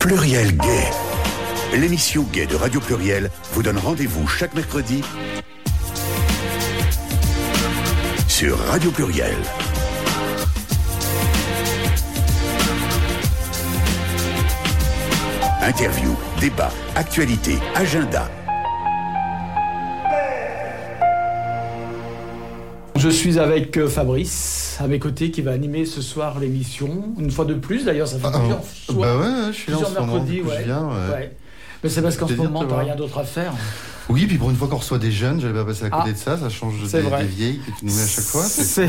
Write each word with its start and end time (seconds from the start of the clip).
Pluriel 0.00 0.56
Gay. 0.56 1.78
L'émission 1.78 2.22
Gay 2.32 2.46
de 2.46 2.56
Radio 2.56 2.80
Pluriel 2.80 3.30
vous 3.52 3.62
donne 3.62 3.76
rendez-vous 3.76 4.26
chaque 4.26 4.54
mercredi 4.54 5.04
sur 8.26 8.58
Radio 8.58 8.90
Pluriel. 8.90 9.36
Interview, 15.60 16.16
débat, 16.40 16.72
actualité, 16.96 17.58
agenda. 17.74 18.30
Je 22.96 23.08
suis 23.08 23.38
avec 23.38 23.76
euh, 23.76 23.88
Fabrice, 23.88 24.59
à 24.80 24.88
mes 24.88 24.98
côtés, 24.98 25.30
qui 25.30 25.42
va 25.42 25.52
animer 25.52 25.84
ce 25.84 26.00
soir 26.00 26.38
l'émission. 26.40 27.14
Une 27.18 27.30
fois 27.30 27.44
de 27.44 27.54
plus, 27.54 27.84
d'ailleurs, 27.84 28.08
ça 28.08 28.18
fait 28.18 28.26
Ah, 28.32 28.38
plusieurs 28.38 28.58
bah 28.58 28.64
soirs, 28.64 29.20
ouais, 29.20 29.52
je 29.52 29.56
suis 29.56 29.72
là 29.72 29.78
en 29.78 29.84
ce 29.84 29.98
moment, 30.00 30.24
je 30.26 30.40
ouais. 30.42 30.62
viens, 30.64 30.84
ouais. 30.84 31.12
Ouais. 31.14 31.36
Mais 31.84 31.90
c'est 31.90 32.02
parce 32.02 32.16
qu'en 32.16 32.26
ce 32.28 32.34
moment, 32.34 32.60
t'as 32.60 32.66
voir. 32.66 32.80
rien 32.80 32.96
d'autre 32.96 33.18
à 33.18 33.24
faire. 33.24 33.52
Oui, 34.08 34.26
puis 34.26 34.38
pour 34.38 34.50
une 34.50 34.56
fois 34.56 34.66
qu'on 34.68 34.76
reçoit 34.78 34.98
des 34.98 35.12
jeunes, 35.12 35.40
j'avais 35.40 35.54
pas 35.58 35.64
passé 35.64 35.84
à 35.84 35.90
côté 35.90 36.02
Ah, 36.08 36.12
de 36.12 36.16
ça, 36.16 36.36
ça 36.38 36.48
change 36.48 36.74
des, 36.90 37.02
des 37.02 37.24
vieilles 37.26 37.58
que 37.60 37.70
tu 37.78 37.84
nous 37.86 37.94
mets 37.94 38.02
à 38.02 38.06
chaque 38.06 38.24
fois. 38.24 38.42
C'est 38.44 38.88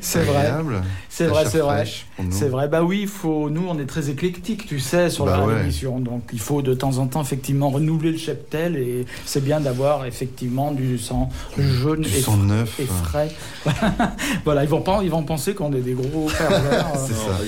c'est 0.00 0.20
vrai. 0.24 0.36
agréable. 0.38 0.82
C'est 1.08 1.26
vrai, 1.26 1.44
c'est 1.48 1.58
vrai. 1.58 1.84
C'est 2.30 2.48
vrai. 2.48 2.68
Bah 2.68 2.82
oui, 2.82 3.06
faut. 3.06 3.50
Nous, 3.50 3.64
on 3.68 3.78
est 3.78 3.86
très 3.86 4.10
éclectique, 4.10 4.66
tu 4.66 4.80
sais, 4.80 5.10
sur 5.10 5.24
Bah 5.26 5.36
la 5.38 5.46
ouais. 5.46 5.60
émission. 5.62 6.00
Donc, 6.00 6.22
il 6.32 6.40
faut 6.40 6.62
de 6.62 6.74
temps 6.74 6.98
en 6.98 7.06
temps 7.06 7.22
effectivement 7.22 7.70
renouveler 7.70 8.12
le 8.12 8.18
cheptel 8.18 8.76
et 8.76 9.04
c'est 9.26 9.42
bien 9.44 9.60
d'avoir 9.60 10.06
effectivement 10.06 10.72
du 10.72 10.98
sang 10.98 11.28
jaune 11.58 12.00
Du 12.02 12.08
et, 12.08 12.20
sang 12.20 12.36
neuf. 12.36 12.80
et 12.80 12.86
frais. 12.86 13.30
voilà, 14.44 14.64
ils 14.64 14.68
vont 14.70 14.80
pas, 14.82 15.00
ils 15.02 15.10
vont 15.10 15.22
penser 15.22 15.54
qu'on 15.54 15.72
est 15.72 15.80
des 15.80 15.92
gros 15.94 16.26
pervers. 16.38 16.86
euh. 16.94 16.98
C'est 17.06 17.14
ça. 17.14 17.38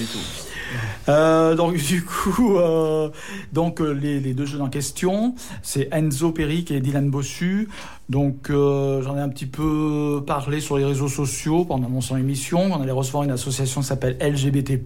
Euh, 1.09 1.55
donc 1.55 1.77
du 1.87 2.05
coup, 2.05 2.57
euh, 2.59 3.09
donc 3.53 3.81
euh, 3.81 3.91
les, 3.93 4.21
les 4.21 4.35
deux 4.35 4.47
jeunes 4.47 4.63
en 4.63 4.69
question, 4.69 5.35
c'est 5.63 5.89
Enzo 5.93 6.33
Peric 6.33 6.71
et 6.71 6.81
Dylan 6.81 7.11
Bossu. 7.11 7.69
Donc 8.09 8.51
euh, 8.51 9.03
j'en 9.03 9.17
ai 9.17 9.21
un 9.21 9.29
petit 9.29 9.47
peu 9.47 10.23
parlé 10.25 10.61
sur 10.61 10.77
les 10.79 10.85
réseaux 10.85 11.09
sociaux 11.09 11.65
pendant 11.65 11.89
mon 11.89 12.01
son 12.01 12.17
émission. 12.17 12.61
On 12.73 12.81
allait 12.81 12.93
recevoir 12.93 13.25
une 13.25 13.33
association 13.33 13.81
qui 13.81 13.89
s'appelle 13.89 14.17
LGBT+. 14.21 14.79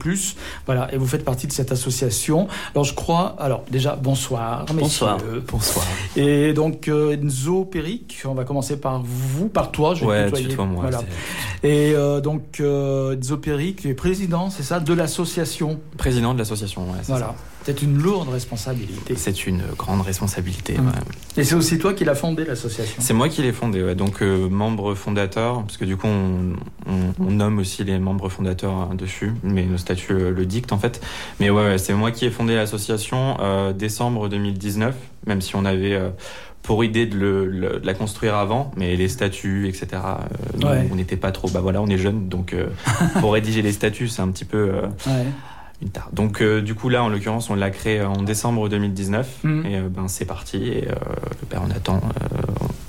Voilà, 0.65 0.93
et 0.95 0.97
vous 0.97 1.07
faites 1.07 1.25
partie 1.25 1.47
de 1.47 1.53
cette 1.53 1.71
association. 1.71 2.49
Alors 2.75 2.85
je 2.85 2.95
crois, 2.95 3.37
alors 3.39 3.63
déjà 3.71 3.95
bonsoir. 3.97 4.65
Bonsoir. 4.73 5.17
messieurs. 5.19 5.43
Bonsoir. 5.47 5.87
Et 6.17 6.55
donc 6.55 6.89
Enzo 6.89 7.67
Peric, 7.67 8.23
on 8.25 8.33
va 8.33 8.45
commencer 8.45 8.81
par 8.81 9.03
vous, 9.03 9.49
par 9.49 9.71
toi. 9.71 9.95
Je 9.95 10.01
vais 10.01 10.11
Ouais, 10.11 10.25
tutoyer. 10.27 10.49
tutoie-moi. 10.49 10.81
Voilà. 10.81 11.03
Et 11.63 11.93
donc 12.23 12.59
Enzo 12.59 13.37
Peric, 13.37 13.83
tu 13.83 13.89
es 13.91 13.95
président, 13.95 14.49
c'est 14.49 14.63
ça, 14.63 14.81
de 14.81 14.95
l'association. 14.95 15.70
Président 15.97 16.35
de 16.35 16.39
l'association, 16.39 16.83
ouais, 16.91 16.99
Voilà. 17.09 17.35
C'est 17.65 17.83
une 17.83 17.99
lourde 17.99 18.31
responsabilité. 18.31 19.15
C'est 19.17 19.47
une 19.47 19.63
grande 19.77 20.01
responsabilité. 20.01 20.79
Mmh. 20.79 20.87
ouais. 20.87 20.93
Et 21.37 21.45
c'est 21.45 21.55
aussi 21.55 21.79
toi 21.79 21.93
qui 21.93 22.05
l'as 22.05 22.15
fondé 22.15 22.45
l'association. 22.45 22.97
C'est 23.03 23.13
moi 23.13 23.29
qui 23.29 23.43
l'ai 23.43 23.53
fondé, 23.53 23.83
ouais. 23.83 23.95
donc 23.95 24.23
euh, 24.23 24.49
membre 24.49 24.95
fondateur, 24.95 25.63
parce 25.63 25.77
que 25.77 25.85
du 25.85 25.97
coup 25.97 26.07
on, 26.07 26.55
on- 26.91 27.13
on 27.27 27.31
nomme 27.31 27.59
aussi 27.59 27.85
les 27.85 27.99
membres 27.99 28.29
fondateurs 28.31 28.73
hein, 28.73 28.91
dessus, 28.95 29.33
mais 29.43 29.65
nos 29.67 29.77
statuts 29.77 30.13
euh, 30.15 30.31
le 30.31 30.47
dictent 30.47 30.73
en 30.73 30.79
fait. 30.79 31.01
Mais 31.39 31.51
ouais, 31.51 31.65
ouais, 31.65 31.79
c'est 31.79 31.93
moi 31.93 32.11
qui 32.13 32.25
ai 32.25 32.31
fondé 32.31 32.55
l'association 32.57 33.37
euh, 33.41 33.73
décembre 33.75 34.29
2019, 34.29 34.95
même 35.27 35.41
si 35.43 35.55
on 35.55 35.65
avait 35.67 36.01
pour 36.63 36.83
idée 36.85 37.07
de, 37.07 37.17
le- 37.17 37.47
le- 37.47 37.79
de 37.81 37.87
la 37.87 37.95
construire 37.95 38.35
avant, 38.37 38.71
mais 38.77 38.97
les 38.97 39.09
statuts, 39.09 39.69
etc. 39.69 39.87
euh, 39.93 40.67
Ouais. 40.67 40.89
On 40.91 40.95
n'était 40.97 41.17
pas 41.17 41.31
trop, 41.33 41.49
bah 41.51 41.61
voilà, 41.61 41.81
on 41.83 41.87
est 41.89 41.99
jeunes, 41.99 42.29
donc 42.29 42.53
euh, 42.55 42.67
pour 43.21 43.33
rédiger 43.35 43.61
les 43.63 43.73
statuts, 43.73 44.09
c'est 44.09 44.23
un 44.23 44.29
petit 44.29 44.45
peu 44.47 44.57
euh, 44.75 44.83
Ouais. 45.07 45.27
Une 45.83 45.89
tare. 45.91 46.09
Donc 46.13 46.43
euh, 46.43 46.61
du 46.61 46.75
coup 46.75 46.89
là, 46.89 47.03
en 47.03 47.09
l'occurrence, 47.09 47.49
on 47.51 47.55
l'a 47.55 47.71
créé 47.71 48.03
en 48.03 48.23
décembre 48.23 48.69
2019, 48.69 49.29
Mhm. 49.45 49.67
et 49.67 49.77
euh, 49.79 49.89
ben 49.89 50.09
c'est 50.09 50.25
parti, 50.25 50.57
et 50.59 50.89
euh, 50.89 50.95
ben, 51.51 51.63
on 51.67 51.71
attend 51.71 51.97
euh, 51.97 52.43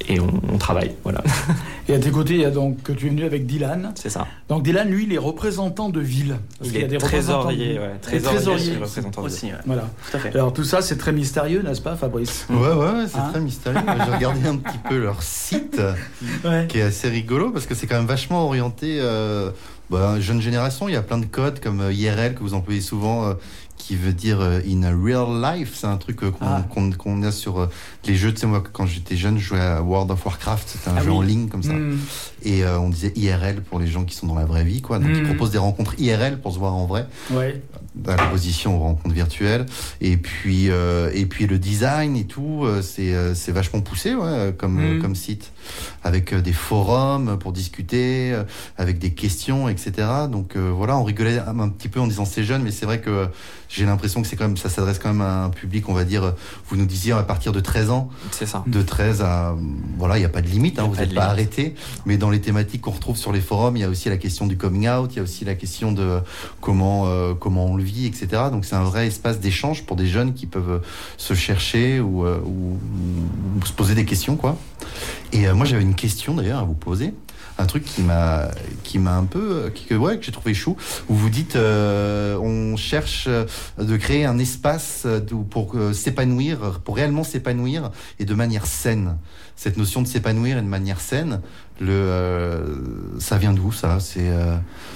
et 0.07 0.19
on, 0.19 0.29
on 0.51 0.57
travaille, 0.57 0.95
voilà. 1.03 1.23
Et 1.87 1.93
à 1.93 1.99
tes 1.99 2.11
côtés, 2.11 2.35
il 2.35 2.39
y 2.41 2.45
a 2.45 2.51
donc 2.51 2.83
que 2.83 2.91
tu 2.93 3.07
es 3.07 3.09
venu 3.09 3.25
avec 3.25 3.45
Dylan. 3.45 3.91
C'est 3.95 4.09
ça. 4.09 4.25
Donc 4.49 4.63
Dylan, 4.63 4.87
lui, 4.89 5.03
il 5.03 5.13
est 5.13 5.17
représentant 5.17 5.89
de 5.89 5.99
ville. 5.99 6.37
Parce 6.57 6.71
Il 6.71 6.77
y 6.77 6.81
a 6.81 6.85
est 6.85 6.87
des 6.87 6.97
représentants 6.97 7.39
de 7.39 7.43
trésorier, 7.49 7.67
ville. 7.73 7.79
ouais, 7.81 7.97
trésorier, 8.01 8.35
trésorier. 8.37 8.75
représentant 8.77 9.21
de 9.21 9.25
Aussi, 9.25 9.45
ouais. 9.47 9.51
Voilà. 9.65 9.81
tout 10.09 10.17
à 10.17 10.19
fait. 10.19 10.33
Alors 10.33 10.53
tout 10.53 10.63
ça, 10.63 10.81
c'est 10.81 10.95
très 10.97 11.11
mystérieux, 11.11 11.61
n'est-ce 11.63 11.81
pas, 11.81 11.95
Fabrice 11.95 12.45
Ouais, 12.49 12.55
ouais, 12.55 12.73
ouais, 12.75 13.07
c'est 13.07 13.17
Hein 13.17 13.29
très 13.31 13.41
mystérieux. 13.41 13.79
J'ai 14.05 14.11
regardé 14.15 14.47
un 14.47 14.57
petit 14.57 14.77
peu 14.89 14.97
leur 14.99 15.21
site, 15.21 15.81
Ouais. 16.45 16.65
qui 16.69 16.77
est 16.79 16.83
assez 16.83 17.09
rigolo, 17.09 17.51
parce 17.51 17.65
que 17.65 17.75
c'est 17.75 17.87
quand 17.87 17.97
même 17.97 18.05
vachement 18.05 18.45
orienté 18.45 18.99
euh, 19.01 19.51
bah, 19.91 20.19
jeune 20.19 20.41
génération. 20.41 20.87
Il 20.87 20.93
y 20.93 20.97
a 20.97 21.01
plein 21.03 21.17
de 21.19 21.25
codes 21.25 21.59
comme 21.59 21.81
euh, 21.81 21.93
IRL 21.93 22.33
que 22.33 22.39
vous 22.39 22.53
employez 22.55 22.81
souvent, 22.81 23.25
euh, 23.27 23.33
qui 23.77 23.95
veut 23.95 24.13
dire 24.13 24.39
euh, 24.39 24.59
in 24.67 24.83
a 24.83 24.91
real 24.91 25.41
life. 25.41 25.73
C'est 25.75 25.87
un 25.87 25.97
truc 25.97 26.17
qu'on 26.21 26.31
Ah. 26.41 26.65
qu'on- 26.69 26.91
qu'on 26.91 27.21
a 27.23 27.31
sur 27.31 27.67
les 28.07 28.15
jeux. 28.15 28.31
Tu 28.33 28.39
sais, 28.41 28.47
moi, 28.47 28.63
quand 28.71 28.85
j'étais 28.85 29.17
jeune, 29.17 29.37
je 29.37 29.43
jouais 29.45 29.59
à 29.59 29.81
World 29.81 30.09
of 30.11 30.25
Warcraft. 30.25 30.67
C'était 30.69 30.89
un 30.89 30.95
Ah 30.97 31.03
jeu 31.03 31.09
oui. 31.11 31.17
en 31.17 31.21
ligne 31.21 31.47
comme 31.49 31.63
ça. 31.63 31.73
Hmm. 31.73 31.97
Et 32.43 32.63
euh, 32.63 32.79
on 32.79 32.89
disait 32.89 33.11
IRL 33.15 33.61
pour 33.61 33.79
les 33.79 33.87
gens 33.87 34.03
qui 34.05 34.15
sont 34.15 34.27
dans 34.27 34.35
la 34.35 34.45
vraie 34.45 34.63
vie, 34.63 34.81
quoi. 34.81 34.99
Donc, 34.99 35.09
ils 35.13 35.21
Mhm. 35.21 35.27
proposent 35.27 35.51
des 35.51 35.57
rencontres 35.57 35.95
IRL 35.99 36.39
pour 36.39 36.53
se 36.53 36.59
voir 36.59 36.73
en 36.73 36.85
vrai, 36.85 37.05
Ouais. 37.31 37.61
À 38.07 38.15
l'opposition 38.15 38.77
aux 38.77 38.79
rencontres 38.79 39.13
virtuelles. 39.13 39.65
Et 39.99 40.17
puis, 40.17 40.69
euh, 40.69 41.11
et 41.13 41.25
puis 41.25 41.47
le 41.47 41.59
design 41.59 42.15
et 42.15 42.25
tout, 42.25 42.61
euh, 42.63 42.81
c'est 42.81 43.13
euh, 43.13 43.33
c'est 43.35 43.51
vachement 43.51 43.81
poussé, 43.81 44.15
ouais, 44.15 44.53
comme, 44.57 44.79
euh, 44.79 45.01
comme 45.01 45.15
site, 45.15 45.51
avec 46.03 46.33
des 46.33 46.53
forums 46.53 47.37
pour 47.37 47.51
discuter, 47.51 48.31
euh, 48.33 48.43
avec 48.77 48.99
des 48.99 49.11
questions, 49.11 49.67
etc. 49.69 50.07
Donc 50.31 50.55
euh, 50.55 50.71
voilà, 50.73 50.97
on 50.97 51.03
rigolait 51.03 51.39
un, 51.39 51.59
un 51.59 51.69
petit 51.69 51.89
peu 51.89 51.99
en 51.99 52.07
disant 52.07 52.25
c'est 52.25 52.43
jeune, 52.43 52.63
mais 52.63 52.71
c'est 52.71 52.85
vrai 52.85 53.01
que 53.01 53.27
j'ai 53.71 53.85
l'impression 53.85 54.21
que 54.21 54.27
c'est 54.27 54.35
quand 54.35 54.47
même, 54.47 54.57
ça 54.57 54.69
s'adresse 54.69 54.99
quand 54.99 55.09
même 55.13 55.21
à 55.21 55.43
un 55.45 55.49
public, 55.49 55.87
on 55.87 55.93
va 55.93 56.03
dire, 56.03 56.23
euh, 56.23 56.31
vous 56.67 56.75
nous 56.75 56.85
disiez 56.85 57.13
à 57.13 57.23
partir 57.23 57.51
de 57.53 57.59
13 57.61 57.89
ans, 57.89 58.09
C'est 58.31 58.45
ça. 58.45 58.63
de 58.67 58.81
13 58.81 59.21
à 59.21 59.55
voilà, 59.97 60.17
il 60.17 60.19
n'y 60.19 60.25
a 60.25 60.29
pas 60.29 60.41
de 60.41 60.47
limite, 60.47 60.77
hein, 60.79 60.87
vous 60.89 60.95
n'êtes 60.95 61.13
pas 61.15 61.25
arrêté. 61.25 61.75
Mais 62.05 62.17
dans 62.17 62.29
les 62.29 62.41
thématiques 62.41 62.81
qu'on 62.81 62.91
retrouve 62.91 63.15
sur 63.17 63.31
les 63.31 63.39
forums, 63.41 63.77
il 63.77 63.79
y 63.79 63.83
a 63.83 63.89
aussi 63.89 64.09
la 64.09 64.17
question 64.17 64.45
du 64.47 64.57
coming 64.57 64.89
out, 64.89 65.11
il 65.13 65.17
y 65.17 65.19
a 65.19 65.23
aussi 65.23 65.45
la 65.45 65.55
question 65.55 65.91
de 65.91 66.19
comment 66.59 67.05
euh, 67.07 67.33
comment 67.33 67.65
on 67.67 67.75
le 67.75 67.83
vit, 67.83 68.05
etc. 68.07 68.27
Donc 68.51 68.65
c'est 68.65 68.75
un 68.75 68.83
vrai 68.83 69.07
espace 69.07 69.39
d'échange 69.39 69.83
pour 69.83 69.95
des 69.95 70.07
jeunes 70.07 70.33
qui 70.33 70.45
peuvent 70.47 70.69
euh, 70.69 70.79
se 71.17 71.33
chercher 71.33 71.99
ou, 71.99 72.25
euh, 72.25 72.39
ou- 72.45 72.77
ou 73.61 73.65
se 73.65 73.71
poser 73.73 73.95
des 73.95 74.05
questions, 74.05 74.35
quoi. 74.35 74.57
Et 75.31 75.47
euh, 75.47 75.55
moi 75.55 75.65
j'avais 75.65 75.83
une 75.83 75.95
question 75.95 76.33
d'ailleurs 76.35 76.59
à 76.59 76.63
vous 76.63 76.73
poser. 76.73 77.13
Un 77.57 77.65
truc 77.65 77.83
qui 77.83 78.01
m'a 78.01 78.49
qui 78.83 78.99
m'a 78.99 79.15
un 79.15 79.25
peu 79.25 79.71
qui, 79.73 79.93
ouais 79.95 80.17
que 80.17 80.25
j'ai 80.25 80.31
trouvé 80.31 80.53
chou. 80.53 80.77
Où 81.09 81.15
vous 81.15 81.29
dites 81.29 81.55
euh, 81.55 82.37
on 82.37 82.75
cherche 82.75 83.25
euh, 83.27 83.45
de 83.77 83.97
créer 83.97 84.25
un 84.25 84.39
espace 84.39 85.03
euh, 85.05 85.19
pour 85.49 85.75
euh, 85.75 85.93
s'épanouir 85.93 86.81
pour 86.83 86.95
réellement 86.95 87.23
s'épanouir 87.23 87.91
et 88.19 88.25
de 88.25 88.33
manière 88.33 88.65
saine 88.65 89.17
cette 89.55 89.77
notion 89.77 90.01
de 90.01 90.07
s'épanouir 90.07 90.57
et 90.57 90.61
de 90.61 90.67
manière 90.67 90.99
saine 91.01 91.41
le 91.79 91.89
euh, 91.91 92.75
ça 93.19 93.37
vient 93.37 93.53
d'où 93.53 93.71
ça? 93.71 93.99
C'est 93.99 94.29
euh, 94.29 94.55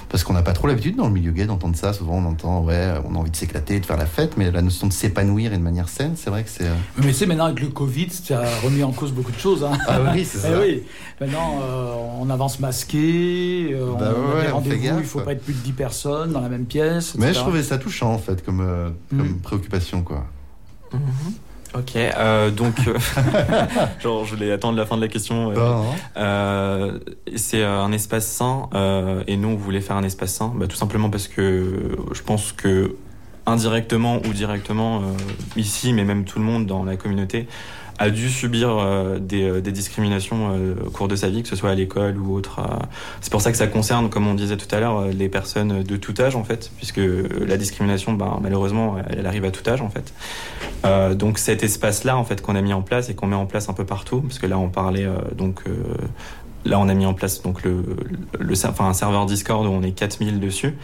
parce 0.10 0.24
qu'on 0.24 0.34
n'a 0.34 0.44
pas 0.44 0.54
trop 0.54 0.68
l'habitude 0.68 0.96
dans 0.96 1.08
le 1.08 1.14
milieu 1.14 1.32
gay 1.32 1.46
d'entendre 1.46 1.76
ça 1.76 1.94
souvent 1.94 2.18
on 2.18 2.26
entend 2.26 2.64
ouais 2.64 2.94
on 3.06 3.16
a 3.16 3.18
envie 3.18 3.32
de 3.32 3.36
s'éclater 3.36 3.80
de 3.80 3.86
faire 3.86 3.98
la 3.98 4.06
fête 4.06 4.38
mais 4.38 4.52
la 4.52 4.62
notion 4.62 4.86
de 4.88 4.94
s'épanouir 4.94 5.52
et 5.54 5.58
de 5.58 5.64
manière 5.64 5.90
saine 5.90 6.14
c'est 6.16 6.30
vrai 6.30 6.44
que 6.44 6.50
c'est 6.50 6.66
euh, 6.68 6.74
Mais 7.04 7.12
c'est 7.14 7.26
maintenant 7.26 7.46
avec 7.46 7.60
le 7.60 7.68
Covid, 7.70 8.10
ça 8.12 8.42
a 8.42 8.60
remis 8.62 8.84
en 8.84 8.92
cause 8.92 9.12
beaucoup 9.12 9.32
de 9.32 9.40
choses. 9.40 9.64
Hein. 9.64 9.72
ah 9.88 10.00
oui 10.14 10.26
c'est 10.26 10.38
Eh 10.48 10.52
ça 10.52 10.60
oui, 10.62 10.84
maintenant 11.20 11.60
euh, 11.64 11.96
on 12.20 12.30
avance 12.30 12.60
masqué, 12.60 13.72
euh, 13.74 13.94
Bah 14.00 14.14
on 14.16 14.32
a 14.32 14.36
ouais, 14.36 14.46
des 14.48 14.52
on 14.54 14.62
fait 14.62 14.80
gaffe. 14.80 14.98
il 15.00 15.06
faut 15.06 15.22
pas 15.22 15.32
être 15.34 15.44
plus 15.44 15.54
de 15.54 15.60
10 15.60 15.72
personnes 15.74 16.32
dans 16.34 16.42
la 16.42 16.50
même 16.50 16.66
pièce. 16.66 17.16
mais 17.18 17.34
je 17.34 17.40
trouvais 17.40 17.64
ça 17.64 17.78
touchant 17.78 18.14
en 18.14 18.20
fait 18.20 18.44
comme 18.46 18.62
euh, 18.62 18.90
comme 19.10 19.28
Mm. 19.30 19.40
préoccupation 19.42 20.02
quoi 20.04 20.26
Mhm. 20.94 21.00
Ok, 21.78 21.96
euh, 21.96 22.52
donc, 22.52 22.75
euh, 22.88 22.97
genre, 24.00 24.24
je 24.25 24.36
voulais 24.36 24.52
attendre 24.52 24.78
la 24.78 24.86
fin 24.86 24.96
de 24.96 25.02
la 25.02 25.08
question. 25.08 25.52
euh, 25.52 25.53
Bon, 25.56 25.86
Euh, 26.18 27.00
c'est 27.36 27.63
un 27.63 27.91
espace 27.91 28.25
sain 28.28 28.69
euh, 28.74 29.24
et 29.28 29.36
nous 29.38 29.50
on 29.50 29.56
voulait 29.56 29.81
faire 29.81 29.96
un 29.97 30.03
espace 30.03 30.34
sain 30.34 30.52
bah, 30.56 30.68
tout 30.68 30.75
simplement 30.78 31.09
parce 31.09 31.28
que 31.28 31.97
je 32.14 32.22
pense 32.22 32.52
que 32.53 32.96
indirectement 33.46 34.18
ou 34.25 34.34
directement 34.34 35.00
euh, 35.02 35.03
ici 35.58 35.94
mais 35.94 36.03
même 36.05 36.23
tout 36.26 36.40
le 36.40 36.46
monde 36.46 36.66
dans 36.66 36.84
la 36.84 36.96
communauté 36.96 37.47
a 37.97 38.09
dû 38.09 38.30
subir 38.30 38.70
euh, 38.70 39.20
des, 39.20 39.44
euh, 39.44 39.62
des 39.62 39.72
discriminations 39.72 40.52
euh, 40.52 40.74
au 40.86 40.90
cours 40.90 41.08
de 41.08 41.16
sa 41.16 41.30
vie 41.30 41.44
que 41.44 41.50
ce 41.50 41.56
soit 41.56 41.70
à 41.70 41.76
l'école 41.76 42.18
ou 42.18 42.34
autre 42.36 42.59
c'est 43.22 43.32
pour 43.32 43.42
ça 43.42 43.52
que 43.52 43.58
ça 43.58 43.68
concerne 43.68 44.09
comme 44.09 44.28
on 44.28 44.34
disait 44.34 44.58
tout 44.58 44.74
à 44.76 44.80
l'heure 44.80 45.08
les 45.08 45.30
personnes 45.30 45.84
de 45.84 45.96
tout 45.97 46.14
âge 46.20 46.36
en 46.36 46.44
fait 46.44 46.72
puisque 46.78 47.00
la 47.00 47.58
discrimination 47.58 48.14
ben, 48.14 48.40
malheureusement 48.42 48.97
elle, 49.09 49.26
arrive 49.26 49.46
à 49.46 49.52
tout 49.52 49.68
âge 49.70 49.82
en 49.82 49.90
fait 49.90 50.14
donc 51.16 51.38
cet 51.40 51.64
espace 51.64 52.03
là 52.03 52.18
en 52.18 52.24
fait 52.24 52.42
qu'on 52.42 52.56
a 52.56 52.62
mis 52.62 52.74
en 52.74 52.82
place 52.82 53.09
et 53.09 53.16
qu'on 53.16 53.28
met 53.28 53.36
en 53.36 53.46
place 53.46 53.70
un 53.70 53.74
peu 53.74 53.86
partout 53.86 54.22
parce 54.22 54.40
que 54.40 54.48
là 54.48 54.58
on 54.58 54.70
parlait 54.70 55.08
donc 55.38 55.64
Là, 56.68 56.80
on 56.80 56.90
a 56.90 56.96
mis 56.96 57.06
en 57.06 57.14
place 57.14 57.44
donc 57.44 57.62
le, 57.62 57.84
le, 58.40 58.44
le- 58.44 58.66
enfin, 58.66 58.86
un 58.88 58.94
serveur 58.94 59.28
Discord 59.28 59.68
où 59.68 59.70
on 59.70 59.84
est 59.84 59.91
4000 59.91 60.40
dessus. 60.40 60.76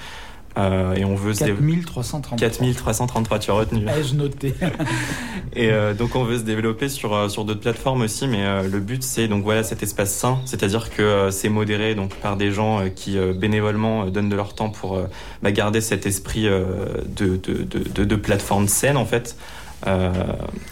Euh, 0.57 0.95
et 0.95 1.05
on 1.05 1.15
veut 1.15 1.33
4333. 1.33 2.37
4333, 2.37 3.39
tu 3.39 3.51
as 3.51 3.53
retenu. 3.53 3.85
Ai-je 3.87 4.15
noté? 4.15 4.53
Et 5.53 5.69
euh, 5.71 5.93
donc 5.93 6.15
on 6.15 6.23
veut 6.23 6.37
se 6.37 6.43
développer 6.43 6.87
sur 6.87 7.13
euh, 7.13 7.27
sur 7.27 7.43
d'autres 7.43 7.59
plateformes 7.59 8.01
aussi, 8.01 8.27
mais 8.27 8.45
euh, 8.45 8.67
le 8.67 8.79
but 8.79 9.03
c'est 9.03 9.27
donc 9.27 9.43
voilà 9.43 9.63
cet 9.63 9.83
espace 9.83 10.13
sain, 10.13 10.39
c'est-à-dire 10.45 10.89
que 10.89 11.29
c'est 11.29 11.49
modéré 11.49 11.93
donc 11.93 12.15
par 12.15 12.37
des 12.37 12.51
gens 12.51 12.81
qui 12.95 13.17
bénévolement 13.35 14.05
donnent 14.05 14.29
de 14.29 14.35
leur 14.35 14.55
temps 14.55 14.69
pour 14.69 15.01
bah, 15.41 15.51
garder 15.51 15.81
cet 15.81 16.05
esprit 16.05 16.43
de, 16.43 16.65
de, 17.07 17.35
de, 17.35 17.63
de, 17.63 18.05
de 18.05 18.15
plateforme 18.15 18.67
saine 18.67 18.97
en 18.97 19.05
fait. 19.05 19.35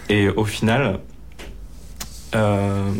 Et 0.09 0.29
au 0.29 0.45
final, 0.45 0.99
euh, 2.35 2.91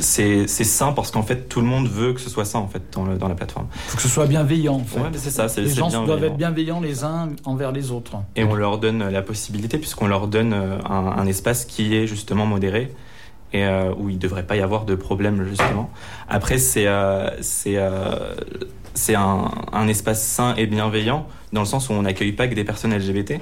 c'est 0.00 0.46
sain 0.46 0.92
parce 0.92 1.10
qu'en 1.10 1.22
fait 1.22 1.48
tout 1.48 1.60
le 1.60 1.66
monde 1.66 1.88
veut 1.88 2.12
que 2.12 2.20
ce 2.20 2.28
soit 2.28 2.44
sain 2.44 2.58
en 2.58 2.68
fait 2.68 2.82
dans, 2.92 3.04
le, 3.04 3.16
dans 3.16 3.28
la 3.28 3.34
plateforme. 3.34 3.66
Il 3.72 3.90
faut 3.90 3.96
que 3.96 4.02
ce 4.02 4.08
soit 4.08 4.26
bienveillant. 4.26 4.74
En 4.74 4.84
fait. 4.84 5.00
Ouais, 5.00 5.08
mais 5.12 5.18
c'est 5.18 5.30
ça, 5.30 5.46
les 5.56 5.68
gens 5.68 5.88
bienveillant. 5.88 6.06
doivent 6.06 6.24
être 6.24 6.36
bienveillants 6.36 6.80
les 6.80 7.04
uns 7.04 7.30
envers 7.44 7.72
les 7.72 7.90
autres. 7.90 8.16
Et 8.36 8.44
on 8.44 8.54
leur 8.54 8.78
donne 8.78 9.08
la 9.08 9.22
possibilité, 9.22 9.78
puisqu'on 9.78 10.06
leur 10.06 10.26
donne 10.28 10.52
euh, 10.52 10.78
un, 10.88 11.14
un 11.16 11.26
espace 11.26 11.64
qui 11.64 11.94
est 11.94 12.06
justement 12.06 12.46
modéré 12.46 12.92
et 13.52 13.64
euh, 13.64 13.92
où 13.96 14.08
il 14.08 14.16
ne 14.16 14.20
devrait 14.20 14.46
pas 14.46 14.56
y 14.56 14.60
avoir 14.60 14.84
de 14.84 14.94
problème 14.94 15.46
justement. 15.48 15.90
Après, 16.28 16.58
c'est 16.58 16.86
euh, 16.86 17.30
c'est 17.40 19.14
un, 19.14 19.50
un 19.72 19.88
espace 19.88 20.24
sain 20.24 20.54
et 20.56 20.66
bienveillant 20.66 21.26
dans 21.52 21.60
le 21.60 21.66
sens 21.66 21.88
où 21.88 21.92
on 21.92 22.02
n'accueille 22.02 22.32
pas 22.32 22.48
que 22.48 22.54
des 22.54 22.64
personnes 22.64 22.94
LGBT. 22.94 23.34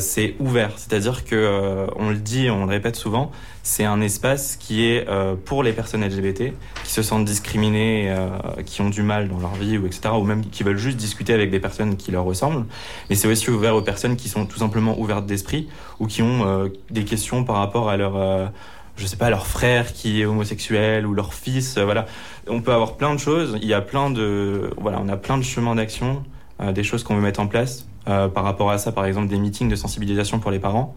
C'est 0.00 0.34
ouvert, 0.40 0.72
c'est-à-dire 0.74 1.24
que 1.24 1.86
on 1.94 2.10
le 2.10 2.16
dit, 2.16 2.50
on 2.50 2.64
le 2.64 2.70
répète 2.70 2.96
souvent, 2.96 3.30
c'est 3.68 3.84
un 3.84 4.00
espace 4.00 4.56
qui 4.56 4.86
est 4.86 5.06
euh, 5.10 5.34
pour 5.36 5.62
les 5.62 5.74
personnes 5.74 6.02
LGBT 6.02 6.54
qui 6.84 6.90
se 6.90 7.02
sentent 7.02 7.26
discriminées, 7.26 8.06
euh, 8.08 8.30
qui 8.64 8.80
ont 8.80 8.88
du 8.88 9.02
mal 9.02 9.28
dans 9.28 9.38
leur 9.40 9.54
vie 9.56 9.76
ou 9.76 9.84
etc. 9.84 10.08
ou 10.18 10.24
même 10.24 10.46
qui 10.46 10.62
veulent 10.62 10.78
juste 10.78 10.96
discuter 10.96 11.34
avec 11.34 11.50
des 11.50 11.60
personnes 11.60 11.98
qui 11.98 12.10
leur 12.10 12.24
ressemblent. 12.24 12.64
Mais 13.10 13.14
c'est 13.14 13.28
aussi 13.28 13.50
ouvert 13.50 13.76
aux 13.76 13.82
personnes 13.82 14.16
qui 14.16 14.30
sont 14.30 14.46
tout 14.46 14.58
simplement 14.58 14.98
ouvertes 14.98 15.26
d'esprit 15.26 15.68
ou 16.00 16.06
qui 16.06 16.22
ont 16.22 16.46
euh, 16.46 16.68
des 16.88 17.04
questions 17.04 17.44
par 17.44 17.56
rapport 17.56 17.90
à 17.90 17.98
leur 17.98 18.50
je 18.96 19.06
sais 19.06 19.18
pas 19.18 19.28
leur 19.28 19.46
frère 19.46 19.92
qui 19.92 20.22
est 20.22 20.24
homosexuel 20.24 21.06
ou 21.06 21.12
leur 21.12 21.34
fils 21.34 21.76
voilà 21.76 22.06
on 22.48 22.62
peut 22.62 22.72
avoir 22.72 22.96
plein 22.96 23.14
de 23.14 23.20
choses 23.20 23.58
il 23.60 23.68
y 23.68 23.74
a 23.74 23.80
plein 23.80 24.10
de 24.10 24.70
voilà 24.78 24.98
on 25.00 25.08
a 25.08 25.16
plein 25.16 25.36
de 25.36 25.42
chemins 25.42 25.74
d'action 25.74 26.24
des 26.72 26.82
choses 26.82 27.04
qu'on 27.04 27.14
veut 27.14 27.22
mettre 27.22 27.40
en 27.40 27.46
place 27.46 27.86
par 28.04 28.42
rapport 28.42 28.70
à 28.70 28.78
ça 28.78 28.90
par 28.90 29.04
exemple 29.04 29.28
des 29.28 29.38
meetings 29.38 29.68
de 29.68 29.76
sensibilisation 29.76 30.40
pour 30.40 30.50
les 30.50 30.58
parents 30.58 30.96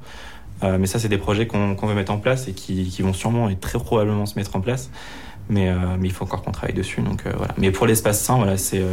Euh, 0.64 0.78
mais 0.80 0.86
ça 0.86 1.00
c'est 1.00 1.10
des 1.10 1.18
projets 1.18 1.48
qu'on 1.48 1.76
veut 1.76 1.96
mettre 1.96 2.12
en 2.12 2.18
place 2.20 2.48
et 2.48 2.54
qui, 2.54 2.86
qui 2.90 3.02
vont 3.02 3.14
sûrement 3.14 3.50
et 3.50 3.56
très 3.56 3.80
probablement 3.80 4.26
se 4.28 4.38
mettre 4.38 4.56
en 4.56 4.62
place 4.62 4.92
mais, 5.50 5.70
euh, 5.70 5.76
mais 6.00 6.08
il 6.08 6.12
faut 6.14 6.24
encore 6.26 6.44
qu'on 6.44 6.52
travaille 6.52 6.76
dessus 6.76 7.02
donc 7.02 7.26
euh, 7.26 7.32
voilà 7.36 7.54
mais 7.58 7.72
pour 7.72 7.88
l'espace 7.88 8.20
sain 8.22 8.36
voilà 8.38 8.58
c'est 8.58 8.84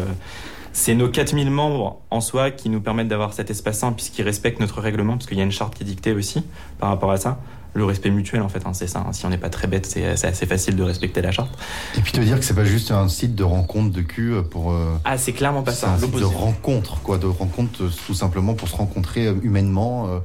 c'est 0.72 0.94
nos 0.94 1.08
4000 1.08 1.50
membres 1.50 2.00
en 2.10 2.20
soi 2.20 2.50
qui 2.50 2.68
nous 2.70 2.80
permettent 2.80 3.08
d'avoir 3.08 3.32
cet 3.34 3.50
espace 3.50 3.78
sain 3.80 3.92
puisqu'ils 3.92 4.22
respectent 4.22 4.60
notre 4.60 4.80
règlement 4.80 5.14
parce 5.14 5.26
qu'il 5.26 5.36
y 5.36 5.40
a 5.40 5.44
une 5.44 5.52
charte 5.52 5.74
qui 5.74 5.82
est 5.82 5.86
dictée 5.86 6.12
aussi 6.12 6.42
par 6.78 6.88
rapport 6.88 7.10
à 7.10 7.18
ça 7.18 7.38
le 7.74 7.84
respect 7.84 8.10
mutuel 8.10 8.40
en 8.40 8.48
fait 8.48 8.64
hein, 8.66 8.72
c'est 8.72 8.86
ça 8.86 9.04
hein. 9.06 9.12
si 9.12 9.26
on 9.26 9.28
n'est 9.28 9.36
pas 9.36 9.50
très 9.50 9.68
bête 9.68 9.84
c'est 9.84 10.16
c'est 10.16 10.28
assez 10.28 10.46
facile 10.46 10.74
de 10.74 10.82
respecter 10.82 11.20
la 11.20 11.32
charte 11.32 11.50
Et 11.98 12.00
puis 12.00 12.12
te 12.12 12.20
dire 12.20 12.38
que 12.38 12.44
c'est 12.46 12.54
pas 12.54 12.64
juste 12.64 12.90
un 12.92 13.08
site 13.08 13.34
de 13.34 13.44
rencontre 13.44 13.90
de 13.92 14.00
cul 14.00 14.32
pour. 14.50 14.72
euh, 14.72 14.96
ah 15.04 15.18
c'est 15.18 15.32
clairement 15.32 15.62
pas 15.62 15.72
c'est 15.72 15.84
ça 15.86 15.92
un 15.92 15.98
site 15.98 16.14
de 16.14 16.24
rencontre, 16.24 17.02
quoi, 17.02 17.18
de 17.18 17.26
rencontre 17.26 17.90
tout 18.06 18.14
simplement 18.14 18.54
pour 18.54 18.68
se 18.68 18.76
rencontrer 18.76 19.26
humainement. 19.42 20.06
euh, 20.08 20.18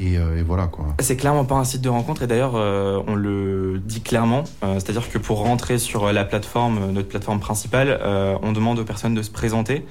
et, 0.00 0.16
euh. 0.16 0.42
C'est 1.00 1.16
clairement 1.16 1.44
pas 1.44 1.56
un 1.56 1.64
site 1.64 1.82
de 1.82 1.88
rencontre 1.88 2.22
et 2.22 2.26
d'ailleurs 2.26 2.52
euh, 2.54 3.02
on 3.06 3.14
le 3.14 3.80
dit 3.84 4.00
clairement, 4.00 4.44
euh, 4.64 4.74
c'est-à-dire 4.74 5.08
que 5.10 5.18
pour 5.18 5.38
rentrer 5.38 5.78
sur 5.78 6.12
la 6.12 6.24
plateforme, 6.24 6.92
notre 6.92 7.08
plateforme 7.08 7.40
principale, 7.40 7.98
euh, 8.02 8.36
on 8.42 8.52
demande 8.52 8.78
aux 8.78 8.84
personnes 8.84 9.14
de 9.14 9.22
se 9.22 9.30
présenter 9.30 9.84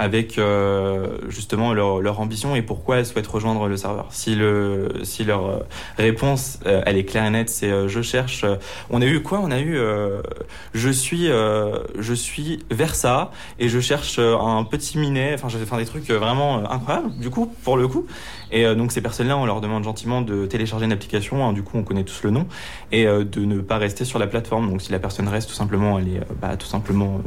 avec 0.00 0.38
euh, 0.38 1.08
justement 1.28 1.74
leur, 1.74 2.20
ambition 2.20 2.56
et 2.56 2.62
pourquoi 2.62 2.96
elles 2.96 3.06
souhaitent 3.06 3.26
rejoindre 3.26 3.68
le 3.68 3.76
serveur. 3.76 4.06
Si, 4.08 4.34
le, 4.34 4.88
si 5.02 5.24
leur 5.24 5.46
euh, 5.46 5.58
réponse 5.98 6.58
euh, 6.64 6.82
elle 6.86 6.96
est 6.96 7.04
claire 7.04 7.26
et 7.26 7.30
nette, 7.30 7.50
c'est 7.50 7.70
je 7.86 8.00
cherche. 8.00 8.46
on 8.88 9.02
a 9.02 9.04
eu 9.04 9.22
quoi? 9.22 9.40
On 9.42 9.50
a 9.50 9.60
eu 9.60 9.78
je 10.72 10.90
suis 10.90 11.26
je 11.26 12.14
suis 12.14 12.60
Versa 12.70 13.30
et 13.58 13.68
je 13.68 13.78
cherche 13.78 14.18
un 14.18 14.64
petit 14.64 14.96
minet. 14.96 15.34
Enfin, 15.34 15.50
je 15.50 15.58
vais 15.58 15.66
faire 15.66 15.78
des 15.78 15.84
trucs 15.84 16.10
vraiment 16.10 16.70
incroyables. 16.70 17.10
Du 17.18 17.28
coup, 17.28 17.52
pour 17.62 17.76
le 17.76 17.86
coup. 17.86 18.06
Et 18.52 18.64
donc 18.74 18.90
ces 18.90 19.00
personnes-là, 19.00 19.36
on 19.36 19.46
leur 19.46 19.60
demande 19.60 19.84
gentiment 19.84 20.22
de 20.22 20.46
télécharger 20.46 20.86
une 20.86 20.92
application. 20.92 21.46
hein, 21.46 21.52
du 21.52 21.62
coup, 21.62 21.76
on 21.76 21.82
connaît 21.82 22.04
tous 22.04 22.22
le 22.24 22.30
nom 22.30 22.46
et 22.90 23.04
de 23.04 23.44
ne 23.44 23.60
pas 23.60 23.76
rester 23.76 24.04
sur 24.04 24.18
la 24.18 24.26
plateforme. 24.26 24.70
Donc 24.70 24.80
si 24.80 24.90
la 24.92 24.98
personne 24.98 25.28
reste, 25.28 25.48
tout 25.50 25.54
simplement, 25.54 25.98
elle 25.98 26.08
est 26.08 26.20
bah, 26.40 26.56
tout 26.56 26.66
simplement 26.66 27.20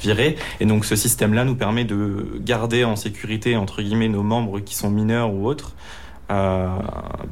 virée. 0.00 0.36
Et 0.60 0.66
donc 0.66 0.84
ce 0.84 0.94
système-là 0.96 1.44
nous 1.44 1.56
permet 1.56 1.84
de 1.84 2.19
garder 2.38 2.84
en 2.84 2.96
sécurité 2.96 3.56
entre 3.56 3.82
guillemets 3.82 4.08
nos 4.08 4.22
membres 4.22 4.60
qui 4.60 4.74
sont 4.74 4.90
mineurs 4.90 5.32
ou 5.32 5.46
autres. 5.46 5.74
Euh, 6.30 6.68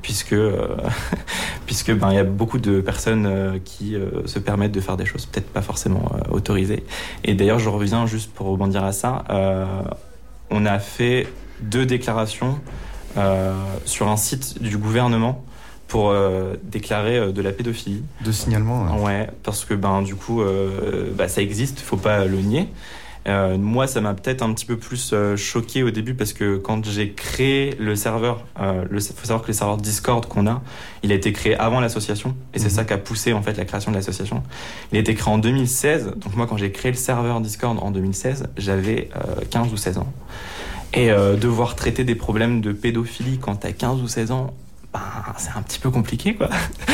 puisque 0.03 0.33
euh, 0.33 0.77
puisque 1.67 1.93
ben 1.93 2.11
il 2.11 2.17
y 2.17 2.19
a 2.19 2.25
beaucoup 2.25 2.59
de 2.59 2.81
personnes 2.81 3.27
euh, 3.27 3.59
qui 3.65 3.95
se 4.27 4.41
permettent 4.41 4.73
de 4.73 4.81
faire 4.81 4.97
des 4.97 5.07
choses 5.07 5.25
peut-être 5.27 5.53
pas 5.53 5.63
forcément 5.63 6.11
autorisées 6.31 6.85
et 7.23 7.35
d'ailleurs 7.35 7.61
je 7.61 7.69
reviens 7.69 8.07
juste 8.07 8.33
pour 8.33 8.49
rebondir 8.49 8.83
à 8.83 8.91
ça 8.91 9.25
on 10.51 10.67
a 10.67 10.79
fait 10.79 11.29
deux 11.61 11.87
déclarations 11.87 12.59
sur 13.85 14.09
un 14.09 14.17
site 14.17 14.61
du 14.63 14.79
gouvernement 14.79 15.45
pour 15.87 16.15
déclarer 16.65 17.33
de 17.33 17.43
la 17.43 17.53
pédophilie 17.53 18.03
De 18.25 18.33
signalement. 18.33 18.97
ouais. 18.97 19.05
Ouais, 19.05 19.31
parce 19.43 19.65
que 19.65 19.75
ben 19.75 20.03
du 20.03 20.15
coup, 20.15 20.43
bah, 21.17 21.29
ça 21.29 21.41
existe, 21.41 21.81
faut 21.81 21.97
pas 21.97 22.25
le 22.25 22.39
nier. 22.39 22.69
Euh, 23.29 23.59
moi, 23.59 23.87
ça 23.87 24.01
m'a 24.01 24.15
peut-être 24.15 24.43
un 24.43 24.53
petit 24.55 24.65
peu 24.65 24.77
plus 24.79 25.11
euh, 25.13 25.37
choqué 25.37 25.83
au 25.83 25.91
début 25.91 26.15
parce 26.15 26.33
que 26.33 26.57
quand 26.57 26.85
j'ai 26.85 27.13
créé 27.13 27.75
le 27.79 27.95
serveur, 27.95 28.45
euh, 28.59 28.85
le, 28.91 29.01
faut 29.01 29.27
savoir 29.27 29.43
que 29.43 29.49
le 29.49 29.53
serveur 29.53 29.77
Discord 29.77 30.27
qu'on 30.27 30.47
a, 30.47 30.63
il 31.03 31.13
a 31.13 31.15
été 31.15 31.33
créé 31.33 31.55
avant 31.55 31.81
l'association 31.81 32.35
et 32.55 32.59
c'est 32.59 32.67
Mhm. 32.67 32.71
ça 32.71 32.85
qui 32.85 32.93
a 32.95 32.99
poussé 32.99 33.33
en 33.35 33.43
fait 33.43 33.57
la 33.57 33.65
création 33.67 33.91
de 33.91 33.97
l'association. 33.97 34.43
Il 34.93 34.97
a 34.99 35.01
été 35.01 35.15
créé 35.15 35.33
en 35.33 35.39
2016, 35.39 36.15
donc 36.17 36.35
moi 36.37 36.47
quand 36.47 36.57
j'ai 36.57 36.73
créé 36.73 36.91
le 36.91 36.97
serveur 36.97 37.41
Discord 37.41 37.79
en 37.83 37.91
2016, 37.91 38.49
j'avais 38.57 39.11
euh, 39.17 39.45
15 39.51 39.73
ou 39.73 39.77
16 39.77 39.99
ans. 39.99 40.13
Et 40.95 41.11
euh, 41.11 41.37
devoir 41.37 41.75
traiter 41.77 42.05
des 42.05 42.15
problèmes 42.15 42.63
de 42.63 42.73
pédophilie 42.73 43.39
quand 43.39 43.57
t'as 43.57 43.73
15 43.73 44.01
ou 44.01 44.09
16 44.09 44.31
ans, 44.31 44.55
ben, 44.99 45.35
c'est 45.37 45.51
un 45.57 45.63
petit 45.63 45.79
peu 45.79 45.91
compliqué 45.91 46.35
quoi. 46.35 46.49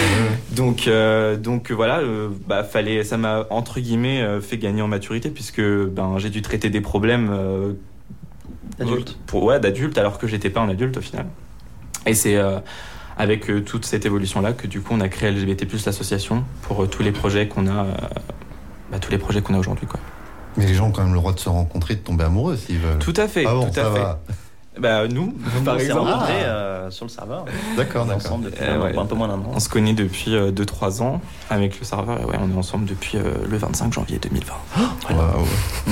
Donc, 0.52 0.86
euh, 0.86 1.36
donc 1.36 1.70
euh, 1.70 1.74
voilà, 1.74 1.98
euh, 1.98 2.28
bah, 2.46 2.62
fallait, 2.62 3.02
ça 3.02 3.16
m'a 3.16 3.46
entre 3.50 3.80
guillemets 3.80 4.22
euh, 4.22 4.40
fait 4.40 4.56
gagner 4.56 4.82
en 4.82 4.88
maturité 4.88 5.30
puisque 5.30 5.60
ben 5.60 6.18
j'ai 6.18 6.30
dû 6.30 6.42
traiter 6.42 6.70
des 6.70 6.80
problèmes 6.80 7.28
euh, 7.32 7.72
Adulte. 8.78 9.18
pour 9.26 9.42
ouais 9.44 9.58
d'adulte 9.58 9.98
alors 9.98 10.18
que 10.18 10.26
j'étais 10.26 10.50
pas 10.50 10.60
un 10.60 10.68
adulte 10.68 10.96
au 10.96 11.00
final. 11.00 11.26
Et 12.06 12.14
c'est 12.14 12.38
avec 13.16 13.50
toute 13.64 13.86
cette 13.86 14.04
évolution 14.04 14.40
là 14.40 14.52
que 14.52 14.66
du 14.66 14.80
coup 14.80 14.92
on 14.94 15.00
a 15.00 15.08
créé 15.08 15.30
LGBT+ 15.30 15.66
l'association 15.86 16.44
pour 16.62 16.88
tous 16.88 17.02
les 17.02 17.12
projets 17.12 17.48
qu'on 17.48 17.66
a, 17.66 17.86
bah, 18.92 18.98
tous 19.00 19.10
les 19.10 19.18
projets 19.18 19.40
qu'on 19.40 19.54
a 19.54 19.58
aujourd'hui 19.58 19.86
quoi. 19.86 19.98
Mais 20.56 20.66
les 20.66 20.74
gens 20.74 20.88
ont 20.88 20.92
quand 20.92 21.02
même 21.02 21.14
le 21.14 21.18
droit 21.18 21.32
de 21.32 21.40
se 21.40 21.48
rencontrer, 21.48 21.94
de 21.94 22.00
tomber 22.00 22.24
amoureux 22.24 22.56
s'ils 22.56 22.78
veulent. 22.78 22.98
Tout 22.98 23.14
à 23.16 23.26
fait, 23.26 23.44
ah 23.46 23.54
bon, 23.54 23.70
tout 23.70 23.80
à 23.80 23.84
fait. 23.92 23.98
va. 23.98 24.20
Bah 24.78 25.06
nous, 25.08 25.32
par 25.64 25.76
on 25.76 25.78
s'est 25.78 25.84
exemple, 25.84 26.10
rencontrés 26.10 26.32
Ah. 26.44 26.48
euh, 26.48 26.90
sur 26.90 27.04
le 27.04 27.10
serveur. 27.10 27.44
D'accord, 27.76 28.06
d'accord. 28.06 28.40
Euh, 28.60 28.76
un, 28.76 28.80
ouais. 28.82 28.98
un 28.98 29.06
peu 29.06 29.14
moins 29.14 29.28
d'un 29.28 29.34
an. 29.34 29.52
on 29.54 29.60
se 29.60 29.69
connaît 29.69 29.93
depuis 29.94 30.32
2-3 30.34 31.00
ans 31.02 31.20
avec 31.48 31.78
le 31.78 31.84
serveur 31.84 32.20
et 32.20 32.24
ouais, 32.24 32.36
on 32.43 32.50
est 32.52 32.56
ensemble 32.58 32.84
depuis 32.86 33.16
euh, 33.16 33.34
le 33.48 33.56
25 33.56 33.93
janvier 33.93 34.19
2020. 34.19 34.52
Waouh, 35.14 35.46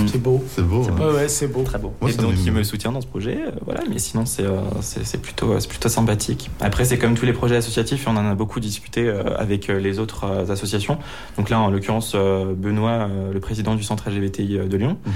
C'est 0.08 0.18
beau. 0.20 0.44
C'est 0.48 0.62
beau. 0.62 0.82
C'est 0.84 0.90
hein. 0.90 1.06
Ouais, 1.06 1.14
ouais, 1.14 1.28
c'est 1.28 1.46
beau. 1.48 1.62
Très 1.62 1.78
beau. 1.78 1.92
Moi, 2.00 2.10
et 2.10 2.14
donc 2.14 2.34
il 2.44 2.52
me 2.52 2.62
soutient 2.64 2.90
dans 2.92 3.00
ce 3.00 3.06
projet, 3.06 3.38
euh, 3.46 3.50
voilà. 3.64 3.82
Mais 3.88 3.98
sinon 3.98 4.26
c'est 4.26 4.44
euh, 4.44 4.58
c'est 4.80 5.04
c'est 5.06 5.18
plutôt 5.18 5.52
euh, 5.52 5.60
c'est 5.60 5.68
plutôt 5.68 5.88
sympathique. 5.88 6.50
Après 6.60 6.84
c'est 6.84 6.98
comme 6.98 7.14
tous 7.14 7.26
les 7.26 7.32
projets 7.32 7.56
associatifs, 7.56 8.06
et 8.06 8.10
on 8.10 8.16
en 8.16 8.30
a 8.30 8.34
beaucoup 8.34 8.58
discuté 8.60 9.06
euh, 9.08 9.22
avec 9.38 9.70
euh, 9.70 9.78
les 9.78 9.98
autres 10.00 10.24
euh, 10.24 10.50
associations. 10.52 10.98
Donc 11.38 11.50
là 11.50 11.60
en 11.60 11.70
l'occurrence 11.70 12.12
euh, 12.14 12.52
Benoît, 12.56 12.90
euh, 13.08 13.32
le 13.32 13.40
président 13.40 13.74
du 13.76 13.82
centre 13.84 14.10
LGBTI 14.10 14.58
de 14.68 14.76
Lyon. 14.76 14.98
Mhm. 15.06 15.12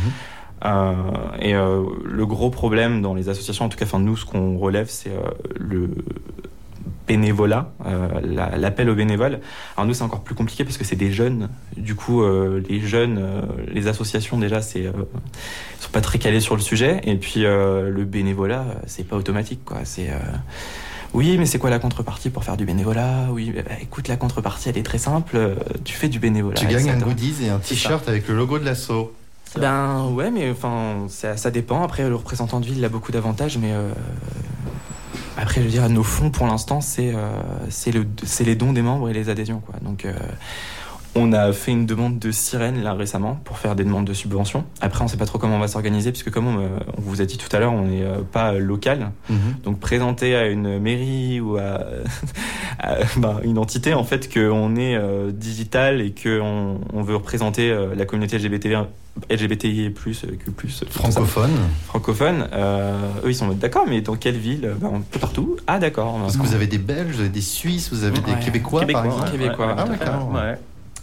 Euh, 0.67 0.93
et 1.41 1.55
euh, 1.55 1.83
le 2.05 2.27
gros 2.27 2.51
problème 2.51 3.01
dans 3.03 3.15
les 3.15 3.29
associations, 3.29 3.65
en 3.65 3.69
tout 3.69 3.79
cas, 3.79 3.85
enfin 3.85 4.01
nous 4.01 4.17
ce 4.17 4.25
qu'on 4.25 4.59
relève, 4.59 4.89
c'est 4.91 5.11
euh, 5.11 5.21
le 5.55 5.91
bénévolat, 7.07 7.71
euh, 7.87 8.09
la- 8.23 8.57
l'appel 8.57 8.91
aux 8.91 8.95
bénévoles. 8.97 9.39
Alors 9.77 9.87
nous 9.87 9.95
c'est 9.95 10.03
encore 10.03 10.23
plus 10.23 10.35
compliqué 10.35 10.65
parce 10.65 10.77
que 10.77 10.85
c'est 10.85 10.97
des 10.97 11.13
jeunes. 11.13 11.49
Du 11.77 11.95
coup, 11.95 12.23
euh, 12.23 12.61
les 12.69 12.81
jeunes, 12.81 13.19
euh, 13.21 13.43
les 13.73 13.87
associations 13.87 14.39
déjà, 14.39 14.61
c'est 14.61 14.91
sont 15.79 15.91
pas 15.93 16.01
très 16.01 16.19
calés 16.19 16.41
sur 16.41 16.57
le 16.57 16.63
sujet. 16.63 17.01
Et 17.05 17.15
puis 17.17 17.43
le 17.43 18.05
bénévolat, 18.05 18.65
c'est 18.87 19.05
pas 19.07 19.17
automatique 19.17 19.61
quoi. 19.65 19.79
C'est 19.85 20.11
oui, 21.15 21.37
mais 21.39 21.47
c'est 21.47 21.59
quoi 21.59 21.71
la 21.71 21.79
contrepartie 21.79 22.29
pour 22.31 22.43
faire 22.45 22.57
du 22.57 22.67
bénévolat? 22.67 23.29
Oui, 23.31 23.53
bah, 23.55 23.63
écoute, 23.81 24.09
la 24.09 24.17
contrepartie 24.17 24.69
elle 24.69 24.77
est 24.79 24.83
très 24.83 24.99
simple. 24.99 25.39
Tu 25.85 25.95
fais 25.95 26.09
du 26.09 26.19
bénévolat. 26.19 26.57
Tu 26.57 26.67
gagnes 26.67 26.91
un 26.91 26.99
goodies 26.99 27.45
et 27.45 27.49
un 27.51 27.59
t-shirt 27.59 28.09
avec 28.09 28.27
le 28.27 28.35
logo 28.35 28.59
de 28.59 28.65
l'assaut. 28.65 29.13
Ben 29.55 30.07
ouais, 30.13 30.31
mais 30.31 30.51
enfin, 30.51 31.07
ça, 31.09 31.37
ça 31.37 31.51
dépend. 31.51 31.83
Après, 31.83 32.09
le 32.09 32.15
représentant 32.15 32.61
de 32.61 32.67
ville 32.67 32.79
il 32.79 32.85
a 32.85 32.89
beaucoup 32.89 33.13
d'avantages, 33.13 33.59
mais 33.59 33.73
euh, 33.73 33.91
après, 35.37 35.61
je 35.61 35.67
veux 35.67 35.71
dire, 35.71 35.89
nos 35.89 36.03
fonds 36.03 36.31
pour 36.31 36.47
l'instant, 36.47 36.81
c'est 36.81 37.15
euh, 37.15 37.31
c'est 37.71 37.93
le, 37.93 38.07
les 38.41 38.55
dons 38.55 38.73
des 38.73 38.83
membres 38.83 39.09
et 39.09 39.13
les 39.13 39.29
adhésions, 39.29 39.61
quoi. 39.61 39.77
Donc, 39.83 40.05
euh, 40.05 40.13
On 41.15 41.33
a 41.33 41.51
fait 41.55 41.73
une 41.73 41.87
demande 41.87 42.19
de 42.19 42.31
sirène 42.31 42.83
là 42.83 42.93
récemment 42.93 43.41
pour 43.45 43.57
faire 43.57 43.75
des 43.75 43.85
demandes 43.85 44.05
de 44.05 44.13
subventions. 44.13 44.65
Après, 44.83 45.03
on 45.03 45.09
sait 45.09 45.17
pas 45.17 45.25
trop 45.25 45.39
comment 45.39 45.57
on 45.57 45.61
va 45.61 45.69
s'organiser 45.69 46.13
puisque 46.13 46.31
comme 46.31 46.47
on, 46.47 46.59
on 46.99 47.01
vous 47.01 47.23
a 47.23 47.25
dit 47.25 47.39
tout 47.39 47.49
à 47.57 47.59
l'heure, 47.59 47.73
on 47.73 47.87
n'est 47.87 48.05
pas 48.33 48.53
local. 48.53 49.13
Mhm. 49.31 49.39
Donc 49.65 49.81
présenter 49.81 50.37
à 50.37 50.49
une 50.49 50.79
mairie 50.79 51.41
ou 51.41 51.57
à, 51.57 51.81
à, 52.79 52.97
ben, 53.17 53.41
une 53.45 53.57
entité 53.57 53.95
en 53.95 54.05
fait 54.05 54.31
qu'on 54.31 54.77
est 54.77 54.99
digital 55.33 56.03
et 56.03 56.13
qu'on 56.13 56.81
on 56.93 57.01
veut 57.01 57.17
représenter 57.17 57.75
la 57.97 58.05
communauté 58.05 58.37
LGBT, 58.37 58.67
LGBTI 59.31 59.91
plus 59.91 60.25
euh, 60.25 60.37
Q+, 60.37 60.69
Francophone. 60.91 61.51
francophone, 61.87 62.49
euh, 62.53 62.93
eux 63.25 63.31
ils 63.31 63.35
sont 63.35 63.49
d'accord, 63.49 63.85
mais 63.89 64.01
dans 64.01 64.17
quelle 64.17 64.37
ville 64.37 64.75
Ben, 64.81 64.89
Un 64.97 65.01
peu 65.01 65.19
partout. 65.19 65.57
Ah 65.67 65.79
d'accord. 65.79 66.19
Parce 66.21 66.37
que 66.37 66.43
vous 66.43 66.55
avez 66.55 66.67
des 66.67 66.79
Belges, 66.79 67.15
vous 67.15 67.21
avez 67.21 67.29
des 67.29 67.41
Suisses, 67.41 67.91
vous 67.93 68.05
avez 68.05 68.19
des. 68.21 68.35
Québécois, 68.45 68.81
par 68.81 68.89
Québécois, 68.89 69.05
exemple. 69.07 69.31
Québécois. 69.31 69.67
ouais, 69.69 69.75
Ah 70.05 70.25
ouais. 70.25 70.59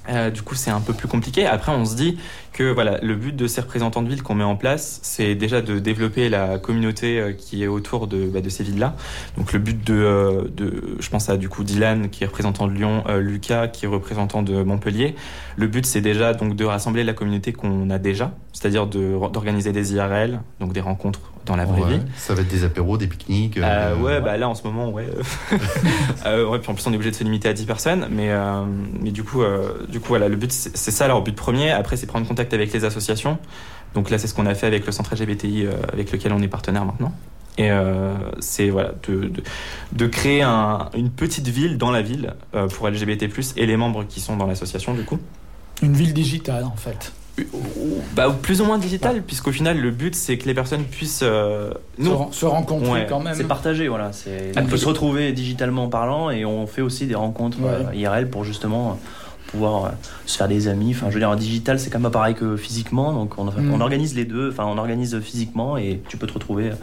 Euh, 0.09 0.29
du 0.29 0.41
coup, 0.41 0.55
c'est 0.55 0.71
un 0.71 0.81
peu 0.81 0.93
plus 0.93 1.07
compliqué. 1.07 1.45
Après, 1.45 1.71
on 1.71 1.85
se 1.85 1.95
dit 1.95 2.17
que 2.51 2.71
voilà, 2.71 2.99
le 3.01 3.15
but 3.15 3.35
de 3.35 3.47
ces 3.47 3.61
représentants 3.61 4.01
de 4.01 4.09
ville 4.09 4.21
qu'on 4.21 4.35
met 4.35 4.43
en 4.43 4.55
place, 4.55 4.99
c'est 5.01 5.35
déjà 5.35 5.61
de 5.61 5.79
développer 5.79 6.29
la 6.29 6.59
communauté 6.59 7.19
euh, 7.19 7.33
qui 7.33 7.63
est 7.63 7.67
autour 7.67 8.07
de, 8.07 8.25
bah, 8.25 8.41
de 8.41 8.49
ces 8.49 8.63
villes-là. 8.63 8.95
Donc, 9.37 9.53
le 9.53 9.59
but 9.59 9.85
de, 9.85 9.93
euh, 9.93 10.43
de, 10.49 10.97
je 10.99 11.09
pense 11.09 11.29
à 11.29 11.37
du 11.37 11.49
coup 11.49 11.63
Dylan 11.63 12.09
qui 12.09 12.23
est 12.23 12.27
représentant 12.27 12.67
de 12.67 12.73
Lyon, 12.73 13.03
Lucas 13.19 13.67
qui 13.67 13.85
est 13.85 13.87
représentant 13.87 14.41
de 14.41 14.63
Montpellier. 14.63 15.15
Le 15.55 15.67
but, 15.67 15.85
c'est 15.85 16.01
déjà 16.01 16.33
donc 16.33 16.55
de 16.55 16.65
rassembler 16.65 17.03
la 17.03 17.13
communauté 17.13 17.53
qu'on 17.53 17.89
a 17.89 17.99
déjà, 17.99 18.33
c'est-à-dire 18.51 18.87
d'organiser 18.87 19.71
des 19.71 19.93
IRL, 19.93 20.41
donc 20.59 20.73
des 20.73 20.81
rencontres 20.81 21.32
dans 21.45 21.55
la 21.55 21.65
vraie 21.65 21.81
Ouais, 21.81 21.97
vie. 21.97 22.01
Ça 22.17 22.33
va 22.33 22.41
être 22.41 22.47
des 22.47 22.63
apéros, 22.63 22.97
des 22.97 23.07
pique-niques. 23.07 23.57
Euh, 23.57 23.61
euh, 23.63 23.95
ouais, 23.97 24.21
bah 24.21 24.37
là 24.37 24.47
en 24.49 24.55
ce 24.55 24.63
moment, 24.63 24.89
ouais. 24.89 25.07
euh, 26.25 26.47
ouais, 26.47 26.59
puis 26.59 26.69
en 26.71 26.73
plus 26.73 26.85
on 26.87 26.91
est 26.91 26.95
obligé 26.95 27.11
de 27.11 27.15
se 27.15 27.23
limiter 27.23 27.49
à 27.49 27.53
10 27.53 27.65
personnes, 27.65 28.07
mais 28.11 28.29
euh, 28.31 28.63
mais 29.01 29.11
du 29.11 29.23
coup, 29.23 29.41
euh, 29.41 29.85
du 29.89 29.99
coup 29.99 30.09
voilà, 30.09 30.27
le 30.29 30.35
but 30.35 30.51
c'est 30.51 30.75
c'est 30.77 30.91
ça 30.91 31.07
leur 31.07 31.21
but 31.21 31.35
premier. 31.35 31.71
Après, 31.71 31.97
c'est 31.97 32.07
prendre 32.07 32.27
contact 32.27 32.53
avec 32.53 32.71
les 32.73 32.85
associations. 32.85 33.37
Donc 33.93 34.09
là, 34.09 34.17
c'est 34.17 34.27
ce 34.27 34.33
qu'on 34.33 34.45
a 34.47 34.55
fait 34.55 34.67
avec 34.67 34.85
le 34.85 34.91
centre 34.91 35.13
LGBTI 35.13 35.65
euh, 35.65 35.73
avec 35.91 36.11
lequel 36.11 36.33
on 36.33 36.41
est 36.41 36.47
partenaire 36.47 36.85
maintenant. 36.85 37.13
Et 37.59 37.69
euh, 37.69 38.13
c'est 38.39 38.69
voilà 38.69 38.93
de, 39.07 39.25
de, 39.27 39.43
de 39.91 40.07
créer 40.07 40.41
un- 40.41 40.89
une 40.97 41.11
petite 41.11 41.47
ville 41.47 41.77
dans 41.77 41.91
la 41.91 42.01
ville 42.01 42.33
euh, 42.55 42.67
pour 42.67 42.89
LGBT+ 42.89 43.27
et 43.57 43.65
les 43.67 43.77
membres 43.77 44.05
qui 44.05 44.19
sont 44.21 44.35
dans 44.37 44.47
l'association 44.47 44.95
du 44.95 45.03
coup. 45.03 45.19
Une 45.83 45.93
ville 45.93 46.13
digitale, 46.13 46.63
en 46.63 46.75
fait. 46.75 47.11
Bah 48.15 48.35
plus 48.41 48.61
ou 48.61 48.65
moins 48.65 48.77
digital, 48.77 49.23
puisqu'au 49.23 49.51
final 49.51 49.79
le 49.79 49.89
but 49.91 50.13
c'est 50.15 50.37
que 50.37 50.45
les 50.45 50.53
personnes 50.53 50.83
puissent 50.83 51.21
euh, 51.23 51.71
Se, 51.97 52.01
nous 52.03 52.15
ren- 52.15 52.31
se 52.31 52.45
rencontrer 52.45 52.91
Ouais, 52.91 53.05
quand 53.09 53.19
même. 53.19 53.33
C'est 53.35 53.43
partagé, 53.47 53.87
voilà. 53.87 54.11
C'est... 54.13 54.51
Ah, 54.55 54.61
On 54.63 54.67
peut 54.67 54.77
se 54.77 54.85
retrouver 54.85 55.31
digitalement 55.33 55.87
parlant 55.89 56.29
et 56.29 56.45
on 56.45 56.67
fait 56.67 56.81
aussi 56.81 57.07
des 57.07 57.15
rencontres 57.15 57.59
Ouais. 57.59 57.87
euh, 57.91 57.95
IRL 57.95 58.29
pour 58.29 58.43
justement 58.43 58.91
euh, 58.91 58.93
pouvoir 59.47 59.93
se 60.27 60.37
faire 60.37 60.47
des 60.47 60.67
amis. 60.67 60.91
Enfin, 60.95 61.07
je 61.09 61.13
veux 61.15 61.19
dire, 61.19 61.29
en 61.29 61.35
digital, 61.35 61.79
c'est 61.79 61.89
quand 61.89 61.99
même 61.99 62.11
pas 62.11 62.19
pareil 62.19 62.35
que 62.35 62.55
physiquement. 62.55 63.13
Donc, 63.13 63.37
on, 63.39 63.45
Mm. 63.45 63.73
on 63.73 63.81
organise 63.81 64.15
les 64.15 64.25
deux. 64.25 64.49
Enfin, 64.51 64.65
on 64.65 64.77
organise 64.77 65.19
physiquement 65.19 65.75
et 65.77 66.01
tu 66.09 66.17
peux 66.17 66.27
te 66.27 66.33
retrouver 66.33 66.69
euh, 66.69 66.75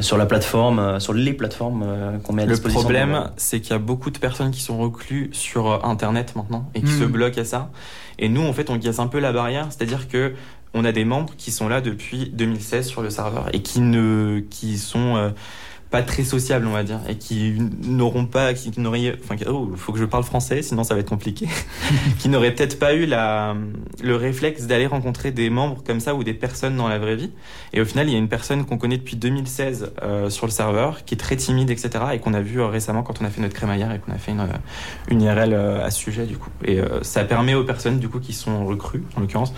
sur 0.00 0.16
la 0.16 0.26
plateforme, 0.26 0.78
euh, 0.78 1.00
sur 1.00 1.12
les 1.12 1.32
plateformes 1.32 1.82
euh, 1.86 2.18
qu'on 2.18 2.32
met 2.32 2.42
à 2.42 2.46
Le 2.46 2.52
disposition. 2.52 2.80
problème, 2.82 3.30
c'est 3.36 3.60
qu'il 3.60 3.70
y 3.70 3.74
a 3.74 3.78
beaucoup 3.78 4.10
de 4.10 4.18
personnes 4.18 4.50
qui 4.50 4.60
sont 4.60 4.78
recluses 4.78 5.28
sur 5.32 5.70
euh, 5.70 5.78
Internet 5.82 6.34
maintenant 6.36 6.68
et 6.74 6.82
qui 6.82 6.92
se 6.92 7.04
bloquent 7.04 7.40
à 7.40 7.44
ça. 7.44 7.70
Et 8.18 8.28
nous, 8.28 8.42
en 8.42 8.52
fait, 8.52 8.70
on 8.70 8.78
casse 8.78 8.98
un 8.98 9.06
peu 9.06 9.18
la 9.18 9.32
barrière, 9.32 9.66
c'est-à-dire 9.70 10.08
que 10.08 10.34
on 10.74 10.84
a 10.84 10.92
des 10.92 11.04
membres 11.04 11.32
qui 11.36 11.50
sont 11.50 11.68
là 11.68 11.80
depuis 11.80 12.30
2016 12.34 12.86
sur 12.86 13.02
le 13.02 13.10
serveur 13.10 13.48
et 13.52 13.62
qui 13.62 13.80
ne, 13.80 14.40
qui 14.50 14.78
sont 14.78 15.16
euh, 15.16 15.30
pas 15.90 16.02
très 16.02 16.24
sociables, 16.24 16.66
on 16.66 16.72
va 16.72 16.82
dire, 16.82 17.00
et 17.08 17.16
qui 17.16 17.54
n'auront 17.84 18.26
pas, 18.26 18.54
qui 18.54 18.72
n'auraient, 18.80 19.16
enfin, 19.22 19.36
oh, 19.48 19.70
faut 19.76 19.92
que 19.92 19.98
je 19.98 20.04
parle 20.04 20.24
français, 20.24 20.62
sinon 20.62 20.82
ça 20.82 20.94
va 20.94 21.00
être 21.00 21.08
compliqué, 21.08 21.48
qui 22.18 22.28
n'auraient 22.28 22.52
peut-être 22.52 22.78
pas 22.78 22.94
eu 22.94 23.06
la, 23.06 23.54
le 24.02 24.16
réflexe 24.16 24.66
d'aller 24.66 24.86
rencontrer 24.86 25.30
des 25.30 25.48
membres 25.48 25.82
comme 25.86 26.00
ça 26.00 26.14
ou 26.14 26.24
des 26.24 26.34
personnes 26.34 26.76
dans 26.76 26.88
la 26.88 26.98
vraie 26.98 27.16
vie. 27.16 27.30
Et 27.72 27.80
au 27.80 27.84
final, 27.84 28.08
il 28.08 28.12
y 28.12 28.14
a 28.16 28.18
une 28.18 28.28
personne 28.28 28.64
qu'on 28.64 28.78
connaît 28.78 28.96
depuis 28.96 29.16
2016 29.16 29.92
euh, 30.02 30.28
sur 30.28 30.46
le 30.46 30.52
serveur, 30.52 31.04
qui 31.04 31.14
est 31.14 31.18
très 31.18 31.36
timide, 31.36 31.70
etc., 31.70 31.90
et 32.14 32.18
qu'on 32.18 32.34
a 32.34 32.40
vu 32.40 32.60
euh, 32.60 32.66
récemment 32.66 33.02
quand 33.02 33.20
on 33.22 33.24
a 33.24 33.30
fait 33.30 33.40
notre 33.40 33.54
crémaillère 33.54 33.92
et 33.92 34.00
qu'on 34.00 34.12
a 34.12 34.18
fait 34.18 34.32
une, 34.32 34.40
euh, 34.40 35.08
une 35.08 35.22
IRL 35.22 35.54
à 35.54 35.90
ce 35.90 35.98
sujet, 35.98 36.26
du 36.26 36.36
coup. 36.36 36.50
Et 36.64 36.80
ça 37.02 37.24
permet 37.24 37.54
aux 37.54 37.64
personnes, 37.64 37.98
du 37.98 38.08
coup, 38.08 38.18
qui 38.18 38.32
sont 38.32 38.66
recrues, 38.66 39.04
en 39.16 39.20
l'occurrence, 39.20 39.52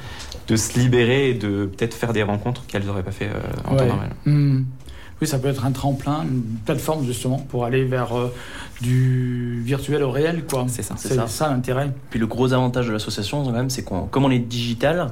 de 0.47 0.57
se 0.57 0.79
libérer 0.79 1.31
et 1.31 1.35
de 1.35 1.67
peut-être 1.67 1.95
faire 1.95 2.13
des 2.13 2.23
rencontres 2.23 2.67
qu'elles 2.67 2.85
n'auraient 2.85 3.03
pas 3.03 3.13
fait 3.13 3.31
en 3.65 3.77
temps 3.77 3.87
normal. 3.87 4.11
Hmm. 4.27 4.65
Oui, 5.21 5.27
ça 5.27 5.39
peut 5.39 5.49
être 5.49 5.65
un 5.67 5.73
tremplin, 5.73 6.23
une 6.23 6.43
plateforme 6.65 7.05
justement 7.05 7.39
pour 7.39 7.65
aller 7.65 7.85
vers 7.85 8.17
euh, 8.17 8.33
du 8.81 9.61
virtuel 9.65 10.03
au 10.03 10.11
réel, 10.11 10.45
quoi. 10.49 10.67
C'est 10.69 10.83
ça. 10.83 10.95
C'est 10.97 11.15
ça. 11.15 11.27
ça, 11.27 11.49
l'intérêt. 11.49 11.91
Puis 12.11 12.19
le 12.21 12.27
gros 12.27 12.53
avantage 12.53 12.87
de 12.87 12.93
l'association, 12.93 13.43
quand 13.45 13.51
même, 13.53 13.71
c'est 13.71 13.83
qu'on, 13.83 14.03
comme 14.03 14.25
on 14.25 14.31
est 14.31 14.39
digital, 14.39 15.11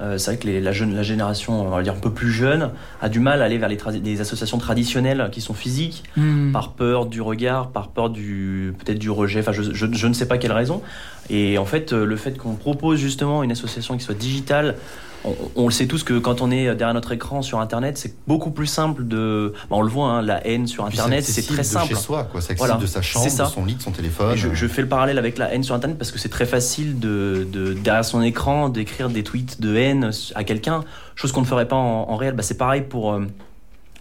euh, 0.00 0.16
c'est 0.16 0.30
vrai 0.32 0.38
que 0.40 0.46
les- 0.46 0.60
la, 0.60 0.70
jeune, 0.70 0.94
la 0.94 1.02
génération, 1.02 1.60
on 1.66 1.70
va 1.70 1.82
dire 1.82 1.94
un 1.94 1.98
peu 1.98 2.12
plus 2.12 2.30
jeune, 2.30 2.70
a 3.02 3.08
du 3.08 3.18
mal 3.18 3.42
à 3.42 3.46
aller 3.46 3.58
vers 3.58 3.68
les, 3.68 4.20
associations 4.20 4.58
traditionnelles 4.58 5.28
qui 5.32 5.40
sont 5.40 5.54
physiques, 5.54 6.04
Hmm. 6.16 6.52
par 6.52 6.72
peur 6.74 7.06
du 7.06 7.20
regard, 7.20 7.70
par 7.70 7.88
peur 7.88 8.10
du 8.10 8.74
peut-être 8.78 8.98
du 9.00 9.10
rejet. 9.10 9.40
Enfin, 9.40 9.50
je, 9.52 9.74
je, 9.74 9.86
je 9.90 10.06
ne 10.06 10.12
sais 10.12 10.28
pas 10.28 10.38
quelle 10.38 10.52
raison. 10.52 10.82
Et 11.30 11.58
en 11.58 11.64
fait, 11.64 11.92
euh, 11.92 12.04
le 12.06 12.16
fait 12.16 12.38
qu'on 12.38 12.54
propose 12.54 13.00
justement 13.00 13.42
une 13.42 13.50
association 13.50 13.96
qui 13.96 14.04
soit 14.04 14.14
digitale, 14.14 14.76
on, 15.24 15.34
on 15.56 15.64
le 15.66 15.72
sait 15.72 15.86
tous 15.86 16.04
que 16.04 16.18
quand 16.18 16.40
on 16.40 16.50
est 16.50 16.74
derrière 16.74 16.94
notre 16.94 17.12
écran 17.12 17.42
sur 17.42 17.60
Internet, 17.60 17.98
c'est 17.98 18.14
beaucoup 18.26 18.50
plus 18.50 18.66
simple 18.66 19.06
de. 19.06 19.52
bah, 19.70 19.76
on 19.76 19.82
le 19.82 19.88
voit, 19.88 20.08
hein, 20.10 20.22
la 20.22 20.46
haine 20.46 20.66
sur 20.66 20.84
Internet, 20.84 21.24
c'est 21.24 21.46
très 21.46 21.64
simple. 21.64 21.88
chez 21.88 21.94
soi, 21.94 22.24
quoi. 22.30 22.40
C'est 22.40 22.56
Voilà. 22.56 22.74
de 22.76 22.86
sa 22.86 23.02
C'est 23.02 23.08
chambre, 23.08 23.26
de 23.26 23.44
son 23.54 23.64
lit, 23.64 23.74
de 23.74 23.82
son 23.82 23.90
téléphone. 23.90 24.36
Je, 24.36 24.54
je 24.54 24.66
fais 24.66 24.82
le 24.82 24.88
parallèle 24.88 25.18
avec 25.18 25.38
la 25.38 25.52
haine 25.52 25.62
sur 25.64 25.74
Internet 25.74 25.98
parce 25.98 26.10
que 26.12 26.18
c'est 26.18 26.28
très 26.28 26.46
facile 26.46 26.98
de, 27.00 27.46
de 27.50 27.72
derrière 27.72 28.04
son 28.04 28.22
écran 28.22 28.68
d'écrire 28.68 29.08
des 29.08 29.22
tweets 29.22 29.60
de 29.60 29.74
haine 29.76 30.10
à 30.34 30.44
quelqu'un, 30.44 30.84
chose 31.14 31.32
qu'on 31.32 31.40
ne 31.42 31.46
ferait 31.46 31.68
pas 31.68 31.76
en, 31.76 32.06
en 32.10 32.16
réel. 32.16 32.34
Bah, 32.34 32.42
c'est 32.42 32.56
pareil 32.58 32.82
pour 32.82 33.12
euh, 33.12 33.24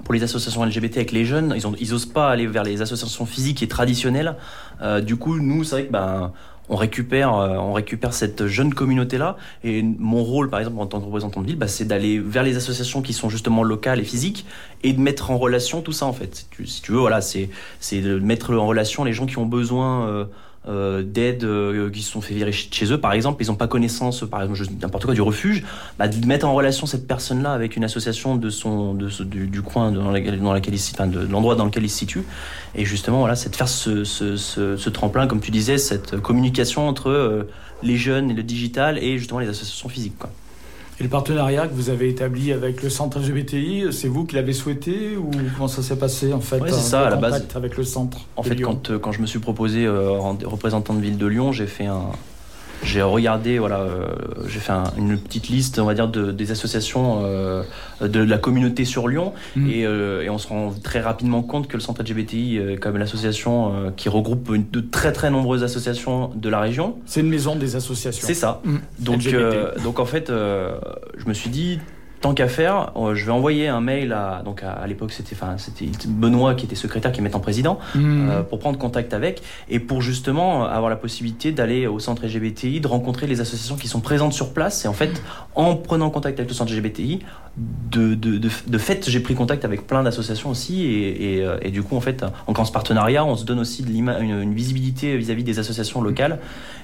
pour 0.03 0.13
les 0.13 0.21
associations 0.21 0.63
LGBT 0.63 0.97
avec 0.97 1.11
les 1.11 1.25
jeunes. 1.25 1.53
Ils 1.55 1.65
ont, 1.65 1.73
ils 1.79 1.93
osent 1.93 2.05
pas 2.05 2.29
aller 2.29 2.45
vers 2.45 2.63
les 2.63 2.81
associations 2.83 3.25
physiques 3.25 3.63
et 3.63 3.67
traditionnelles. 3.67 4.35
Euh, 4.81 5.01
du 5.01 5.15
coup, 5.15 5.39
nous, 5.39 5.63
c'est 5.63 5.71
vrai 5.71 5.85
que 5.85 5.91
ben 5.91 6.31
on 6.69 6.75
récupère, 6.75 7.33
euh, 7.33 7.55
on 7.57 7.73
récupère 7.73 8.13
cette 8.13 8.47
jeune 8.47 8.73
communauté-là. 8.73 9.37
Et 9.63 9.83
mon 9.83 10.23
rôle, 10.23 10.49
par 10.49 10.59
exemple, 10.59 10.79
en 10.79 10.85
tant 10.85 10.99
que 10.99 11.05
représentant 11.05 11.41
de 11.41 11.47
ville, 11.47 11.57
bah, 11.57 11.67
c'est 11.67 11.85
d'aller 11.85 12.19
vers 12.19 12.43
les 12.43 12.57
associations 12.57 13.01
qui 13.01 13.13
sont 13.13 13.29
justement 13.29 13.63
locales 13.63 13.99
et 13.99 14.03
physiques 14.03 14.45
et 14.83 14.93
de 14.93 14.99
mettre 14.99 15.31
en 15.31 15.37
relation 15.37 15.81
tout 15.81 15.93
ça, 15.93 16.05
en 16.05 16.13
fait. 16.13 16.47
Si 16.65 16.81
tu, 16.81 16.91
veux, 16.91 16.99
voilà, 16.99 17.21
c'est 17.21 17.49
c'est 17.79 18.01
de 18.01 18.19
mettre 18.19 18.53
en 18.53 18.67
relation 18.67 19.03
les 19.03 19.13
gens 19.13 19.25
qui 19.25 19.37
ont 19.37 19.45
besoin 19.45 20.27
euh, 20.67 20.87
euh, 20.87 21.03
d'aide, 21.03 21.43
euh, 21.43 21.89
qui 21.89 22.01
se 22.01 22.11
sont 22.11 22.21
fait 22.21 22.33
virer 22.33 22.51
ch- 22.51 22.69
chez 22.71 22.91
eux, 22.91 22.99
par 22.99 23.13
exemple, 23.13 23.43
ils 23.43 23.47
n'ont 23.47 23.55
pas 23.55 23.67
connaissance, 23.67 24.23
par 24.29 24.41
exemple, 24.41 24.59
n'importe 24.81 25.05
quoi, 25.05 25.13
du 25.13 25.21
refuge, 25.21 25.63
bah, 25.97 26.07
de 26.07 26.25
mettre 26.25 26.45
en 26.45 26.53
relation 26.53 26.85
cette 26.85 27.07
personne-là 27.07 27.51
avec 27.53 27.75
une 27.75 27.83
association 27.83 28.35
de 28.35 28.49
son, 28.49 28.93
de 28.93 29.09
du, 29.23 29.61
coin 29.61 29.91
dans 29.91 30.11
laquelle, 30.11 30.39
dans 30.39 30.53
laquelle 30.53 30.75
il, 30.75 30.81
enfin, 30.93 31.07
de, 31.07 31.19
l'endroit 31.19 31.55
dans 31.55 31.65
lequel 31.65 31.83
il 31.83 31.89
se 31.89 31.97
situe. 31.97 32.23
Et 32.75 32.85
justement, 32.85 33.19
voilà, 33.19 33.35
c'est 33.35 33.49
de 33.49 33.55
faire 33.55 33.69
ce, 33.69 34.03
ce, 34.03 34.35
ce, 34.37 34.89
tremplin, 34.89 35.27
comme 35.27 35.39
tu 35.41 35.51
disais, 35.51 35.77
cette 35.77 36.17
communication 36.17 36.87
entre 36.87 37.09
euh, 37.09 37.43
les 37.83 37.97
jeunes 37.97 38.31
et 38.31 38.33
le 38.33 38.43
digital 38.43 38.97
et 38.97 39.17
justement 39.17 39.39
les 39.39 39.49
associations 39.49 39.89
physiques. 39.89 40.15
Et 40.99 41.03
le 41.03 41.09
partenariat 41.09 41.67
que 41.67 41.73
vous 41.73 41.89
avez 41.91 42.09
établi 42.09 42.51
avec 42.51 42.81
le 42.81 42.89
centre 42.89 43.19
LGBTI, 43.19 43.85
c'est 43.91 44.07
vous 44.07 44.25
qui 44.25 44.35
l'avez 44.35 44.53
souhaité 44.53 45.15
ou 45.15 45.29
comment 45.55 45.67
ça 45.67 45.83
s'est 45.83 45.95
passé 45.95 46.33
en 46.33 46.39
fait 46.39 46.59
Ouais, 46.59 46.71
c'est 46.71 46.79
ça, 46.81 47.05
à 47.05 47.09
la 47.11 47.17
base. 47.17 47.45
avec 47.53 47.77
le 47.77 47.83
centre 47.83 48.17
En 48.35 48.41
fait, 48.41 48.55
Lyon 48.55 48.69
quand, 48.71 48.89
euh, 48.91 48.97
quand 48.97 49.11
je 49.11 49.21
me 49.21 49.27
suis 49.27 49.37
proposé 49.39 49.85
euh, 49.85 50.17
en 50.17 50.35
représentant 50.45 50.95
de 50.95 50.99
ville 51.01 51.17
de 51.17 51.27
Lyon, 51.27 51.51
j'ai 51.51 51.67
fait 51.67 51.85
un. 51.85 52.01
J'ai 52.83 53.01
regardé, 53.01 53.57
voilà, 53.59 53.79
euh, 53.79 54.05
j'ai 54.47 54.59
fait 54.59 54.71
un- 54.71 54.91
une 54.97 55.17
petite 55.17 55.47
liste, 55.49 55.79
on 55.79 55.85
va 55.85 55.93
dire, 55.95 56.07
de, 56.07 56.31
des 56.31 56.51
associations 56.51 57.21
euh, 57.23 57.63
de 58.01 58.19
la 58.21 58.37
communauté 58.37 58.85
sur 58.85 59.07
Lyon, 59.07 59.33
Mm. 59.55 59.69
et, 59.69 59.85
euh, 59.85 60.21
et 60.23 60.29
on 60.29 60.37
se 60.37 60.47
rend 60.47 60.71
très 60.83 60.99
rapidement 61.01 61.41
compte 61.41 61.67
que 61.67 61.75
le 61.75 61.81
centre 61.81 62.01
LGBTI, 62.03 62.59
euh, 62.59 62.77
comme 62.77 62.97
l'association 62.97 63.73
euh, 63.73 63.89
qui 63.95 64.09
regroupe 64.09 64.49
une- 64.53 64.69
de 64.69 64.79
très 64.79 65.11
très 65.11 65.31
nombreuses 65.31 65.63
associations 65.63 66.29
de 66.35 66.49
la 66.49 66.59
région, 66.59 66.97
C'est 67.05 67.21
une 67.21 67.29
maison 67.29 67.55
des 67.55 67.75
associations. 67.75 68.25
c'est 68.27 68.33
ça. 68.35 68.61
Mm. 68.63 68.75
Donc, 68.99 69.25
euh, 69.27 69.71
donc 69.83 69.99
en 69.99 70.05
fait, 70.05 70.29
euh, 70.29 70.77
je 71.17 71.25
me 71.27 71.33
suis 71.33 71.49
dit, 71.49 71.79
tant 72.21 72.33
qu'à 72.33 72.47
faire, 72.47 72.91
euh, 72.95 73.13
je 73.15 73.25
vais 73.25 73.31
envoyer 73.31 73.67
un 73.67 73.81
mail 73.81 74.11
à, 74.13 74.41
donc 74.43 74.63
à, 74.63 74.71
à 74.71 74.87
l'époque 74.87 75.11
c'était, 75.11 75.35
enfin, 75.35 75.57
c'était 75.57 75.85
Benoît 76.07 76.55
qui 76.55 76.65
était 76.65 76.75
secrétaire, 76.75 77.11
qui 77.11 77.19
est 77.19 77.23
maintenant 77.23 77.39
président, 77.39 77.79
Mm. 77.95 78.29
euh, 78.29 78.43
pour 78.43 78.59
prendre 78.59 78.77
contact 78.79 79.13
avec 79.13 79.41
et 79.69 79.79
pour 79.79 80.01
justement 80.01 80.65
avoir 80.65 80.89
la 80.89 80.95
possibilité 80.95 81.51
d'aller 81.51 81.87
au 81.87 81.99
centre 81.99 82.25
LGBTI, 82.25 82.79
de 82.81 82.87
rencontrer 82.87 83.27
les 83.27 83.39
associations 83.41 83.75
qui 83.75 83.87
sont 83.87 83.99
présentes 84.01 84.33
sur 84.33 84.53
place. 84.53 84.85
Et 84.85 84.87
en 84.87 84.93
fait, 84.93 85.21
en 85.55 85.75
prenant 85.75 86.09
contact 86.09 86.39
avec 86.39 86.49
le 86.49 86.55
centre 86.55 86.71
LGBTI, 86.73 87.19
de, 87.57 88.13
de, 88.13 88.37
de, 88.37 88.49
de 88.67 88.77
fait, 88.77 89.09
j'ai 89.09 89.19
pris 89.19 89.33
contact 89.33 89.65
avec 89.65 89.87
plein 89.87 90.03
d'associations 90.03 90.51
aussi. 90.51 90.83
Et, 90.85 91.37
et, 91.37 91.43
euh, 91.45 91.57
et 91.63 91.71
du 91.71 91.81
coup, 91.81 91.95
en 91.97 92.01
fait, 92.01 92.23
en 92.45 92.51
grand 92.51 92.71
partenariat, 92.71 93.25
on 93.25 93.35
se 93.35 93.45
donne 93.45 93.59
aussi 93.59 93.81
de 93.83 93.91
une, 93.91 94.09
une 94.09 94.53
visibilité 94.53 95.17
vis-à-vis 95.17 95.43
des 95.43 95.57
associations 95.57 96.01
locales. 96.01 96.39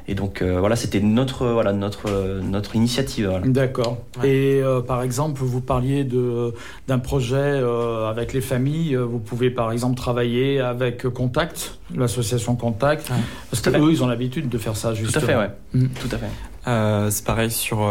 Et 0.08 0.16
donc, 0.16 0.42
euh, 0.42 0.60
voilà, 0.60 0.76
c'était 0.76 1.00
notre, 1.00 1.48
voilà, 1.48 1.72
notre, 1.72 2.42
notre 2.42 2.76
initiative. 2.76 3.28
voilà. 3.30 3.48
D'accord. 3.48 3.98
Ouais. 4.22 4.30
Et 4.30 4.62
euh, 4.62 4.82
par 4.82 5.02
exemple, 5.02 5.42
vous 5.42 5.62
parliez 5.62 6.04
de 6.04 6.54
d'un 6.88 7.00
projet 7.00 7.36
euh, 7.38 8.10
avec 8.10 8.34
les 8.34 8.42
familles. 8.42 8.96
Vous 8.96 9.20
pouvez 9.20 9.50
par 9.50 9.72
exemple 9.72 9.96
travailler 9.96 10.60
avec 10.60 11.08
Contact, 11.08 11.80
l'association 11.96 12.56
Contact, 12.56 13.12
parce 13.50 13.62
que 13.62 13.70
eux, 13.70 13.92
ils 13.92 14.04
ont 14.04 14.08
l'habitude 14.08 14.50
de 14.50 14.58
faire 14.58 14.76
ça. 14.76 14.94
Justement. 14.94 15.26
Tout 15.26 15.32
à 15.32 15.34
fait, 15.34 15.40
ouais. 15.40 15.52
Mm. 15.74 15.88
Tout 15.88 16.16
à 16.16 16.18
fait. 16.18 16.30
Euh, 16.68 17.10
c'est 17.10 17.26
pareil 17.26 17.52
sur 17.52 17.90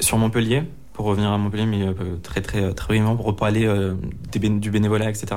sur 0.00 0.18
Montpellier. 0.18 0.64
Pour 0.92 1.06
revenir 1.06 1.30
à 1.30 1.38
Montpellier, 1.38 1.64
mais 1.64 1.86
très 2.22 2.42
très 2.42 2.74
très 2.74 2.88
brièvement 2.88 3.16
pour 3.16 3.34
parler 3.34 3.66
du 4.32 4.70
bénévolat, 4.70 5.08
etc. 5.08 5.28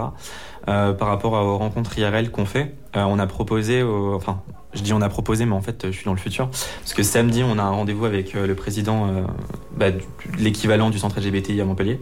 par 0.65 1.08
rapport 1.08 1.32
aux 1.32 1.58
rencontres 1.58 1.98
IRL 1.98 2.32
qu'on 2.32 2.46
fait, 2.46 2.75
on 2.93 3.17
a 3.17 3.27
proposé, 3.27 3.82
enfin 3.82 4.41
je 4.74 4.82
dis 4.82 4.94
on 4.94 5.01
a 5.01 5.10
proposé, 5.10 5.46
mais 5.46 5.53
en 5.53 5.62
fait, 5.62 5.88
je 5.88 5.92
suis 5.92 6.06
dans 6.06 6.13
le 6.13 6.20
futur. 6.20 6.50
Parce 6.50 6.94
que 6.94 7.03
samedi, 7.03 7.44
on 7.44 7.58
a 7.58 7.62
un 7.62 7.70
rendez-vous 7.70 8.06
avec 8.06 8.36
euh, 8.36 8.48
le 8.48 8.56
président, 8.56 9.08
euh, 9.08 9.22
bah, 9.77 9.88
l'équivalent 10.38 10.89
du 10.89 11.00
centre 11.00 11.20
LGBTI 11.20 11.62
à 11.62 11.65
Montpellier. 11.65 12.00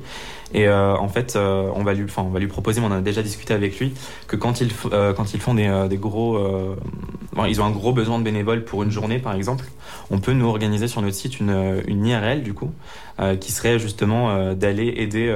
Et 0.53 0.67
euh, 0.67 0.95
en 0.97 1.07
fait, 1.07 1.37
on, 1.37 1.83
va 1.83 1.93
lui, 1.93 2.05
on 2.17 2.23
va 2.23 2.39
lui 2.39 2.47
proposer, 2.47 2.81
mais 2.81 2.87
on 2.87 2.91
a 2.91 3.01
déjà 3.01 3.21
discuté 3.21 3.53
avec 3.53 3.79
lui, 3.79 3.93
que 4.27 4.35
quand 4.35 4.59
ils, 4.59 4.71
quand 5.15 5.33
ils 5.33 5.39
font 5.39 5.53
des, 5.53 5.87
des 5.89 5.95
gros. 5.95 6.37
ils 7.47 7.61
ont 7.61 7.63
un 7.63 7.71
gros 7.71 7.93
besoin 7.93 8.19
de 8.19 8.25
bénévoles 8.25 8.65
pour 8.65 8.83
une 8.83 8.91
journée, 8.91 9.19
par 9.19 9.33
exemple, 9.33 9.63
on 10.09 10.19
peut 10.19 10.33
nous 10.33 10.45
organiser 10.45 10.89
sur 10.89 11.01
notre 11.01 11.15
site 11.15 11.39
une, 11.39 11.81
une 11.87 12.05
IRL, 12.05 12.43
du 12.43 12.53
coup, 12.53 12.69
qui 13.39 13.53
serait 13.53 13.79
justement 13.79 14.53
d'aller 14.53 14.93
aider 14.97 15.33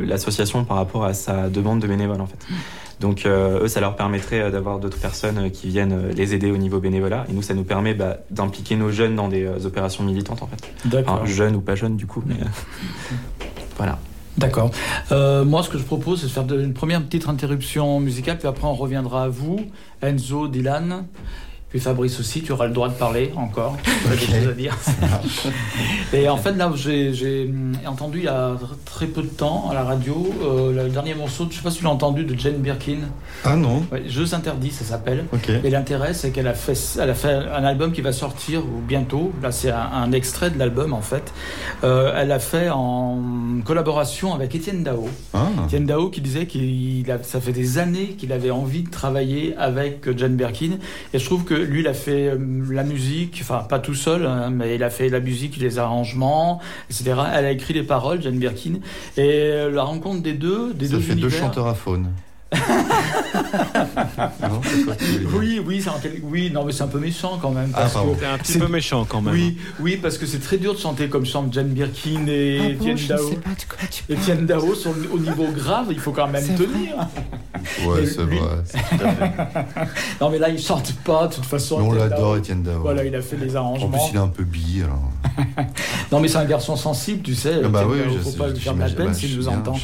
l'association 0.00 0.64
par 0.64 0.76
rapport 0.76 1.04
à 1.04 1.14
sa 1.14 1.48
demande 1.48 1.78
de 1.78 1.86
bénévoles, 1.86 2.20
en 2.20 2.26
fait. 2.26 2.44
Donc 3.02 3.26
euh, 3.26 3.64
eux, 3.64 3.68
ça 3.68 3.80
leur 3.80 3.96
permettrait 3.96 4.40
euh, 4.40 4.50
d'avoir 4.50 4.78
d'autres 4.78 4.98
personnes 4.98 5.38
euh, 5.38 5.48
qui 5.50 5.68
viennent 5.68 6.08
les 6.16 6.34
aider 6.34 6.50
au 6.52 6.56
niveau 6.56 6.78
bénévolat. 6.78 7.26
Et 7.28 7.32
nous, 7.32 7.42
ça 7.42 7.52
nous 7.52 7.64
permet 7.64 7.94
bah, 7.94 8.18
d'impliquer 8.30 8.76
nos 8.76 8.90
jeunes 8.90 9.16
dans 9.16 9.28
des 9.28 9.66
opérations 9.66 10.04
militantes 10.04 10.42
en 10.42 10.46
fait. 10.46 10.88
D'accord. 10.88 11.26
jeunes 11.26 11.56
ou 11.56 11.60
pas 11.60 11.74
jeunes 11.74 11.96
du 11.96 12.06
coup, 12.06 12.22
mais 12.24 12.36
voilà. 13.76 13.98
D'accord. 14.38 14.70
moi, 15.10 15.62
ce 15.62 15.68
que 15.68 15.76
je 15.76 15.82
propose, 15.82 16.20
c'est 16.20 16.26
de 16.26 16.32
faire 16.32 16.58
une 16.58 16.72
première 16.72 17.02
petite 17.02 17.28
interruption 17.28 18.00
musicale, 18.00 18.38
puis 18.38 18.48
après 18.48 18.66
on 18.66 18.74
reviendra 18.74 19.24
à 19.24 19.28
vous, 19.28 19.60
Enzo, 20.00 20.48
Dylan. 20.48 21.04
Puis 21.72 21.80
Fabrice 21.80 22.20
aussi, 22.20 22.42
tu 22.42 22.52
auras 22.52 22.66
le 22.66 22.74
droit 22.74 22.90
de 22.90 22.94
parler 22.94 23.32
encore. 23.34 23.78
Tu 23.82 24.08
des 24.10 24.18
choses 24.18 24.48
à 24.48 24.52
dire. 24.52 24.76
et 26.12 26.28
en 26.28 26.36
fait, 26.36 26.52
là, 26.52 26.70
j'ai 26.76 27.50
entendu 27.86 28.18
il 28.18 28.24
y 28.24 28.28
a 28.28 28.58
très 28.84 29.06
peu 29.06 29.22
de 29.22 29.28
temps 29.28 29.70
à 29.70 29.74
la 29.74 29.82
radio 29.82 30.30
euh, 30.42 30.84
le 30.84 30.90
dernier 30.90 31.14
morceau, 31.14 31.44
je 31.44 31.48
ne 31.48 31.54
sais 31.54 31.62
pas 31.62 31.70
si 31.70 31.78
tu 31.78 31.84
l'as 31.84 31.90
entendu, 31.90 32.24
de 32.24 32.38
Jane 32.38 32.58
Birkin. 32.58 32.98
Ah 33.42 33.56
non 33.56 33.86
Jeux 34.06 34.34
interdits, 34.34 34.70
ça 34.70 34.84
s'appelle. 34.84 35.24
Et 35.64 35.70
l'intérêt, 35.70 36.12
c'est 36.12 36.30
qu'elle 36.30 36.46
a, 36.46 36.52
fait, 36.52 36.78
elle 37.00 37.08
a 37.08 37.14
fait 37.14 37.32
un 37.32 37.64
album 37.64 37.92
qui 37.92 38.02
va 38.02 38.12
sortir 38.12 38.60
bientôt. 38.86 39.32
Là, 39.42 39.50
c'est 39.50 39.70
un, 39.70 40.12
extrait 40.12 40.50
de 40.50 40.58
l'album, 40.58 40.92
en 40.92 41.00
fait. 41.00 41.32
Euh, 41.84 42.12
elle 42.14 42.32
a 42.32 42.38
fait 42.38 42.68
en 42.68 43.18
collaboration 43.64 44.34
avec 44.34 44.54
Étienne 44.54 44.82
Dao. 44.82 45.08
Ah. 45.32 45.46
Étienne 45.64 45.86
Dao 45.86 46.10
qui 46.10 46.20
disait 46.20 46.44
que 46.44 46.58
ça 47.22 47.40
fait 47.40 47.52
des 47.52 47.78
années 47.78 48.08
qu'il 48.18 48.30
avait 48.32 48.50
envie 48.50 48.82
de 48.82 48.90
travailler 48.90 49.54
avec 49.56 50.18
Jane 50.18 50.36
Birkin. 50.36 50.72
Et 51.14 51.18
je 51.18 51.24
trouve 51.24 51.44
que 51.44 51.61
lui, 51.64 51.80
il 51.80 51.88
a 51.88 51.94
fait 51.94 52.28
euh, 52.28 52.38
la 52.70 52.84
musique, 52.84 53.38
enfin 53.42 53.64
pas 53.68 53.78
tout 53.78 53.94
seul, 53.94 54.26
hein, 54.26 54.50
mais 54.50 54.74
il 54.74 54.82
a 54.82 54.90
fait 54.90 55.08
la 55.08 55.20
musique, 55.20 55.56
les 55.56 55.78
arrangements, 55.78 56.60
etc. 56.90 57.14
Elle 57.34 57.44
a 57.44 57.50
écrit 57.50 57.74
les 57.74 57.82
paroles, 57.82 58.22
Jane 58.22 58.38
Birkin, 58.38 58.74
et 59.16 59.20
euh, 59.20 59.70
la 59.70 59.82
rencontre 59.82 60.22
des 60.22 60.32
deux, 60.32 60.74
des 60.74 60.86
Ça 60.86 60.92
deux 60.94 61.00
fait 61.00 61.14
deux 61.14 61.30
chanteurs 61.30 61.66
à 61.66 61.74
faune. 61.74 62.08
oui, 65.34 65.60
oui, 65.64 65.82
oui, 66.22 66.50
non, 66.50 66.64
mais 66.64 66.72
c'est 66.72 66.82
un 66.82 66.88
peu 66.88 66.98
méchant 66.98 67.38
quand 67.40 67.50
même. 67.50 67.72
Ah, 67.74 67.88
c'est 67.88 68.26
un 68.26 68.36
petit 68.38 68.58
peu 68.58 68.68
méchant 68.68 69.06
quand 69.08 69.22
même. 69.22 69.32
Oui, 69.32 69.56
oui, 69.80 69.96
parce 69.96 70.18
que 70.18 70.26
c'est 70.26 70.40
très 70.40 70.58
dur 70.58 70.74
de 70.74 70.78
chanter 70.78 71.08
comme 71.08 71.24
chante 71.24 71.52
Jane 71.52 71.68
Birkin 71.68 72.26
et 72.28 72.58
ah 72.60 72.68
Etienne 72.72 72.98
Dao. 73.08 73.30
Etienne 74.10 74.44
Dao, 74.46 74.74
au 75.12 75.18
niveau 75.18 75.46
grave, 75.48 75.86
il 75.90 75.98
faut 75.98 76.12
quand 76.12 76.28
même 76.28 76.46
tenir. 76.56 77.08
Ouais, 77.86 78.06
c'est 78.06 78.22
vrai. 78.22 78.38
non, 80.20 80.30
mais 80.30 80.38
là, 80.38 80.48
il 80.48 80.58
chante 80.58 80.92
pas, 81.04 81.28
de 81.28 81.34
toute 81.34 81.46
façon. 81.46 81.80
on 81.80 81.92
l'adore, 81.92 82.36
Etienne 82.36 82.62
Dao. 82.62 82.80
Voilà, 82.80 83.04
il 83.04 83.14
a 83.14 83.22
fait 83.22 83.36
les 83.36 83.56
arrangements. 83.56 83.86
En 83.86 83.90
plus, 83.90 84.00
il 84.10 84.16
est 84.16 84.20
un 84.20 84.28
peu 84.28 84.44
bi, 84.44 84.82
alors. 84.84 85.10
non, 86.12 86.20
mais 86.20 86.28
c'est 86.28 86.38
un 86.38 86.44
garçon 86.44 86.76
sensible, 86.76 87.22
tu 87.22 87.34
sais. 87.34 87.60
Ah 87.64 87.68
bah 87.68 87.84
oui, 87.88 87.98
il 88.06 88.14
ne 88.14 88.18
faut 88.18 88.32
pas 88.32 88.48
lui 88.48 88.58
faire 88.58 88.74
de 88.74 88.80
la 88.80 88.88
peine 88.88 89.14
s'il 89.14 89.36
nous 89.36 89.48
entend. 89.48 89.74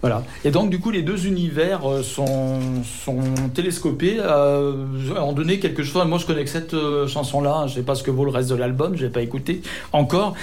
Voilà. 0.00 0.22
Et 0.44 0.50
donc, 0.50 0.70
du 0.70 0.78
coup, 0.78 0.90
les 0.90 1.02
deux 1.02 1.26
univers 1.26 1.88
euh, 1.88 2.02
sont, 2.02 2.60
sont 3.04 3.20
télescopés, 3.54 4.18
euh, 4.20 4.86
ont 5.20 5.32
donné 5.32 5.58
quelque 5.58 5.82
chose. 5.82 6.04
Moi, 6.06 6.18
je 6.18 6.26
connais 6.26 6.44
que 6.44 6.50
cette 6.50 6.74
euh, 6.74 7.06
chanson-là. 7.06 7.64
Je 7.66 7.72
ne 7.72 7.76
sais 7.76 7.82
pas 7.82 7.94
ce 7.94 8.02
que 8.02 8.10
vaut 8.10 8.24
le 8.24 8.30
reste 8.30 8.50
de 8.50 8.54
l'album. 8.54 8.96
Je 8.96 9.04
n'ai 9.04 9.10
pas 9.10 9.22
écouté 9.22 9.62
encore. 9.92 10.34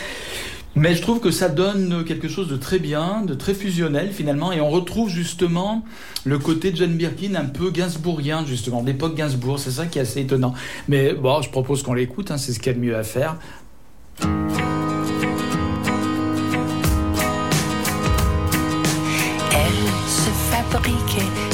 Mais 0.77 0.95
je 0.95 1.01
trouve 1.01 1.19
que 1.19 1.31
ça 1.31 1.49
donne 1.49 2.05
quelque 2.05 2.27
chose 2.27 2.47
de 2.47 2.55
très 2.55 2.79
bien, 2.79 3.23
de 3.25 3.33
très 3.33 3.53
fusionnel 3.53 4.11
finalement, 4.11 4.51
et 4.51 4.61
on 4.61 4.69
retrouve 4.69 5.09
justement 5.09 5.83
le 6.23 6.37
côté 6.37 6.71
de 6.71 6.77
Jane 6.77 6.95
Birkin 6.95 7.35
un 7.35 7.45
peu 7.45 7.71
gainsbourgien 7.71 8.45
justement, 8.45 8.83
d'époque 8.83 9.15
Gainsbourg, 9.15 9.59
c'est 9.59 9.71
ça 9.71 9.87
qui 9.87 9.97
est 9.97 10.03
assez 10.03 10.21
étonnant. 10.21 10.53
Mais 10.87 11.13
bon, 11.13 11.41
je 11.41 11.49
propose 11.49 11.81
qu'on 11.81 11.93
l'écoute, 11.93 12.31
hein, 12.31 12.37
c'est 12.37 12.53
ce 12.53 12.59
qu'il 12.59 12.71
y 12.71 12.75
a 12.75 12.77
de 12.77 12.83
mieux 12.83 12.95
à 12.95 13.03
faire. 13.03 13.37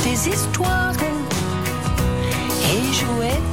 des 0.03 0.29
histoires 0.29 0.93
et 2.71 2.93
jouait 2.93 3.52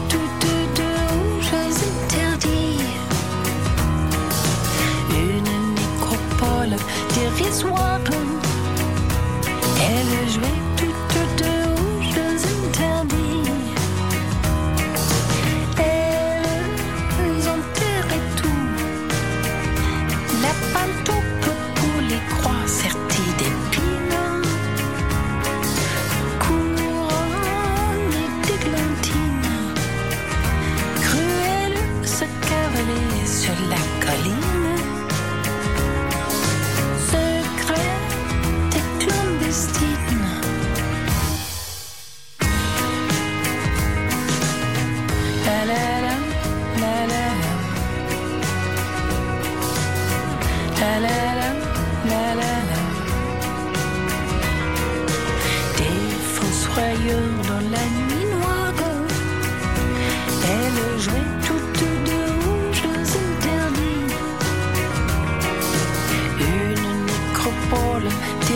dérisoire, 7.37 8.01
elle 9.81 10.31
jouait 10.31 10.70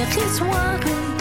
at 0.05 0.17
least 0.17 1.14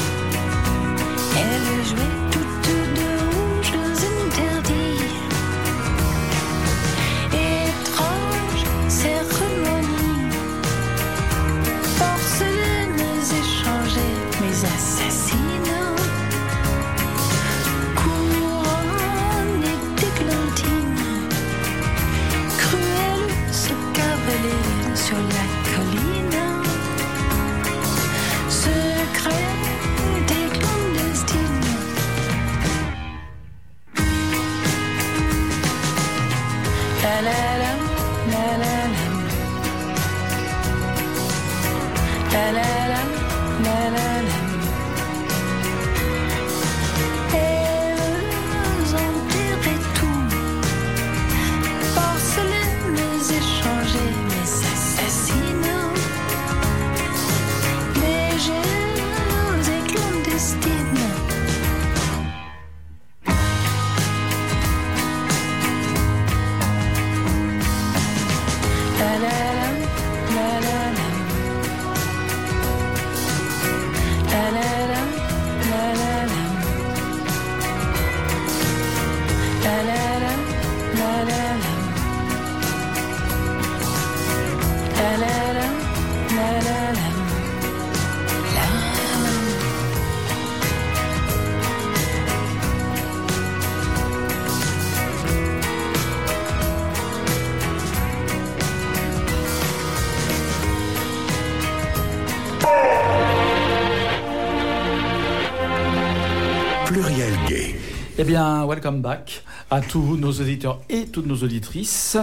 welcome 108.73 109.01
back 109.01 109.43
à 109.69 109.81
tous 109.81 110.17
nos 110.17 110.31
auditeurs 110.31 110.81
et 110.89 111.05
toutes 111.05 111.27
nos 111.27 111.36
auditrices. 111.36 112.17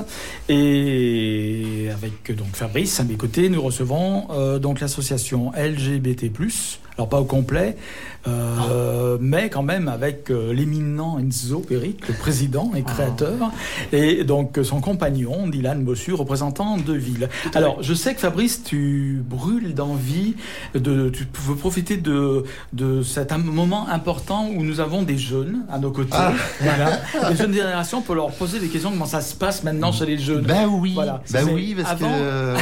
Et 0.49 1.89
avec 1.93 2.35
donc 2.37 2.57
Fabrice 2.57 2.99
à 2.99 3.05
mes 3.05 3.15
côtés, 3.15 3.49
nous 3.49 3.63
recevons 3.63 4.27
euh, 4.33 4.59
donc 4.59 4.81
l'association 4.81 5.53
LGBT+. 5.53 6.33
Alors 6.97 7.09
pas 7.09 7.21
au 7.21 7.25
complet, 7.25 7.77
mais 9.21 9.49
quand 9.51 9.63
même 9.63 9.89
avec 9.89 10.31
euh, 10.31 10.53
l'éminent 10.53 11.19
Enzo 11.19 11.61
Peric, 11.61 12.07
le 12.09 12.15
président 12.15 12.71
et 12.77 12.83
créateur, 12.83 13.51
et 13.93 14.25
donc 14.25 14.59
euh, 14.59 14.65
son 14.65 14.81
compagnon 14.81 15.49
Dylan 15.49 15.83
Bossu, 15.85 16.13
représentant 16.15 16.77
de 16.77 16.93
ville. 16.95 17.29
Alors 17.55 17.83
je 17.83 17.95
sais 17.95 18.15
que 18.15 18.21
Fabrice, 18.21 18.63
tu 18.65 19.23
brûles 19.29 19.75
d'envie, 19.75 20.35
de, 20.75 21.09
tu 21.11 21.27
veux 21.47 21.55
profiter 21.57 21.97
de, 21.97 22.45
de 22.73 23.03
cet 23.03 23.31
moment 23.39 23.89
important 23.89 24.49
où 24.55 24.63
nous 24.65 24.81
avons 24.81 25.03
des 25.03 25.17
jeunes 25.19 25.63
à 25.71 25.79
nos 25.79 25.91
côtés, 25.91 26.17
voilà, 26.61 27.01
des 27.31 27.37
jeunes 27.37 27.53
générations 27.55 28.03
pour 28.03 28.15
leur 28.15 28.31
poser 28.33 28.59
des 28.59 28.69
questions 28.69 28.91
comment 28.91 29.07
ça 29.07 29.21
se 29.21 29.35
passe 29.35 29.63
maintenant 29.63 29.93
chez 29.93 30.05
les 30.07 30.19
jeunes. 30.19 30.43
Bah 30.45 30.67
oui, 30.69 30.93
Voilà. 30.95 31.23
C'est 31.25 31.43
oui, 31.45 31.75
parce 31.77 31.93
avant- 31.93 32.09
que 32.09 32.13
euh, 32.19 32.57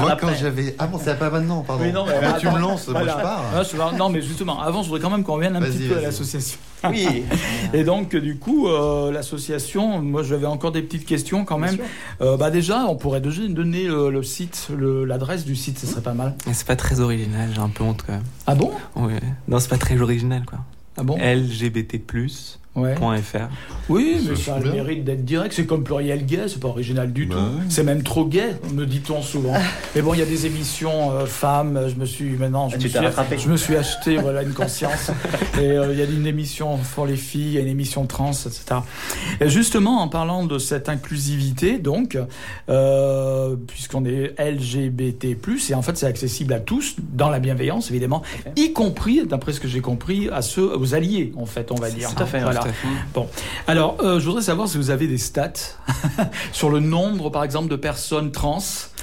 moi 0.00 0.16
quand 0.20 0.28
j'avais, 0.40 0.74
ah 0.78 0.86
bon, 0.86 0.98
c'est 1.02 1.18
pas 1.18 1.30
maintenant, 1.30 1.62
pardon. 1.62 1.84
Oui, 1.84 1.92
non, 1.92 2.04
mais 2.06 2.12
Bah, 2.20 2.36
tu 2.40 2.46
attends, 2.46 2.56
me 2.56 2.60
lances, 2.62 2.88
voilà. 2.88 3.04
moi 3.12 3.14
je 3.18 3.22
pars. 3.22 3.44
Ah, 3.54 3.62
je 3.62 3.76
vais- 3.76 3.98
non, 3.98 4.08
mais 4.08 4.22
justement, 4.22 4.60
avant, 4.60 4.82
je 4.82 4.88
voudrais 4.88 5.02
quand 5.02 5.10
même 5.10 5.24
qu'on 5.24 5.34
revienne 5.34 5.56
un 5.56 5.60
Vas-y, 5.60 5.87
petit 5.88 5.94
peu 5.94 5.98
à 5.98 6.02
l'association. 6.02 6.58
Oui. 6.88 7.24
Et 7.72 7.84
donc, 7.84 8.14
du 8.14 8.36
coup, 8.36 8.68
euh, 8.68 9.10
l'association, 9.10 10.00
moi, 10.00 10.22
j'avais 10.22 10.46
encore 10.46 10.72
des 10.72 10.82
petites 10.82 11.06
questions 11.06 11.44
quand 11.44 11.58
même. 11.58 11.78
Euh, 12.20 12.36
bah 12.36 12.50
déjà, 12.50 12.84
on 12.88 12.96
pourrait 12.96 13.20
donner 13.20 13.84
le, 13.84 14.10
le 14.10 14.22
site, 14.22 14.68
l'adresse 14.78 15.44
du 15.44 15.56
site, 15.56 15.78
ce 15.78 15.86
serait 15.86 16.00
pas 16.02 16.14
mal. 16.14 16.34
Mais 16.46 16.54
C'est 16.54 16.66
pas 16.66 16.76
très 16.76 17.00
original, 17.00 17.50
j'ai 17.52 17.60
un 17.60 17.68
peu 17.68 17.84
honte 17.84 18.02
quand 18.06 18.12
même. 18.12 18.22
Ah 18.46 18.54
bon? 18.54 18.70
Ouais. 18.96 19.20
Non, 19.48 19.58
c'est 19.58 19.70
pas 19.70 19.78
très 19.78 20.00
original 20.00 20.44
quoi. 20.44 20.60
Ah 20.96 21.02
bon? 21.02 21.16
LGBT+.fr. 21.16 22.58
Ouais. 22.78 22.94
Oui, 23.88 24.20
mais 24.28 24.36
Ça 24.36 24.56
a 24.56 24.60
le 24.60 24.70
mérite 24.70 25.04
d'être 25.04 25.24
direct. 25.24 25.54
C'est 25.54 25.64
comme 25.66 25.82
pluriel 25.82 26.26
gay, 26.26 26.42
c'est 26.48 26.60
pas 26.60 26.68
original 26.68 27.12
du 27.12 27.26
Bah 27.26 27.36
tout. 27.36 27.60
C'est 27.70 27.82
même 27.82 28.02
trop 28.02 28.26
gay, 28.26 28.56
me 28.74 28.84
dit-on 28.84 29.22
souvent. 29.22 29.54
mais 29.94 30.02
bon, 30.02 30.12
il 30.14 30.20
y 30.20 30.22
a 30.22 30.26
des 30.26 30.46
émissions 30.46 31.12
euh, 31.12 31.26
femmes. 31.26 31.86
Je 31.88 31.94
me 31.94 32.04
suis 32.04 32.30
maintenant, 32.36 32.68
je, 32.68 32.76
Ah, 32.76 32.78
me 32.82 32.88
suis, 32.88 32.98
rattrapé. 32.98 33.38
je 33.38 33.48
me 33.48 33.56
suis 33.56 33.76
acheté 33.76 34.16
voilà 34.18 34.42
une 34.42 34.52
conscience. 34.52 35.10
et 35.58 35.70
euh, 35.70 35.92
il 35.92 35.98
y 35.98 36.02
a 36.02 36.04
une 36.04 36.26
émission 36.26 36.78
pour 36.94 37.06
les 37.06 37.16
filles, 37.16 37.46
il 37.46 37.52
y 37.54 37.58
a 37.58 37.60
une 37.60 37.68
émission 37.68 38.04
trans, 38.06 38.32
etc. 38.32 38.80
Et 39.40 39.48
justement, 39.48 40.02
en 40.02 40.08
parlant 40.08 40.44
de 40.44 40.58
cette 40.58 40.88
inclusivité, 40.88 41.78
donc, 41.78 42.18
euh, 42.68 43.56
puisqu'on 43.66 44.04
est 44.04 44.34
LGBT+, 44.38 45.36
et 45.70 45.74
en 45.74 45.82
fait, 45.82 45.96
c'est 45.96 46.06
accessible 46.06 46.52
à 46.52 46.60
tous 46.60 46.96
dans 47.12 47.30
la 47.30 47.38
bienveillance, 47.38 47.90
évidemment, 47.90 48.22
y 48.56 48.72
compris, 48.72 49.26
d'après 49.26 49.52
ce 49.52 49.60
que 49.60 49.68
j'ai 49.68 49.80
compris, 49.80 50.28
à 50.30 50.42
ceux, 50.42 50.76
aux 50.76 50.94
alliés, 50.94 51.32
en 51.36 51.46
fait, 51.46 51.72
on 51.72 51.76
va 51.76 51.90
dire. 51.90 52.14
Tout 52.14 52.22
à 52.22 52.26
fait, 52.26 52.40
Voilà. 52.40 52.60
Fait. 52.72 53.20
Alors, 53.66 53.96
euh, 54.02 54.20
je 54.20 54.24
voudrais 54.26 54.42
savoir 54.42 54.68
si 54.68 54.76
vous 54.78 54.90
avez 54.90 55.06
des 55.06 55.18
stats 55.18 55.52
sur 56.52 56.70
le 56.70 56.80
nombre, 56.80 57.30
par 57.30 57.44
exemple, 57.44 57.68
de 57.68 57.76
personnes 57.76 58.30
trans. 58.32 58.58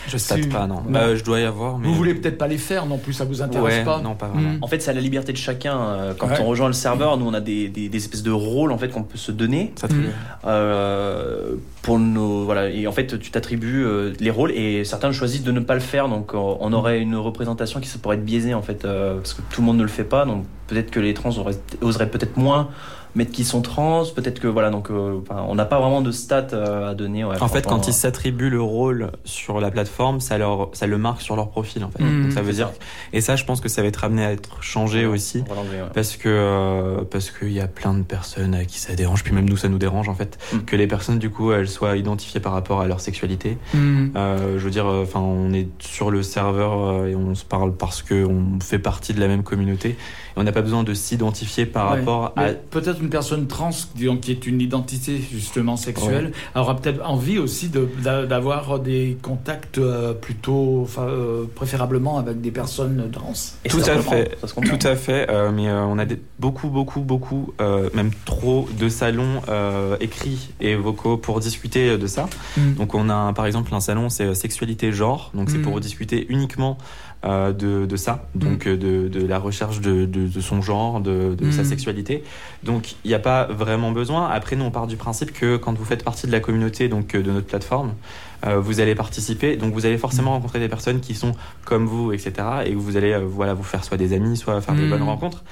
Je 0.08 0.18
state 0.18 0.44
Si- 0.44 0.50
pas, 0.50 0.68
non. 0.68 0.76
non. 0.76 0.92
Bah, 0.92 1.16
je 1.16 1.24
dois 1.24 1.40
y 1.40 1.44
avoir, 1.46 1.80
mais. 1.80 1.88
Vous 1.88 1.96
voulez 1.96 2.14
peut-être 2.14 2.38
pas 2.38 2.48
les 2.48 2.60
faire 2.60 2.86
non 2.86 3.00
plus, 3.00 3.14
ça 3.14 3.26
vous 3.26 3.42
intéresse 3.42 3.80
Ouais, 3.80 3.84
pas 3.84 4.00
non, 4.02 4.14
pas 4.14 4.28
vraiment. 4.28 4.52
Hmm. 4.52 4.58
En 4.64 4.68
fait, 4.68 4.80
c'est 4.80 4.92
à 4.92 4.94
la 4.94 5.02
liberté 5.02 5.32
de 5.32 5.38
chacun. 5.38 5.78
Euh, 5.80 6.14
Quand 6.16 6.28
Ouais. 6.28 6.38
on 6.42 6.46
rejoint 6.46 6.68
le 6.68 6.74
serveur, 6.74 7.18
nous, 7.18 7.26
on 7.26 7.34
a 7.34 7.40
des, 7.42 7.70
des- 7.70 7.90
des 7.90 7.98
espèces 7.98 8.22
de 8.22 8.30
rôles 8.32 8.72
en 8.72 8.78
fait 8.78 8.90
qu'on 8.90 9.02
peut 9.04 9.18
se 9.18 9.32
donner. 9.32 9.74
Ça 9.76 9.88
Mm. 9.88 10.04
euh, 10.46 11.56
pour 11.82 12.00
nos 12.00 12.46
voilà 12.46 12.70
et 12.70 12.88
en 12.88 12.92
fait 12.92 13.20
tu 13.20 13.30
t'attribues 13.32 13.84
euh, 13.86 14.14
les 14.20 14.32
rôles 14.32 14.52
et 14.52 14.84
certains 14.86 15.12
choisissent 15.12 15.44
de 15.44 15.52
ne 15.52 15.60
pas 15.60 15.76
le 15.76 15.80
faire 15.80 16.10
donc 16.10 16.34
euh, 16.34 16.38
on 16.38 16.74
aurait 16.74 17.00
une 17.00 17.16
représentation 17.16 17.80
qui 17.80 17.88
se 17.88 17.98
pourrait 18.00 18.16
être 18.18 18.26
biaisée 18.26 18.54
en 18.56 18.62
fait 18.64 18.86
euh, 18.86 19.18
parce 19.18 19.34
que 19.36 19.42
tout 19.52 19.62
le 19.62 19.66
monde 19.68 19.78
ne 19.78 19.84
le 19.84 19.88
fait 19.90 20.04
pas 20.04 20.26
donc 20.26 20.46
peut-être 20.68 20.90
que 20.90 21.00
les 21.00 21.14
trans 21.14 21.30
auraient- 21.38 21.60
oseraient 21.82 22.10
peut-être 22.10 22.38
moins 22.38 22.70
mettre 23.16 23.32
qui 23.32 23.44
sont 23.46 23.62
trans 23.62 24.04
peut-être 24.16 24.40
que 24.40 24.48
voilà 24.48 24.70
donc 24.70 24.90
euh, 24.92 25.20
on 25.30 25.56
n'a 25.56 25.66
pas 25.66 25.80
vraiment 25.80 26.02
de 26.02 26.12
stats 26.12 26.48
euh, 26.54 26.92
à 26.92 26.94
donner 26.96 27.24
ouais, 27.24 27.42
En 27.42 27.48
fait, 27.48 27.66
quand 27.66 27.88
ils 27.88 27.94
s'attribuent 27.94 28.50
le 28.50 28.62
rôle 28.62 29.12
sur 29.24 29.60
la 29.60 29.72
plateforme, 29.72 30.20
ça, 30.20 30.38
leur, 30.38 30.70
ça 30.74 30.88
le 30.88 30.98
marque 30.98 31.22
sur 31.22 31.36
leur 31.36 31.50
profil, 31.50 31.84
en 31.84 31.90
fait. 31.90 32.04
Mhm. 32.04 32.24
Donc, 32.24 32.32
ça 32.34 32.42
veut 32.42 32.54
dire. 32.54 32.72
Et 33.14 33.22
ça, 33.22 33.36
je 33.36 33.46
pense 33.46 33.62
que 33.62 33.70
ça 33.70 33.82
va 33.82 33.88
être 33.88 34.04
amené 34.04 34.26
à 34.26 34.32
être 34.32 34.62
changé 34.62 35.06
aussi. 35.06 35.40
ouais. 35.40 35.46
Parce 35.94 36.18
que 36.18 36.30
euh, 36.30 37.04
parce 37.10 37.32
qu'il 37.32 37.52
y 37.52 37.60
a 37.60 37.68
plein 37.68 37.94
de 37.94 38.04
personnes 38.04 38.54
à 38.54 38.66
qui 38.66 38.80
ça 38.80 38.96
dérange, 38.96 39.24
puis 39.24 39.34
même 39.34 39.50
nous 39.50 39.58
ça 39.58 39.70
nous 39.70 39.78
dérange 39.78 40.10
en 40.10 40.16
fait, 40.16 40.38
Mm. 40.54 40.60
que 40.66 40.76
les 40.76 40.88
personnes 40.88 41.20
du 41.20 41.30
coup 41.30 41.52
elles 41.52 41.68
soient 41.70 41.96
identifiées 41.98 42.40
par 42.40 42.54
rapport 42.54 42.82
à 42.82 42.88
leur 42.88 43.00
sexualité. 43.00 43.58
Euh, 43.76 44.58
je 44.58 44.64
veux 44.64 44.72
dire, 44.72 44.86
enfin 44.86 45.20
on 45.20 45.54
est 45.54 45.68
sur 45.80 46.12
le 46.12 46.24
serveur 46.24 46.74
euh, 46.80 47.08
et 47.08 47.16
on 47.16 47.36
se 47.36 47.46
parle 47.46 47.74
parce 47.76 48.02
que 48.02 48.26
on 48.26 48.60
fait 48.60 48.80
partie 48.80 49.14
de 49.14 49.20
la 49.20 49.28
même 49.28 49.44
communauté. 49.44 49.98
Et 50.36 50.40
on 50.40 50.44
n'a 50.44 50.52
pas 50.52 50.62
besoin 50.62 50.84
de 50.84 50.94
s'identifier 50.94 51.66
par 51.66 51.92
Ouais. 51.92 52.00
rapport 52.00 52.34
à. 52.36 52.50
Peut-être 52.50 53.02
une 53.02 53.10
personne 53.10 53.48
trans 53.48 53.70
disons, 53.96 54.18
qui 54.18 54.32
est 54.32 54.46
une 54.48 54.60
identité 54.62 55.20
justement 55.32 55.78
sexuelle 55.78 56.32
aura 56.56 56.76
peut-être 56.76 57.02
envie 57.06 57.38
aussi 57.38 57.70
de- 57.70 57.88
d'avoir 58.26 58.80
des 58.80 59.18
contacts 59.22 59.78
euh, 59.78 60.14
plutôt, 60.14 60.82
enfin, 60.84 61.04
euh, 61.04 61.46
préférablement 61.56 62.18
avec 62.18 62.42
des 62.42 62.52
personnes 62.52 63.10
trans. 63.12 63.34
Et 63.64 63.70
Tout 63.70 63.78
à 63.86 63.98
fait, 64.00 64.38
tout 64.42 64.88
à 64.88 64.96
fait. 64.96 65.30
euh, 65.30 65.52
mais 65.54 65.70
euh, 65.70 65.84
on 65.86 65.98
a 65.98 66.06
des- 66.06 66.20
beaucoup, 66.40 66.70
beaucoup, 66.70 67.02
beaucoup, 67.02 67.54
euh, 67.62 67.90
même 67.94 68.12
trop 68.26 68.68
de 68.80 68.90
salons 68.90 69.42
euh, 69.50 69.96
écrits 70.00 70.50
et 70.60 70.76
vocaux 70.76 71.18
pour 71.18 71.40
discuter 71.40 71.98
de 71.98 72.08
ça. 72.08 72.28
Hmm. 72.58 72.74
Donc 72.76 72.94
on 72.94 73.10
a 73.10 73.32
par 73.34 73.46
exemple 73.46 73.74
un 73.74 73.80
salon, 73.80 74.10
c'est 74.10 74.34
sexualité 74.36 74.92
genre, 74.92 75.32
donc 75.34 75.50
c'est 75.50 75.58
Mm. 75.58 75.62
pour 75.64 75.80
discuter 75.80 76.26
uniquement 76.30 76.78
euh, 77.24 77.54
de, 77.54 77.86
de 77.86 77.96
ça, 77.96 78.26
donc 78.36 78.68
euh, 78.68 78.76
de, 78.78 79.08
de 79.08 79.26
la 79.26 79.40
recherche 79.40 79.80
de, 79.82 80.06
de, 80.06 80.42
son 80.42 80.62
genre, 80.62 81.00
de, 81.00 81.36
de 81.36 81.52
sa 81.52 81.62
Mm. 81.62 81.66
sexualité. 81.66 82.24
Donc 82.64 82.96
il 83.04 83.08
n'y 83.08 83.14
a 83.14 83.20
pas 83.20 83.46
vraiment 83.46 83.92
besoin. 83.92 84.28
Après 84.30 84.56
nous 84.56 84.66
on 84.66 84.72
part 84.72 84.88
du 84.88 84.98
principe 84.98 85.32
que 85.34 85.58
quand 85.58 85.74
vous 85.78 85.86
faites 85.86 86.04
partie 86.04 86.28
de 86.28 86.32
la 86.32 86.40
communauté, 86.40 86.88
donc 86.88 87.16
euh, 87.16 87.24
de 87.24 87.32
notre 87.32 87.48
plateforme, 87.48 87.94
vous 88.44 88.80
allez 88.80 88.96
participer, 88.96 89.56
donc 89.58 89.74
vous 89.74 89.86
allez 89.86 89.98
forcément 89.98 90.32
Mm. 90.32 90.34
rencontrer 90.36 90.60
des 90.60 90.70
personnes 90.70 91.00
qui 91.00 91.16
sont 91.16 91.34
comme 91.66 91.86
vous, 91.86 92.12
etc. 92.14 92.34
Et 92.66 92.74
vous 92.76 92.98
allez 92.98 93.14
euh, 93.14 93.20
voilà 93.26 93.54
vous 93.54 93.64
faire 93.64 93.84
soit 93.84 93.98
des 93.98 94.14
amis, 94.14 94.38
soit 94.38 94.60
faire 94.62 94.76
des 94.76 94.84
Mm. 94.86 94.90
bonnes 94.90 95.04
rencontres. 95.04 95.44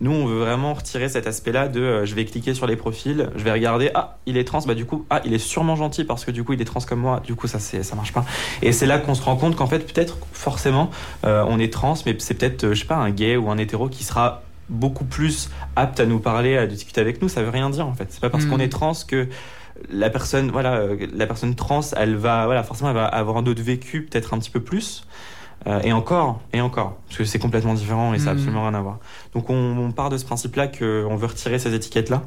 Nous, 0.00 0.10
on 0.10 0.26
veut 0.26 0.38
vraiment 0.40 0.72
retirer 0.74 1.08
cet 1.08 1.26
aspect-là 1.26 1.68
de 1.68 1.80
euh, 1.80 2.06
je 2.06 2.14
vais 2.14 2.24
cliquer 2.24 2.54
sur 2.54 2.66
les 2.66 2.76
profils, 2.76 3.28
je 3.36 3.42
vais 3.44 3.52
regarder, 3.52 3.90
ah, 3.94 4.16
il 4.26 4.36
est 4.36 4.44
trans, 4.44 4.60
bah 4.66 4.74
du 4.74 4.84
coup, 4.86 5.04
ah, 5.10 5.20
il 5.24 5.34
est 5.34 5.38
sûrement 5.38 5.76
gentil 5.76 6.04
parce 6.04 6.24
que 6.24 6.30
du 6.30 6.44
coup, 6.44 6.52
il 6.54 6.60
est 6.60 6.64
trans 6.64 6.80
comme 6.80 7.00
moi, 7.00 7.20
du 7.24 7.34
coup, 7.34 7.46
ça, 7.46 7.58
c'est, 7.58 7.82
ça 7.82 7.94
marche 7.96 8.12
pas. 8.12 8.24
Et 8.62 8.72
c'est 8.72 8.86
là 8.86 8.98
qu'on 8.98 9.14
se 9.14 9.22
rend 9.22 9.36
compte 9.36 9.54
qu'en 9.56 9.66
fait, 9.66 9.80
peut-être, 9.80 10.16
forcément, 10.32 10.90
euh, 11.24 11.44
on 11.48 11.58
est 11.58 11.72
trans, 11.72 11.94
mais 12.06 12.16
c'est 12.18 12.34
peut-être, 12.34 12.64
euh, 12.64 12.74
je 12.74 12.80
sais 12.80 12.86
pas, 12.86 12.96
un 12.96 13.10
gay 13.10 13.36
ou 13.36 13.50
un 13.50 13.58
hétéro 13.58 13.88
qui 13.88 14.02
sera 14.04 14.42
beaucoup 14.68 15.04
plus 15.04 15.50
apte 15.76 16.00
à 16.00 16.06
nous 16.06 16.18
parler, 16.20 16.56
à 16.56 16.66
discuter 16.66 17.00
avec 17.00 17.20
nous, 17.20 17.28
ça 17.28 17.42
veut 17.42 17.50
rien 17.50 17.68
dire 17.68 17.86
en 17.86 17.92
fait. 17.94 18.06
C'est 18.10 18.20
pas 18.20 18.30
parce 18.30 18.44
Mm. 18.46 18.50
qu'on 18.50 18.58
est 18.60 18.68
trans 18.70 18.92
que 19.06 19.28
la 19.90 20.10
personne, 20.10 20.50
voilà, 20.50 20.74
euh, 20.74 21.06
la 21.14 21.26
personne 21.26 21.54
trans, 21.54 21.80
elle 21.96 22.16
va, 22.16 22.46
voilà, 22.46 22.62
forcément, 22.62 22.90
elle 22.90 22.96
va 22.96 23.06
avoir 23.06 23.36
un 23.38 23.46
autre 23.46 23.62
vécu, 23.62 24.02
peut-être 24.02 24.34
un 24.34 24.38
petit 24.38 24.50
peu 24.50 24.60
plus. 24.60 25.04
Euh, 25.68 25.80
et 25.84 25.92
encore, 25.92 26.40
et 26.52 26.60
encore, 26.60 26.96
parce 27.06 27.18
que 27.18 27.24
c'est 27.24 27.38
complètement 27.38 27.74
différent 27.74 28.12
et 28.14 28.18
ça 28.18 28.26
n'a 28.26 28.32
Mhm. 28.32 28.38
absolument 28.38 28.62
rien 28.62 28.74
à 28.74 28.80
voir. 28.80 28.98
Donc 29.32 29.48
on, 29.48 29.54
on 29.78 29.92
part 29.92 30.10
de 30.10 30.18
ce 30.18 30.24
principe-là 30.24 30.66
qu'on 30.66 31.14
veut 31.14 31.26
retirer 31.26 31.58
ces 31.60 31.72
étiquettes-là, 31.72 32.22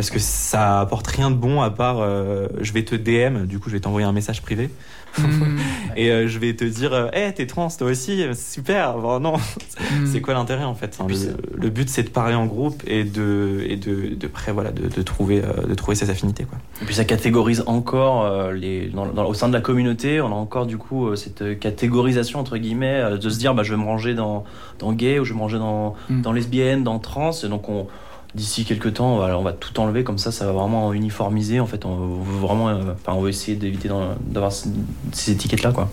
parce 0.00 0.10
que 0.10 0.18
ça 0.18 0.80
apporte 0.80 1.06
rien 1.08 1.30
de 1.30 1.36
bon 1.36 1.60
à 1.60 1.68
part 1.70 1.98
euh, 2.00 2.48
je 2.62 2.72
vais 2.72 2.84
te 2.84 2.94
DM, 2.94 3.44
du 3.44 3.58
coup 3.58 3.68
je 3.68 3.74
vais 3.74 3.80
t'envoyer 3.80 4.06
un 4.06 4.12
message 4.12 4.40
privé, 4.42 4.70
Hmm. 5.18 5.58
et 5.96 6.12
euh, 6.12 6.28
je 6.28 6.38
vais 6.38 6.54
te 6.54 6.62
dire, 6.64 6.92
euh, 6.92 7.08
hey, 7.12 7.34
t'es 7.34 7.44
trans 7.44 7.66
toi 7.76 7.88
aussi, 7.90 8.24
super, 8.32 8.96
bon, 8.96 9.18
non, 9.18 9.32
Hmm. 9.34 10.06
c'est 10.06 10.20
quoi 10.20 10.34
l'intérêt 10.34 10.62
en 10.62 10.76
fait 10.76 10.96
hein, 11.00 11.06
le, 11.08 11.16
le 11.60 11.68
but 11.68 11.88
c'est 11.88 12.04
de 12.04 12.10
parler 12.10 12.36
en 12.36 12.46
groupe 12.46 12.82
et 12.86 13.02
de, 13.02 13.64
et 13.68 13.74
de, 13.76 14.14
de, 14.14 14.26
près, 14.28 14.52
voilà, 14.52 14.70
de, 14.70 14.86
de 14.88 15.02
trouver, 15.02 15.42
euh, 15.44 15.66
de 15.66 15.74
trouver 15.74 15.96
ses 15.96 16.10
affinités. 16.10 16.44
Quoi. 16.44 16.58
Et 16.80 16.84
puis 16.84 16.94
ça 16.94 17.04
catégorise 17.04 17.64
encore 17.66 18.24
euh, 18.24 18.52
les, 18.52 18.86
dans, 18.86 19.04
dans- 19.06 19.26
au 19.26 19.34
sein 19.34 19.48
de 19.48 19.52
la 19.52 19.60
communauté, 19.60 20.20
on 20.20 20.28
a 20.28 20.30
encore 20.30 20.64
du 20.66 20.78
coup 20.78 21.16
cette 21.16 21.58
catégorisation 21.58 22.38
entre 22.38 22.56
guillemets 22.56 23.18
de 23.20 23.28
se 23.30 23.38
dire 23.38 23.52
bah, 23.52 23.64
je 23.64 23.74
vais 23.74 23.80
me 23.80 23.84
ranger 23.86 24.14
dans, 24.14 24.44
dans 24.78 24.92
gay 24.92 25.18
ou 25.18 25.24
je 25.24 25.32
vais 25.32 25.36
me 25.36 25.42
ranger 25.42 25.58
dans, 25.58 25.96
Mm. 26.08 26.22
dans 26.22 26.32
lesbienne, 26.32 26.84
dans 26.84 27.00
trans. 27.00 27.32
Et 27.44 27.48
donc 27.48 27.68
on 27.68 27.88
d'ici 28.34 28.64
quelques 28.64 28.94
temps, 28.94 29.14
on 29.14 29.18
va, 29.18 29.38
on 29.38 29.42
va 29.42 29.52
tout 29.52 29.78
enlever 29.80 30.04
comme 30.04 30.18
ça, 30.18 30.32
ça 30.32 30.46
va 30.46 30.52
vraiment 30.52 30.92
uniformiser. 30.92 31.60
En 31.60 31.66
fait, 31.66 31.84
on 31.84 31.96
veut 32.22 32.38
vraiment, 32.40 32.68
euh, 32.68 32.92
enfin, 32.94 33.12
on 33.12 33.22
va 33.22 33.28
essayer 33.28 33.56
d'éviter 33.56 33.90
d'avoir 34.20 34.52
ces, 34.52 34.70
ces 35.12 35.32
étiquettes 35.32 35.62
là 35.62 35.72
quoi. 35.72 35.90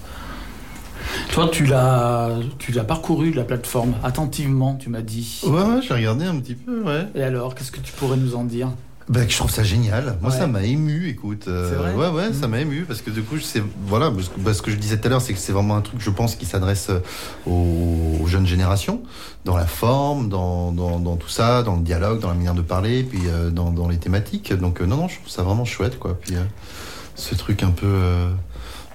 Toi, 1.31 1.47
tu 1.51 1.65
l'as, 1.65 2.31
tu 2.59 2.71
l'as 2.71 2.83
parcouru 2.83 3.31
la 3.31 3.43
plateforme 3.43 3.93
attentivement, 4.03 4.75
tu 4.75 4.89
m'as 4.89 5.01
dit. 5.01 5.41
Ouais, 5.45 5.61
ouais, 5.61 5.81
j'ai 5.81 5.93
regardé 5.93 6.25
un 6.25 6.37
petit 6.39 6.55
peu, 6.55 6.83
ouais. 6.83 7.07
Et 7.15 7.23
alors, 7.23 7.55
qu'est-ce 7.55 7.71
que 7.71 7.79
tu 7.79 7.93
pourrais 7.93 8.17
nous 8.17 8.35
en 8.35 8.43
dire? 8.43 8.69
Bah, 9.09 9.21
je 9.25 9.37
trouve 9.37 9.49
ça 9.49 9.63
génial. 9.63 10.17
Moi, 10.21 10.31
Ouais. 10.31 10.37
ça 10.37 10.47
m'a 10.47 10.63
ému, 10.63 11.07
écoute. 11.07 11.45
Euh, 11.47 11.69
C'est 11.69 11.75
vrai 11.75 11.93
ouais, 11.93 12.09
ouais, 12.09 12.33
ça 12.33 12.47
Mhm. 12.47 12.51
m'a 12.51 12.59
ému 12.59 12.83
parce 12.85 13.01
que 13.01 13.09
du 13.09 13.21
coup, 13.23 13.39
c'est 13.39 13.63
voilà, 13.85 14.11
parce 14.11 14.27
que, 14.27 14.37
bah, 14.39 14.53
ce 14.53 14.61
que 14.61 14.69
je 14.69 14.75
disais 14.75 14.97
tout 14.99 15.07
à 15.07 15.09
l'heure, 15.09 15.21
c'est 15.21 15.31
que 15.33 15.39
c'est 15.39 15.53
vraiment 15.53 15.77
un 15.77 15.81
truc, 15.81 16.01
je 16.01 16.09
pense, 16.09 16.35
qui 16.35 16.45
s'adresse 16.45 16.87
euh, 16.89 16.99
aux, 17.45 18.17
aux 18.21 18.27
jeunes 18.27 18.45
générations, 18.45 19.01
dans 19.45 19.55
la 19.55 19.65
forme, 19.65 20.27
dans, 20.27 20.73
dans, 20.73 20.99
dans 20.99 21.15
tout 21.15 21.29
ça, 21.29 21.63
dans 21.63 21.75
le 21.77 21.83
dialogue, 21.83 22.19
dans 22.19 22.27
la 22.27 22.33
manière 22.33 22.53
de 22.53 22.61
parler, 22.61 23.03
puis 23.03 23.21
euh, 23.27 23.49
dans, 23.49 23.71
dans 23.71 23.87
les 23.87 23.97
thématiques. 23.97 24.51
Donc, 24.53 24.81
euh, 24.81 24.85
non, 24.85 24.97
non, 24.97 25.07
je 25.07 25.15
trouve 25.19 25.29
ça 25.29 25.41
vraiment 25.43 25.63
chouette, 25.63 25.97
quoi. 25.99 26.17
Puis 26.19 26.35
euh, 26.35 26.43
ce 27.15 27.33
truc 27.33 27.63
un 27.63 27.71
peu, 27.71 27.85
euh, 27.87 28.29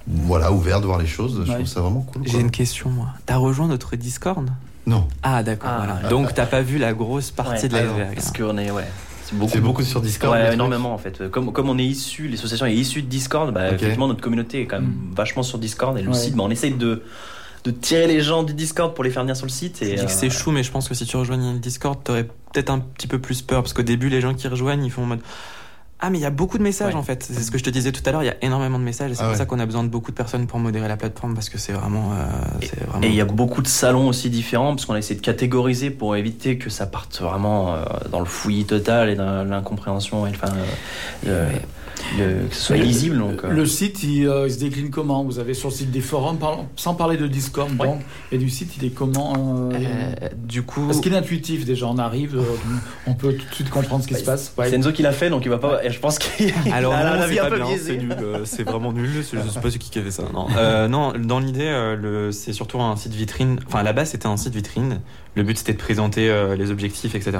voilà, 0.06 0.52
ouvert 0.52 0.82
de 0.82 0.86
voir 0.86 0.98
les 0.98 1.06
choses, 1.06 1.42
je 1.46 1.50
trouve 1.52 1.64
ça 1.66 1.80
vraiment 1.80 2.02
cool. 2.02 2.22
J'ai 2.26 2.40
une 2.40 2.50
question, 2.50 2.90
moi. 2.90 3.08
T'as 3.24 3.36
rejoint 3.38 3.66
notre 3.66 3.96
Discord? 3.96 4.46
Non, 4.86 5.06
Ah, 5.22 5.42
d'accord. 5.42 5.70
Ah, 5.72 5.86
voilà. 5.94 6.08
Donc, 6.10 6.34
t'as 6.34 6.44
pas 6.44 6.60
vu 6.60 6.76
la 6.76 6.92
grosse 6.92 7.30
partie 7.30 7.62
Ouais. 7.62 7.68
de 7.68 7.76
Ah 7.76 7.82
non, 7.82 7.86
l'iceberg. 7.96 8.14
Parce 8.16 8.30
qu'on 8.32 8.58
est, 8.58 8.70
ouais. 8.72 8.84
C'est 9.32 9.38
beaucoup. 9.38 9.52
c'est 9.52 9.60
beaucoup 9.60 9.82
sur 9.82 10.00
Discord. 10.00 10.32
Ouais, 10.34 10.52
énormément 10.54 10.92
en 10.92 10.98
fait. 10.98 11.28
Comme, 11.30 11.52
comme 11.52 11.68
on 11.68 11.78
est 11.78 11.84
issu, 11.84 12.28
l'association 12.28 12.66
est 12.66 12.74
issue 12.74 13.02
de 13.02 13.08
Discord, 13.08 13.52
bah, 13.52 13.68
Ok. 13.68 13.74
effectivement 13.74 14.08
notre 14.08 14.20
communauté 14.20 14.60
est 14.62 14.66
quand 14.66 14.80
même 14.80 14.90
Mm. 14.90 15.14
vachement 15.14 15.42
sur 15.42 15.58
Discord 15.58 15.96
et 15.98 16.02
le 16.02 16.08
Ouais. 16.10 16.14
site, 16.14 16.34
bah, 16.36 16.42
on 16.46 16.50
essaye 16.50 16.72
de, 16.72 17.02
de 17.64 17.70
tirer 17.70 18.06
les 18.06 18.20
gens 18.20 18.42
du 18.42 18.54
Discord 18.54 18.94
pour 18.94 19.04
les 19.04 19.10
faire 19.10 19.22
venir 19.22 19.36
sur 19.36 19.46
le 19.46 19.50
site. 19.52 19.78
Je 19.80 19.86
Et, 19.86 19.90
dis 19.94 19.96
que 19.96 20.10
euh, 20.10 20.14
c'est 20.14 20.30
chou, 20.30 20.50
mais 20.50 20.62
je 20.62 20.70
pense 20.70 20.88
que 20.88 20.94
si 20.94 21.06
tu 21.06 21.16
rejoignais 21.16 21.52
le 21.52 21.58
Discord, 21.60 21.98
t'aurais 22.04 22.24
peut-être 22.24 22.70
un 22.70 22.80
petit 22.80 23.06
peu 23.06 23.18
plus 23.18 23.40
peur. 23.42 23.62
Parce 23.62 23.72
qu'au 23.72 23.82
début, 23.82 24.08
les 24.08 24.20
gens 24.20 24.34
qui 24.34 24.48
rejoignent, 24.48 24.84
ils 24.84 24.90
font 24.90 25.04
en 25.04 25.06
mode 25.06 25.20
Ah, 26.04 26.10
mais 26.10 26.18
il 26.18 26.20
y 26.20 26.26
a 26.26 26.30
beaucoup 26.30 26.58
de 26.58 26.64
messages 26.64 26.94
Ouais. 26.94 26.98
en 27.00 27.04
fait. 27.04 27.22
C'est 27.22 27.40
ce 27.44 27.50
que 27.52 27.58
je 27.58 27.62
te 27.62 27.70
disais 27.70 27.92
tout 27.92 28.02
à 28.04 28.10
l'heure, 28.10 28.24
il 28.24 28.26
y 28.26 28.30
a 28.30 28.34
énormément 28.42 28.78
de 28.78 28.82
messages. 28.84 29.12
Et 29.12 29.14
c'est 29.14 29.20
Ah 29.20 29.24
pour 29.26 29.32
ouais. 29.32 29.38
ça 29.38 29.46
qu'on 29.46 29.60
a 29.60 29.66
besoin 29.66 29.84
de 29.84 29.88
beaucoup 29.88 30.10
de 30.10 30.16
personnes 30.16 30.48
pour 30.48 30.58
modérer 30.58 30.88
la 30.88 30.96
plateforme. 30.96 31.34
Parce 31.34 31.48
que 31.48 31.58
c'est 31.58 31.72
vraiment. 31.72 32.12
euh, 32.12 32.26
vraiment 32.88 33.04
Et 33.06 33.08
il 33.08 33.14
y 33.14 33.20
a 33.20 33.24
beaucoup 33.24 33.62
de 33.62 33.68
salons 33.68 34.08
aussi 34.08 34.28
différents 34.28 34.74
parce 34.74 34.84
qu'on 34.84 34.94
a 34.94 34.98
essayé 34.98 35.14
de 35.14 35.24
catégoriser 35.24 35.90
pour 35.90 36.16
éviter 36.16 36.58
que 36.58 36.70
ça 36.70 36.86
parte 36.86 37.20
vraiment 37.22 37.72
euh, 37.74 37.84
dans 38.10 38.18
le 38.18 38.26
fouillis 38.26 38.64
total 38.64 39.10
et 39.10 39.14
dans 39.14 39.44
l'incompréhension 39.48 40.22
enfin 40.24 40.48
euh, 41.28 41.48
le- 42.18 42.42
le- 42.42 42.48
que 42.48 42.54
ce 42.54 42.60
soit 42.60 42.76
Le- 42.76 42.84
illisible. 42.84 43.18
Donc, 43.18 43.44
euh, 43.44 43.50
Le 43.50 43.66
site, 43.66 44.02
il, 44.02 44.26
euh, 44.26 44.46
il 44.48 44.52
se 44.52 44.58
décline 44.58 44.90
comment? 44.90 45.24
Vous 45.24 45.38
avez 45.38 45.54
sur 45.54 45.68
le 45.68 45.74
site 45.74 45.90
des 45.90 46.00
forums, 46.00 46.38
par- 46.38 46.60
sans 46.76 46.94
parler 46.94 47.16
de 47.16 47.26
Discord, 47.26 47.74
donc, 47.76 48.00
et 48.30 48.38
du 48.38 48.48
site, 48.50 48.76
il 48.78 48.84
est 48.86 48.90
comment 48.90 49.34
euh, 49.36 49.70
Euh, 49.72 50.28
du 50.36 50.62
coup. 50.62 50.86
Parce 50.86 51.00
qu'il 51.00 51.12
est 51.12 51.16
intuitif 51.16 51.64
déjà, 51.64 51.86
on 51.86 51.98
arrive, 51.98 52.36
euh, 52.36 52.42
on 53.06 53.14
peut 53.14 53.32
tout 53.34 53.48
de 53.48 53.54
suite 53.54 53.70
comprendre 53.70 54.02
ce 54.04 54.08
qui 54.08 54.14
se 54.14 54.24
passe. 54.24 54.52
Ouais. 54.56 54.68
c'est 54.70 54.76
Enzo 54.76 54.92
qui 54.92 55.02
l'a 55.02 55.12
fait 55.12 55.30
donc 55.30 55.44
il 55.44 55.48
va 55.50 55.58
pas. 55.58 55.84
et 55.84 55.90
Je 55.90 55.98
pense 56.00 56.18
qu'il 56.18 56.52
Alors 56.72 56.94
c'est 57.78 57.96
nul, 57.96 58.12
euh, 58.22 58.44
c'est 58.44 58.62
vraiment 58.62 58.92
nul. 58.92 59.10
Je 59.14 59.22
sais 59.22 59.36
pas 59.60 59.68
qui 59.70 59.98
a 59.98 60.02
fait 60.02 60.10
ça. 60.10 60.24
Non, 60.32 60.46
Euh, 60.56 60.88
non 60.88 61.12
dans 61.18 61.40
l'idée, 61.40 61.62
euh, 61.66 62.30
c'est 62.32 62.52
surtout 62.52 62.80
un 62.80 62.96
site 62.96 63.12
vitrine. 63.14 63.58
Enfin, 63.66 63.80
à 63.80 63.82
la 63.82 63.92
base, 63.92 64.10
c'était 64.10 64.26
un 64.26 64.36
site 64.36 64.54
vitrine. 64.54 65.00
Le 65.34 65.42
but, 65.44 65.56
c'était 65.56 65.72
de 65.72 65.78
présenter 65.78 66.28
euh, 66.28 66.56
les 66.56 66.70
objectifs, 66.70 67.14
etc. 67.14 67.38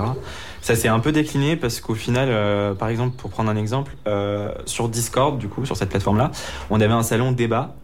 Ça 0.63 0.75
s'est 0.75 0.89
un 0.89 0.99
peu 0.99 1.13
décliné 1.13 1.57
parce 1.57 1.81
qu'au 1.81 1.95
final, 1.95 2.29
euh, 2.31 2.73
par 2.75 2.89
exemple, 2.89 3.17
pour 3.17 3.31
prendre 3.31 3.51
un 3.51 3.57
exemple, 3.57 3.93
euh, 4.07 4.51
sur 4.67 4.89
Discord, 4.89 5.39
du 5.39 5.49
coup, 5.49 5.67
sur 5.67 5.77
cette 5.77 5.91
plateforme-là, 5.91 6.31
on 6.71 6.81
avait 6.81 6.93
un 6.93 7.03
salon 7.03 7.33
débat. 7.33 7.75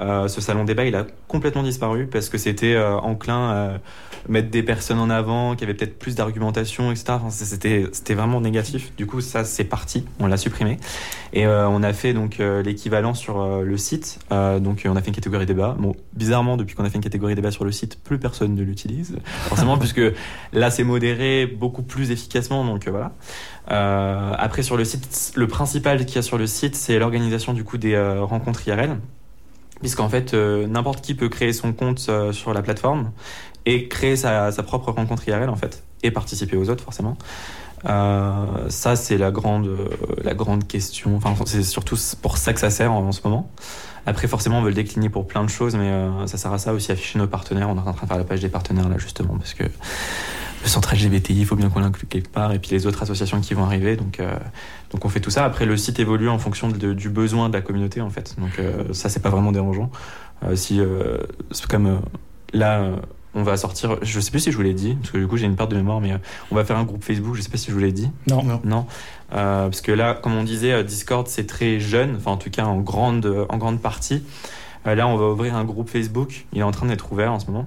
Euh, 0.00 0.28
ce 0.28 0.40
salon 0.40 0.64
débat, 0.64 0.84
il 0.84 0.94
a 0.94 1.06
complètement 1.28 1.62
disparu 1.62 2.06
parce 2.06 2.28
que 2.28 2.38
c'était 2.38 2.74
euh, 2.74 2.96
enclin 2.98 3.50
à 3.50 3.78
mettre 4.28 4.50
des 4.50 4.62
personnes 4.62 4.98
en 4.98 5.08
avant, 5.08 5.54
qui 5.56 5.64
avaient 5.64 5.74
peut-être 5.74 5.98
plus 5.98 6.14
d'argumentation, 6.16 6.90
etc. 6.90 7.04
Enfin, 7.10 7.30
c'était 7.30 7.86
c'était 7.92 8.14
vraiment 8.14 8.40
négatif. 8.40 8.94
Du 8.96 9.06
coup, 9.06 9.20
ça 9.20 9.44
c'est 9.44 9.64
parti, 9.64 10.04
on 10.18 10.26
l'a 10.26 10.36
supprimé 10.36 10.78
et 11.32 11.46
euh, 11.46 11.68
on 11.68 11.82
a 11.82 11.92
fait 11.92 12.12
donc 12.12 12.38
l'équivalent 12.38 13.14
sur 13.14 13.62
le 13.62 13.76
site. 13.76 14.18
Donc 14.30 14.82
on 14.86 14.96
a 14.96 15.00
fait 15.00 15.08
une 15.08 15.14
catégorie 15.14 15.46
débat. 15.46 15.76
Bon, 15.78 15.94
bizarrement, 16.12 16.56
depuis 16.56 16.74
qu'on 16.74 16.84
a 16.84 16.90
fait 16.90 16.96
une 16.96 17.04
catégorie 17.04 17.34
débat 17.34 17.50
sur 17.50 17.64
le 17.64 17.72
site, 17.72 18.02
plus 18.02 18.18
personne 18.18 18.54
ne 18.54 18.62
l'utilise. 18.62 19.16
Forcément, 19.48 19.78
puisque 19.78 20.02
là 20.52 20.70
c'est 20.70 20.84
modéré 20.84 21.46
beaucoup 21.46 21.82
plus 21.82 22.10
efficacement. 22.10 22.64
Donc 22.64 22.88
voilà. 22.88 23.12
Après 24.38 24.62
sur 24.62 24.76
le 24.76 24.84
site, 24.84 25.32
le 25.36 25.46
principal 25.46 26.04
qu'il 26.04 26.16
y 26.16 26.18
a 26.18 26.22
sur 26.22 26.38
le 26.38 26.46
site, 26.46 26.74
c'est 26.74 26.98
l'organisation 26.98 27.52
du 27.52 27.64
coup 27.64 27.78
des 27.78 27.96
rencontres 27.98 28.66
IRL 28.68 28.98
puisqu'en 29.80 30.08
fait 30.08 30.34
euh, 30.34 30.66
n'importe 30.66 31.02
qui 31.02 31.14
peut 31.14 31.28
créer 31.28 31.52
son 31.52 31.72
compte 31.72 32.06
euh, 32.08 32.32
sur 32.32 32.52
la 32.54 32.62
plateforme 32.62 33.10
et 33.64 33.88
créer 33.88 34.16
sa, 34.16 34.50
propre 34.62 34.92
rencontre 34.92 35.28
IRL 35.28 35.48
en 35.48 35.56
fait 35.56 35.82
et 36.02 36.10
participer 36.10 36.56
aux 36.56 36.70
autres 36.70 36.84
forcément. 36.84 37.16
Euh, 37.84 38.68
ça 38.68 38.96
c'est 38.96 39.18
la 39.18 39.30
grande 39.30 39.68
la 40.22 40.34
grande 40.34 40.66
question. 40.66 41.16
Enfin 41.16 41.34
c'est 41.46 41.62
surtout 41.62 41.96
pour 42.22 42.38
ça 42.38 42.52
que 42.52 42.60
ça 42.60 42.70
sert 42.70 42.92
en, 42.92 43.08
en 43.08 43.12
ce 43.12 43.20
moment. 43.24 43.50
Après 44.06 44.28
forcément 44.28 44.58
on 44.58 44.62
veut 44.62 44.68
le 44.68 44.74
décliner 44.74 45.08
pour 45.08 45.26
plein 45.26 45.42
de 45.42 45.50
choses, 45.50 45.74
mais 45.74 45.92
ça 46.26 46.38
sert 46.38 46.52
à 46.52 46.58
ça 46.58 46.72
aussi 46.72 46.92
afficher 46.92 47.18
nos 47.18 47.26
partenaires. 47.26 47.68
On 47.68 47.76
est 47.76 47.80
en 47.80 47.92
train 47.92 48.04
de 48.04 48.08
faire 48.08 48.18
la 48.18 48.24
page 48.24 48.40
des 48.40 48.48
partenaires 48.48 48.88
là 48.88 48.98
justement 48.98 49.36
parce 49.36 49.54
que 49.54 49.64
le 49.64 50.68
centre 50.68 50.94
LGBTI, 50.94 51.40
il 51.40 51.46
faut 51.46 51.54
bien 51.54 51.68
qu'on 51.68 51.80
l'inclue 51.80 52.06
quelque 52.06 52.28
part, 52.28 52.52
et 52.52 52.58
puis 52.58 52.70
les 52.72 52.86
autres 52.86 53.02
associations 53.02 53.40
qui 53.40 53.54
vont 53.54 53.64
arriver. 53.64 53.94
Donc, 53.96 54.20
donc 54.96 55.04
on 55.04 55.08
fait 55.10 55.20
tout 55.20 55.30
ça. 55.30 55.44
Après, 55.44 55.66
le 55.66 55.76
site 55.76 55.98
évolue 56.00 56.28
en 56.30 56.38
fonction 56.38 56.68
de- 56.68 56.94
du 56.94 57.08
besoin 57.10 57.48
de 57.50 57.54
la 57.54 57.60
communauté, 57.60 58.00
en 58.00 58.08
fait. 58.10 58.34
Donc 58.38 58.58
euh, 58.58 58.92
ça, 58.92 59.08
c'est 59.10 59.20
pas 59.20 59.28
vraiment 59.30 59.52
dérangeant. 59.52 59.90
Euh, 60.44 60.56
si, 60.56 60.80
euh, 60.80 61.18
c'est 61.50 61.66
comme 61.66 61.86
euh, 61.86 61.96
là, 62.54 62.80
euh, 62.80 62.96
on 63.34 63.42
va 63.42 63.58
sortir, 63.58 63.98
je 64.00 64.18
sais 64.20 64.30
plus 64.30 64.40
si 64.40 64.50
je 64.50 64.56
vous 64.56 64.62
l'ai 64.62 64.72
dit, 64.72 64.94
parce 64.94 65.10
que 65.10 65.18
du 65.18 65.26
coup, 65.26 65.36
j'ai 65.36 65.44
une 65.44 65.56
perte 65.56 65.70
de 65.70 65.76
mémoire, 65.76 66.00
mais 66.00 66.14
on 66.50 66.54
va 66.54 66.64
faire 66.64 66.78
un 66.78 66.84
groupe 66.84 67.04
Facebook, 67.04 67.34
je 67.34 67.42
sais 67.42 67.50
pas 67.50 67.58
si 67.58 67.68
je 67.68 67.72
vous 67.74 67.80
l'ai 67.80 67.92
dit. 67.92 68.10
Non. 68.28 68.42
Non. 68.42 68.60
Non, 68.64 68.86
Euh, 69.34 69.64
parce 69.68 69.82
que 69.82 69.92
là, 69.92 70.14
comme 70.14 70.34
on 70.34 70.42
disait, 70.44 70.82
Discord 70.84 71.26
c'est 71.28 71.46
très 71.46 71.78
jeune, 71.78 72.14
enfin 72.16 72.30
en 72.30 72.36
tout 72.38 72.48
cas 72.48 72.64
en 72.64 72.78
grande, 72.80 73.46
en 73.50 73.58
grande 73.58 73.80
partie. 73.82 74.22
Euh, 74.86 74.94
là, 74.94 75.06
on 75.06 75.16
va 75.16 75.26
ouvrir 75.26 75.54
un 75.56 75.64
groupe 75.64 75.90
Facebook. 75.90 76.46
Il 76.54 76.60
est 76.60 76.62
en 76.62 76.70
train 76.70 76.86
d'être 76.86 77.12
ouvert 77.12 77.32
en 77.32 77.38
ce 77.40 77.46
moment. 77.46 77.66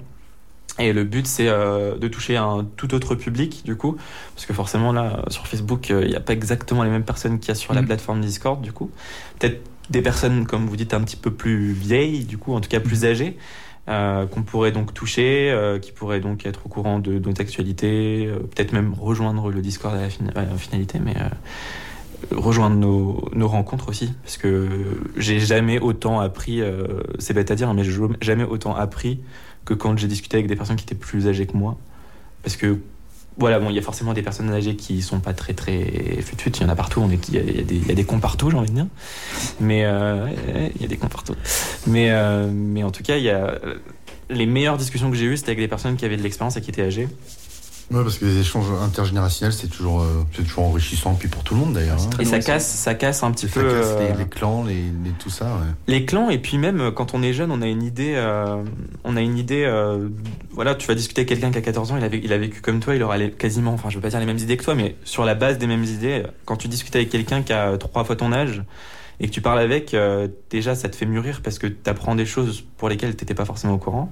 Et 0.77 0.93
le 0.93 1.03
but, 1.03 1.27
c'est 1.27 1.47
euh, 1.49 1.97
de 1.97 2.07
toucher 2.07 2.37
un 2.37 2.65
tout 2.77 2.93
autre 2.93 3.15
public, 3.15 3.63
du 3.65 3.75
coup, 3.75 3.97
parce 4.35 4.45
que 4.45 4.53
forcément 4.53 4.93
là, 4.93 5.23
sur 5.27 5.45
Facebook, 5.47 5.91
euh, 5.91 6.03
il 6.03 6.09
n'y 6.09 6.15
a 6.15 6.21
pas 6.21 6.31
exactement 6.33 6.83
les 6.83 6.89
mêmes 6.89 7.03
personnes 7.03 7.39
qu'il 7.39 7.49
y 7.49 7.51
a 7.51 7.55
sur 7.55 7.73
la 7.73 7.81
Mhm. 7.81 7.87
plateforme 7.87 8.21
Discord, 8.21 8.61
du 8.61 8.71
coup. 8.71 8.89
Peut-être 9.39 9.61
des 9.89 10.01
personnes, 10.01 10.45
comme 10.45 10.67
vous 10.67 10.77
dites, 10.77 10.93
un 10.93 11.01
petit 11.01 11.17
peu 11.17 11.31
plus 11.31 11.73
vieilles, 11.73 12.23
du 12.23 12.37
coup, 12.37 12.53
en 12.53 12.61
tout 12.61 12.69
cas 12.69 12.79
plus 12.79 13.05
âgées. 13.05 13.37
euh, 13.87 14.27
qu'on 14.27 14.43
pourrait 14.43 14.71
donc 14.71 14.93
toucher, 14.93 15.49
euh, 15.49 15.79
qui 15.79 15.91
pourraient 15.91 16.19
donc 16.19 16.45
être 16.45 16.67
au 16.67 16.69
courant 16.69 16.99
de, 16.99 17.17
de 17.17 17.27
notre 17.27 17.41
actualité, 17.41 18.27
euh, 18.27 18.37
peut-être 18.37 18.71
même 18.71 18.93
rejoindre 18.93 19.49
le 19.49 19.61
Discord 19.63 19.95
à 19.95 20.01
la, 20.01 20.09
fin- 20.11 20.27
à 20.35 20.41
la 20.43 20.55
finalité, 20.57 20.99
mais 21.03 21.15
euh, 21.17 21.27
rejoindre 22.31 22.75
nos, 22.75 23.29
nos 23.33 23.47
rencontres 23.47 23.89
aussi, 23.89 24.13
parce 24.23 24.37
que 24.37 24.67
j'ai 25.17 25.39
jamais 25.39 25.79
autant 25.79 26.19
appris, 26.19 26.61
euh, 26.61 27.01
c'est 27.19 27.33
bête 27.33 27.51
à 27.51 27.55
dire, 27.55 27.69
hein, 27.69 27.73
mais 27.73 27.83
j'ai 27.83 27.99
jamais 28.21 28.43
autant 28.43 28.75
appris 28.75 29.19
que 29.65 29.73
quand 29.73 29.97
j'ai 29.97 30.07
discuté 30.07 30.37
avec 30.37 30.47
des 30.47 30.55
personnes 30.55 30.75
qui 30.75 30.83
étaient 30.83 30.95
plus 30.95 31.27
âgées 31.27 31.45
que 31.45 31.57
moi, 31.57 31.77
parce 32.43 32.55
que 32.55 32.79
voilà, 33.37 33.59
bon, 33.59 33.69
il 33.69 33.75
y 33.75 33.79
a 33.79 33.81
forcément 33.81 34.13
des 34.13 34.21
personnes 34.21 34.51
âgées 34.51 34.75
qui 34.75 35.01
sont 35.01 35.21
pas 35.21 35.33
très 35.33 35.53
très 35.53 36.21
fut 36.21 36.35
il 36.57 36.61
y 36.61 36.65
en 36.65 36.69
a 36.69 36.75
partout, 36.75 37.01
il 37.09 37.33
y 37.33 37.87
y 37.87 37.91
a 37.91 37.95
des, 37.95 38.03
cons 38.03 38.19
partout, 38.19 38.51
j'ai 38.51 38.57
envie 38.57 38.69
de 38.69 38.75
dire, 38.75 38.87
mais 39.61 39.85
euh, 39.85 40.27
il 40.75 40.81
y 40.81 40.85
a 40.85 40.87
des 40.87 40.97
cons 40.97 41.07
partout, 41.07 41.35
mais 41.87 42.11
euh, 42.11 42.49
mais 42.51 42.83
en 42.83 42.91
tout 42.91 43.03
cas, 43.03 43.17
il 43.17 43.23
y 43.23 43.29
a 43.29 43.57
les 44.29 44.45
meilleures 44.45 44.77
discussions 44.77 45.09
que 45.09 45.17
j'ai 45.17 45.25
eues, 45.25 45.37
c'était 45.37 45.51
avec 45.51 45.59
des 45.59 45.67
personnes 45.67 45.95
qui 45.95 46.05
avaient 46.05 46.17
de 46.17 46.21
l'expérience 46.21 46.57
et 46.57 46.61
qui 46.61 46.69
étaient 46.69 46.83
âgées. 46.83 47.07
Ouais, 47.91 48.03
parce 48.03 48.19
que 48.19 48.25
les 48.25 48.37
échanges 48.37 48.67
intergénérationnels, 48.83 49.51
c'est 49.53 49.67
toujours, 49.67 50.01
euh, 50.01 50.23
c'est 50.31 50.43
toujours 50.43 50.65
enrichissant, 50.65 51.15
puis 51.15 51.27
pour 51.27 51.43
tout 51.43 51.55
le 51.55 51.59
monde 51.61 51.73
d'ailleurs. 51.73 51.97
hein. 51.99 52.09
Et 52.19 52.25
ça 52.25 52.39
casse, 52.39 52.67
ça 52.69 52.93
casse 52.93 53.23
un 53.23 53.31
petit 53.31 53.47
Ça 53.47 53.59
peu 53.59 53.67
casse 53.67 53.87
euh, 53.87 54.11
les, 54.11 54.17
les 54.17 54.29
clans, 54.29 54.63
les, 54.63 54.75
les- 54.75 55.11
tout 55.17 55.31
ça. 55.31 55.45
Ouais. 55.45 55.51
les 55.87 56.05
clans 56.05 56.29
et 56.29 56.37
puis 56.37 56.57
même 56.59 56.79
euh, 56.81 56.91
quand 56.91 57.15
on 57.15 57.23
est 57.23 57.33
jeune 57.33 57.51
on 57.51 57.61
a 57.63 57.67
une 57.67 57.81
idée 57.81 58.13
euh, 58.15 58.63
on 59.03 59.17
a 59.17 59.21
une 59.21 59.37
idée 59.39 59.63
euh, 59.65 60.07
voilà 60.51 60.75
tu 60.75 60.87
vas 60.87 60.93
discuter 60.93 61.21
avec 61.21 61.29
quelqu'un 61.29 61.49
qui 61.51 61.57
a 61.57 61.61
14 61.61 61.91
ans 61.91 61.97
il 61.97 62.03
a, 62.03 62.07
vécu, 62.09 62.25
il 62.27 62.31
a 62.33 62.37
vécu 62.37 62.61
comme 62.61 62.79
toi 62.79 62.95
il 62.95 63.01
aura 63.01 63.17
les- 63.17 63.31
quasiment 63.31 63.73
enfin 63.73 63.89
je 63.89 63.95
veux 63.95 64.01
pas 64.01 64.09
dire 64.09 64.19
les 64.19 64.25
mêmes 64.27 64.37
idées 64.37 64.55
que 64.55 64.63
toi 64.63 64.75
mais 64.75 64.95
sur 65.03 65.25
la 65.25 65.33
base 65.33 65.57
des 65.57 65.65
mêmes 65.67 65.83
idées 65.83 66.23
quand 66.45 66.57
tu 66.57 66.67
discutes 66.67 66.95
avec 66.95 67.09
quelqu'un 67.09 67.41
qui 67.41 67.53
a 67.53 67.75
trois 67.79 68.03
fois 68.03 68.15
ton 68.15 68.31
âge 68.31 68.61
et 69.19 69.27
que 69.27 69.33
tu 69.33 69.41
parles 69.41 69.59
avec 69.59 69.93
euh, 69.95 70.27
déjà 70.51 70.75
ça 70.75 70.89
te 70.89 70.95
fait 70.95 71.07
mûrir 71.07 71.41
parce 71.43 71.57
que 71.57 71.65
tu 71.67 71.89
apprends 71.89 72.13
des 72.15 72.27
choses 72.27 72.63
pour 72.77 72.87
lesquelles 72.87 73.15
t'étais 73.15 73.33
pas 73.33 73.45
forcément 73.45 73.73
au 73.73 73.77
courant 73.79 74.11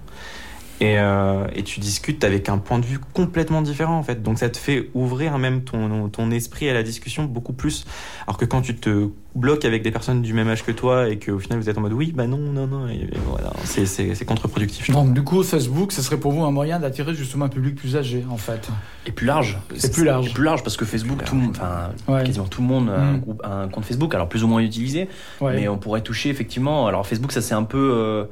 et, 0.80 1.00
euh, 1.00 1.48
et 1.56 1.64
tu 1.64 1.80
discutes 1.80 2.24
avec 2.24 2.50
un 2.50 2.58
point 2.60 2.78
de 2.80 2.86
vue 2.86 3.00
complètement 3.14 3.62
différent 3.62 3.98
en 3.98 4.04
fait 4.04 4.22
donc 4.22 4.38
ça 4.38 4.50
te 4.50 4.58
fait 4.58 4.90
ouvrir 4.94 5.38
même 5.40 5.64
ton, 5.64 6.08
ton 6.10 6.30
esprit 6.32 6.70
à 6.70 6.74
la 6.74 6.84
discussion 6.84 7.24
beaucoup 7.26 7.54
plus 7.54 7.86
alors 8.28 8.38
que 8.38 8.46
quand 8.46 8.62
tu 8.62 8.76
te 8.76 9.10
bloques 9.36 9.66
avec 9.66 9.82
des 9.84 9.92
personnes 9.92 10.22
du 10.22 10.34
même 10.34 10.48
âge 10.50 10.64
que 10.64 10.72
toi 10.72 11.10
et 11.10 11.18
qu'au 11.20 11.40
final 11.40 11.60
vous 11.60 11.70
êtes 11.70 11.78
en 11.78 11.82
mode 11.82 11.94
oui, 11.94 12.12
bah 12.16 12.26
non, 12.28 12.38
non, 12.38 12.66
non, 12.68 12.88
et, 12.88 12.96
et 12.96 13.10
voilà, 13.28 13.54
c'est- 13.64 14.26
contre-productif. 14.26 14.90
Donc 14.92 15.14
du 15.14 15.24
coup, 15.24 15.44
Facebook, 15.44 15.92
ce 15.92 16.02
serait 16.02 16.18
pour 16.18 16.32
vous 16.32 16.44
un 16.44 16.52
moyen 16.52 16.80
d'attirer 16.80 17.14
justement 17.14 17.46
un 17.46 17.50
public 17.50 17.76
plus 17.76 17.96
âgé, 17.96 18.26
en 18.30 18.38
fait. 18.38 18.68
Et 19.06 19.12
plus 19.12 19.26
large. 19.28 19.60
C'est 19.76 19.94
plus 19.94 20.04
large. 20.04 20.28
Et 20.28 20.34
plus 20.34 20.44
large 20.44 20.64
parce 20.64 20.76
que 20.76 20.86
Facebook, 20.86 21.24
tout 21.24 21.36
le 21.36 21.42
monde, 21.42 21.52
enfin, 21.56 21.92
Ouais. 22.12 22.24
quasiment 22.24 22.46
tout 22.48 22.62
le 22.62 22.68
monde 22.68 22.90
a 22.90 23.00
un, 23.00 23.14
Mm. 23.14 23.20
groupe- 23.20 23.42
un 23.46 23.68
compte 23.68 23.86
Facebook, 23.86 24.14
alors 24.16 24.28
plus 24.28 24.44
ou 24.44 24.48
moins 24.48 24.60
utilisé, 24.60 25.08
Ouais. 25.40 25.56
mais 25.56 25.68
on 25.68 25.78
pourrait 25.78 26.02
toucher 26.02 26.30
effectivement. 26.30 26.88
Alors 26.88 27.06
Facebook, 27.08 27.32
ça 27.32 27.42
c'est 27.42 27.54
un 27.56 27.64
peu. 27.64 27.92
euh, 27.94 28.26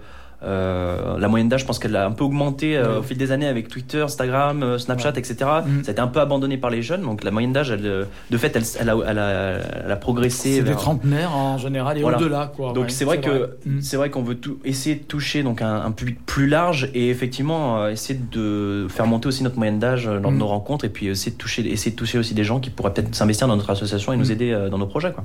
Euh, 0.46 1.18
la 1.18 1.28
moyenne 1.28 1.50
d'âge, 1.50 1.62
je 1.62 1.66
pense 1.66 1.80
qu'elle 1.80 1.96
a 1.96 2.06
un 2.06 2.12
peu 2.12 2.24
augmenté 2.24 2.78
euh, 2.78 2.94
Ouais. 2.94 2.98
au 3.00 3.02
fil 3.04 3.18
des 3.18 3.32
années 3.32 3.48
avec 3.48 3.68
Twitter, 3.68 4.02
Instagram, 4.02 4.62
euh, 4.64 4.78
Snapchat, 4.78 5.12
Ouais. 5.14 5.20
etc. 5.20 5.36
Mm. 5.66 5.84
Ça 5.84 5.90
a 5.90 5.92
été 5.92 6.00
un 6.02 6.08
peu 6.08 6.20
abandonné 6.20 6.58
par 6.58 6.70
les 6.70 6.82
jeunes, 6.82 7.02
donc 7.02 7.24
la 7.24 7.32
moyenne 7.32 7.52
d'âge, 7.54 7.72
elle, 7.72 7.82
de 8.30 8.38
fait, 8.38 8.56
elle, 8.56 8.64
elle 8.80 8.90
a, 8.90 8.96
elle 9.08 9.20
a- 9.20 9.58
elle 9.86 9.92
a 9.92 9.96
progressé. 9.96 10.50
C'est 10.56 10.62
des 10.62 10.70
vers- 10.70 10.78
trentenaires 10.78 11.36
en 11.36 11.58
général 11.58 11.98
et 11.98 12.02
Voilà. 12.02 12.18
au-delà. 12.18 12.52
donc 12.58 12.78
Ouais, 12.78 12.90
c'est 12.90 13.06
vrai 13.06 13.20
que 13.22 13.58
Mm. 13.66 13.82
c'est 13.82 13.98
vrai 13.98 14.10
qu'on 14.10 14.22
veut 14.24 14.36
tout, 14.36 14.60
essayer 14.66 14.96
de 14.96 15.04
toucher 15.04 15.42
donc 15.44 15.62
un, 15.62 15.82
un 15.82 15.92
public 15.92 16.18
plus 16.26 16.48
large 16.48 16.90
et 16.94 17.10
effectivement 17.10 17.88
essayer 17.88 18.20
de 18.32 18.88
faire 18.90 19.08
monter 19.08 19.28
aussi 19.28 19.44
notre 19.44 19.58
moyenne 19.58 19.80
d'âge 19.80 20.08
lors 20.08 20.32
de 20.32 20.36
Mm. 20.36 20.40
nos 20.40 20.48
rencontres 20.48 20.86
et 20.86 20.90
puis 20.90 21.08
essayer 21.08 21.32
de 21.32 21.38
toucher 21.38 21.66
essayer 21.72 21.92
de 21.92 21.96
toucher 21.96 22.18
aussi 22.20 22.34
des 22.36 22.44
gens 22.44 22.60
qui 22.60 22.70
pourraient 22.70 22.94
peut-être 22.94 23.16
s'investir 23.16 23.48
dans 23.48 23.56
notre 23.56 23.70
association 23.72 24.14
et 24.14 24.18
nous 24.18 24.32
aider 24.32 24.56
dans 24.70 24.78
nos 24.78 24.86
projets 24.88 25.12
quoi. 25.12 25.24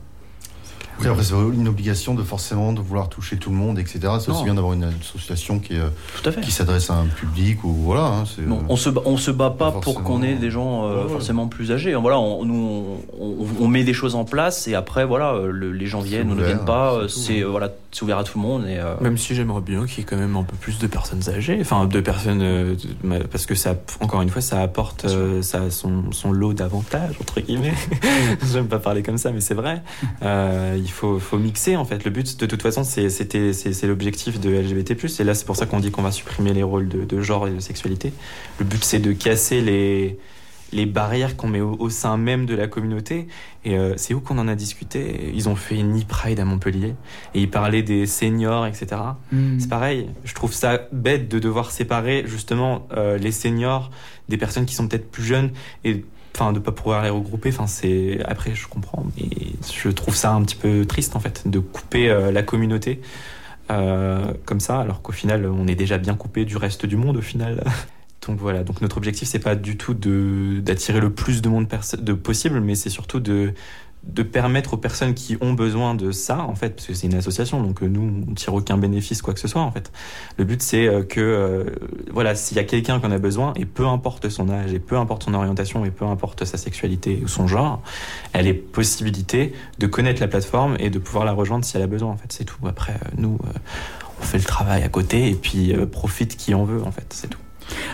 Oui, 1.01 1.07
après, 1.09 1.25
c'est 1.25 1.35
une 1.35 1.69
obligation 1.69 2.15
de 2.15 2.23
forcément 2.23 2.73
de 2.73 2.81
vouloir 2.81 3.09
toucher 3.09 3.37
tout 3.37 3.51
le 3.51 3.57
monde, 3.57 3.79
etc. 3.79 4.01
C'est 4.21 4.31
aussi 4.31 4.45
bien 4.45 4.55
d'avoir 4.55 4.75
une 4.75 4.85
association 5.01 5.59
qui, 5.59 5.75
est, 5.75 5.79
euh, 5.81 6.31
qui 6.43 6.51
s'adresse 6.51 6.91
à 6.91 6.95
un 6.95 7.07
public 7.07 7.65
ou 7.65 7.73
voilà. 7.73 8.05
hein, 8.07 8.25
c'est, 8.25 8.43
Non, 8.47 8.59
euh, 8.59 8.65
on 8.69 8.77
se 8.77 8.91
bat- 8.91 9.03
on 9.05 9.17
se 9.17 9.31
bat 9.31 9.51
pas 9.51 9.73
pas 9.73 9.81
pour 9.81 10.03
qu'on 10.03 10.23
ait 10.23 10.35
des 10.35 10.51
gens 10.51 10.85
euh, 10.87 10.97
Ouais, 10.99 11.03
ouais. 11.05 11.09
forcément 11.11 11.49
plus 11.49 11.73
âgés. 11.73 11.95
Voilà, 11.95 12.19
on, 12.19 12.45
nous 12.45 12.99
on, 13.19 13.25
on- 13.25 13.47
on 13.65 13.69
met 13.69 13.85
des 13.85 13.93
choses 13.95 14.15
en 14.15 14.25
place 14.25 14.69
et 14.69 14.75
après 14.75 15.05
voilà 15.05 15.35
le- 15.51 15.73
les 15.73 15.87
gens 15.87 16.01
viennent 16.01 16.31
ou 16.31 16.35
ne 16.35 16.45
viennent 16.45 16.65
pas. 16.65 16.95
c'est 17.09 17.15
tout, 17.15 17.21
C'est 17.21 17.43
voilà 17.43 17.71
c'est 17.93 18.03
ouvert 18.05 18.19
à 18.19 18.25
tout 18.25 18.39
le 18.39 18.43
monde 18.45 18.67
et 18.69 18.79
euh, 18.79 18.95
Même 19.01 19.19
si 19.19 19.35
j'aimerais 19.35 19.61
bien 19.63 19.85
qu'il 19.87 19.99
y 19.99 20.01
ait 20.03 20.05
quand 20.05 20.17
même 20.17 20.37
un 20.37 20.45
peu 20.45 20.55
plus 20.57 20.79
de 20.79 20.87
personnes 20.87 21.29
âgées, 21.29 21.59
enfin 21.61 21.87
de 21.87 22.01
personnes, 22.01 22.41
euh, 22.43 22.75
parce 23.33 23.47
que 23.47 23.55
ça, 23.57 23.75
encore 24.01 24.23
une 24.23 24.29
fois, 24.29 24.41
ça 24.43 24.61
apporte 24.63 25.05
euh, 25.07 25.43
ça, 25.43 25.71
son, 25.71 26.13
son 26.13 26.31
lot 26.31 26.53
d'avantages, 26.53 27.17
entre 27.21 27.41
guillemets. 27.41 27.75
J'aime 28.53 28.69
pas 28.69 28.79
parler 28.79 29.03
comme 29.03 29.19
ça, 29.19 29.33
mais 29.33 29.41
c'est 29.41 29.55
vrai. 29.55 29.83
Euh, 30.23 30.77
il 30.91 30.93
faut, 30.93 31.21
faut 31.21 31.39
mixer, 31.39 31.77
en 31.77 31.85
fait. 31.85 32.05
Le 32.05 32.11
but, 32.11 32.39
de 32.39 32.47
toute 32.47 32.63
façon, 32.63 32.83
c'est 32.83 33.87
l'objectif 33.87 34.41
de 34.41 34.51
LGBT+. 34.51 34.97
Et 35.21 35.25
là, 35.25 35.35
c'est 35.35 35.47
pour 35.47 35.57
ça 35.57 35.67
qu'on 35.67 35.79
dit 35.79 35.93
qu'on 35.93 36.03
va 36.03 36.11
supprimer 36.11 36.53
les 36.53 36.65
rôles 36.65 36.89
de, 36.89 37.05
de 37.05 37.21
genre 37.21 37.47
et 37.47 37.53
de 37.53 37.61
sexualité. 37.61 38.13
Le 38.59 38.65
but, 38.65 38.83
c'est 38.83 38.99
de 38.99 39.13
casser 39.13 39.61
les 39.61 40.19
les 40.73 40.87
barrières 40.87 41.37
qu'on 41.37 41.49
met 41.49 41.61
au, 41.61 41.77
au 41.81 41.91
sein 41.91 42.17
même 42.17 42.47
de 42.47 42.55
la 42.55 42.69
communauté. 42.69 43.27
Et 43.65 43.77
euh, 43.77 43.95
c'est 43.97 44.15
où 44.15 44.21
qu'on 44.21 44.39
en 44.39 44.47
a 44.47 44.55
discuté? 44.55 45.33
Ils 45.35 45.49
ont 45.49 45.57
fait 45.57 45.77
une 45.77 45.99
e-pride 45.99 46.39
à 46.39 46.45
Montpellier 46.45 46.95
et 47.35 47.41
ils 47.41 47.51
parlaient 47.51 47.83
des 47.83 48.07
seniors, 48.07 48.67
etc. 48.67 49.03
Mm. 49.33 49.59
C'est 49.59 49.69
pareil, 49.69 50.11
je 50.25 50.33
trouve 50.33 50.53
ça 50.53 50.87
bête 50.93 51.29
de 51.29 51.41
devoir 51.41 51.73
séparer 51.73 52.23
justement 52.27 52.87
euh, 52.97 53.19
les 53.19 53.33
seniors 53.33 53.91
des 54.29 54.37
personnes 54.37 54.65
qui 54.65 54.77
sont 54.77 54.87
peut-être 54.87 55.11
plus 55.11 55.25
jeunes 55.25 55.51
et 55.83 56.05
enfin 56.35 56.53
de 56.53 56.59
pas 56.59 56.73
pouvoir 56.73 57.03
les 57.03 57.11
regrouper. 57.11 57.51
Enfin 57.51 57.67
c'est 57.67 58.21
après 58.25 58.55
je 58.55 58.69
comprends, 58.69 59.05
mais 59.17 59.29
je 59.73 59.89
trouve 59.89 60.15
ça 60.15 60.33
un 60.33 60.43
petit 60.43 60.57
peu 60.57 60.85
triste 60.87 61.17
en 61.17 61.21
fait 61.21 61.49
de 61.49 61.59
couper 61.59 62.11
euh, 62.11 62.33
la 62.33 62.43
communauté 62.43 63.01
euh, 63.71 64.33
comme 64.45 64.61
ça, 64.61 64.81
alors 64.81 65.03
qu'au 65.03 65.13
final 65.13 65.47
on 65.47 65.67
est 65.67 65.75
déjà 65.75 65.99
bien 65.99 66.15
coupé 66.15 66.45
du 66.45 66.57
reste 66.57 66.87
du 66.87 66.97
monde 66.97 67.17
au 67.17 67.23
final. 67.23 67.63
Donc 68.27 68.39
voilà, 68.39 68.65
donc 68.65 68.83
notre 68.83 68.99
objectif 68.99 69.27
c'est 69.27 69.39
pas 69.39 69.55
du 69.55 69.79
tout 69.79 69.95
d'attirer 69.95 71.01
le 71.01 71.09
plus 71.09 71.41
de 71.41 71.49
monde 71.49 71.67
de 71.99 72.13
possible, 72.13 72.61
mais 72.61 72.75
c'est 72.75 72.91
surtout 72.91 73.19
de 73.19 73.55
de 74.03 74.23
permettre 74.23 74.75
aux 74.75 74.77
personnes 74.77 75.15
qui 75.15 75.37
ont 75.41 75.53
besoin 75.53 75.95
de 75.95 76.11
ça, 76.11 76.41
en 76.41 76.55
fait, 76.55 76.71
parce 76.71 76.87
que 76.87 76.95
c'est 76.95 77.07
une 77.07 77.15
association, 77.15 77.63
donc 77.63 77.83
euh, 77.83 77.87
nous, 77.87 78.25
on 78.29 78.35
tire 78.35 78.55
aucun 78.55 78.79
bénéfice, 78.79 79.21
quoi 79.21 79.35
que 79.35 79.41
ce 79.41 79.49
soit, 79.49 79.61
en 79.61 79.71
fait. 79.71 79.93
Le 80.39 80.45
but, 80.45 80.63
c'est 80.63 80.87
euh, 80.87 81.03
que, 81.03 81.21
euh, 81.21 81.65
voilà, 82.11 82.35
s'il 82.35 82.57
y 82.57 82.61
a 82.61 82.65
quelqu'un 82.65 82.99
qui 82.99 83.07
en 83.07 83.11
a 83.11 83.19
besoin, 83.19 83.53
et 83.57 83.67
peu 83.67 83.87
importe 83.87 84.29
son 84.31 84.49
âge, 84.49 84.73
et 84.73 84.79
peu 84.79 84.97
importe 84.97 85.25
son 85.25 85.35
orientation, 85.35 85.85
et 85.85 85.91
peu 85.91 86.07
importe 86.07 86.45
sa 86.47 86.57
sexualité 86.57 87.21
ou 87.23 87.29
son 87.29 87.47
genre, 87.47 87.83
elle 88.33 88.47
ait 88.47 88.55
possibilité 88.55 89.53
de 89.79 89.87
connaître 89.87 90.21
la 90.21 90.29
plateforme 90.29 90.77
et 90.79 90.89
de 90.89 90.99
pouvoir 90.99 91.25
la 91.25 91.33
rejoindre 91.33 91.65
si 91.65 91.77
elle 91.77 91.83
a 91.83 91.87
besoin, 91.87 92.11
en 92.11 92.17
fait. 92.17 92.33
C'est 92.33 92.45
tout. 92.45 92.67
Après, 92.67 92.95
nous, 93.19 93.39
on 94.19 94.23
fait 94.23 94.39
le 94.39 94.45
travail 94.45 94.83
à 94.83 94.89
côté, 94.89 95.29
et 95.29 95.35
puis 95.35 95.75
profite 95.93 96.37
qui 96.37 96.55
en 96.55 96.65
veut, 96.65 96.83
en 96.83 96.91
fait. 96.91 97.07
C'est 97.11 97.29
tout. 97.29 97.39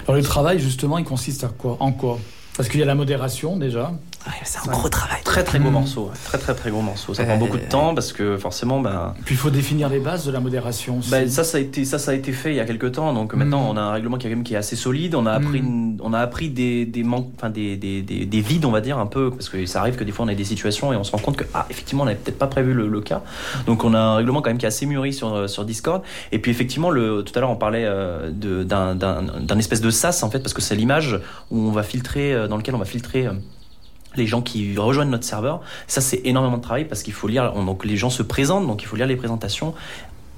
Alors 0.06 0.16
le 0.16 0.22
travail 0.22 0.58
justement, 0.58 0.98
il 0.98 1.04
consiste 1.04 1.44
à 1.44 1.48
quoi? 1.48 1.76
En 1.80 1.92
quoi? 1.92 2.18
Parce 2.56 2.68
qu'il 2.68 2.80
y 2.80 2.82
a 2.82 2.86
la 2.86 2.94
modération 2.94 3.56
déjà. 3.56 3.92
Ouais, 4.26 4.32
c'est 4.44 4.58
un 4.58 4.72
gros 4.72 4.88
travail. 4.88 5.18
très 5.24 5.44
très 5.44 5.58
gros 5.58 5.70
Mm. 5.70 5.74
morceau, 5.74 6.10
très 6.24 6.38
très 6.38 6.54
très 6.54 6.70
gros 6.70 6.82
morceau. 6.82 7.14
Ça 7.14 7.22
Euh, 7.22 7.26
prend 7.26 7.36
beaucoup 7.36 7.58
de 7.58 7.64
temps 7.68 7.94
parce 7.94 8.12
que 8.12 8.36
forcément 8.38 8.80
ben 8.80 9.14
Puis 9.24 9.34
il 9.34 9.38
faut 9.38 9.50
définir 9.50 9.88
les 9.88 10.00
bases 10.00 10.24
de 10.26 10.32
la 10.32 10.40
modération. 10.40 10.98
aussi. 10.98 11.10
Ben, 11.10 11.28
ça, 11.28 11.44
ça 11.44 11.58
a 11.58 11.60
été, 11.60 11.84
ça, 11.84 11.98
ça 11.98 12.10
a 12.10 12.14
été 12.14 12.32
fait 12.32 12.50
il 12.50 12.56
y 12.56 12.60
a 12.60 12.64
quelques 12.64 12.92
temps. 12.92 13.12
Donc 13.12 13.34
maintenant, 13.34 13.62
Mm. 13.64 13.68
on 13.70 13.76
a 13.76 13.80
un 13.82 13.92
règlement 13.92 14.16
qui 14.18 14.26
est, 14.26 14.30
quand 14.30 14.36
même 14.36 14.44
qui 14.44 14.54
est 14.54 14.56
assez 14.58 14.74
solide. 14.76 15.14
On 15.14 15.26
a 15.26 15.32
appris, 15.32 15.58
une- 15.58 15.98
on 16.02 16.12
a 16.12 16.18
appris 16.18 16.48
des, 16.50 16.86
des 16.86 17.02
manques, 17.04 17.28
enfin 17.36 17.50
des, 17.50 17.76
des, 17.76 18.02
des, 18.02 18.24
des 18.26 18.40
vides, 18.40 18.64
on 18.64 18.70
va 18.72 18.80
dire 18.80 18.98
un 18.98 19.06
peu, 19.06 19.30
parce 19.30 19.48
que 19.48 19.64
ça 19.66 19.80
arrive 19.80 19.94
que 19.96 20.04
des 20.04 20.12
fois 20.12 20.24
on 20.24 20.28
a 20.28 20.34
des 20.34 20.44
situations 20.44 20.92
et 20.92 20.96
on 20.96 21.04
se 21.04 21.12
rend 21.12 21.18
compte 21.18 21.36
que 21.36 21.44
ah 21.54 21.66
effectivement 21.70 22.02
on 22.02 22.06
n'avait 22.06 22.18
peut-être 22.18 22.38
pas 22.38 22.46
prévu 22.48 22.72
le, 22.74 22.88
le 22.88 23.00
cas. 23.00 23.22
Donc 23.66 23.84
on 23.84 23.94
a 23.94 23.98
un 23.98 24.16
règlement 24.16 24.42
quand 24.42 24.50
même 24.50 24.58
qui 24.58 24.64
est 24.64 24.68
assez 24.68 24.86
mûri 24.86 25.12
sur 25.12 25.48
sur 25.48 25.64
Discord. 25.64 26.02
Et 26.32 26.38
puis 26.40 26.50
effectivement, 26.50 26.90
le, 26.90 27.22
tout 27.22 27.32
à 27.36 27.40
l'heure 27.40 27.50
on 27.50 27.56
parlait 27.56 27.84
euh, 27.84 28.30
de- 28.32 28.64
d'un 28.64 28.94
d'un 28.96 29.22
d'un 29.22 29.58
espèce 29.58 29.80
de 29.80 29.90
sas 29.90 30.22
en 30.22 30.30
fait, 30.30 30.40
parce 30.40 30.54
que 30.54 30.62
c'est 30.62 30.74
l'image 30.76 31.20
où 31.50 31.58
on 31.68 31.70
va 31.72 31.82
filtrer, 31.82 32.32
euh, 32.32 32.48
dans 32.48 32.56
lequel 32.56 32.74
on 32.74 32.78
va 32.78 32.84
filtrer. 32.84 33.26
euh, 33.26 33.32
les 34.16 34.26
gens 34.26 34.42
qui 34.42 34.76
rejoignent 34.76 35.10
notre 35.10 35.24
serveur. 35.24 35.60
Ça, 35.86 36.00
c'est 36.00 36.20
énormément 36.24 36.56
de 36.58 36.62
travail 36.62 36.84
parce 36.86 37.02
qu'il 37.02 37.12
faut 37.14 37.28
lire. 37.28 37.52
on- 37.54 37.64
donc, 37.64 37.84
les 37.84 37.96
gens 37.96 38.10
se 38.10 38.22
présentent, 38.22 38.66
donc 38.66 38.82
il 38.82 38.86
faut 38.86 38.96
lire 38.96 39.06
les 39.06 39.16
présentations 39.16 39.74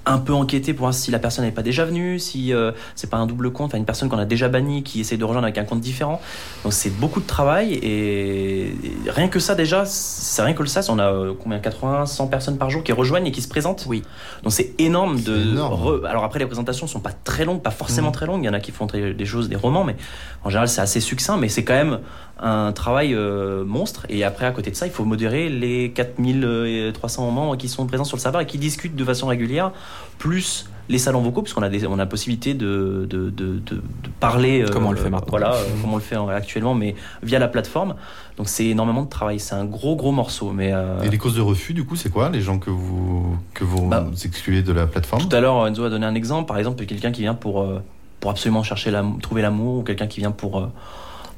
un 0.06 0.16
peu 0.16 0.32
enquêter 0.32 0.72
pour 0.72 0.84
voir 0.86 0.94
si 0.94 1.10
la 1.10 1.18
personne 1.18 1.44
n'est 1.44 1.50
pas 1.52 1.60
déjà 1.60 1.84
venue, 1.84 2.18
si 2.18 2.54
euh, 2.54 2.72
c'est 2.94 3.10
pas 3.10 3.18
un 3.18 3.26
double 3.26 3.52
compte, 3.52 3.66
enfin 3.66 3.76
une 3.76 3.84
personne 3.84 4.08
qu'on 4.08 4.16
a 4.16 4.24
déjà 4.24 4.48
bannie 4.48 4.82
qui 4.82 5.00
essaie 5.00 5.18
de 5.18 5.24
rejoindre 5.24 5.44
avec 5.44 5.58
un 5.58 5.64
compte 5.64 5.82
différent. 5.82 6.18
Donc 6.64 6.72
c'est 6.72 6.88
beaucoup 6.88 7.20
de 7.20 7.26
travail 7.26 7.74
et, 7.74 8.68
et 8.68 8.74
rien 9.10 9.28
que 9.28 9.38
ça 9.38 9.54
déjà, 9.54 9.84
c'est 9.84 10.40
rien 10.40 10.54
que 10.54 10.62
le 10.62 10.68
SAS, 10.68 10.88
on 10.88 10.98
a 10.98 11.12
euh, 11.12 11.34
combien 11.38 11.58
80, 11.58 12.06
100 12.06 12.26
personnes 12.28 12.56
par 12.56 12.70
jour 12.70 12.82
qui 12.82 12.92
rejoignent 12.92 13.26
et 13.26 13.32
qui 13.32 13.42
se 13.42 13.48
présentent. 13.48 13.84
Oui. 13.86 14.02
Donc 14.44 14.52
c'est 14.54 14.72
énorme 14.78 15.20
de. 15.20 15.36
Énorme. 15.52 15.74
re- 15.86 16.06
Alors 16.06 16.24
après 16.24 16.38
les 16.38 16.46
présentations 16.46 16.86
sont 16.86 17.00
pas 17.00 17.12
très 17.12 17.44
longues, 17.44 17.60
pas 17.60 17.70
forcément 17.70 18.08
Mhm. 18.08 18.14
très 18.14 18.24
longues. 18.26 18.42
Il 18.44 18.46
y 18.46 18.50
en 18.50 18.54
a 18.54 18.60
qui 18.60 18.72
font 18.72 18.86
des 18.86 19.26
choses, 19.26 19.50
des 19.50 19.56
romans, 19.56 19.84
mais 19.84 19.96
en 20.42 20.48
général 20.48 20.68
c'est 20.68 20.80
assez 20.80 21.00
succinct. 21.00 21.36
Mais 21.36 21.50
c'est 21.50 21.64
quand 21.64 21.74
même 21.74 21.98
un 22.40 22.72
travail 22.72 23.14
euh, 23.14 23.64
monstre. 23.64 24.06
Et 24.08 24.24
après 24.24 24.46
à 24.46 24.50
côté 24.52 24.70
de 24.70 24.76
ça, 24.76 24.86
il 24.86 24.92
faut 24.92 25.04
modérer 25.04 25.48
les 25.48 25.90
4300 25.92 27.30
membres 27.30 27.56
qui 27.56 27.68
sont 27.68 27.86
présents 27.86 28.04
sur 28.04 28.16
le 28.16 28.20
serveur 28.22 28.40
et 28.40 28.46
qui 28.46 28.58
discutent 28.58 28.96
de 28.96 29.04
façon 29.04 29.26
régulière, 29.26 29.72
plus 30.18 30.66
les 30.90 30.96
salons 30.98 31.20
vocaux, 31.20 31.42
puisqu'on 31.42 31.60
a, 31.62 31.68
des, 31.68 31.86
on 31.86 31.94
a 31.94 31.96
la 31.98 32.06
possibilité 32.06 32.54
de, 32.54 33.06
de, 33.10 33.28
de, 33.28 33.58
de- 33.58 33.58
de 33.76 33.82
parler. 34.20 34.62
euh, 34.62 34.68
Comme 34.72 34.86
on 34.86 34.90
le 34.92 34.96
fait 34.96 35.10
maintenant. 35.10 35.26
Voilà, 35.28 35.52
euh, 35.52 35.62
comme 35.82 35.92
on 35.92 35.96
le 35.96 36.02
fait 36.02 36.16
en- 36.16 36.28
actuellement, 36.28 36.74
mais 36.74 36.94
via 37.22 37.38
la 37.38 37.48
plateforme. 37.48 37.94
Donc 38.38 38.48
c'est 38.48 38.64
énormément 38.66 39.02
de 39.02 39.08
travail. 39.10 39.38
C'est 39.38 39.54
un 39.54 39.66
gros, 39.66 39.96
gros 39.96 40.12
morceau. 40.12 40.50
Mais 40.52 40.72
euh, 40.72 41.02
Et 41.02 41.10
les 41.10 41.18
causes 41.18 41.34
de 41.36 41.42
refus, 41.42 41.74
du 41.74 41.84
coup, 41.84 41.94
c'est 41.94 42.08
quoi 42.10 42.30
Les 42.30 42.40
gens 42.40 42.58
que 42.58 42.70
vous, 42.70 43.36
que 43.52 43.64
vous 43.64 43.86
Bah, 43.86 44.06
excluez 44.24 44.62
de 44.62 44.72
la 44.72 44.86
plateforme? 44.86 45.28
Tout 45.28 45.36
à 45.36 45.40
l'heure, 45.40 45.66
Enzo 45.66 45.84
a 45.84 45.90
donné 45.90 46.06
un 46.06 46.14
exemple. 46.14 46.46
Par 46.48 46.56
exemple, 46.56 46.82
quelqu'un 46.86 47.12
qui 47.12 47.20
vient 47.20 47.34
pour, 47.34 47.60
euh, 47.60 47.82
pour 48.20 48.30
absolument 48.30 48.62
chercher 48.62 48.90
l'amour, 48.90 49.18
trouver 49.20 49.42
l'amour, 49.42 49.80
ou 49.80 49.82
quelqu'un 49.82 50.06
qui 50.06 50.20
vient 50.20 50.30
pour, 50.30 50.58
euh, 50.58 50.66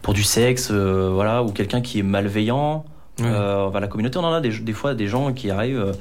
pour 0.03 0.15
du 0.15 0.23
sexe, 0.23 0.69
euh, 0.71 1.11
voilà, 1.13 1.43
ou 1.43 1.53
quelqu'un 1.53 1.81
qui 1.81 1.99
est 1.99 2.03
malveillant. 2.03 2.85
Euh, 3.21 3.67
enfin, 3.67 3.81
la 3.81 3.89
communauté, 3.89 4.19
on 4.19 4.25
en 4.25 4.33
a 4.33 4.41
des, 4.41 4.51
des 4.51 4.73
fois 4.73 4.95
des 4.95 5.07
gens 5.07 5.33
qui 5.33 5.51
arrivent. 5.51 5.93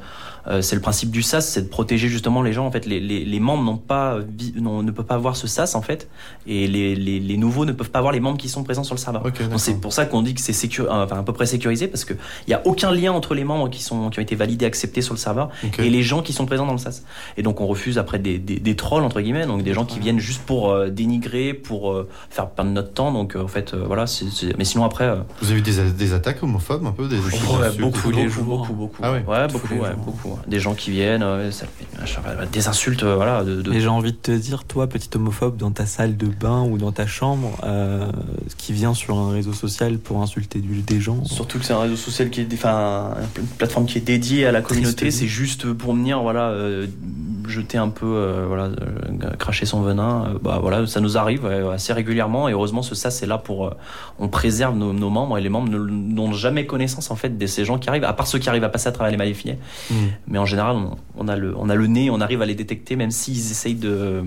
Euh, 0.48 0.62
c'est 0.62 0.76
le 0.76 0.82
principe 0.82 1.12
du 1.12 1.22
SAS, 1.22 1.48
c'est 1.48 1.64
de 1.64 1.68
protéger 1.68 2.08
justement 2.08 2.42
les 2.42 2.54
gens. 2.54 2.66
En 2.66 2.72
fait, 2.72 2.86
les, 2.86 3.00
les, 3.00 3.26
les 3.26 3.40
membres 3.40 3.64
n'ont 3.64 3.78
pas, 3.78 4.18
ne 4.56 4.92
peuvent 4.92 5.06
pas 5.06 5.18
voir 5.18 5.36
ce 5.36 5.48
SAS 5.48 5.76
en 5.76 5.82
fait, 5.82 6.08
et 6.48 6.68
les, 6.68 6.96
les, 6.96 7.20
les 7.20 7.38
nouveaux 7.38 7.66
ne 7.66 7.72
peuvent 7.72 7.90
pas 7.92 8.02
voir 8.02 8.12
les 8.14 8.20
membres 8.20 8.38
qui 8.38 8.50
sont 8.50 8.64
présents 8.64 8.84
sur 8.84 8.96
le 8.96 9.00
serveur. 9.00 9.24
Ok, 9.26 9.34
d'accord. 9.34 9.50
Donc, 9.50 9.60
c'est 9.60 9.80
pour 9.80 9.94
ça 9.94 10.06
qu'on 10.06 10.22
dit 10.22 10.34
que 10.34 10.42
c'est 10.42 10.54
sécu- 10.54 10.82
euh, 10.82 11.04
enfin, 11.04 11.20
à 11.20 11.24
peu 11.24 11.34
près 11.34 11.46
sécurisé 11.46 11.88
parce 11.88 12.06
que 12.06 12.14
il 12.48 12.52
y 12.52 12.54
a 12.54 12.62
aucun 12.66 12.92
lien 12.92 13.12
entre 13.12 13.34
les 13.36 13.44
membres 13.44 13.70
qui 13.70 13.82
sont 13.84 14.10
qui 14.10 14.20
ont 14.20 14.22
été 14.22 14.36
validés, 14.36 14.66
acceptés 14.66 15.02
sur 15.02 15.14
le 15.14 15.20
serveur 15.20 15.50
et 15.80 15.90
les 15.90 16.04
gens 16.04 16.22
qui 16.22 16.34
sont 16.34 16.46
présents 16.46 16.66
dans 16.66 16.72
le 16.74 16.78
SAS. 16.78 17.04
Et 17.38 17.44
donc 17.44 17.62
on 17.62 17.68
refuse 17.68 17.98
après 17.98 18.20
des, 18.20 18.38
des, 18.40 18.60
des 18.60 18.76
trolls 18.76 19.04
entre 19.04 19.22
guillemets, 19.22 19.46
donc 19.46 19.64
des 19.64 19.74
gens 19.74 19.86
qui 19.86 20.00
viennent 20.00 20.20
juste 20.20 20.42
pour 20.44 20.70
euh, 20.72 20.90
dénigrer, 20.90 21.54
pour 21.54 21.92
euh, 21.92 22.08
faire 22.30 22.50
perdre 22.50 22.72
notre 22.72 22.94
temps. 22.94 23.12
Donc 23.12 23.36
euh, 23.36 23.44
en 23.44 23.48
fait 23.48 23.74
euh, 23.74 23.84
voilà, 23.86 24.08
c'est 24.08 24.30
c'est- 24.30 24.58
mais 24.58 24.66
sinon 24.66 24.84
après 24.86 25.06
euh, 25.06 25.18
Vous 25.42 25.52
avez 25.52 25.60
eu 25.60 25.62
des, 25.62 25.92
des 25.92 26.14
attaques 26.14 26.42
homophobes 26.44 26.86
un 26.86 26.92
peu 26.92 27.08
des, 27.08 27.18
des 27.18 27.22
ouais, 27.22 27.70
beaucoup, 27.80 28.00
tous 28.00 28.12
les 28.12 28.24
beaucoup, 28.26 28.30
jours. 28.30 28.46
beaucoup, 28.58 28.74
beaucoup, 28.74 29.02
Ah 29.04 29.12
ouais. 29.12 29.24
ouais, 29.28 29.48
Tous 29.48 29.54
beaucoup, 29.54 29.74
les 29.74 29.80
ouais, 29.80 29.90
jours. 29.90 30.29
Des 30.48 30.60
gens 30.60 30.74
qui 30.74 30.92
viennent, 30.92 31.24
euh, 31.24 31.52
ça- 31.52 31.66
des 32.52 32.68
insultes, 32.68 33.04
euh, 33.04 33.16
voilà, 33.16 33.44
de, 33.44 33.62
de- 33.62 33.74
Et 33.74 33.80
j'ai 33.80 33.88
envie 33.88 34.12
de 34.12 34.18
te 34.18 34.32
dire, 34.32 34.64
toi, 34.64 34.88
petit 34.88 35.10
homophobe, 35.16 35.58
dans 35.58 35.72
ta 35.72 35.86
salle 35.86 36.18
de 36.18 36.28
bain 36.28 36.64
ou 36.64 36.78
dans 36.78 36.92
ta 36.92 37.08
chambre, 37.08 37.58
euh, 37.64 38.06
qui 38.58 38.74
vient 38.74 38.94
sur 38.94 39.18
un 39.18 39.32
réseau 39.32 39.54
social 39.54 39.98
pour 39.98 40.22
insulter 40.22 40.60
du- 40.60 40.82
des 40.82 41.00
gens. 41.00 41.24
Surtout 41.26 41.60
que 41.60 41.66
c'est 41.66 41.74
un 41.74 41.80
réseau 41.80 41.96
social 41.96 42.30
qui 42.30 42.42
est, 42.42 42.54
enfin, 42.54 43.16
une 43.38 43.46
plateforme 43.48 43.86
qui 43.86 43.98
est 43.98 44.02
dédiée 44.02 44.46
à 44.46 44.52
la 44.52 44.62
communauté. 44.62 45.12
C'est 45.12 45.28
juste 45.28 45.72
pour 45.74 45.94
venir, 45.94 46.22
voilà, 46.22 46.50
euh, 46.50 46.88
jeter 47.48 47.78
un 47.80 47.90
peu, 47.90 48.06
euh, 48.06 48.46
voilà, 48.48 48.66
euh, 48.66 49.32
cracher 49.40 49.66
son 49.66 49.82
venin. 49.82 50.26
Euh, 50.26 50.38
bah 50.42 50.60
voilà, 50.62 50.86
ça 50.86 51.00
nous 51.02 51.18
arrive 51.18 51.46
euh, 51.46 51.72
assez 51.72 51.94
régulièrement. 51.94 52.48
Et 52.48 52.52
heureusement, 52.52 52.84
ce 52.84 52.94
ça, 52.94 53.10
c'est 53.10 53.26
là 53.26 53.38
pour, 53.40 53.66
euh, 53.68 53.72
on 54.20 54.28
préserve 54.28 54.76
nos, 54.76 54.94
nos 54.94 55.10
membres 55.10 55.38
et 55.38 55.42
les 55.42 55.50
membres 55.50 55.70
n'ont 55.70 56.32
jamais 56.34 56.66
connaissance 56.66 57.10
en 57.12 57.16
fait 57.16 57.38
de 57.38 57.48
ces 57.48 57.66
gens 57.66 57.80
qui 57.80 57.90
arrivent, 57.90 58.04
à 58.04 58.14
part 58.14 58.28
ceux 58.28 58.38
qui 58.40 58.50
arrivent 58.50 58.64
à 58.64 58.70
passer 58.70 58.90
à 58.90 58.92
travers 58.92 59.10
les 59.12 59.18
maillets 59.18 59.30
Hmm. 59.90 60.29
Mais 60.30 60.38
en 60.38 60.46
général, 60.46 60.76
on, 60.78 60.96
on 61.18 61.28
a 61.28 61.36
le, 61.36 61.56
on 61.58 61.70
a 61.70 61.76
le 61.76 61.88
nez, 61.88 62.10
on 62.10 62.22
arrive 62.22 62.42
à 62.42 62.46
les 62.46 62.56
détecter, 62.56 62.96
même 62.96 63.12
s'ils 63.12 63.38
essayent 63.52 63.76
de, 63.76 64.24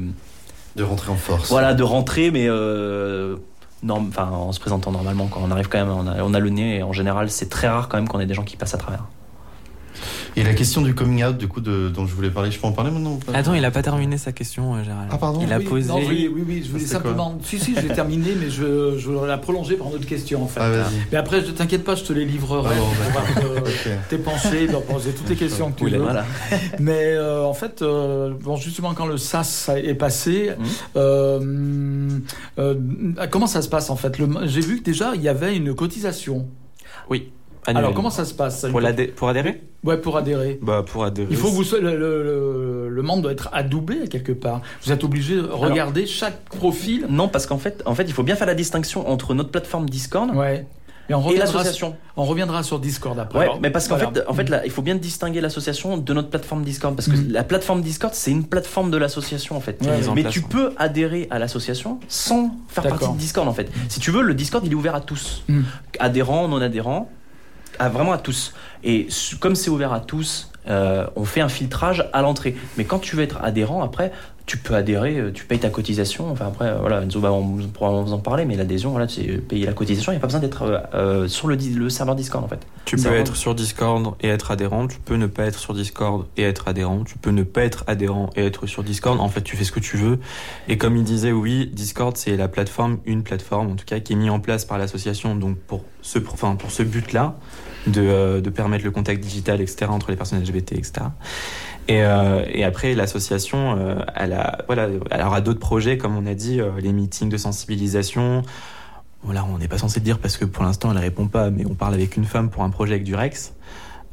De 0.76 0.82
rentrer 0.82 1.10
en 1.12 1.16
force. 1.16 1.48
voilà, 1.48 1.74
de 1.74 1.82
rentrer, 1.82 2.30
mais 2.30 2.46
euh, 2.48 3.36
norm- 3.84 4.10
en 4.18 4.52
se 4.52 4.60
présentant 4.60 4.90
normalement, 4.90 5.28
quand 5.28 5.40
on 5.42 5.50
arrive 5.50 5.68
quand 5.68 5.78
même, 5.78 5.90
on 5.94 6.06
a, 6.06 6.22
on 6.22 6.34
a 6.34 6.38
le 6.40 6.50
nez, 6.50 6.78
et 6.78 6.82
en 6.82 6.92
général, 6.92 7.30
c'est 7.30 7.48
très 7.48 7.68
rare 7.68 7.88
quand 7.88 7.96
même 7.96 8.08
qu'on 8.08 8.20
ait 8.20 8.26
des 8.26 8.34
gens 8.34 8.42
qui 8.44 8.56
passent 8.56 8.74
à 8.74 8.78
travers. 8.78 9.04
Et 10.36 10.42
la 10.42 10.54
question 10.54 10.80
du 10.80 10.94
coming 10.94 11.22
out, 11.24 11.36
du 11.36 11.46
coup, 11.46 11.60
de, 11.60 11.88
dont 11.90 12.06
je 12.06 12.14
voulais 12.14 12.30
parler, 12.30 12.50
je 12.50 12.58
peux 12.58 12.66
en 12.66 12.72
parler 12.72 12.90
maintenant 12.90 13.18
Attends, 13.34 13.52
il 13.54 13.64
a 13.64 13.70
pas 13.70 13.82
terminé 13.82 14.16
sa 14.16 14.32
question, 14.32 14.74
euh, 14.74 14.82
Gérald. 14.82 15.08
Ah, 15.12 15.18
pardon? 15.18 15.40
Il 15.42 15.52
a 15.52 15.58
Oui, 15.58 15.64
posé. 15.64 15.88
non, 15.88 15.98
oui, 15.98 16.30
oui, 16.32 16.42
oui, 16.46 16.62
je 16.64 16.70
voulais 16.72 16.86
simplement. 16.86 17.38
Si, 17.44 17.58
si, 17.58 17.74
j'ai 17.74 17.88
terminé, 17.88 18.30
mais 18.40 18.48
je, 18.48 18.96
je 18.98 19.10
la 19.26 19.36
prolonger 19.36 19.76
par 19.76 19.88
une 19.88 19.94
autre 19.94 20.06
question 20.06 20.42
en 20.42 20.46
fait. 20.46 20.60
Ah, 20.62 20.88
mais 21.10 21.18
après, 21.18 21.42
ne 21.42 21.50
t'inquiète 21.50 21.84
pas, 21.84 21.94
je 21.96 22.04
te 22.04 22.12
les 22.14 22.24
livrerai 22.24 22.70
Ah 22.72 22.74
bon, 22.78 23.40
pour 23.42 23.52
Ok. 23.62 23.88
tes 24.08 24.18
pensées, 24.18 24.66
leur 24.68 24.82
poser 24.84 25.12
toutes 25.12 25.28
les 25.28 25.36
questions 25.36 25.70
que 25.70 25.78
tu 25.78 25.88
veux. 25.90 25.98
Voilà. 25.98 26.24
Mais 26.78 27.12
euh, 27.14 27.44
en 27.44 27.52
fait, 27.54 27.82
euh, 27.82 28.32
bon, 28.40 28.56
justement, 28.56 28.94
quand 28.94 29.06
le 29.06 29.18
SAS 29.18 29.68
est 29.76 29.94
passé, 29.94 30.52
Mhm. 30.58 30.66
euh, 30.96 32.08
euh, 32.58 32.74
comment 33.30 33.46
ça 33.46 33.60
se 33.62 33.68
passe 33.68 33.90
en 33.90 33.96
fait? 33.96 34.16
J'ai 34.44 34.60
vu 34.60 34.78
que 34.78 34.84
déjà, 34.84 35.12
il 35.14 35.22
y 35.22 35.28
avait 35.28 35.56
une 35.56 35.74
cotisation. 35.74 36.46
Annuel. 37.66 37.84
Alors, 37.84 37.94
comment 37.94 38.10
ça 38.10 38.24
se 38.24 38.34
passe 38.34 38.60
ça, 38.60 38.68
pour, 38.68 38.80
adhérer? 38.80 39.62
Ouais, 39.84 39.96
pour 39.96 40.16
adhérer. 40.16 40.58
Bah, 40.62 40.84
pour 40.84 41.04
adhérer. 41.04 41.28
Il 41.30 41.36
faut 41.36 41.48
que 41.48 41.54
vous 41.54 41.64
soyez, 41.64 41.82
le, 41.84 41.96
le, 41.96 42.22
le- 42.24 42.88
le 42.88 43.02
membre 43.02 43.22
doit 43.22 43.32
être 43.32 43.48
adoubé 43.52 44.08
quelque 44.08 44.32
part. 44.32 44.62
Vous 44.84 44.90
êtes 44.92 45.04
obligé 45.04 45.36
de 45.36 45.42
regarder 45.42 46.06
chaque 46.06 46.42
profil. 46.44 47.06
Non, 47.08 47.28
parce 47.28 47.46
qu'en 47.46 47.58
fait, 47.58 47.82
en 47.86 47.94
fait, 47.94 48.04
il 48.04 48.12
faut 48.12 48.24
bien 48.24 48.34
faire 48.36 48.46
la 48.48 48.54
distinction 48.56 49.08
entre 49.08 49.34
notre 49.34 49.50
plateforme 49.50 49.88
Discord 49.88 50.34
Ouais. 50.34 50.66
Et 51.08 51.14
on 51.14 51.20
et 51.20 51.24
reviendra, 51.24 51.46
l'association. 51.58 51.96
on 52.16 52.24
reviendra 52.24 52.62
sur 52.62 52.78
Discord 52.78 53.18
après. 53.18 53.38
Ouais, 53.40 53.44
Alors, 53.46 53.60
mais 53.60 53.70
parce 53.70 53.88
qu'en 53.88 53.96
voilà. 53.96 54.12
fait, 54.12 54.24
en 54.28 54.34
fait 54.34 54.48
là, 54.48 54.64
il 54.64 54.70
faut 54.70 54.82
bien 54.82 54.94
distinguer 54.94 55.40
l'association 55.40 55.98
de 55.98 56.12
notre 56.14 56.30
plateforme 56.30 56.62
Discord 56.62 56.94
parce 56.94 57.08
que 57.08 57.16
Mhm. 57.16 57.32
la 57.32 57.42
plateforme 57.42 57.82
Discord, 57.82 58.14
c'est 58.14 58.30
une 58.30 58.44
plateforme 58.46 58.90
de 58.92 58.96
l'association 58.98 59.56
en 59.56 59.60
fait. 59.60 59.78
Ouais, 59.84 59.96
mise 59.96 60.08
en 60.08 60.14
mais 60.14 60.22
place, 60.22 60.32
tu 60.32 60.42
peux 60.42 60.72
adhérer 60.78 61.26
à 61.30 61.40
l'association 61.40 61.98
sans 62.06 62.54
faire 62.68 62.84
partie 62.86 63.08
de 63.12 63.16
Discord 63.18 63.48
en 63.48 63.52
fait. 63.52 63.68
Si 63.88 63.98
tu 63.98 64.12
veux, 64.12 64.22
le 64.22 64.32
Discord, 64.34 64.64
il 64.64 64.70
est 64.72 64.76
ouvert 64.76 64.94
à 64.94 65.00
tous, 65.00 65.42
Mhm. 65.48 65.64
adhérents, 65.98 66.46
non 66.46 66.60
adhérents, 66.60 67.10
vraiment 67.80 68.12
à 68.12 68.18
tous. 68.18 68.54
Et 68.84 69.08
comme 69.40 69.54
c'est 69.54 69.70
ouvert 69.70 69.92
à 69.92 70.00
tous, 70.00 70.50
euh, 70.68 71.06
on 71.16 71.24
fait 71.24 71.40
un 71.40 71.48
filtrage 71.48 72.08
à 72.12 72.22
l'entrée. 72.22 72.56
Mais 72.76 72.84
quand 72.84 72.98
tu 72.98 73.16
veux 73.16 73.22
être 73.22 73.42
adhérent, 73.42 73.82
après, 73.82 74.12
tu 74.46 74.58
peux 74.58 74.74
adhérer, 74.74 75.18
euh, 75.18 75.30
tu 75.32 75.44
payes 75.44 75.58
ta 75.58 75.70
cotisation. 75.70 76.30
Enfin 76.30 76.46
après, 76.48 76.66
euh, 76.66 76.78
voilà, 76.80 77.02
Enzo, 77.02 77.20
bah, 77.20 77.32
on 77.32 77.58
pourra 77.68 77.90
vous 78.02 78.12
en 78.12 78.18
parler, 78.18 78.44
mais 78.44 78.56
l'adhésion, 78.56 78.90
voilà, 78.90 79.08
c'est 79.08 79.22
payer 79.22 79.66
la 79.66 79.72
cotisation. 79.72 80.12
Il 80.12 80.16
n'y 80.16 80.18
a 80.18 80.20
pas 80.20 80.26
besoin 80.26 80.40
d'être 80.40 80.82
euh, 80.94 81.28
sur 81.28 81.48
le, 81.48 81.88
serveur 81.88 82.14
Discord 82.14 82.44
en 82.44 82.48
fait. 82.48 82.60
Tu 82.84 82.96
peux 82.96 83.02
vraiment- 83.02 83.18
être 83.18 83.36
sur 83.36 83.54
Discord 83.54 84.14
et 84.20 84.28
être 84.28 84.50
adhérent, 84.50 84.88
tu 84.88 84.98
peux 84.98 85.14
ne 85.14 85.26
pas 85.26 85.44
être 85.44 85.58
sur 85.58 85.74
Discord 85.74 86.26
et 86.36 86.42
être 86.42 86.68
adhérent, 86.68 87.04
tu 87.04 87.18
peux 87.18 87.30
ne 87.30 87.44
pas 87.44 87.62
être 87.62 87.84
adhérent 87.86 88.30
et 88.36 88.44
être 88.44 88.66
sur 88.66 88.82
Discord. 88.82 89.20
En 89.20 89.28
fait, 89.28 89.42
tu 89.42 89.56
fais 89.56 89.64
ce 89.64 89.72
que 89.72 89.80
tu 89.80 89.96
veux. 89.96 90.18
Et 90.68 90.78
comme 90.78 90.96
il 90.96 91.04
disait, 91.04 91.32
oui, 91.32 91.70
Discord, 91.72 92.16
c'est 92.16 92.36
la 92.36 92.48
plateforme, 92.48 92.98
une 93.06 93.22
plateforme 93.22 93.70
en 93.70 93.76
tout 93.76 93.84
cas, 93.84 94.00
qui 94.00 94.14
est 94.14 94.16
mise 94.16 94.30
en 94.30 94.40
place 94.40 94.64
par 94.64 94.78
l'association 94.78 95.36
donc 95.36 95.56
pour 95.58 95.84
ce, 96.02 96.18
enfin, 96.18 96.56
pour 96.56 96.70
ce 96.70 96.82
but-là, 96.82 97.36
de, 97.86 98.02
euh, 98.02 98.40
de 98.40 98.50
permettre 98.50 98.84
le 98.84 98.90
contact 98.90 99.22
digital, 99.22 99.60
etc., 99.60 99.86
entre 99.88 100.10
les 100.10 100.16
personnes 100.16 100.40
LGBT, 100.40 100.72
etc. 100.72 101.06
Et, 101.88 102.02
euh, 102.02 102.44
et 102.48 102.64
après, 102.64 102.94
l'association, 102.94 103.76
euh, 103.76 103.96
elle, 104.14 104.32
a, 104.32 104.58
voilà, 104.66 104.88
aura 105.26 105.40
d'autres 105.40 105.58
projets, 105.58 105.98
comme 105.98 106.16
on 106.16 106.26
a 106.26 106.34
dit, 106.34 106.60
euh, 106.60 106.70
les 106.78 106.92
meetings 106.92 107.28
de 107.28 107.36
sensibilisation. 107.36 108.42
Voilà, 109.24 109.44
on 109.44 109.58
n'est 109.58 109.68
pas 109.68 109.78
censé 109.78 110.00
le 110.00 110.04
dire 110.04 110.18
parce 110.18 110.36
que 110.36 110.44
pour 110.44 110.64
l'instant, 110.64 110.90
elle 110.92 110.98
répond 110.98 111.26
pas, 111.26 111.50
mais 111.50 111.64
on 111.66 111.74
parle 111.74 111.94
avec 111.94 112.16
une 112.16 112.24
femme 112.24 112.50
pour 112.50 112.62
un 112.62 112.70
projet 112.70 112.94
avec 112.94 113.04
du 113.04 113.14
Rex. 113.14 113.54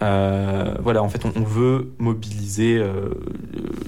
Euh, 0.02 0.76
voilà, 0.82 1.04
en 1.04 1.10
fait, 1.10 1.26
on, 1.26 1.34
on 1.36 1.43
veut 1.43 1.91
mobiliser, 1.97 2.78
euh, 2.78 3.10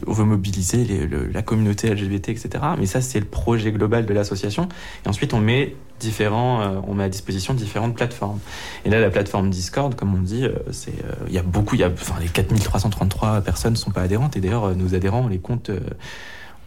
on 0.07 0.11
veut 0.11 0.25
mobiliser 0.25 0.83
les- 0.83 1.07
le- 1.07 1.27
la 1.27 1.41
communauté 1.41 1.87
LGBT, 1.89 2.29
etc. 2.29 2.49
Mais 2.77 2.85
ça, 2.85 2.99
c'est 3.01 3.19
le 3.19 3.25
projet 3.25 3.71
global 3.71 4.05
de 4.05 4.13
l'association. 4.13 4.67
Et 5.05 5.09
ensuite, 5.09 5.33
on 5.33 5.39
met 5.39 5.75
différents, 6.01 6.61
euh, 6.61 6.79
on 6.87 6.95
met 6.95 7.03
à 7.05 7.09
disposition 7.09 7.53
différentes 7.53 7.95
plateformes. 7.95 8.39
Et 8.85 8.89
là, 8.89 8.99
la 8.99 9.09
plateforme 9.09 9.49
Discord, 9.49 9.95
comme 9.95 10.13
on 10.15 10.21
dit, 10.21 10.43
euh, 10.43 10.51
c'est, 10.71 10.91
euh, 11.05 11.13
il 11.27 11.33
y 11.33 11.37
a 11.37 11.43
beaucoup, 11.43 11.75
il 11.75 11.81
y 11.81 11.83
a, 11.83 11.89
enfin, 11.89 12.15
les 12.19 12.27
4333 12.27 13.41
personnes 13.41 13.75
sont 13.77 13.91
pas 13.91 14.01
adhérentes. 14.01 14.35
Et 14.35 14.41
d'ailleurs, 14.41 14.65
euh, 14.65 14.73
nos 14.73 14.95
adhérents, 14.95 15.21
on 15.25 15.27
les 15.29 15.39
compte, 15.39 15.69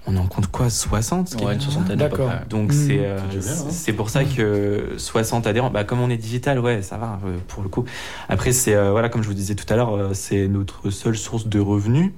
on 0.07 0.17
en 0.17 0.27
compte 0.27 0.49
quoi, 0.49 0.69
60 0.71 1.29
ce 1.29 1.37
qui 1.37 1.43
est 1.45 1.47
Ouais, 1.47 1.55
une 1.55 1.61
soixantaine 1.61 1.97
D'accord. 1.99 2.31
Donc 2.51 2.71
Mm. 2.71 2.73
c'est 2.73 2.99
euh, 3.07 3.19
C'est 3.41 3.49
hein. 3.51 3.67
c'est 3.71 3.93
pour 3.95 4.11
ça 4.11 4.25
que 4.25 4.95
60 4.99 5.47
adhérents, 5.47 5.71
bah, 5.71 5.85
comme 5.85 6.01
on 6.01 6.11
est 6.11 6.17
digital, 6.17 6.59
ouais, 6.61 6.83
ça 6.83 6.97
va 6.99 7.19
euh, 7.27 7.37
pour 7.49 7.63
le 7.63 7.69
coup. 7.69 7.85
Après 8.29 8.53
c'est 8.53 8.75
euh, 8.75 8.91
voilà 8.91 9.09
comme 9.09 9.23
je 9.23 9.29
vous 9.29 9.35
disais 9.35 9.55
tout 9.55 9.73
à 9.73 9.77
l'heure, 9.77 9.95
euh, 9.97 10.11
c'est 10.15 10.47
notre 10.49 10.91
seule 10.91 11.17
source 11.17 11.47
de 11.47 11.59
revenus. 11.61 12.13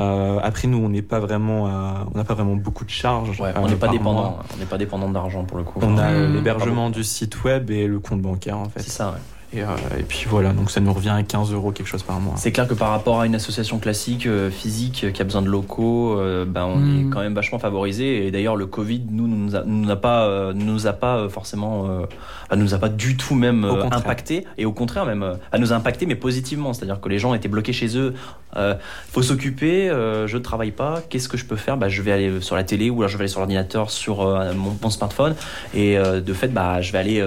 Euh, 0.00 0.38
après 0.42 0.68
nous 0.68 0.78
on 0.78 0.88
n'est 0.90 1.02
pas 1.02 1.18
vraiment, 1.18 1.66
euh, 1.66 1.70
on 2.14 2.16
n'a 2.18 2.22
pas 2.24 2.34
vraiment 2.34 2.54
beaucoup 2.54 2.84
de 2.84 2.90
charges. 2.90 3.40
Ouais, 3.40 3.52
on 3.56 3.66
n'est 3.68 3.74
pas 3.74 3.88
dépendant, 3.88 4.22
mois. 4.30 4.44
on 4.54 4.58
n'est 4.58 4.64
pas 4.66 4.78
dépendant 4.78 5.08
d'argent 5.10 5.44
pour 5.44 5.56
le 5.58 5.64
coup. 5.64 5.80
On 5.82 5.98
a 5.98 6.10
euh, 6.10 6.28
Mm. 6.28 6.34
l'hébergement 6.34 6.90
du 6.90 7.02
site 7.02 7.42
web 7.42 7.70
et 7.70 7.86
le 7.88 7.98
compte 7.98 8.20
bancaire 8.22 8.58
en 8.58 8.68
fait. 8.68 8.80
C'est 8.80 8.90
ça. 8.90 9.08
ouais. 9.10 9.18
Et, 9.54 9.62
euh, 9.62 9.66
et 9.98 10.02
puis 10.02 10.26
voilà, 10.28 10.52
donc 10.52 10.70
ça 10.70 10.78
nous 10.80 10.92
revient 10.92 11.08
à 11.08 11.22
15 11.22 11.54
euros 11.54 11.72
quelque 11.72 11.86
chose 11.86 12.02
par 12.02 12.20
mois. 12.20 12.34
C'est 12.36 12.52
clair 12.52 12.68
que 12.68 12.74
par 12.74 12.90
rapport 12.90 13.20
à 13.20 13.24
une 13.26 13.34
association 13.34 13.78
classique, 13.78 14.26
euh, 14.26 14.50
physique, 14.50 15.04
euh, 15.04 15.10
qui 15.10 15.22
a 15.22 15.24
besoin 15.24 15.40
de 15.40 15.48
locaux, 15.48 16.18
euh, 16.18 16.44
ben, 16.44 16.66
on 16.66 16.84
est 17.00 17.10
quand 17.10 17.20
même 17.20 17.32
vachement 17.34 17.58
favorisé. 17.58 18.26
Et 18.26 18.30
d'ailleurs, 18.30 18.56
le 18.56 18.66
Covid, 18.66 19.04
nous, 19.10 19.26
nous 19.26 19.56
a, 19.56 19.62
nous 19.64 19.90
a 19.90 19.96
pas, 19.96 20.26
euh, 20.26 20.52
nous 20.52 20.86
a 20.86 20.92
pas 20.92 21.16
euh, 21.16 21.28
forcément, 21.30 21.86
euh, 21.88 22.56
nous 22.56 22.74
a 22.74 22.78
pas 22.78 22.90
du 22.90 23.16
tout 23.16 23.34
même 23.34 23.64
euh, 23.64 23.84
impacté. 23.90 24.44
Et 24.58 24.66
au 24.66 24.72
contraire, 24.72 25.06
même, 25.06 25.22
euh, 25.22 25.34
à 25.50 25.56
nous 25.58 25.72
a 25.72 25.76
impacté, 25.76 26.04
mais 26.04 26.14
positivement. 26.16 26.74
C'est-à-dire 26.74 27.00
que 27.00 27.08
les 27.08 27.18
gens 27.18 27.32
étaient 27.32 27.48
bloqués 27.48 27.72
chez 27.72 27.96
eux. 27.96 28.12
Euh, 28.56 28.74
faut 29.10 29.22
s'occuper. 29.22 29.88
euh, 29.88 30.26
je 30.26 30.36
travaille 30.36 30.72
pas. 30.72 31.00
Qu'est-ce 31.08 31.28
que 31.30 31.38
je 31.38 31.46
peux 31.46 31.56
faire? 31.56 31.78
Bah, 31.78 31.88
je 31.88 32.02
vais 32.02 32.12
aller 32.12 32.42
sur 32.42 32.54
la 32.54 32.64
télé 32.64 32.90
ou 32.90 32.98
alors 32.98 33.08
je 33.08 33.16
vais 33.16 33.22
aller 33.22 33.28
sur 33.30 33.40
l'ordinateur, 33.40 33.90
sur 33.90 34.20
euh, 34.20 34.52
mon, 34.52 34.76
mon 34.82 34.90
smartphone. 34.90 35.34
Et 35.72 35.96
euh, 35.96 36.20
de 36.20 36.32
fait, 36.34 36.48
bah, 36.48 36.82
je 36.82 36.92
vais 36.92 36.98
aller 36.98 37.26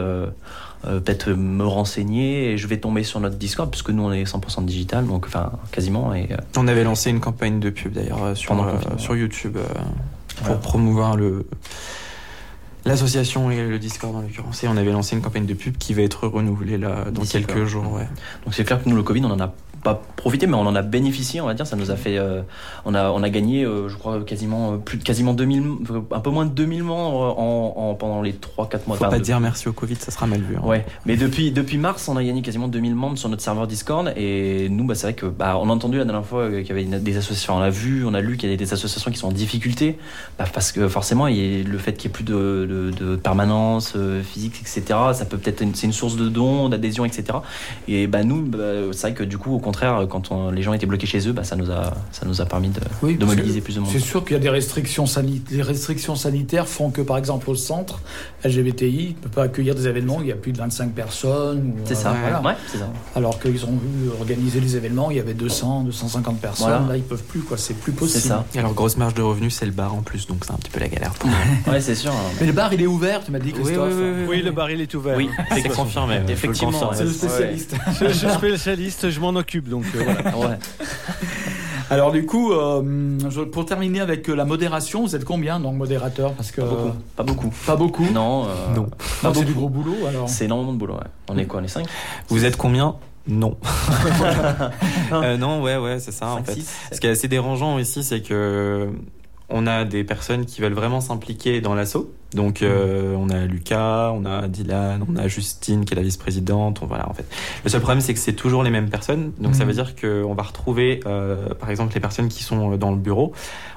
euh, 0.85 0.99
peut-être 0.99 1.29
me 1.31 1.63
renseigner 1.65 2.51
et 2.51 2.57
je 2.57 2.65
vais 2.67 2.77
tomber 2.77 3.03
sur 3.03 3.19
notre 3.19 3.35
Discord 3.35 3.69
puisque 3.69 3.89
nous 3.91 4.03
on 4.03 4.11
est 4.11 4.23
100% 4.23 4.65
digital 4.65 5.05
donc 5.05 5.25
enfin 5.27 5.51
quasiment 5.71 6.13
et 6.13 6.29
euh, 6.31 6.37
On 6.57 6.67
avait 6.67 6.83
lancé 6.83 7.09
une 7.11 7.19
campagne 7.19 7.59
de 7.59 7.69
pub 7.69 7.93
d'ailleurs 7.93 8.23
euh, 8.23 8.35
sur, 8.35 8.59
euh, 8.61 8.73
sur 8.97 9.15
YouTube 9.15 9.57
pour 10.37 10.45
Voilà. 10.45 10.59
promouvoir 10.59 11.17
le 11.17 11.45
l'association 12.85 13.51
et 13.51 13.67
le 13.67 13.77
Discord 13.77 14.15
en 14.15 14.21
l'occurrence. 14.21 14.63
Et 14.63 14.67
on 14.67 14.75
avait 14.75 14.91
lancé 14.91 15.15
une 15.15 15.21
campagne 15.21 15.45
de 15.45 15.53
pub 15.53 15.77
qui 15.77 15.93
va 15.93 16.01
être 16.01 16.25
renouvelée 16.27 16.79
là 16.79 17.05
dans 17.11 17.21
quelques 17.21 17.65
jours. 17.65 17.93
Ouais. 17.93 18.07
donc 18.43 18.55
c'est 18.55 18.63
clair 18.63 18.83
que 18.83 18.89
nous 18.89 18.95
le 18.95 19.03
Covid 19.03 19.21
on 19.25 19.31
en 19.31 19.39
a 19.39 19.53
pas 19.83 20.01
profité 20.15 20.47
mais 20.47 20.55
on 20.55 20.61
en 20.67 20.75
a 20.75 20.81
bénéficié 20.81 21.41
on 21.41 21.45
va 21.47 21.53
dire 21.53 21.65
ça 21.65 21.75
nous 21.75 21.89
a 21.91 21.95
fait 21.95 22.17
euh, 22.17 22.41
on 22.85 22.93
a 22.93 23.09
on 23.11 23.23
a 23.23 23.29
gagné 23.29 23.63
euh, 23.63 23.89
je 23.89 23.97
crois 23.97 24.21
quasiment 24.21 24.73
euh, 24.73 24.77
plus 24.77 24.97
de 24.97 25.03
quasiment 25.03 25.33
2000 25.33 25.61
euh, 25.91 26.01
un 26.11 26.19
peu 26.19 26.29
moins 26.29 26.45
de 26.45 26.51
2000 26.51 26.83
membres 26.83 27.37
en, 27.39 27.73
en- 27.75 27.95
pendant 27.95 28.21
les 28.21 28.33
3 28.33 28.69
4 28.69 28.87
mois 28.87 28.97
Faut 28.97 29.05
pas 29.05 29.17
de- 29.19 29.23
dire 29.23 29.39
merci 29.39 29.67
au 29.67 29.73
Covid, 29.73 29.95
ça 29.95 30.11
sera 30.11 30.27
mal 30.27 30.41
vu. 30.41 30.55
hein. 30.57 30.61
Ouais, 30.63 30.85
mais 31.05 31.17
depuis, 31.17 31.51
depuis 31.51 31.77
mars, 31.77 32.07
on 32.07 32.17
a 32.17 32.23
gagné 32.23 32.41
quasiment 32.41 32.67
2000 32.67 32.95
membres 32.95 33.17
sur 33.17 33.29
notre 33.29 33.41
serveur 33.41 33.67
Discord. 33.67 34.13
Et 34.15 34.67
nous, 34.69 34.83
bah, 34.85 34.95
c'est 34.95 35.07
vrai 35.07 35.13
que 35.13 35.25
bah, 35.25 35.57
on 35.61 35.69
a 35.69 35.73
entendu 35.73 35.97
la 35.97 36.05
dernière 36.05 36.25
fois 36.25 36.49
qu'il 36.49 36.67
y 36.67 36.71
avait 36.71 36.83
des 36.85 37.17
associations, 37.17 37.55
on 37.55 37.61
a 37.61 37.69
vu, 37.69 38.05
on 38.05 38.13
a 38.13 38.21
lu 38.21 38.37
qu'il 38.37 38.49
y 38.49 38.51
avait 38.53 38.57
des 38.63 38.73
associations 38.73 39.11
qui 39.11 39.17
sont 39.17 39.27
en 39.27 39.31
difficulté. 39.31 39.97
Bah, 40.37 40.45
parce 40.53 40.71
que 40.71 40.87
forcément, 40.87 41.27
il 41.27 41.67
le 41.67 41.77
fait 41.77 41.93
qu'il 41.93 42.09
n'y 42.09 42.13
ait 42.13 42.15
plus 42.15 42.23
de, 42.23 42.33
de, 42.69 42.91
de 43.05 43.15
permanence 43.15 43.93
euh, 43.95 44.21
physique, 44.23 44.55
etc., 44.61 44.81
ça 45.13 45.25
peut 45.25 45.37
peut-être 45.37 45.63
c'est 45.73 45.85
une 45.87 45.93
source 45.93 46.15
de 46.15 46.29
dons, 46.29 46.69
d'adhésion, 46.69 47.05
etc. 47.05 47.39
Et 47.87 48.07
bah, 48.07 48.23
nous, 48.23 48.41
bah, 48.43 48.57
c'est 48.91 49.07
vrai 49.07 49.13
que 49.13 49.23
du 49.23 49.37
coup, 49.37 49.53
au 49.55 49.59
contraire, 49.71 50.05
quand 50.09 50.31
on- 50.31 50.51
les 50.51 50.61
gens 50.63 50.73
étaient 50.73 50.85
bloqués 50.85 51.07
chez 51.07 51.27
eux, 51.27 51.31
bah, 51.31 51.43
ça, 51.43 51.55
nous 51.55 51.71
a, 51.71 51.93
ça 52.11 52.25
nous 52.25 52.41
a 52.41 52.45
permis 52.45 52.69
de, 52.69 52.81
Oui, 53.01 53.17
mobiliser 53.19 53.61
plus 53.61 53.75
de 53.75 53.79
monde. 53.79 53.89
C'est 53.91 53.99
sûr 53.99 54.23
qu'il 54.23 54.33
y 54.33 54.35
a 54.35 54.39
des 54.39 54.49
restrictions 54.49 55.05
sanitaires. 55.05 55.55
Les 55.57 55.61
restrictions 55.63 56.15
sanitaires 56.15 56.67
font 56.67 56.89
que, 56.91 57.01
par 57.01 57.17
exemple, 57.17 57.49
au 57.49 57.55
centre, 57.55 57.99
LGBTI 58.43 59.15
ne 59.17 59.23
peut 59.23 59.29
pas 59.29 59.43
accueillir 59.43 59.75
des 59.75 59.87
événements 59.87 60.17
où 60.17 60.21
il 60.21 60.27
y 60.27 60.31
a 60.31 60.35
plus 60.35 60.51
de 60.51 60.57
25 60.57 60.91
personnes. 60.93 61.59
ou, 61.59 61.75
C'est 61.85 61.93
euh, 61.93 61.95
ça, 61.95 62.13
voilà. 62.19 62.41
ouais, 62.41 62.53
c'est 62.71 62.77
ça. 62.79 62.89
Alors 63.15 63.39
qu'ils 63.39 63.63
ont 63.65 63.71
vu 63.77 64.09
organiser 64.19 64.59
les 64.59 64.75
événements, 64.75 65.11
il 65.11 65.17
y 65.17 65.19
avait 65.19 65.33
200, 65.33 65.83
250 65.83 66.39
personnes. 66.39 66.67
Voilà. 66.67 66.85
Là, 66.89 66.97
ils 66.97 67.03
peuvent 67.03 67.23
plus, 67.23 67.41
quoi. 67.41 67.57
C'est 67.57 67.73
plus 67.75 67.91
C'est 67.93 67.97
possible. 67.97 68.23
ça. 68.23 68.45
Et 68.55 68.59
alors 68.59 68.73
grosse 68.73 68.97
marge 68.97 69.13
de 69.13 69.21
revenus, 69.21 69.55
c'est 69.55 69.65
le 69.65 69.71
bar 69.71 69.93
en 69.93 70.01
plus, 70.01 70.27
donc 70.27 70.43
c'est 70.45 70.51
un 70.51 70.57
petit 70.57 70.71
peu 70.71 70.79
la 70.79 70.87
galère. 70.87 71.13
Ouais, 71.67 71.79
c'est 71.79 71.95
sûr. 71.95 72.11
hein. 72.11 72.31
Mais 72.39 72.47
le 72.47 72.53
bar, 72.53 72.73
il 72.73 72.81
est 72.81 72.87
ouvert, 72.87 73.23
tu 73.23 73.31
m'as 73.31 73.39
dit, 73.39 73.51
Christophe. 73.53 73.93
Oui, 74.27 74.41
le 74.41 74.51
baril 74.51 74.81
est 74.81 74.93
ouvert. 74.95 75.15
Oui, 75.15 75.29
c'est 75.53 75.69
confirmé. 75.69 76.19
Effectivement. 76.27 76.91
C'est 76.93 77.03
le 77.03 77.09
spécialiste. 77.11 77.75
Je, 77.99 78.07
je 78.07 78.13
suis 78.13 78.29
spécialiste, 78.29 79.09
je 79.09 79.19
m'en 79.19 79.29
occupe, 79.35 79.60
donc 79.69 79.85
euh, 79.95 80.03
voilà. 80.03 80.37
Ouais. 80.49 80.57
Alors 81.89 82.11
du 82.13 82.25
coup, 82.25 82.53
euh, 82.53 83.17
pour 83.51 83.65
terminer 83.65 83.99
avec 83.99 84.29
euh, 84.29 84.33
la 84.33 84.45
modération, 84.45 85.01
vous 85.01 85.13
êtes 85.13 85.25
combien 85.25 85.59
donc 85.59 85.75
modérateur? 85.75 86.31
Parce 86.33 86.51
que 86.51 86.61
Pas 86.61 86.67
beaucoup. 86.69 86.93
Pas 87.17 87.23
beaucoup. 87.23 87.49
Pas 87.65 87.75
beaucoup. 87.75 88.05
Non, 88.13 88.45
euh, 88.45 88.75
Non. 88.75 88.87
c'est 89.33 89.43
du 89.43 89.53
beaucoup. 89.53 89.67
gros 89.67 89.69
boulot 89.69 90.07
alors. 90.07 90.29
C'est 90.29 90.45
énormément 90.45 90.71
de 90.71 90.77
boulot, 90.77 90.93
ouais. 90.93 91.07
On 91.29 91.37
est 91.37 91.45
quoi 91.45 91.59
On 91.59 91.63
est 91.65 91.67
5 91.67 91.85
Vous 92.29 92.45
êtes 92.45 92.55
combien? 92.55 92.95
Non. 93.27 93.57
Euh, 95.11 95.37
non, 95.37 95.61
ouais, 95.61 95.75
ouais, 95.77 95.99
c'est 95.99 96.13
ça 96.13 96.27
en 96.27 96.37
5, 96.37 96.45
fait. 96.45 96.53
6 96.53 96.71
Ce 96.93 96.99
qui 97.01 97.07
est 97.07 97.09
assez 97.11 97.27
dérangeant 97.27 97.77
ici, 97.77 98.03
c'est 98.03 98.21
que 98.21 98.89
on 99.51 99.67
a 99.67 99.83
des 99.85 100.03
personnes 100.03 100.45
qui 100.45 100.61
veulent 100.61 100.73
vraiment 100.73 101.01
s'impliquer 101.01 101.61
dans 101.61 101.73
l'assaut. 101.75 102.11
Donc, 102.33 102.61
euh, 102.61 103.13
on 103.17 103.29
a 103.29 103.45
Lucas, 103.45 104.11
on 104.13 104.23
a 104.25 104.47
Dylan, 104.47 105.03
on 105.09 105.17
a 105.17 105.27
Justine 105.27 105.83
qui 105.83 105.93
est 105.93 105.97
la 105.97 106.01
vice-présidente. 106.03 106.79
on- 106.81 106.85
Voilà, 106.85 107.09
en 107.09 107.13
fait. 107.13 107.25
Le 107.63 107.69
seul 107.69 107.81
problème, 107.81 107.99
c'est 108.01 108.13
que 108.13 108.19
c'est 108.19 108.33
toujours 108.33 108.63
les 108.63 108.69
mêmes 108.69 108.89
personnes. 108.89 109.33
Donc, 109.39 109.53
ça 109.55 109.63
Mhm. 109.63 109.67
veut 109.67 109.73
dire 109.73 109.95
qu'on 109.95 110.33
va 110.33 110.43
retrouver, 110.43 111.01
euh, 111.05 111.53
par 111.55 111.69
exemple, 111.69 111.93
les 111.93 111.99
personnes 111.99 112.29
qui 112.29 112.43
sont 112.43 112.77
dans 112.77 112.91
le 112.91 112.97
bureau, 112.97 113.33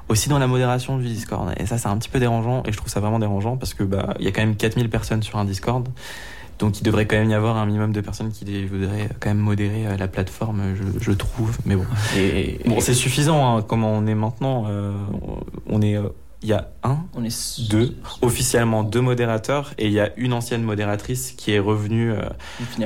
aussi 0.09 0.29
dans 0.29 0.39
la 0.39 0.47
modération 0.47 0.99
du 0.99 1.05
Discord. 1.09 1.53
Et 1.59 1.67
ça, 1.67 1.79
c'est 1.79 1.89
un 1.89 1.97
petit 1.99 2.09
peu 2.09 2.21
dérangeant. 2.21 2.63
Et 2.67 2.73
je 2.73 2.77
trouve 2.77 2.89
ça 2.91 3.01
vraiment 3.01 3.19
dérangeant 3.19 3.57
parce 3.57 3.75
que 3.75 3.83
bah, 3.83 4.15
il 4.21 4.25
y 4.25 4.29
a 4.29 4.33
quand 4.33 4.43
même 4.43 4.55
4000 4.57 4.89
personnes 4.89 5.23
sur 5.23 5.39
un 5.39 5.45
Discord. 5.45 5.89
Donc 6.59 6.81
il 6.81 6.85
devrait 6.85 7.07
quand 7.07 7.17
même 7.17 7.31
y 7.31 7.35
avoir 7.35 7.57
un 7.57 7.67
minimum 7.67 7.93
de 7.93 8.01
personnes 8.01 8.31
qui 8.31 8.65
voudraient 8.67 9.09
quand 9.21 9.31
même 9.31 9.39
modérer 9.39 9.87
euh, 9.87 9.97
la 9.97 10.09
plateforme, 10.09 10.75
je, 10.77 11.01
je 11.05 11.11
trouve. 11.13 11.57
Mais 11.67 11.77
bon, 11.77 11.85
Et, 12.17 12.61
bon 12.67 12.77
et- 12.77 12.81
c'est 12.81 12.95
suffisant. 12.95 13.57
Hein, 13.59 13.63
comment 13.63 13.91
on 13.93 14.07
est 14.07 14.15
maintenant 14.15 14.65
euh, 14.69 14.93
On 15.69 15.83
est, 15.83 15.97
euh, 15.97 16.09
il 16.43 16.49
y 16.51 16.53
a 16.53 16.69
un, 16.83 16.99
on 17.15 17.25
est 17.25 17.61
deux, 17.71 17.97
officiellement 18.21 18.85
deux 18.85 19.01
modérateurs, 19.01 19.73
et 19.79 19.87
il 19.87 19.93
y 19.93 19.99
a 20.01 20.11
une 20.19 20.35
ancienne 20.35 20.63
modératrice 20.63 21.33
qui 21.33 21.53
est 21.53 21.59
revenue. 21.59 22.13
euh, 22.13 22.21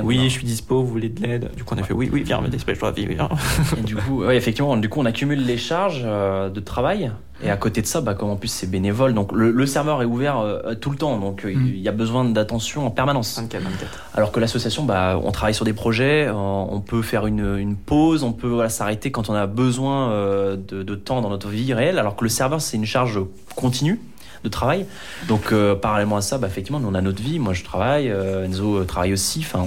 oui, 0.01 0.17
je 0.23 0.29
suis 0.29 0.45
dispo, 0.45 0.81
vous 0.81 0.87
voulez 0.87 1.09
de 1.09 1.21
l'aide? 1.21 1.51
Du 1.57 1.63
coup, 1.65 1.75
on 1.75 1.81
a 1.81 1.83
fait 1.83 1.93
oui, 1.93 2.09
oui, 2.11 2.23
viens, 2.23 2.39
me 2.39 2.47
dépêche, 2.47 2.77
viens. 2.95 3.29
Et 3.77 3.81
du 3.81 3.97
coup, 3.97 4.23
ouais, 4.23 4.37
effectivement, 4.37 4.77
du 4.77 4.87
coup, 4.87 5.01
on 5.01 5.05
accumule 5.05 5.45
les 5.45 5.57
charges 5.57 6.03
euh, 6.05 6.49
de 6.49 6.59
travail. 6.61 7.11
Et 7.43 7.49
à 7.49 7.57
côté 7.57 7.81
de 7.81 7.87
ça, 7.87 8.01
bah, 8.01 8.15
comme 8.15 8.29
en 8.29 8.35
plus 8.35 8.49
c'est 8.49 8.67
bénévole, 8.67 9.13
donc 9.13 9.31
le, 9.31 9.51
le 9.51 9.65
serveur 9.65 10.01
est 10.01 10.05
ouvert 10.05 10.39
euh, 10.39 10.73
tout 10.75 10.89
le 10.91 10.97
temps, 10.97 11.17
donc 11.17 11.45
euh, 11.45 11.49
Mm. 11.55 11.67
il 11.67 11.79
y 11.79 11.87
a 11.87 11.91
besoin 11.91 12.25
d'attention 12.25 12.85
en 12.85 12.91
permanence. 12.91 13.39
24, 13.39 13.61
24. 13.63 14.03
Alors 14.13 14.31
que 14.31 14.39
l'association, 14.39 14.83
bah, 14.83 15.19
on 15.23 15.31
travaille 15.31 15.53
sur 15.53 15.65
des 15.65 15.73
projets, 15.73 16.27
euh, 16.27 16.33
on 16.33 16.81
peut 16.81 17.01
faire 17.01 17.25
une, 17.27 17.57
une 17.57 17.75
pause, 17.75 18.23
on 18.23 18.33
peut 18.33 18.47
voilà, 18.47 18.69
s'arrêter 18.69 19.11
quand 19.11 19.29
on 19.29 19.33
a 19.33 19.47
besoin 19.47 20.11
euh, 20.11 20.55
de, 20.57 20.83
de 20.83 20.95
temps 20.95 21.21
dans 21.21 21.29
notre 21.29 21.47
vie 21.49 21.73
réelle, 21.73 21.97
alors 21.99 22.15
que 22.15 22.23
le 22.23 22.29
serveur, 22.29 22.61
c'est 22.61 22.77
une 22.77 22.85
charge 22.85 23.19
continue 23.55 23.99
de 24.43 24.49
travail. 24.49 24.85
Donc, 25.27 25.51
euh, 25.51 25.75
parallèlement 25.75 26.17
à 26.17 26.21
ça, 26.21 26.37
bah, 26.37 26.47
effectivement, 26.47 26.79
nous, 26.79 26.87
on 26.87 26.95
a 26.95 27.01
notre 27.01 27.21
vie. 27.21 27.39
Moi, 27.39 27.53
je 27.53 27.63
travaille, 27.63 28.09
euh, 28.09 28.45
Enzo 28.45 28.77
euh, 28.77 28.85
travaille 28.85 29.13
aussi. 29.13 29.39
Enfin, 29.39 29.65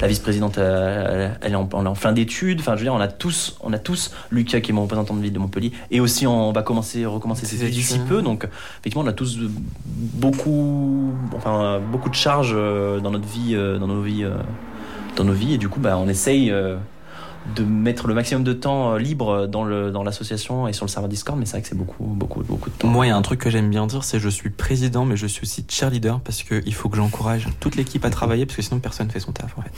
la 0.00 0.06
vice-présidente, 0.06 0.58
elle 0.58 1.52
est 1.52 1.54
en, 1.54 1.94
fin 1.94 2.12
d'études. 2.12 2.60
Enfin, 2.60 2.72
je 2.72 2.78
veux 2.78 2.84
dire, 2.84 2.94
on 2.94 3.00
a 3.00 3.08
tous, 3.08 3.56
on 3.60 3.72
a 3.72 3.78
tous 3.78 4.12
Lucas, 4.30 4.60
qui 4.60 4.70
est 4.70 4.74
mon 4.74 4.82
représentant 4.82 5.14
de 5.14 5.20
ville 5.20 5.32
de 5.32 5.38
Montpellier, 5.38 5.72
et 5.90 6.00
aussi 6.00 6.26
on 6.26 6.52
va 6.52 6.62
commencer, 6.62 7.06
recommencer 7.06 7.46
ses 7.46 7.62
études 7.62 7.74
d'ici 7.74 7.98
peu. 7.98 8.22
Donc, 8.22 8.46
effectivement, 8.80 9.04
on 9.04 9.08
a 9.08 9.12
tous 9.12 9.38
beaucoup, 9.94 11.12
enfin, 11.34 11.80
beaucoup 11.80 12.10
de 12.10 12.14
charges 12.14 12.54
dans 12.54 13.10
notre 13.10 13.28
vie, 13.28 13.54
dans 13.54 13.86
nos 13.86 14.02
vies, 14.02 14.24
dans 15.16 15.24
nos 15.24 15.32
vies, 15.32 15.54
et 15.54 15.58
du 15.58 15.68
coup, 15.68 15.80
bah, 15.80 15.96
on 15.98 16.08
essaye 16.08 16.52
de 17.54 17.64
mettre 17.64 18.08
le 18.08 18.14
maximum 18.14 18.44
de 18.44 18.52
temps 18.52 18.92
euh, 18.92 18.98
libre 18.98 19.46
dans 19.46 19.64
le 19.64 19.90
dans 19.90 20.02
l'association 20.02 20.66
et 20.66 20.72
sur 20.72 20.86
le 20.86 20.90
serveur 20.90 21.08
Discord, 21.08 21.38
mais 21.38 21.46
c'est 21.46 21.52
vrai 21.52 21.62
que 21.62 21.68
c'est 21.68 21.76
beaucoup, 21.76 22.04
beaucoup, 22.04 22.42
beaucoup 22.42 22.70
de 22.70 22.74
temps. 22.74 22.88
Moi, 22.88 23.06
il 23.06 23.10
y 23.10 23.12
a 23.12 23.16
un 23.16 23.22
truc 23.22 23.40
que 23.40 23.50
j'aime 23.50 23.70
bien 23.70 23.86
dire, 23.86 24.04
c'est 24.04 24.18
je 24.18 24.28
suis 24.28 24.50
président, 24.50 25.04
mais 25.04 25.16
je 25.16 25.26
suis 25.26 25.42
aussi 25.42 25.64
cheerleader 25.68 26.20
parce 26.20 26.42
qu'il 26.42 26.74
faut 26.74 26.88
que 26.88 26.96
j'encourage 26.96 27.48
toute 27.60 27.76
l'équipe 27.76 28.04
à 28.04 28.10
travailler 28.10 28.46
parce 28.46 28.56
que 28.56 28.62
sinon 28.62 28.80
personne 28.80 29.10
fait 29.10 29.20
son 29.20 29.32
taf 29.32 29.56
en 29.58 29.62
fait. 29.62 29.72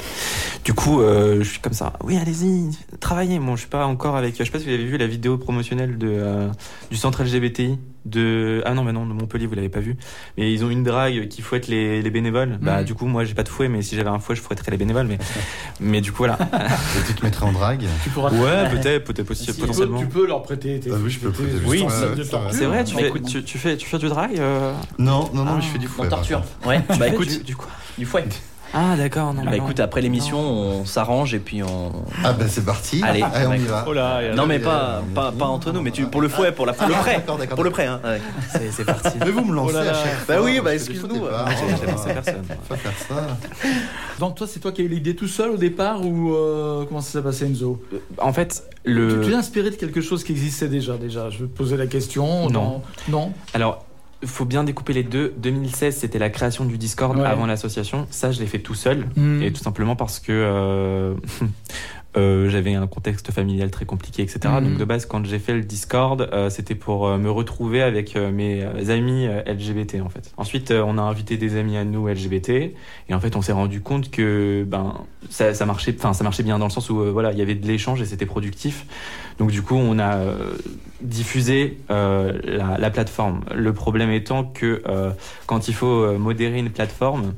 Du 0.64 0.74
coup, 0.74 1.00
euh, 1.00 1.38
je 1.42 1.48
suis 1.48 1.60
comme 1.60 1.72
ça. 1.72 1.94
Oui, 2.04 2.16
allez-y, 2.16 2.70
travaillez. 3.00 3.38
Bon, 3.38 3.56
je 3.56 3.60
suis 3.60 3.70
pas 3.70 3.86
encore 3.86 4.16
avec. 4.16 4.38
Je 4.38 4.44
sais 4.44 4.50
pas 4.50 4.58
si 4.58 4.66
vous 4.66 4.72
avez 4.72 4.84
vu 4.84 4.96
la 4.96 5.06
vidéo 5.06 5.38
promotionnelle 5.38 5.98
de 5.98 6.08
euh, 6.08 6.48
du 6.90 6.96
centre 6.96 7.22
LGBTI 7.22 7.78
de 8.06 8.62
ah 8.64 8.72
non, 8.74 8.84
mais 8.84 8.92
non, 8.92 9.04
de 9.06 9.12
Montpellier, 9.12 9.46
vous 9.46 9.54
l'avez 9.54 9.68
pas 9.68 9.80
vu. 9.80 9.96
Mais 10.38 10.52
ils 10.52 10.64
ont 10.64 10.70
une 10.70 10.82
drague 10.82 11.28
qui 11.28 11.42
fouette 11.42 11.68
les, 11.68 12.00
les 12.02 12.10
bénévoles. 12.10 12.58
Bah, 12.60 12.82
du 12.84 12.94
coup, 12.94 13.06
moi, 13.06 13.24
j'ai 13.24 13.34
pas 13.34 13.42
de 13.42 13.48
fouet, 13.48 13.68
mais 13.68 13.82
si 13.82 13.96
j'avais 13.96 14.08
un 14.10 14.18
fouet, 14.18 14.36
je 14.36 14.40
fouetterais 14.42 14.70
les 14.70 14.76
bénévoles. 14.76 15.06
Mais 15.06 15.18
mais 15.80 16.00
du 16.00 16.12
coup, 16.12 16.18
voilà. 16.18 16.38
Et 16.42 17.06
tu 17.06 17.14
te 17.14 17.24
mettrais 17.24 17.44
en 17.46 17.52
drague? 17.52 17.84
Tu 18.02 18.10
pourras 18.10 18.30
Ouais, 18.30 18.68
peut-être, 18.70 19.04
peut-être 19.04 19.30
aussi, 19.30 19.44
Si, 19.44 19.52
tu 19.52 19.60
peux, 19.60 19.66
potentiellement. 19.66 19.98
tu 20.00 20.06
peux 20.06 20.26
leur 20.26 20.42
prêter 20.42 20.80
tes 20.80 20.90
Ah 20.92 20.96
oui, 21.02 21.10
je 21.10 21.18
peux 21.20 21.30
prêter 21.30 21.52
torture. 21.52 22.48
C'est 22.50 22.64
vrai, 22.66 22.84
tu 22.84 22.94
Bah, 22.94 23.00
fais, 23.02 23.08
écoute. 23.08 23.26
tu, 23.26 23.42
tu 23.44 23.58
fais, 23.58 23.76
tu 23.76 23.86
fais 23.86 23.98
du 23.98 24.08
drag 24.08 24.38
euh, 24.38 24.72
Non, 24.98 25.30
non, 25.34 25.44
non, 25.44 25.52
Ah, 25.52 25.54
mais 25.56 25.62
je 25.62 25.68
fais 25.68 25.78
du 25.78 25.86
fouet. 25.86 26.06
En 26.06 26.10
par 26.10 26.18
torture. 26.20 26.42
Ouais. 26.66 26.80
bah 26.98 27.08
écoute, 27.08 27.28
du, 27.28 27.38
du 27.44 27.56
quoi? 27.56 27.68
Du 27.98 28.06
fouet. 28.06 28.24
Ah, 28.78 28.94
d'accord, 28.96 29.32
non. 29.32 29.42
Bah 29.42 29.50
mais 29.52 29.56
non. 29.58 29.64
écoute, 29.64 29.80
après 29.80 30.02
l'émission, 30.02 30.38
on 30.38 30.84
s'arrange 30.84 31.32
et 31.32 31.38
puis 31.38 31.62
on. 31.62 31.92
Ah 32.22 32.34
ben 32.34 32.46
c'est 32.46 32.64
parti. 32.64 33.00
Allez, 33.02 33.22
on 33.48 33.54
y 33.54 33.58
va. 33.60 33.84
Oh 33.88 33.94
là, 33.94 34.34
Non 34.34 34.46
mais 34.46 34.56
il 34.56 34.60
y 34.60 34.64
a- 34.64 34.66
pas, 34.66 34.98
a- 34.98 35.02
pas, 35.14 35.32
pas 35.32 35.46
entre 35.46 35.72
nous, 35.72 35.80
mais 35.80 35.90
tu, 35.92 36.04
pour 36.06 36.20
le 36.20 36.28
fouet, 36.28 36.52
pour, 36.52 36.66
la, 36.66 36.74
pour 36.74 36.86
le 36.86 36.94
Ah, 36.94 36.98
prêt. 36.98 37.16
d'accord, 37.16 37.38
d'accord, 37.38 37.54
Pour 37.54 37.64
le 37.64 37.70
prêt, 37.70 37.86
hein. 37.86 38.00
ouais. 38.04 38.20
C'est 38.52 38.70
c'est 38.72 38.84
parti. 38.84 39.16
Mais 39.18 39.30
vous 39.30 39.44
me 39.46 39.54
lancez 39.54 39.72
Oh 39.76 39.78
là 39.78 39.84
là. 39.84 39.90
à 39.92 39.94
chaque 39.94 40.26
Bah 40.28 40.34
oui, 40.42 40.60
bah, 40.62 40.72
Je 40.72 40.74
excuse-nous. 40.76 41.22
Ah, 41.32 41.46
j'ai- 41.80 41.86
lancé 41.90 42.12
personne. 42.12 42.44
Faut 42.68 42.74
faire 42.74 42.92
ça. 43.08 43.68
Donc 44.20 44.34
toi, 44.34 44.46
c'est 44.46 44.60
toi 44.60 44.72
qui 44.72 44.82
as 44.82 44.84
eu 44.84 44.88
l'idée 44.88 45.16
tout 45.16 45.28
seul 45.28 45.52
au 45.52 45.56
départ 45.56 46.04
ou 46.04 46.34
euh, 46.34 46.84
comment 46.86 47.00
ça 47.00 47.12
s'est 47.12 47.22
passé 47.22 47.46
Enzo? 47.46 47.82
En 48.20 48.34
fait, 48.34 48.62
Tu 48.84 48.92
le. 48.92 49.22
tu 49.24 49.30
es 49.32 49.34
inspiré 49.34 49.70
de 49.70 49.76
quelque 49.76 50.02
chose 50.02 50.22
qui 50.22 50.32
existait 50.32 50.68
déjà 50.68 50.98
déjà? 50.98 51.30
Je 51.30 51.38
vais 51.38 51.46
te 51.48 51.56
poser 51.56 51.78
la 51.78 51.86
question. 51.86 52.50
Non. 52.50 52.82
Non? 53.08 53.32
Alors, 53.54 53.85
faut 54.24 54.44
bien 54.44 54.64
découper 54.64 54.92
les 54.92 55.02
deux. 55.02 55.34
2016, 55.38 55.96
c'était 55.96 56.18
la 56.18 56.30
création 56.30 56.64
du 56.64 56.78
Discord 56.78 57.16
Ouais. 57.18 57.24
avant 57.26 57.46
l'association. 57.46 58.06
Ça, 58.10 58.32
je 58.32 58.40
l'ai 58.40 58.46
fait 58.46 58.58
tout 58.58 58.74
seul. 58.74 59.06
Hmm. 59.16 59.42
Et 59.42 59.52
tout 59.52 59.62
simplement 59.62 59.96
parce 59.96 60.20
que 60.20 60.32
euh, 60.32 61.14
euh, 62.16 62.48
j'avais 62.48 62.74
un 62.74 62.86
contexte 62.86 63.30
familial 63.30 63.70
très 63.70 63.84
compliqué, 63.84 64.22
etc. 64.22 64.40
Mhm. 64.44 64.64
Donc 64.64 64.78
de 64.78 64.84
base, 64.84 65.06
quand 65.06 65.24
j'ai 65.24 65.38
fait 65.38 65.54
le 65.54 65.62
Discord, 65.62 66.28
euh, 66.32 66.50
c'était 66.50 66.74
pour 66.74 67.06
euh, 67.06 67.18
me 67.18 67.30
retrouver 67.30 67.82
avec 67.82 68.16
euh, 68.16 68.30
mes 68.30 68.62
euh, 68.62 68.90
amis 68.90 69.26
LGBT 69.26 70.00
en 70.02 70.08
fait. 70.08 70.32
Ensuite, 70.36 70.70
on 70.70 70.98
a 70.98 71.02
invité 71.02 71.36
des 71.36 71.56
amis 71.56 71.76
à 71.76 71.84
nous 71.84 72.08
LGBT, 72.08 72.50
et 72.50 72.74
en 73.12 73.20
fait, 73.20 73.36
on 73.36 73.42
s'est 73.42 73.52
rendu 73.52 73.80
compte 73.80 74.10
que 74.10 74.64
ben 74.66 74.94
ça, 75.30 75.54
ça 75.54 75.66
marchait, 75.66 75.94
enfin 75.98 76.12
ça 76.12 76.24
marchait 76.24 76.42
bien 76.42 76.58
dans 76.58 76.66
le 76.66 76.70
sens 76.70 76.90
où 76.90 77.02
voilà, 77.12 77.32
il 77.32 77.38
y 77.38 77.42
avait 77.42 77.54
de 77.54 77.66
l'échange 77.66 78.00
et 78.00 78.04
c'était 78.04 78.26
productif. 78.26 78.86
Donc 79.38 79.50
du 79.50 79.62
coup, 79.62 79.74
on 79.74 79.98
a 79.98 80.18
diffusé 81.02 81.78
euh, 81.90 82.38
la, 82.44 82.78
la 82.78 82.90
plateforme. 82.90 83.40
Le 83.54 83.72
problème 83.72 84.10
étant 84.10 84.44
que 84.44 84.82
euh, 84.88 85.10
quand 85.46 85.68
il 85.68 85.74
faut 85.74 86.16
modérer 86.18 86.58
une 86.58 86.70
plateforme, 86.70 87.34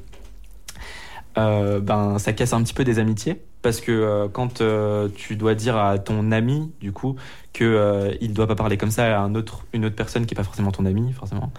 euh, 1.36 1.80
ben 1.80 2.18
ça 2.18 2.32
casse 2.32 2.52
un 2.52 2.62
petit 2.62 2.74
peu 2.74 2.84
des 2.84 2.98
amitiés 2.98 3.40
parce 3.62 3.80
que 3.80 3.92
euh, 3.92 4.28
quand 4.28 4.60
euh, 4.60 5.08
tu 5.14 5.36
dois 5.36 5.54
dire 5.54 5.76
à 5.76 5.98
ton 5.98 6.32
ami 6.32 6.72
du 6.80 6.92
coup 6.92 7.16
que 7.52 7.64
euh, 7.64 8.14
il 8.20 8.32
doit 8.32 8.46
pas 8.46 8.54
parler 8.54 8.76
comme 8.76 8.90
ça 8.90 9.22
à 9.22 9.26
une 9.26 9.36
autre 9.36 9.64
personne 9.96 10.26
qui 10.26 10.34
est 10.34 10.36
pas 10.36 10.44
forcément 10.44 10.70
ton 10.70 10.86
ami 10.86 11.12
forcément 11.12 11.52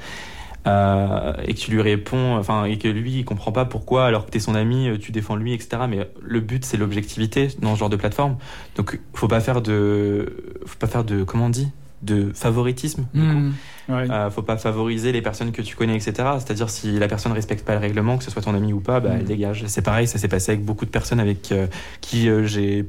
euh, 0.67 1.33
et 1.45 1.53
que 1.53 1.59
tu 1.59 1.71
lui 1.71 1.81
réponds 1.81 2.35
enfin 2.37 2.65
et 2.65 2.77
que 2.77 2.87
lui 2.87 3.19
il 3.19 3.25
comprend 3.25 3.51
pas 3.51 3.65
pourquoi 3.65 4.05
alors 4.05 4.25
que 4.25 4.31
t'es 4.31 4.39
son 4.39 4.55
ami 4.55 4.97
tu 4.99 5.11
défends 5.11 5.35
lui 5.35 5.53
etc 5.53 5.83
mais 5.89 6.09
le 6.21 6.39
but 6.39 6.65
c'est 6.65 6.77
l'objectivité 6.77 7.49
dans 7.59 7.75
ce 7.75 7.79
genre 7.79 7.89
de 7.89 7.95
plateforme. 7.95 8.37
Donc 8.75 8.99
faut 9.13 9.27
pas 9.27 9.39
faire 9.39 9.61
de 9.61 10.55
faut 10.65 10.77
pas 10.77 10.87
faire 10.87 11.03
de 11.03 11.23
comment 11.23 11.45
on 11.45 11.49
dit? 11.49 11.69
De 12.01 12.31
favoritisme 12.33 13.05
du 13.13 13.21
coup. 13.21 13.25
Hmm. 13.25 13.53
Ouais. 13.89 14.09
Euh, 14.09 14.29
faut 14.29 14.43
pas 14.43 14.57
favoriser 14.57 15.11
les 15.11 15.21
personnes 15.21 15.51
que 15.51 15.61
tu 15.61 15.75
connais, 15.75 15.95
etc. 15.95 16.13
C'est-à-dire 16.37 16.69
si 16.69 16.99
la 16.99 17.07
personne 17.07 17.31
respecte 17.31 17.65
pas 17.65 17.73
le 17.73 17.79
règlement, 17.79 18.17
que 18.17 18.23
ce 18.23 18.31
soit 18.31 18.43
ton 18.43 18.53
ami 18.53 18.71
ou 18.71 18.79
pas, 18.79 18.99
bah, 18.99 19.11
elle 19.13 19.25
dégage. 19.25 19.63
C'est 19.67 19.81
pareil, 19.81 20.07
ça 20.07 20.19
s'est 20.19 20.27
passé 20.27 20.51
avec 20.51 20.63
beaucoup 20.63 20.85
de 20.85 20.91
personnes 20.91 21.19
avec 21.19 21.51
euh, 21.51 21.65
qui 21.99 22.29
euh, 22.29 22.45
j'ai 22.45 22.85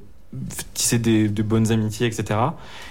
tissé 0.74 0.98
des, 0.98 1.28
de 1.28 1.42
bonnes 1.42 1.72
amitiés, 1.72 2.06
etc. 2.06 2.38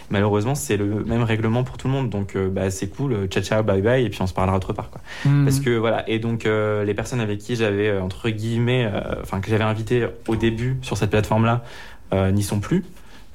Malheureusement, 0.10 0.56
c'est 0.56 0.76
le 0.76 1.06
même 1.06 1.22
règlement 1.24 1.64
pour 1.64 1.78
tout 1.78 1.88
le 1.88 1.94
monde, 1.94 2.10
donc 2.10 2.36
bah, 2.36 2.70
c'est 2.70 2.88
cool, 2.88 3.28
ciao 3.28 3.42
ciao, 3.42 3.64
bye 3.64 3.82
bye, 3.82 4.04
et 4.04 4.10
puis 4.10 4.22
on 4.22 4.28
se 4.28 4.34
parlera 4.34 4.58
autre 4.58 4.74
part, 4.74 4.90
quoi. 4.90 5.00
Hmm. 5.24 5.46
Parce 5.46 5.62
que 5.62 5.70
voilà, 5.70 6.04
et 6.10 6.20
donc 6.20 6.44
les 6.44 6.94
personnes 6.94 7.22
avec 7.22 7.40
qui 7.40 7.56
j'avais 7.56 7.98
entre 7.98 8.30
guillemets, 8.30 8.92
enfin 9.22 9.40
que 9.40 9.50
j'avais 9.50 9.64
invité 9.64 10.06
au 10.28 10.36
début 10.36 10.80
sur 10.82 10.98
cette 10.98 11.12
plateforme-là, 11.12 11.64
euh, 12.12 12.32
n'y 12.32 12.44
sont 12.44 12.60
plus. 12.60 12.84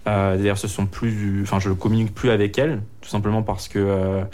Euh, 0.07 0.37
D'ailleurs, 0.37 0.59
ce 0.59 0.69
sont 0.69 0.87
plus, 0.87 1.43
enfin, 1.43 1.61
je 1.61 1.71
communique 1.71 2.15
plus 2.15 2.31
avec 2.31 2.59
elles, 2.59 2.83
tout 3.01 3.09
simplement 3.09 3.43
parce 3.43 3.69
que, 3.69 3.79
euh, 3.79 4.25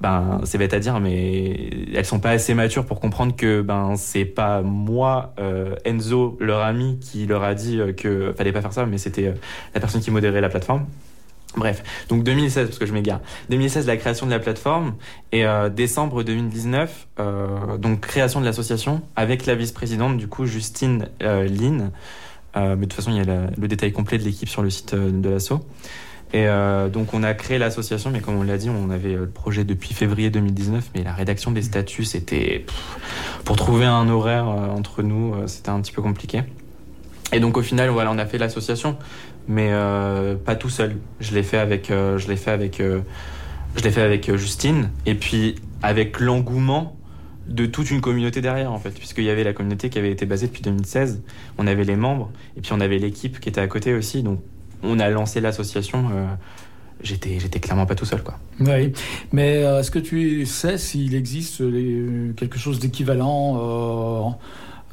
ben, 0.00 0.40
c'est 0.44 0.58
bête 0.58 0.74
à 0.74 0.80
dire, 0.80 1.00
mais 1.00 1.70
elles 1.94 2.04
sont 2.04 2.20
pas 2.20 2.30
assez 2.30 2.54
matures 2.54 2.84
pour 2.86 3.00
comprendre 3.00 3.34
que, 3.36 3.62
ben, 3.62 3.94
c'est 3.96 4.24
pas 4.24 4.62
moi, 4.62 5.34
euh, 5.38 5.76
Enzo, 5.84 6.36
leur 6.40 6.62
ami, 6.62 6.98
qui 7.00 7.26
leur 7.26 7.42
a 7.42 7.54
dit 7.54 7.80
euh, 7.80 7.92
que 7.92 8.32
fallait 8.36 8.52
pas 8.52 8.60
faire 8.60 8.72
ça, 8.72 8.86
mais 8.86 8.98
c'était 8.98 9.28
euh, 9.28 9.32
la 9.74 9.80
personne 9.80 10.00
qui 10.00 10.10
modérait 10.10 10.40
la 10.40 10.48
plateforme. 10.48 10.86
Bref, 11.56 11.84
donc 12.08 12.24
2016, 12.24 12.66
parce 12.66 12.78
que 12.78 12.86
je 12.86 12.92
m'égare. 12.92 13.20
2016, 13.50 13.86
la 13.86 13.96
création 13.96 14.26
de 14.26 14.32
la 14.32 14.40
plateforme, 14.40 14.94
et 15.30 15.46
euh, 15.46 15.68
décembre 15.68 16.24
2019, 16.24 17.06
euh, 17.20 17.76
donc 17.78 18.00
création 18.00 18.40
de 18.40 18.44
l'association 18.44 19.02
avec 19.14 19.46
la 19.46 19.54
vice-présidente, 19.54 20.16
du 20.16 20.26
coup, 20.26 20.46
Justine 20.46 21.08
euh, 21.22 21.46
Lynn. 21.46 21.92
Euh, 22.56 22.76
mais 22.76 22.86
de 22.86 22.90
toute 22.90 22.94
façon, 22.94 23.10
il 23.10 23.16
y 23.16 23.20
a 23.20 23.48
le 23.56 23.68
détail 23.68 23.92
complet 23.92 24.18
de 24.18 24.24
l'équipe 24.24 24.48
sur 24.48 24.62
le 24.62 24.70
site 24.70 24.94
euh, 24.94 25.10
de 25.10 25.28
l'asso. 25.28 25.52
Et 26.32 26.48
euh, 26.48 26.88
donc, 26.88 27.14
on 27.14 27.22
a 27.22 27.34
créé 27.34 27.58
l'association, 27.58 28.10
mais 28.10 28.20
comme 28.20 28.36
on 28.36 28.42
l'a 28.42 28.56
dit, 28.56 28.68
on 28.68 28.90
avait 28.90 29.14
le 29.14 29.28
projet 29.28 29.64
depuis 29.64 29.94
février 29.94 30.30
2019, 30.30 30.90
mais 30.94 31.04
la 31.04 31.12
rédaction 31.12 31.52
des 31.52 31.62
statuts, 31.62 32.04
c'était. 32.04 32.66
Pour 33.44 33.56
trouver 33.56 33.84
un 33.84 34.08
horaire 34.08 34.46
entre 34.46 35.02
nous, 35.02 35.34
c'était 35.46 35.68
un 35.68 35.80
petit 35.80 35.92
peu 35.92 36.02
compliqué. 36.02 36.42
Et 37.32 37.40
donc, 37.40 37.56
au 37.56 37.62
final, 37.62 37.90
voilà, 37.90 38.10
on 38.10 38.18
a 38.18 38.26
fait 38.26 38.38
l'association, 38.38 38.96
mais 39.46 39.70
pas 40.44 40.56
tout 40.56 40.70
seul. 40.70 40.96
Je 41.20 41.34
l'ai 41.34 41.42
fait 41.42 41.58
avec. 41.58 41.88
je 41.90 42.26
l'ai 42.26 42.36
fait 42.36 42.50
avec. 42.50 42.80
je 42.80 43.82
l'ai 43.82 43.90
fait 43.90 44.02
avec 44.02 44.34
Justine, 44.34 44.90
et 45.04 45.14
puis 45.14 45.56
avec 45.82 46.18
l'engouement 46.20 46.96
de 47.48 47.66
toute 47.66 47.90
une 47.90 48.00
communauté 48.00 48.40
derrière 48.40 48.72
en 48.72 48.78
fait 48.78 48.90
puisqu'il 48.90 49.24
y 49.24 49.30
avait 49.30 49.44
la 49.44 49.52
communauté 49.52 49.90
qui 49.90 49.98
avait 49.98 50.10
été 50.12 50.24
basée 50.26 50.46
depuis 50.46 50.62
2016 50.62 51.20
on 51.58 51.66
avait 51.66 51.84
les 51.84 51.96
membres 51.96 52.30
et 52.56 52.60
puis 52.60 52.72
on 52.72 52.80
avait 52.80 52.98
l'équipe 52.98 53.38
qui 53.40 53.48
était 53.48 53.60
à 53.60 53.66
côté 53.66 53.92
aussi 53.94 54.22
donc 54.22 54.40
on 54.82 54.98
a 54.98 55.08
lancé 55.10 55.40
l'association 55.40 56.06
euh, 56.14 56.26
j'étais 57.02 57.38
j'étais 57.38 57.60
clairement 57.60 57.84
pas 57.86 57.94
tout 57.94 58.06
seul 58.06 58.22
quoi 58.22 58.38
Oui, 58.60 58.92
mais 59.32 59.62
euh, 59.64 59.80
est-ce 59.80 59.90
que 59.90 59.98
tu 59.98 60.46
sais 60.46 60.78
s'il 60.78 61.14
existe 61.14 61.60
les- 61.60 62.32
quelque 62.36 62.58
chose 62.58 62.78
d'équivalent 62.78 63.56
euh, 63.58 64.30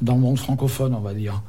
dans 0.02 0.14
le 0.14 0.20
monde 0.20 0.38
francophone, 0.38 0.94
on 0.94 1.00
va 1.00 1.14
dire? 1.14 1.42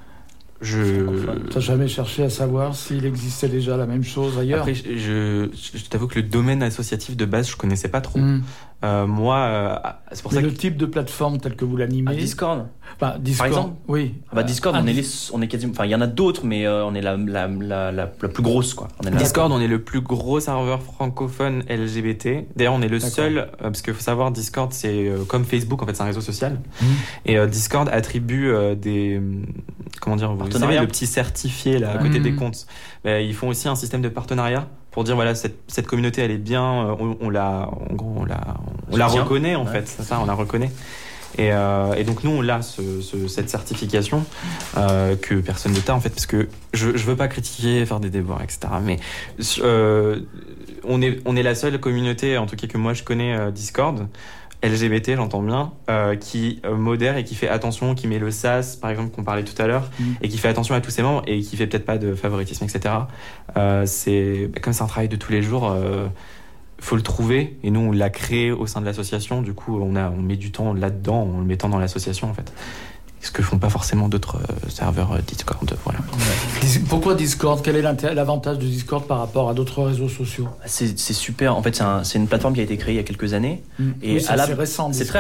Je. 0.62 1.06
T'as 1.52 1.60
jamais 1.60 1.90
cherché 1.90 2.24
à 2.24 2.30
savoir 2.30 2.74
s'il 2.76 3.06
existait 3.06 3.50
déjà 3.50 3.76
la 3.76 3.86
même 3.86 4.04
chose 4.04 4.38
ailleurs? 4.38 4.60
Après, 4.62 4.74
je, 4.76 4.84
je, 4.96 5.50
je 5.78 5.84
t'avoue 5.90 6.08
que 6.08 6.16
le 6.16 6.24
domaine 6.24 6.64
associatif 6.64 7.18
de 7.18 7.26
base, 7.26 7.50
je 7.50 7.58
connaissais 7.58 7.90
pas 7.90 8.00
trop. 8.00 8.20
Hmm. 8.20 8.44
Euh, 8.84 9.08
moi, 9.08 9.38
euh, 9.38 9.76
c'est 10.12 10.22
pour 10.22 10.32
Mais 10.34 10.38
ça 10.38 10.42
que 10.42 10.48
le 10.48 10.54
type 10.54 10.76
de 10.76 10.86
plateforme 10.86 11.38
tel 11.40 11.56
que 11.56 11.64
vous 11.64 11.78
l'animez. 11.78 12.12
Ah, 12.14 12.16
Discord 12.16 12.68
Enfin, 13.00 13.16
Discord, 13.18 13.48
exemple 13.50 13.76
Oui. 13.88 14.16
Ah 14.30 14.36
bah 14.36 14.44
Discord, 14.44 14.76
Ah, 14.78 14.82
on 14.84 14.88
est, 14.88 14.94
les, 14.94 15.06
on 15.34 15.42
est 15.42 15.48
quasiment. 15.48 15.72
Enfin, 15.72 15.86
il 15.86 15.92
y 15.92 15.96
en 15.96 16.02
a 16.02 16.08
d'autres, 16.08 16.46
mais 16.46 16.66
euh, 16.68 16.86
on 16.86 16.94
est 16.94 17.02
la, 17.02 17.16
la, 17.16 17.48
la, 17.48 17.92
la, 17.92 18.12
la 18.22 18.28
plus 18.30 18.44
grosse, 18.44 18.74
quoi. 18.74 18.90
On 19.02 19.08
est 19.08 19.12
la- 19.12 19.18
Discord, 19.18 19.52
on 19.52 19.60
est 19.62 19.68
le 19.68 19.82
plus 19.82 20.02
gros 20.02 20.40
serveur 20.42 20.82
francophone 20.82 21.64
LGBT. 21.70 22.46
D'ailleurs, 22.56 22.74
on 22.74 22.82
est 22.82 22.90
le 22.90 23.00
seul, 23.00 23.38
euh, 23.38 23.46
parce 23.62 23.82
qu'il 23.82 23.94
faut 23.94 24.02
savoir, 24.02 24.32
Discord, 24.32 24.74
c'est 24.74 25.08
euh, 25.08 25.24
comme 25.26 25.46
Facebook, 25.46 25.82
en 25.82 25.86
fait, 25.86 25.96
c'est 25.96 26.04
un 26.04 26.08
réseau 26.08 26.22
social. 26.22 26.60
Mhm. 26.82 26.88
Et 27.26 27.38
euh, 27.38 27.48
Discord 27.48 27.88
attribue 27.90 28.50
euh, 28.52 28.76
des. 28.76 29.18
hum, 29.18 29.46
Comment 30.02 30.16
dire 30.18 30.34
vous 30.34 30.52
savez, 30.52 30.78
le 30.80 30.88
petit 30.88 31.08
certifié 31.08 31.80
là, 31.80 31.92
à 31.92 31.98
côté 31.98 32.18
Mhm. 32.18 32.24
des 32.24 32.36
comptes. 32.36 32.66
Ben, 33.06 33.26
ils 33.26 33.34
font 33.34 33.48
aussi 33.48 33.70
un 33.70 33.76
système 33.76 34.02
de 34.02 34.10
partenariat 34.10 34.68
pour 34.92 35.06
dire 35.06 35.16
voilà, 35.16 35.34
cette, 35.34 35.58
cette 35.68 35.88
communauté, 35.88 36.22
elle 36.22 36.32
est 36.32 36.38
bien, 36.38 36.88
euh, 36.90 36.96
on, 37.00 37.18
on 37.22 37.30
la, 37.30 37.70
en 37.90 37.94
gros, 37.94 38.14
on 38.18 38.26
la, 38.26 38.58
on 38.68 38.73
la 38.98 39.08
Soutient. 39.08 39.24
reconnaît, 39.24 39.56
en 39.56 39.66
Ouais. 39.66 39.72
fait. 39.72 39.88
C'est 39.88 40.04
ça, 40.04 40.20
on 40.22 40.26
la 40.26 40.34
reconnaît. 40.34 40.72
Et, 41.40 41.52
euh, 41.52 41.94
et 41.96 42.04
donc 42.04 42.24
nous 42.24 42.30
on 42.30 42.48
a 42.48 42.62
ce, 42.62 43.02
ce- 43.02 43.28
cette 43.28 43.50
certification 43.50 44.24
euh, 44.78 45.16
que 45.16 45.34
personne 45.34 45.74
n'a 45.74 45.96
en 45.96 46.00
fait 46.00 46.10
parce 46.12 46.28
que 46.28 46.48
je, 46.76 46.96
je 46.96 47.06
veux 47.06 47.16
pas 47.16 47.28
critiquer 47.28 47.84
faire 47.88 48.00
des 48.00 48.12
débats 48.12 48.38
etc 48.44 48.72
mais 48.84 49.00
euh, 49.64 50.20
on 50.84 51.02
est 51.02 51.22
on 51.26 51.36
est 51.36 51.42
la 51.42 51.56
seule 51.56 51.80
communauté 51.80 52.38
en 52.38 52.46
tout 52.46 52.56
cas 52.56 52.68
que 52.68 52.78
moi 52.78 52.94
je 52.94 53.02
connais 53.02 53.52
Discord 53.52 54.06
LGBT 54.62 55.16
j'entends 55.16 55.42
bien 55.42 55.72
qui 56.20 56.62
modère 56.72 57.18
et 57.18 57.24
qui 57.24 57.34
fait 57.34 57.50
attention 57.50 57.96
qui 57.96 58.06
met 58.06 58.20
le 58.20 58.30
sas 58.30 58.76
par 58.76 58.92
exemple 58.92 59.10
qu'on 59.10 59.24
parlait 59.24 59.44
tout 59.44 59.60
à 59.60 59.66
l'heure 59.66 59.90
Mhm. 60.00 60.16
et 60.22 60.30
qui 60.30 60.38
fait 60.38 60.50
attention 60.50 60.76
à 60.76 60.82
tous 60.82 60.92
ses 60.92 61.02
membres 61.02 61.24
et 61.26 61.40
qui 61.42 61.58
fait 61.58 61.66
peut-être 61.66 61.86
pas 61.88 61.98
de 61.98 62.14
favoritisme 62.14 62.66
etc 62.66 62.94
c'est 63.88 64.50
bah, 64.54 64.60
comme 64.62 64.74
c'est 64.74 64.84
un 64.84 64.88
travail 64.88 65.10
de 65.10 65.16
tous 65.16 65.32
les 65.32 65.42
jours 65.42 65.76
faut 66.84 66.96
le 66.96 67.02
trouver. 67.02 67.58
Et 67.64 67.72
nous 67.72 67.80
on 67.80 67.92
l'a 67.92 68.10
créé 68.10 68.52
au 68.52 68.68
sein 68.68 68.82
de 68.82 68.86
l'association. 68.86 69.42
Du 69.42 69.54
coup 69.54 69.80
on 69.82 69.96
a 69.96 70.10
on 70.10 70.22
met 70.22 70.36
du 70.36 70.52
temps 70.52 70.74
là-dedans 70.74 71.22
en 71.24 71.40
le 71.40 71.46
mettant 71.46 71.70
dans 71.70 71.80
l'association 71.80 72.30
en 72.30 72.34
fait. 72.34 72.52
Ce 73.22 73.32
que 73.32 73.42
font 73.42 73.58
pas 73.58 73.70
forcément 73.70 74.10
d'autres 74.10 74.36
euh, 74.36 74.70
serveurs 74.70 75.14
euh, 75.14 75.20
Discord 75.26 75.74
voilà. 75.86 76.00
Pourquoi 76.90 77.16
Discord? 77.16 77.62
Quel 77.64 77.78
est 77.78 77.82
l'avantage 78.14 78.58
de 78.60 78.66
Discord 78.66 79.06
par 79.08 79.20
rapport 79.20 79.50
à 79.50 79.54
d'autres 79.54 79.82
réseaux 79.82 80.10
sociaux? 80.10 80.50
C'est 80.66 81.00
c'est 81.00 81.14
super. 81.14 81.56
En 81.56 81.62
fait, 81.64 81.74
c'est 81.76 81.84
un- 81.84 82.04
c'est 82.04 82.20
une 82.20 82.28
plateforme 82.28 82.54
qui 82.54 82.60
a 82.60 82.64
été 82.64 82.76
créée 82.76 82.96
il 82.96 82.98
y 82.98 83.00
a 83.00 83.04
quelques 83.04 83.34
années. 83.34 83.64
Et 84.02 84.16
Oui, 84.16 84.22
c'est 84.22 84.36
la- 84.36 84.44
très 84.44 84.54
hein. 84.54 84.56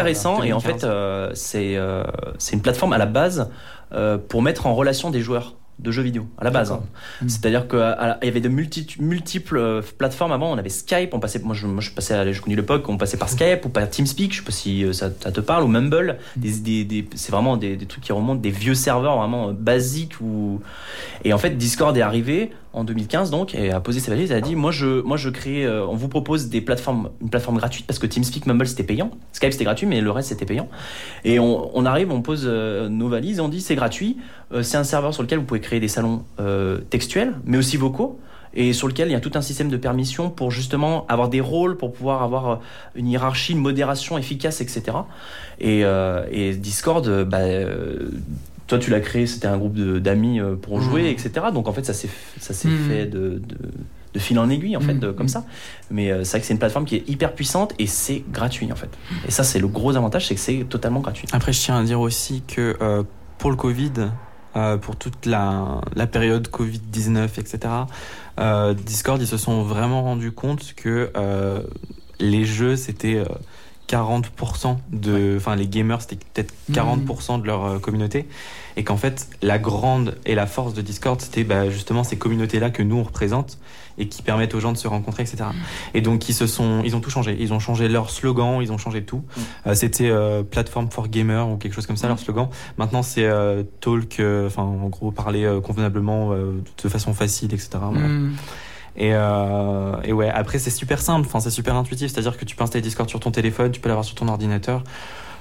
récent. 0.03 0.43
Et 0.43 0.51
en 0.51 0.57
2015. 0.59 0.63
fait, 0.63 0.83
euh, 0.83 1.31
c'est 1.33 1.77
euh, 1.77 2.03
c'est 2.39 2.55
une 2.57 2.61
plateforme 2.61 2.91
à 2.91 2.97
la 2.97 3.05
base 3.05 3.49
euh, 3.93 4.17
pour 4.17 4.41
mettre 4.41 4.67
en 4.67 4.75
relation 4.75 5.09
des 5.09 5.21
joueurs 5.21 5.55
de 5.79 5.91
jeux 5.91 6.03
vidéo 6.03 6.27
à 6.37 6.43
la 6.43 6.49
base. 6.51 6.71
Hein. 6.71 6.81
Mm. 7.21 7.29
C'est-à-dire 7.29 7.67
qu'il 7.67 7.79
y 7.79 8.27
avait 8.27 8.41
de 8.41 8.49
multi- 8.49 8.95
multiples 8.99 9.57
euh, 9.57 9.81
plateformes 9.97 10.31
avant. 10.31 10.51
On 10.51 10.57
avait 10.57 10.69
Skype, 10.69 11.13
on 11.13 11.19
passait, 11.19 11.39
moi 11.39 11.55
je, 11.55 11.65
moi, 11.67 11.81
je 11.81 11.89
passais, 11.91 12.13
à, 12.13 12.31
je 12.31 12.41
connais 12.41 12.55
l'époque, 12.55 12.87
on 12.89 12.97
passait 12.97 13.17
par 13.17 13.29
Skype 13.29 13.65
ou 13.65 13.69
par 13.69 13.89
TeamSpeak. 13.89 14.31
Je 14.33 14.37
sais 14.39 14.43
pas 14.45 14.51
si 14.51 14.83
euh, 14.85 14.93
ça, 14.93 15.09
ça 15.19 15.31
te 15.31 15.39
parle 15.41 15.63
ou 15.63 15.67
Mumble. 15.67 16.17
Des, 16.35 16.51
des, 16.59 16.83
des- 16.85 17.07
c'est 17.15 17.31
vraiment 17.31 17.57
des, 17.57 17.77
trucs 17.85 18.03
qui 18.03 18.11
remontent 18.13 18.41
des 18.41 18.51
vieux 18.51 18.75
serveurs 18.75 19.17
vraiment 19.17 19.49
euh, 19.49 19.53
basiques 19.53 20.13
et 21.23 21.33
en 21.33 21.37
fait 21.37 21.51
Discord 21.57 21.95
est 21.97 22.01
arrivé 22.01 22.51
en 22.73 22.83
2015 22.83 23.29
donc 23.29 23.55
et 23.55 23.71
a 23.71 23.79
posé 23.79 23.99
ses 23.99 24.11
valises. 24.11 24.31
Elle 24.31 24.37
a 24.37 24.41
dit 24.41 24.55
moi 24.55 24.71
je 24.71 25.01
moi 25.01 25.15
je 25.15 25.29
crée, 25.29 25.65
euh, 25.65 25.85
on 25.85 25.95
vous 25.95 26.07
propose 26.07 26.49
des 26.49 26.61
plateformes, 26.61 27.09
une 27.21 27.29
plateforme 27.29 27.57
gratuite 27.57 27.85
parce 27.85 27.99
que 27.99 28.07
TeamSpeak, 28.07 28.47
Mumble 28.47 28.67
c'était 28.67 28.83
payant, 28.83 29.11
Skype 29.31 29.51
c'était 29.51 29.63
gratuit 29.63 29.87
mais 29.87 30.01
le 30.01 30.11
reste 30.11 30.29
c'était 30.29 30.45
payant. 30.45 30.67
Et 31.23 31.39
on, 31.39 31.85
arrive, 31.85 32.11
on 32.11 32.21
pose 32.21 32.43
euh, 32.45 32.89
nos 32.89 33.07
valises 33.07 33.37
et 33.37 33.41
on 33.41 33.49
dit 33.49 33.61
c'est 33.61 33.75
gratuit. 33.75 34.17
Euh, 34.51 34.63
c'est 34.63 34.77
un 34.77 34.83
serveur 34.83 35.13
sur 35.13 35.23
lequel 35.23 35.39
vous 35.39 35.45
pouvez 35.45 35.61
créer 35.61 35.79
des 35.79 35.87
salons 35.87 36.23
textuels, 36.89 37.35
mais 37.45 37.57
aussi 37.57 37.77
vocaux, 37.77 38.19
et 38.53 38.73
sur 38.73 38.87
lequel 38.87 39.07
il 39.07 39.11
y 39.11 39.15
a 39.15 39.19
tout 39.19 39.31
un 39.35 39.41
système 39.41 39.69
de 39.69 39.77
permission 39.77 40.29
pour 40.29 40.51
justement 40.51 41.05
avoir 41.07 41.29
des 41.29 41.41
rôles, 41.41 41.77
pour 41.77 41.93
pouvoir 41.93 42.23
avoir 42.23 42.59
une 42.95 43.07
hiérarchie, 43.07 43.53
une 43.53 43.59
modération 43.59 44.17
efficace, 44.17 44.61
etc. 44.61 44.97
Et, 45.59 45.83
et 46.31 46.53
Discord, 46.55 47.23
bah, 47.23 47.39
toi 48.67 48.77
tu 48.79 48.89
l'as 48.91 48.99
créé, 49.01 49.27
c'était 49.27 49.47
un 49.47 49.57
groupe 49.57 49.75
d'amis 49.77 50.39
euh, 50.39 50.55
pour 50.55 50.81
jouer, 50.81 51.09
etc. 51.09 51.47
Donc 51.53 51.67
en 51.67 51.73
fait 51.73 51.85
ça 51.85 51.93
s'est 51.93 52.07
Mhm. 52.67 52.87
fait 52.87 53.05
de, 53.05 53.41
de, 53.47 53.57
de 54.13 54.19
fil 54.19 54.37
en 54.39 54.49
aiguille 54.49 54.77
en 54.77 54.81
fait, 54.81 54.93
de- 54.93 55.11
comme 55.11 55.27
ça. 55.27 55.43
Mais 55.91 56.11
euh, 56.11 56.23
c'est 56.23 56.31
vrai 56.31 56.39
que 56.41 56.45
c'est 56.45 56.53
une 56.53 56.59
plateforme 56.59 56.85
qui 56.85 56.95
est 56.95 57.09
hyper 57.09 57.33
puissante 57.33 57.73
et 57.79 57.87
c'est 57.87 58.23
gratuit 58.31 58.71
en 58.71 58.75
fait. 58.75 58.89
Et 59.27 59.31
ça 59.31 59.43
c'est 59.43 59.59
le 59.59 59.67
gros 59.67 59.95
avantage, 59.95 60.27
c'est 60.27 60.35
que 60.35 60.41
c'est 60.41 60.65
totalement 60.69 60.99
gratuit. 61.01 61.27
Après, 61.33 61.51
je 61.53 61.59
tiens 61.61 61.77
à 61.79 61.83
dire 61.83 61.99
aussi 61.99 62.41
que 62.47 62.77
euh, 62.81 63.03
pour 63.37 63.49
le 63.51 63.57
Covid, 63.57 63.91
euh, 64.55 64.77
pour 64.77 64.95
toute 64.95 65.25
la, 65.25 65.81
la 65.95 66.07
période 66.07 66.47
Covid-19, 66.47 67.27
etc., 67.39 67.59
Discord, 68.85 69.21
ils 69.21 69.27
se 69.27 69.37
sont 69.37 69.63
vraiment 69.63 70.03
rendus 70.03 70.31
compte 70.31 70.73
que 70.75 71.11
les 72.19 72.45
jeux, 72.45 72.75
c'était 72.75 73.23
40% 73.89 74.77
de. 74.91 75.35
Enfin, 75.37 75.55
les 75.55 75.67
gamers, 75.67 76.01
c'était 76.01 76.17
peut-être 76.33 76.53
40% 76.71 77.41
de 77.41 77.47
leur 77.47 77.65
euh, 77.65 77.79
communauté. 77.79 78.27
Et 78.75 78.83
qu'en 78.83 78.97
fait, 78.97 79.27
la 79.41 79.59
grande 79.59 80.17
et 80.25 80.33
la 80.33 80.47
force 80.47 80.73
de 80.73 80.81
Discord, 80.81 81.21
c'était 81.21 81.43
bah, 81.43 81.69
justement 81.69 82.03
ces 82.03 82.17
communautés-là 82.17 82.71
que 82.71 82.81
nous, 82.81 82.97
on 82.97 83.03
représente 83.03 83.59
et 83.97 84.07
qui 84.07 84.21
permettent 84.21 84.55
aux 84.55 84.59
gens 84.59 84.71
de 84.71 84.77
se 84.77 84.87
rencontrer, 84.87 85.23
etc. 85.23 85.45
Et 85.93 86.01
donc, 86.01 86.27
ils 86.29 86.33
se 86.33 86.47
sont, 86.47 86.81
ils 86.83 86.95
ont 86.95 86.99
tout 86.99 87.11
changé. 87.11 87.37
Ils 87.39 87.53
ont 87.53 87.59
changé 87.59 87.87
leur 87.87 88.09
slogan, 88.09 88.59
ils 88.61 88.71
ont 88.71 88.77
changé 88.77 89.03
tout. 89.03 89.23
Euh, 89.67 89.75
c'était 89.75 90.09
euh, 90.09 90.43
plateforme 90.43 90.89
for 90.89 91.07
gamer 91.07 91.47
ou 91.47 91.57
quelque 91.57 91.73
chose 91.73 91.85
comme 91.85 91.97
ça 91.97 92.07
leur 92.07 92.19
slogan. 92.19 92.49
Maintenant, 92.77 93.03
c'est 93.03 93.25
euh, 93.25 93.63
talk, 93.81 94.19
euh, 94.19 94.47
enfin 94.47 94.63
en 94.63 94.89
gros 94.89 95.11
parler 95.11 95.43
euh, 95.43 95.61
convenablement, 95.61 96.33
euh, 96.33 96.61
de 96.83 96.89
façon 96.89 97.13
facile, 97.13 97.53
etc. 97.53 97.69
Voilà. 97.91 98.07
Et, 98.95 99.11
euh, 99.13 99.95
et 100.03 100.13
ouais, 100.13 100.29
après 100.29 100.59
c'est 100.59 100.69
super 100.69 101.01
simple, 101.01 101.25
enfin 101.27 101.39
c'est 101.39 101.49
super 101.49 101.75
intuitif, 101.75 102.11
c'est-à-dire 102.11 102.37
que 102.37 102.45
tu 102.45 102.55
peux 102.55 102.63
installer 102.63 102.81
Discord 102.81 103.09
sur 103.09 103.19
ton 103.19 103.31
téléphone, 103.31 103.71
tu 103.71 103.79
peux 103.79 103.89
l'avoir 103.89 104.05
sur 104.05 104.15
ton 104.15 104.27
ordinateur. 104.27 104.83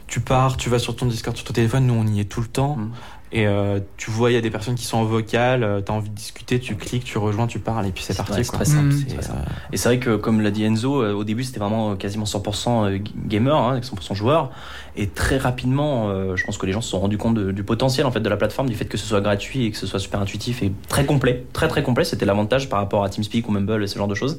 Tu 0.07 0.21
pars, 0.21 0.57
tu 0.57 0.69
vas 0.69 0.79
sur 0.79 0.97
ton 0.97 1.07
Discord 1.07 1.37
sur 1.37 1.47
ton 1.47 1.53
téléphone, 1.53 1.87
nous 1.87 1.95
on 1.95 2.07
y 2.07 2.21
est 2.21 2.25
tout 2.25 2.41
le 2.41 2.47
temps. 2.47 2.77
Mm. 2.77 2.93
Et 3.35 3.47
euh, 3.47 3.81
tu 3.97 4.11
vois, 4.11 4.31
il 4.31 4.35
y 4.35 4.37
a 4.37 4.43
des 4.43 4.51
personnes 4.51 4.75
qui 4.75 4.85
sont 4.85 4.99
en 4.99 5.05
vocal, 5.05 5.63
euh, 5.65 5.81
t'as 5.81 5.95
envie 5.95 6.11
de 6.11 6.15
discuter, 6.15 6.61
tu 6.61 6.77
cliques, 6.77 7.05
tu 7.05 7.17
rejoins, 7.17 7.47
tu 7.47 7.59
parles, 7.61 7.87
et 7.87 7.91
puis 7.91 8.05
c'est 8.05 8.15
parti. 8.17 8.45
c'est 8.45 8.53
très 8.53 8.67
simple, 8.67 8.89
Mm. 8.95 9.07
très 9.07 9.23
simple. 9.23 9.39
euh, 9.41 9.53
Et 9.73 9.79
c'est 9.79 9.89
vrai 9.89 9.99
que, 9.99 10.17
comme 10.17 10.43
l'a 10.43 10.51
dit 10.51 10.65
Enzo, 10.65 11.03
euh, 11.03 11.15
au 11.15 11.25
début 11.25 11.43
c'était 11.43 11.59
vraiment 11.59 11.93
euh, 11.93 11.95
quasiment 11.95 12.27
100% 12.27 12.85
euh, 12.85 12.99
gamer, 13.27 13.57
hein, 13.57 13.73
avec 13.73 13.85
100% 13.85 14.15
joueur. 14.15 14.51
Et 14.97 15.09
très 15.09 15.39
rapidement, 15.39 16.11
euh, 16.11 16.37
je 16.37 16.45
pense 16.45 16.59
que 16.59 16.67
les 16.67 16.73
gens 16.73 16.83
se 16.83 16.91
sont 16.91 17.01
rendus 17.01 17.17
compte 17.17 17.35
de- 17.35 17.53
du 17.53 17.65
potentiel 17.65 18.05
en 18.05 18.11
fait 18.11 18.21
de 18.21 18.29
la 18.29 18.37
plateforme, 18.37 18.69
du 18.69 18.75
fait 18.75 18.85
que 18.85 18.99
ce 18.99 19.07
soit 19.07 19.23
gratuit 19.23 19.65
et 19.65 19.71
que 19.71 19.79
ce 19.79 19.87
soit 19.87 19.99
super 19.99 20.21
intuitif 20.21 20.63
et 20.63 20.71
très 20.89 21.07
complet, 21.07 21.47
très 21.55 21.69
très 21.69 21.83
complet. 21.83 22.05
C'était 22.05 22.27
l'avantage 22.27 22.69
par 22.69 22.81
rapport 22.81 23.03
à 23.03 23.09
TeamSpeak 23.09 23.49
ou 23.49 23.53
Mumble 23.53 23.83
et 23.83 23.87
ce 23.87 23.97
genre 23.99 24.09
de 24.09 24.15
choses. 24.15 24.39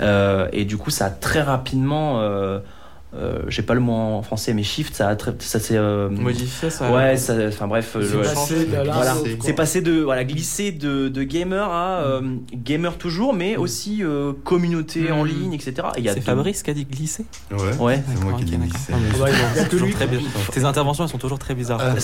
Euh, 0.00 0.48
et 0.52 0.66
du 0.66 0.76
coup, 0.76 0.90
ça 0.90 1.06
a 1.06 1.10
très 1.10 1.40
rapidement, 1.40 2.18
euh, 3.14 3.16
euh, 3.38 3.42
j'ai 3.48 3.62
pas 3.62 3.74
le 3.74 3.80
mot 3.80 3.92
en 3.92 4.22
français, 4.22 4.52
mais 4.52 4.62
shift, 4.62 4.94
ça 4.94 5.08
a 5.08 5.16
très, 5.16 5.32
ça 5.38 5.58
s'est 5.58 5.76
euh, 5.76 6.08
modifier 6.10 6.68
ça. 6.70 6.92
Ouais, 6.92 7.16
ça, 7.16 7.34
enfin 7.48 7.66
bref, 7.66 7.96
C'est 8.00 8.16
passé 8.22 8.54
voilà, 8.68 9.12
quoi. 9.12 9.28
c'est 9.40 9.52
passé 9.54 9.80
de 9.80 10.00
voilà 10.02 10.24
glisser 10.24 10.70
de, 10.72 11.08
de 11.08 11.22
gamer 11.22 11.70
à 11.70 12.00
euh, 12.02 12.20
gamer 12.52 12.98
toujours, 12.98 13.32
mais 13.32 13.56
aussi 13.56 14.02
euh, 14.02 14.32
communauté 14.44 15.10
en 15.12 15.24
Mm. 15.24 15.28
ligne, 15.28 15.52
etc. 15.54 15.74
Et 15.96 16.00
il 16.00 16.04
y 16.04 16.08
a 16.08 16.14
C'est 16.14 16.20
Fabrice 16.20 16.62
qui 16.62 16.70
a 16.70 16.74
dit 16.74 16.84
glisser. 16.84 17.24
Ouais, 17.50 17.56
Ouais. 17.78 18.02
c'est 18.06 18.22
moi 18.24 18.34
qui 18.34 18.44
ok, 18.44 18.50
l'ai 18.50 18.56
d'accord. 18.58 18.68
glissé. 18.72 18.92
Mais 18.92 19.18
Ouais, 19.20 19.30
c'est 19.32 19.36
il 19.54 19.56
y 19.56 19.60
a 19.60 19.64
que 19.64 19.70
toujours 19.70 19.86
lui. 19.88 19.94
très 19.94 20.06
bien. 20.06 20.20
Tes 20.52 20.64
interventions 20.64 21.04
elles 21.04 21.10
sont 21.10 21.18
toujours 21.18 21.38
très 21.38 21.54
bizarres. 21.54 21.80
Euh, 21.80 21.94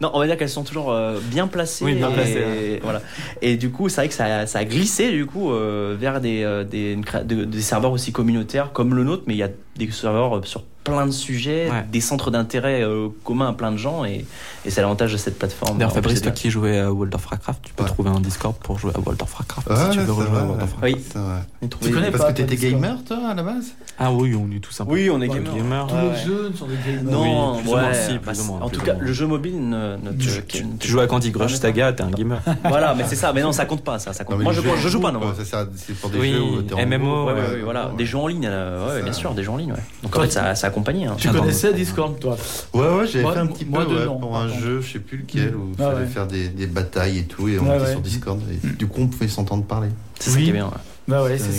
non, 0.00 0.10
on 0.14 0.18
va 0.20 0.26
dire 0.26 0.36
qu'elles 0.36 0.48
sont 0.48 0.64
toujours 0.64 0.92
euh, 0.92 1.18
bien 1.30 1.46
placées. 1.46 1.84
Oui, 1.84 1.94
bien 1.94 2.10
et, 2.10 2.14
placées, 2.14 2.32
et 2.76 2.80
voilà. 2.82 3.02
Et 3.40 3.56
du 3.56 3.70
coup, 3.70 3.88
c'est 3.88 3.96
vrai 4.02 4.08
que 4.08 4.14
ça, 4.14 4.24
a- 4.40 4.46
ça 4.46 4.60
a 4.60 4.64
glissé 4.64 5.10
du 5.10 5.26
coup 5.26 5.50
euh, 5.52 5.96
vers 5.98 6.20
des, 6.20 6.42
euh, 6.44 6.64
des, 6.64 6.96
des 6.96 7.60
serveurs 7.60 7.92
aussi 7.92 8.12
communautaires 8.12 8.72
comme 8.72 8.94
le 8.94 9.04
nôtre, 9.04 9.24
mais 9.26 9.34
il 9.34 9.38
y 9.38 9.42
a 9.42 9.48
des 9.76 9.90
serveurs 9.90 10.38
euh, 10.38 10.42
sur 10.42 10.64
plein 10.84 11.06
de 11.06 11.12
sujets, 11.12 11.70
Ouais. 11.70 11.84
des 11.90 12.00
centres 12.00 12.30
d'intérêt 12.30 12.82
euh, 12.82 13.08
communs 13.24 13.48
à 13.48 13.52
plein 13.52 13.70
de 13.72 13.76
gens, 13.76 14.04
et, 14.04 14.24
et 14.64 14.70
c'est 14.70 14.80
l'avantage 14.80 15.12
de 15.12 15.16
cette 15.16 15.38
plateforme. 15.38 15.78
D'ailleurs, 15.78 15.92
Fabrice, 15.92 16.20
toi 16.22 16.32
qui 16.32 16.50
jouais 16.50 16.78
à 16.80 16.92
World 16.92 17.14
of 17.14 17.24
Warcraft, 17.30 17.60
tu 17.62 17.72
peux 17.72 17.84
Ouais. 17.84 17.88
trouver 17.88 18.10
un 18.10 18.20
Discord 18.20 18.56
pour 18.56 18.78
jouer 18.78 18.92
à 18.94 18.98
World 18.98 19.22
of 19.22 19.32
Warcraft 19.32 19.68
Ouais, 19.68 19.76
si 19.92 19.98
tu 19.98 20.04
veux 20.04 20.12
rejoindre 20.12 20.30
vrai, 20.38 20.46
World 20.46 20.62
of. 20.62 20.72
Warcraft. 20.82 21.16
Oui. 21.62 21.68
Tu 21.80 21.90
connais 21.92 22.10
Parce 22.10 22.24
pas, 22.24 22.32
que 22.32 22.42
t'étais 22.42 22.56
gamer, 22.56 22.96
toi, 23.04 23.18
à 23.30 23.34
la 23.34 23.42
base? 23.42 23.72
Ah 23.98 24.10
oui, 24.12 24.34
on 24.34 24.50
est 24.54 24.58
tous 24.60 24.80
un 24.80 24.84
peu. 24.84 24.92
Oui, 24.92 25.08
on 25.10 25.20
est 25.22 25.28
Ouais, 25.28 25.34
gamer. 25.36 25.54
gamer. 25.54 25.86
Tous 25.86 25.94
Ouais, 25.94 26.02
les 26.02 26.08
ouais. 26.08 26.16
jeux 26.26 26.52
sont 26.56 26.66
des 26.66 26.76
gamers. 26.84 27.04
Non, 27.12 27.52
Oui, 27.54 27.60
plus 27.62 27.68
ou 27.68 27.72
moins, 27.74 27.84
ouais, 27.84 27.94
si, 27.94 28.18
plus 28.18 28.36
bah, 28.38 28.42
ou 28.42 28.44
moins, 28.46 28.60
en 28.62 28.68
tout 28.68 28.80
ou 28.80 28.84
cas, 28.84 28.94
moins. 28.94 29.02
le 29.04 29.12
jeu 29.12 29.26
mobile 29.26 29.68
ne, 29.68 29.96
ne 29.96 30.10
Tu, 30.18 30.28
ne 30.28 30.40
tu- 30.40 30.62
te- 30.64 30.76
tu 30.80 30.88
joues 30.88 31.00
à 31.00 31.06
Candy 31.06 31.30
Crush. 31.32 31.54
Saga, 31.54 31.92
t'es 31.92 32.02
un 32.02 32.10
gamer. 32.10 32.40
Voilà, 32.64 32.94
mais 32.94 33.04
c'est 33.06 33.16
ça. 33.16 33.32
Mais 33.32 33.42
non, 33.42 33.52
ça 33.52 33.64
compte 33.66 33.84
pas. 33.84 33.98
Ça, 34.00 34.12
compte. 34.24 34.40
Moi, 34.40 34.52
je, 34.52 34.88
joue 34.88 35.00
pas, 35.00 35.12
non. 35.12 35.20
quoi, 35.20 35.34
ça 35.36 35.44
sert- 35.44 35.66
C'est 35.76 35.94
pour 35.96 36.10
des 36.10 36.32
jeux 36.32 36.64
MMO, 36.86 37.28
voilà, 37.64 37.90
des 37.96 38.06
jeux 38.06 38.18
en 38.18 38.26
ligne, 38.26 38.48
euh, 38.50 39.00
bien 39.02 39.12
sûr, 39.12 39.32
des 39.34 39.42
jeux 39.44 39.50
en 39.50 39.56
ligne, 39.56 39.72
ouais. 39.72 39.78
Donc 40.02 40.16
en 40.16 40.22
fait, 40.22 40.30
ça, 40.32 40.54
ça 40.74 41.12
hein. 41.12 41.14
Tu 41.18 41.28
Attends, 41.28 41.40
connaissais. 41.40 41.72
Discord, 41.72 42.18
toi 42.18 42.36
Ouais, 42.74 42.80
ouais, 42.80 43.06
j'avais 43.06 43.32
fait 43.32 43.38
un 43.38 43.46
petit 43.46 43.64
moi 43.64 43.84
peu 43.86 43.94
ouais, 43.94 44.04
pour 44.06 44.36
un 44.36 44.48
contre. 44.48 44.60
jeu, 44.60 44.80
je 44.80 44.92
sais 44.92 44.98
plus 44.98 45.18
lequel, 45.18 45.54
où 45.54 45.72
il 45.76 45.82
Ah 45.82 45.90
fallait 45.90 46.04
ouais. 46.04 46.06
faire 46.06 46.26
des, 46.26 46.48
des 46.48 46.66
batailles 46.66 47.18
et 47.18 47.24
tout, 47.24 47.48
et 47.48 47.58
on 47.58 47.64
était 47.74 47.84
ouais. 47.84 47.90
sur 47.92 48.00
Discord. 48.00 48.40
Et 48.64 48.66
du 48.76 48.86
coup, 48.86 49.00
on 49.02 49.06
pouvait 49.08 49.28
s'entendre 49.28 49.64
parler. 49.64 49.88
C'est 50.18 50.30
ça 50.30 50.36
Oui. 50.36 50.44
qui 50.44 50.50
est 50.50 50.54
bien. 50.54 50.66
ouais. 50.66 50.72
Bah 51.08 51.22
ouais, 51.24 51.36
C'est 51.38 51.52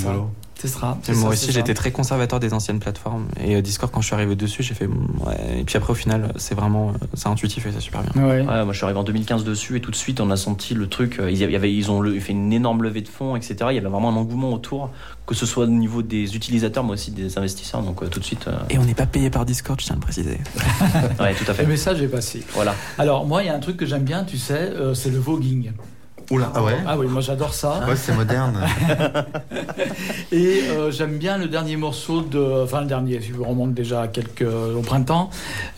c'est 0.68 0.80
ça. 0.80 0.97
Et 1.09 1.11
moi 1.14 1.22
ça, 1.24 1.28
aussi, 1.43 1.51
j'étais 1.51 1.74
très 1.74 1.91
conservateur 1.91 2.39
des 2.39 2.53
anciennes 2.53 2.80
plateformes. 2.80 3.26
Et 3.43 3.55
euh, 3.55 3.61
Discord, 3.61 3.91
quand 3.91 4.01
je 4.01 4.07
suis 4.07 4.16
arrivé 4.16 4.36
dessus, 4.36 4.64
j'ai 4.64 4.74
fait 4.74 4.88
ouais. 4.88 5.59
Et 5.59 5.64
puis 5.64 5.76
après, 5.78 5.91
au 5.91 5.95
final, 5.95 6.32
c'est 6.38 6.55
vraiment 6.55 6.89
euh, 6.89 7.05
c'est 7.14 7.28
intuitif 7.28 7.66
et 7.66 7.72
c'est 7.74 7.80
super 7.82 8.01
bien. 8.03 8.24
Ouais. 8.24 8.39
Ouais, 8.41 8.64
moi 8.64 8.72
je 8.72 8.78
suis 8.78 8.86
arrivé 8.86 8.99
en 8.99 9.03
2015 9.03 9.43
dessus 9.43 9.76
et 9.78 9.82
tout 9.82 9.91
de 9.91 9.95
suite 9.95 10.22
on 10.22 10.32
a 10.32 10.38
senti 10.38 10.74
le 10.74 10.88
truc. 10.88 11.20
euh, 11.20 11.30
Ils, 11.30 11.38
y 11.39 11.55
avaient, 11.55 11.74
ils 11.74 11.91
ont 11.91 11.99
le- 12.01 12.20
fait 12.20 12.32
une 12.32 12.53
énorme 12.53 12.84
levée 12.84 13.01
de 13.01 13.07
fonds, 13.09 13.36
etc. 13.36 13.55
Il 13.72 13.76
y 13.76 13.78
avait 13.78 13.89
vraiment 13.89 14.09
un 14.09 14.16
engouement 14.16 14.53
autour, 14.53 14.89
que 15.28 15.36
ce 15.36 15.45
soit 15.45 15.66
au 15.66 15.68
niveau 15.68 16.01
des 16.01 16.36
utilisateurs, 16.36 16.84
mais 16.84 16.91
aussi 16.91 17.11
des 17.11 17.38
investisseurs. 17.38 17.82
Donc 17.82 18.09
tout 18.09 18.20
de 18.20 18.26
suite, 18.26 18.47
euh, 18.47 18.53
Et 18.70 18.78
on 18.78 18.86
n'est 18.86 18.93
pas 18.95 19.05
payé 19.05 19.30
par 19.30 19.45
Discord, 19.45 19.80
je 19.80 19.86
tiens 19.86 19.95
à 19.95 19.99
le 19.99 20.01
préciser. 20.01 20.38
ouais, 21.20 21.34
tout 21.36 21.45
à 21.45 21.49
Le 21.49 21.53
fait. 21.53 21.66
message 21.66 22.01
est 22.01 22.07
passé. 22.07 22.43
Voilà. 22.53 22.74
Alors, 22.97 23.26
moi, 23.26 23.43
il 23.43 23.47
y 23.47 23.49
a 23.49 23.55
un 23.55 23.59
truc 23.59 23.78
que 23.78 23.86
j'aime 23.86 24.03
bien, 24.03 24.24
tu 24.24 24.38
sais, 24.38 24.53
euh, 24.53 24.93
c'est 24.93 25.09
le 25.09 25.20
voguing. 25.20 25.72
Oula, 26.32 26.51
ah 26.55 26.63
ouais 26.63 26.78
Ah 26.88 26.97
oui, 26.97 27.07
moi 27.07 27.21
j'adore 27.21 27.53
ça. 27.53 27.82
Ouais, 27.88 27.95
c'est 27.95 28.13
moderne. 28.15 28.59
Et 30.32 30.61
euh, 30.69 30.91
j'aime 30.91 31.17
bien 31.17 31.38
le 31.38 31.47
dernier 31.47 31.76
morceau 31.78 32.21
de. 32.21 32.63
Enfin, 32.63 32.82
le 32.82 32.88
dernier, 32.88 33.19
si 33.21 33.30
je 33.36 33.39
remonte 33.41 33.74
déjà 33.74 34.01
à 34.01 34.07
quelques, 34.07 34.41
au 34.43 34.82
printemps, 34.82 35.30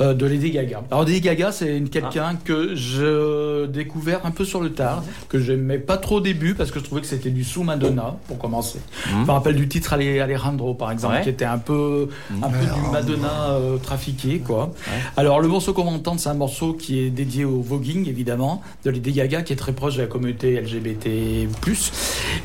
euh, 0.02 0.14
de 0.14 0.26
Lady 0.26 0.52
Gaga. 0.52 0.82
Alors, 0.92 1.06
Lady 1.06 1.22
Gaga, 1.22 1.52
c'est 1.52 1.78
une- 1.78 1.90
quelqu'un 1.90 2.36
que 2.44 2.76
je 2.76 3.66
découvert 3.66 4.26
un 4.26 4.32
peu 4.32 4.46
sur 4.46 4.62
le 4.62 4.72
tard, 4.72 5.04
que 5.30 5.40
j'aimais 5.40 5.78
pas 5.80 5.98
trop 5.98 6.18
au 6.18 6.22
début 6.22 6.54
parce 6.56 6.72
que 6.72 6.80
je 6.80 6.86
trouvais 6.86 7.02
que 7.02 7.08
c'était 7.08 7.30
du 7.32 7.44
sous 7.44 7.64
Madonna, 7.64 8.16
pour 8.28 8.38
commencer. 8.38 8.80
Je 9.10 9.16
me 9.16 9.32
rappelle 9.32 9.56
du 9.56 9.68
titre 9.68 9.94
Ale- 9.94 10.22
Alejandro, 10.22 10.74
par 10.74 10.92
exemple, 10.92 11.16
Ouais. 11.16 11.22
qui 11.22 11.30
était 11.30 11.46
un 11.46 11.58
peu, 11.58 12.08
un 12.42 12.50
peu 12.50 12.66
du 12.66 12.92
Madonna 12.92 13.52
euh, 13.52 13.78
trafiqué, 13.78 14.40
quoi. 14.40 14.66
Ouais. 14.66 15.00
Alors, 15.18 15.40
le 15.42 15.48
morceau 15.48 15.74
qu'on 15.74 15.86
va 15.86 15.92
entendre, 15.92 16.20
c'est 16.20 16.30
un 16.30 16.34
morceau 16.34 16.74
qui 16.74 17.00
est 17.00 17.10
dédié 17.10 17.46
au 17.46 17.62
voguing, 17.62 18.08
évidemment, 18.08 18.62
de 18.84 18.90
Lady 18.92 19.12
Gaga, 19.12 19.42
qui 19.42 19.54
est 19.54 19.58
très 19.58 19.74
proche 19.74 19.96
de 19.96 20.02
la 20.02 20.08
LGBT+. 20.44 21.48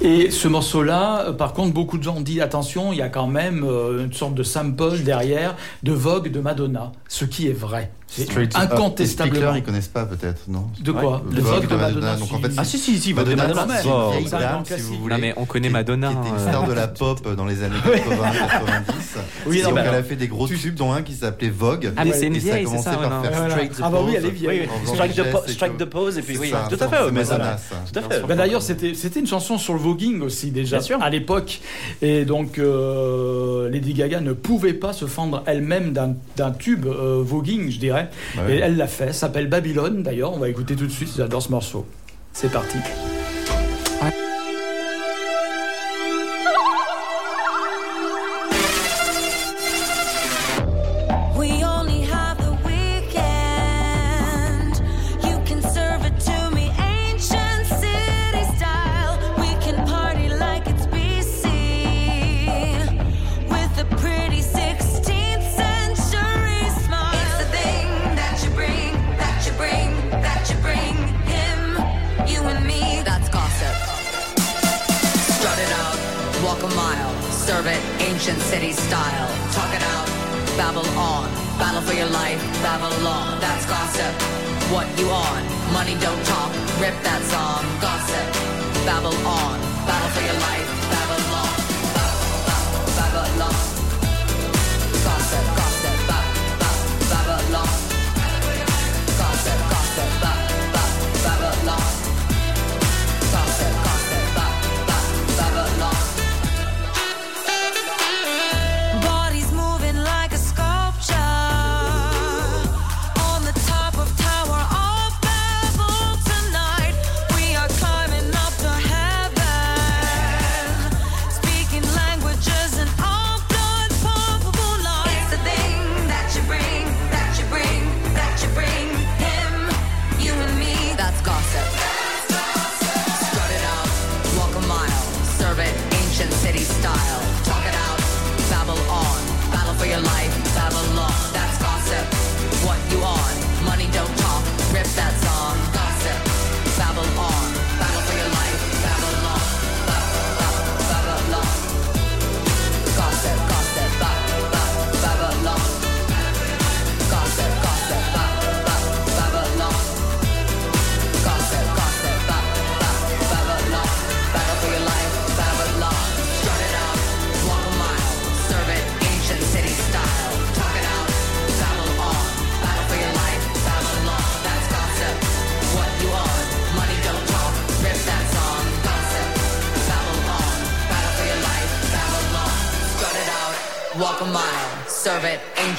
Et 0.03 0.30
ce 0.30 0.49
morceau-là, 0.49 1.26
euh, 1.26 1.32
par 1.32 1.53
contre, 1.53 1.72
beaucoup 1.72 1.99
de 1.99 2.03
gens 2.03 2.16
ont 2.16 2.20
dit, 2.20 2.41
attention, 2.41 2.93
il 2.93 2.99
y 2.99 3.03
a 3.03 3.09
quand 3.09 3.26
même 3.26 3.64
euh, 3.64 4.05
une 4.05 4.12
sorte 4.12 4.34
de 4.34 4.43
sample 4.43 4.99
derrière 4.99 5.57
de 5.82 5.93
Vogue 5.93 6.30
de 6.30 6.41
Madonna, 6.41 6.93
ce 7.09 7.24
qui 7.24 7.49
est 7.49 7.53
vrai. 7.53 7.91
C'est 8.12 8.24
Straight 8.24 8.56
up. 8.56 8.62
Les 8.68 8.74
incontestablement. 8.74 9.54
ils 9.54 9.62
connaissent 9.62 9.86
pas 9.86 10.04
peut-être, 10.04 10.48
non 10.48 10.66
De 10.80 10.90
quoi 10.90 11.22
Ouais. 11.24 11.34
Le 11.36 11.40
Vogue 11.42 11.54
Vogue 11.62 11.68
de 11.70 11.76
Madonna. 11.76 12.00
Madonna, 12.00 12.16
donc 12.16 12.32
en 12.32 12.38
fait, 12.40 12.52
Ah 12.56 12.64
si 12.64 12.76
si 12.78 12.98
si, 12.98 13.14
Madonna, 13.14 13.44
c'est 14.66 14.76
si 14.76 14.82
vous 14.82 14.98
voulez. 15.02 15.14
Non, 15.14 15.20
mais 15.20 15.32
on 15.36 15.44
connaît 15.44 15.68
Madonna. 15.68 16.08
Qui 16.08 16.14
était 16.18 16.28
une 16.28 16.34
euh, 16.34 16.48
star 16.48 16.66
de 16.66 16.72
la 16.72 16.88
pop 16.88 17.36
dans 17.36 17.46
les 17.46 17.62
années 17.62 17.76
80-90. 17.76 17.92
Oui, 19.46 19.62
donc 19.62 19.78
elle 19.78 19.94
a 19.94 20.02
fait 20.02 20.16
des 20.16 20.26
gros 20.28 20.48
tubes, 20.48 20.74
dont 20.74 20.92
un 20.92 21.02
qui 21.02 21.14
s'appelait 21.14 21.50
Vogue. 21.50 21.92
Ah, 21.96 22.04
mais 22.04 22.12
c'est 22.12 22.26
une 22.26 22.36
et 22.36 22.40
ça 22.40 22.48
a 22.48 22.52
vieille, 22.52 22.64
c'est 22.66 22.70
commencé 22.70 22.84
ça, 22.84 22.96
par 22.96 23.00
ouais, 23.00 23.08
non. 23.16 23.22
faire 23.22 23.32
Voilà. 23.32 23.50
Straight 23.50 23.72
the 23.72 23.80
Ah 23.82 23.90
bah 23.90 23.98
oui, 24.00 24.06
Pose. 24.06 24.14
elle 24.16 24.26
est 24.26 24.30
vieille. 24.30 24.68
Strike, 25.46 25.78
the 25.78 25.84
pose 25.84 26.18
et 26.18 26.22
puis 26.22 26.38
oui, 26.38 26.52
tout 26.68 26.76
à 26.84 26.88
fait. 26.88 27.11
Madonna. 27.12 27.56
Tout 27.92 27.98
à 27.98 28.02
fait. 28.02 28.26
Bah, 28.26 28.34
D'ailleurs, 28.34 28.62
c'était 28.62 28.94
c'était 28.94 29.20
une 29.20 29.26
chanson 29.26 29.56
sur 29.58 29.74
le 29.74 29.78
voguing 29.80 30.20
aussi 30.22 30.50
déjà 30.50 30.78
à 31.00 31.11
l'époque, 31.11 31.61
et 32.02 32.24
donc 32.24 32.58
euh, 32.58 33.68
Lady 33.70 33.94
Gaga 33.94 34.20
ne 34.20 34.32
pouvait 34.32 34.74
pas 34.74 34.92
se 34.92 35.06
fendre 35.06 35.42
elle-même 35.46 35.92
d'un 35.92 36.50
tube 36.52 36.86
voguing, 36.86 37.70
je 37.70 37.78
dirais, 37.78 37.99
Ouais. 38.36 38.57
et 38.57 38.59
elle 38.59 38.76
l'a 38.76 38.86
fait. 38.86 39.12
S'appelle 39.12 39.48
Babylone 39.48 40.03
d'ailleurs. 40.03 40.32
On 40.32 40.38
va 40.38 40.48
écouter 40.48 40.76
tout 40.76 40.86
de 40.86 40.92
suite. 40.92 41.11
J'adore 41.16 41.42
ce 41.42 41.51
morceau. 41.51 41.86
C'est 42.32 42.51
parti. 42.53 42.78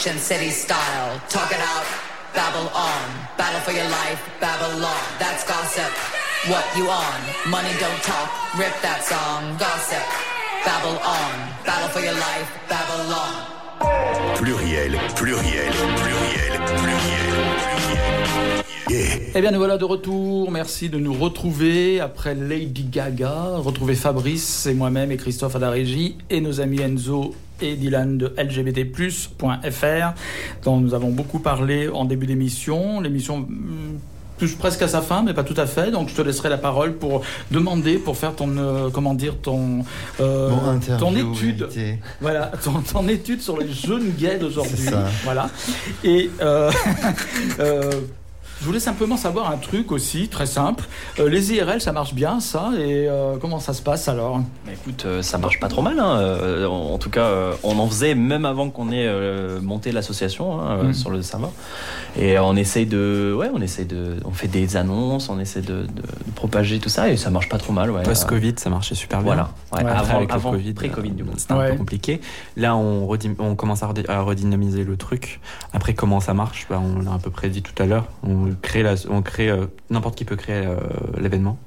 Ancient 0.02 0.20
city 0.20 0.50
style. 0.50 1.22
Talk 1.30 1.52
it 1.52 1.62
out. 1.62 1.86
Babble 2.34 2.70
on, 2.74 3.06
battle 3.38 3.62
for 3.62 3.72
your 3.72 3.86
life, 3.86 4.20
Babylon. 4.42 4.98
That's 5.20 5.46
gossip. 5.46 5.92
What 6.50 6.66
you 6.76 6.90
on? 6.90 7.20
Money 7.52 7.70
don't 7.80 8.02
talk. 8.02 8.30
Rip 8.58 8.74
that 8.82 9.06
song. 9.06 9.58
Gossip. 9.60 10.02
Babble 10.66 10.98
on, 11.06 11.34
battle 11.68 11.90
for 11.90 12.00
your 12.00 12.16
life, 12.16 12.50
Babylon. 12.68 13.32
Pluriel, 14.38 14.98
pluriel, 15.14 15.72
pluriel, 16.02 16.54
pluriel, 16.82 16.82
pluriel. 16.82 17.62
Yeah. 18.90 19.20
Eh 19.36 19.42
bien, 19.42 19.52
nous 19.52 19.60
voilà 19.60 19.78
de 19.78 19.86
retour. 19.86 20.50
Merci 20.50 20.90
de 20.90 20.98
nous 20.98 21.14
retrouver 21.14 22.00
après 22.00 22.34
Lady 22.34 22.86
Gaga. 22.86 23.58
Retrouver 23.58 23.94
Fabrice 23.94 24.66
et 24.66 24.74
moi-même 24.74 25.12
et 25.12 25.18
Christophe 25.18 25.56
à 25.56 25.60
la 25.60 25.70
régie 25.70 26.18
et 26.32 26.42
nos 26.42 26.60
amis 26.60 26.82
Enzo 26.82 27.36
et 27.62 27.76
Dylan 27.76 28.18
de 28.18 28.34
lgbtplus.fr 28.38 30.14
dont 30.64 30.78
nous 30.78 30.94
avons 30.94 31.10
beaucoup 31.10 31.40
parlé 31.40 31.90
en 31.90 32.06
début 32.06 32.26
d'émission. 32.26 33.02
L'émission 33.02 33.36
hum, 33.36 34.00
touche 34.42 34.58
presque 34.58 34.82
à 34.82 34.88
sa 34.88 35.02
fin, 35.02 35.22
mais 35.22 35.34
pas 35.34 35.44
tout 35.44 35.56
à 35.58 35.68
fait. 35.68 35.92
Donc, 35.92 36.10
je 36.10 36.16
te 36.16 36.22
laisserai 36.22 36.50
la 36.50 36.58
parole 36.58 36.94
pour 36.94 37.22
demander, 37.52 37.98
pour 37.98 38.18
faire 38.18 38.36
ton, 38.36 38.58
euh, 38.58 38.90
comment 38.92 39.14
dire, 39.14 39.36
ton, 39.40 39.86
euh, 40.20 40.50
Bon, 40.50 40.80
ton 40.98 41.16
étude. 41.16 41.68
Voilà, 42.20 42.52
ton, 42.64 42.82
ton 42.82 43.08
étude 43.08 43.42
sur 43.42 43.58
les 43.58 43.72
jeunes 43.72 44.12
gays 44.18 44.40
d'aujourd'hui. 44.40 44.90
Voilà. 45.24 45.50
Et 46.04 46.32
euh, 46.42 46.72
je 48.62 48.66
voulais 48.66 48.80
simplement 48.80 49.18
savoir 49.18 49.50
un 49.52 49.58
truc 49.58 49.92
aussi, 49.92 50.28
très 50.30 50.46
simple. 50.46 50.86
Euh, 51.20 51.28
les 51.28 51.52
IRL, 51.54 51.82
ça 51.82 51.92
marche 51.92 52.14
bien, 52.14 52.40
ça 52.40 52.70
Et 52.78 53.08
euh, 53.10 53.38
comment 53.42 53.60
ça 53.60 53.74
se 53.74 53.82
passe 53.82 54.08
alors? 54.08 54.38
Bah, 54.66 54.72
écoute, 54.74 55.04
euh, 55.06 55.22
ça 55.24 55.38
marche 55.40 55.60
pas 55.60 55.68
trop 55.68 55.82
mal. 55.82 56.00
hein. 56.00 56.18
Euh, 56.20 56.68
en 56.68 56.92
en 56.94 56.98
tout 56.98 57.10
cas, 57.10 57.26
euh, 57.26 57.54
on 57.64 57.80
en 57.80 57.88
faisait 57.88 58.14
même 58.16 58.46
avant 58.46 58.70
qu'on 58.70 58.92
ait 58.92 59.08
euh, 59.08 59.60
monté 59.62 59.92
l'association 59.92 60.62
hein, 60.62 60.84
Mm. 60.84 60.94
sur 60.94 61.10
le 61.10 61.22
serveur. 61.24 61.52
Et 62.20 62.38
on 62.40 62.56
essaye 62.56 62.86
de, 62.86 63.34
ouais, 63.38 63.50
on 63.54 63.62
essaye 63.62 63.86
de, 63.86 64.18
on 64.26 64.32
fait 64.32 64.48
des 64.48 64.78
annonces, 64.78 65.30
on 65.30 65.40
essaie 65.40 65.62
de, 65.62 65.84
de- 65.84 65.84
de 65.86 66.32
propager 66.36 66.80
tout 66.80 66.90
ça 66.90 67.10
et 67.10 67.18
ça 67.18 67.30
marche 67.32 67.50
pas 67.50 67.58
trop 67.58 67.74
mal. 67.74 67.90
Ouais. 67.90 68.04
Post-Covid, 68.04 68.54
ça 68.58 68.70
marchait 68.70 68.96
super 68.96 69.20
bien. 69.20 69.26
Voilà. 69.34 69.50
Ouais, 69.72 69.84
Ouais. 69.84 69.90
Après, 69.90 70.00
avant, 70.10 70.18
avec 70.18 70.30
le 70.30 70.36
avant 70.36 70.52
Covid, 70.52 70.74
pré-Covid 70.74 71.12
du 71.12 71.24
coup. 71.24 71.32
C'était 71.38 71.54
un 71.54 71.70
peu 71.72 71.76
compliqué. 71.78 72.22
Là, 72.58 72.76
on, 72.76 73.08
redim- 73.08 73.36
on 73.40 73.56
commence 73.56 73.82
à, 73.84 73.88
redynamiser 74.22 74.84
le 74.84 74.98
truc. 74.98 75.40
Après, 75.74 75.94
comment 75.94 76.20
ça 76.20 76.34
marche 76.34 76.68
bah, 76.70 76.80
On 76.84 77.02
l'a 77.02 77.14
à 77.14 77.18
peu 77.20 77.30
près 77.32 77.50
dit 77.50 77.62
tout 77.62 77.82
à 77.82 77.86
l'heure. 77.86 78.06
On 78.28 78.51
crée, 78.62 78.84
la, 78.84 78.96
on 79.10 79.22
crée 79.22 79.50
euh, 79.50 79.66
n'importe 79.90 80.16
qui 80.16 80.26
peut 80.26 80.36
créer 80.36 80.66
euh, 80.66 80.76
l'événement. 81.20 81.58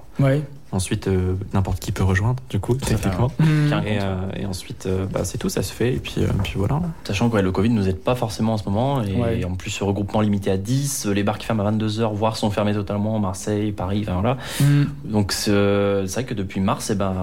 Ensuite, 0.74 1.06
euh, 1.06 1.34
n'importe 1.52 1.78
qui 1.78 1.92
peut 1.92 2.02
rejoindre, 2.02 2.42
du 2.50 2.58
coup, 2.58 2.74
techniquement. 2.74 3.30
Mm. 3.38 3.72
Et, 3.86 3.98
euh, 4.02 4.16
et 4.36 4.44
ensuite, 4.46 4.86
euh, 4.86 5.06
bah, 5.06 5.20
c'est 5.24 5.38
tout, 5.38 5.48
ça 5.48 5.62
se 5.62 5.72
fait. 5.72 5.94
Et 5.94 5.98
puis, 5.98 6.16
euh, 6.18 6.26
puis 6.42 6.54
voilà. 6.56 6.80
Sachant 7.04 7.28
que 7.30 7.36
ouais, 7.36 7.42
le 7.42 7.52
Covid 7.52 7.70
nous 7.70 7.88
aide 7.88 8.00
pas 8.00 8.14
forcément 8.16 8.54
en 8.54 8.58
ce 8.58 8.64
moment 8.68 9.00
et 9.02 9.14
Ouais. 9.14 9.44
en 9.44 9.54
plus 9.54 9.70
ce 9.70 9.84
regroupement 9.84 10.20
limité 10.20 10.50
à 10.50 10.56
10, 10.56 11.06
les 11.06 11.22
bars 11.22 11.38
qui 11.38 11.46
ferment 11.46 11.64
à 11.64 11.70
22h, 11.70 12.12
voire 12.14 12.36
sont 12.36 12.50
fermés 12.50 12.74
totalement, 12.74 13.18
Marseille, 13.20 13.70
Paris, 13.72 14.04
enfin 14.06 14.14
voilà. 14.20 14.36
Mm. 14.60 14.84
Donc 15.12 15.30
c'est 15.32 15.52
c'est 16.06 16.14
vrai 16.14 16.24
que 16.24 16.34
depuis 16.34 16.60
mars, 16.60 16.90
eh 16.90 16.94
ben, 16.96 17.14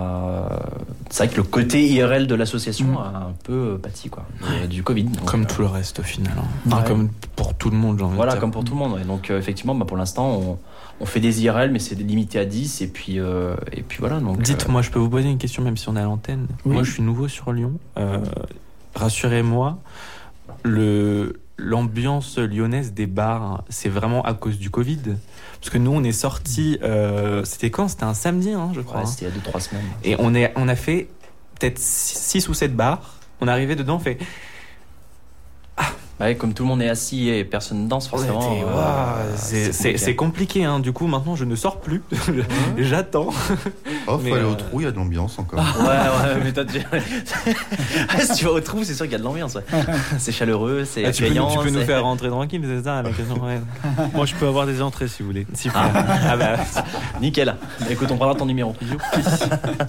c'est 1.09 1.25
vrai 1.25 1.33
que 1.33 1.37
le 1.37 1.43
côté 1.43 1.85
IRL 1.87 2.27
de 2.27 2.35
l'association 2.35 2.87
Mm. 2.87 2.97
a 2.97 3.27
un 3.29 3.33
peu 3.43 3.77
pâti 3.81 4.09
quoi, 4.09 4.23
et 4.63 4.67
du 4.67 4.81
Covid. 4.83 5.03
Donc, 5.03 5.25
Comme 5.25 5.43
euh, 5.43 5.45
tout 5.45 5.61
le 5.61 5.67
reste, 5.67 5.99
au 5.99 6.03
final. 6.03 6.31
hein. 6.37 6.43
Enfin, 6.67 6.83
comme 6.83 7.09
pour 7.35 7.53
tout 7.55 7.69
le 7.69 7.75
monde, 7.77 7.97
j'ai 7.97 8.03
envie 8.05 8.11
de 8.13 8.15
Voilà, 8.15 8.31
dire. 8.33 8.41
comme 8.41 8.51
pour 8.51 8.63
tout 8.63 8.73
le 8.73 8.79
monde. 8.79 8.93
ouais. 8.93 9.03
Donc 9.03 9.29
euh, 9.29 9.37
effectivement, 9.37 9.75
bah, 9.75 9.85
pour 9.85 9.97
l'instant, 9.97 10.29
on, 10.29 10.57
on 11.01 11.05
fait 11.05 11.19
des 11.19 11.41
IRL, 11.43 11.71
mais 11.71 11.79
c'est 11.79 11.95
limité 11.95 12.37
à 12.39 12.45
10 12.45 12.81
et 12.81 12.87
puis 12.87 13.19
euh, 13.19 13.55
et 13.71 13.81
puis 13.81 13.97
voilà. 13.99 14.19
Donc 14.19 14.37
euh, 14.37 14.41
Dites-moi, 14.41 14.81
je 14.81 14.91
peux 14.91 14.99
vous 14.99 15.09
poser 15.09 15.29
une 15.29 15.37
question 15.39 15.63
même 15.63 15.75
si 15.77 15.89
on 15.89 15.95
est 15.95 15.99
à 15.99 16.03
l'antenne. 16.03 16.47
Oui. 16.65 16.73
Moi, 16.75 16.83
je 16.83 16.91
suis 16.91 17.03
nouveau 17.03 17.27
sur 17.27 17.51
Lyon. 17.51 17.79
Euh, 17.97 18.19
Rassurez-moi, 18.95 19.79
le 20.63 21.39
l'ambiance 21.57 22.37
lyonnaise 22.39 22.93
des 22.93 23.05
bars, 23.05 23.63
c'est 23.69 23.89
vraiment 23.89 24.23
à 24.23 24.33
cause 24.33 24.57
du 24.57 24.69
Covid? 24.71 24.99
Parce 25.59 25.69
que 25.69 25.77
nous, 25.77 25.91
on 25.91 26.03
est 26.03 26.11
sortis. 26.11 26.79
euh, 26.81 27.43
C'était 27.45 27.69
quand? 27.69 27.87
C'était 27.87 28.03
un 28.03 28.15
samedi, 28.15 28.51
hein, 28.51 28.71
je 28.73 28.81
crois. 28.81 28.97
ouais, 28.97 29.03
hein. 29.03 29.05
c'était 29.05 29.31
il 29.31 29.35
y 29.43 29.47
a 29.47 29.51
2-3 29.51 29.59
semaines. 29.59 29.83
Et 30.03 30.15
on 30.17 30.33
est, 30.33 30.51
on 30.55 30.67
a 30.67 30.75
fait 30.75 31.07
peut-être 31.59 31.77
6 31.79 32.49
ou 32.49 32.53
7 32.55 32.75
bars. 32.75 33.15
On 33.41 33.47
est 33.47 33.51
arrivé 33.51 33.75
dedans, 33.75 33.95
on 33.97 33.99
fait. 33.99 34.17
Ouais, 36.21 36.35
comme 36.35 36.53
tout 36.53 36.63
le 36.63 36.69
monde 36.69 36.81
est 36.81 36.89
assis 36.89 37.29
et 37.29 37.43
personne 37.43 37.83
ne 37.83 37.87
danse 37.89 38.07
forcément. 38.07 38.41
euh, 38.67 39.33
c'est- 39.35 40.15
compliqué. 40.15 40.63
Hein. 40.65 40.79
Du 40.79 40.93
coup, 40.93 41.07
maintenant, 41.07 41.35
je 41.35 41.45
ne 41.45 41.55
sors 41.55 41.79
plus. 41.79 42.03
J'attends. 42.77 43.29
Oh, 44.07 44.17
faut 44.17 44.17
Mais, 44.19 44.31
aller 44.33 44.41
euh, 44.43 44.51
au 44.51 44.55
trou, 44.55 44.81
il 44.81 44.83
y 44.83 44.87
a 44.87 44.91
de 44.91 44.97
l'ambiance 44.97 45.39
encore. 45.39 45.59
Ouais, 45.59 45.85
ouais, 45.87 46.41
mais 46.43 46.51
toi, 46.53 46.63
tu... 46.65 46.79
Ah, 48.09 48.19
si 48.19 48.33
tu 48.35 48.45
vas 48.45 48.51
au 48.51 48.59
trou, 48.59 48.83
c'est 48.83 48.93
sûr 48.93 49.05
qu'il 49.05 49.13
y 49.13 49.15
a 49.15 49.19
de 49.19 49.23
l'ambiance. 49.23 49.55
ouais. 49.55 49.63
C'est 50.19 50.31
chaleureux, 50.31 50.83
c'est 50.85 51.05
Ah, 51.05 51.11
tu 51.11 51.23
peux, 51.23 51.29
nous- 51.29 51.31
accueillant. 51.43 51.57
tu 51.57 51.63
peux 51.65 51.69
nous 51.73 51.79
c'est- 51.79 51.85
faire 51.85 52.03
rentrer 52.03 52.29
tranquille, 52.29 52.61
c'est 52.65 52.83
ça 52.83 53.01
la 53.01 53.11
question 53.11 53.35
ouais. 53.43 53.59
Moi, 54.13 54.25
je 54.25 54.35
peux 54.35 54.47
avoir 54.47 54.65
des 54.65 54.81
entrées 54.81 55.07
si 55.07 55.21
vous 55.23 55.29
voulez. 55.29 55.47
Super. 55.55 55.81
Ah 56.29 56.37
bah, 56.37 56.57
Nickel. 57.21 57.55
Écoute, 57.89 58.09
on 58.11 58.17
prendra 58.17 58.35
ton 58.35 58.45
numéro. 58.45 58.75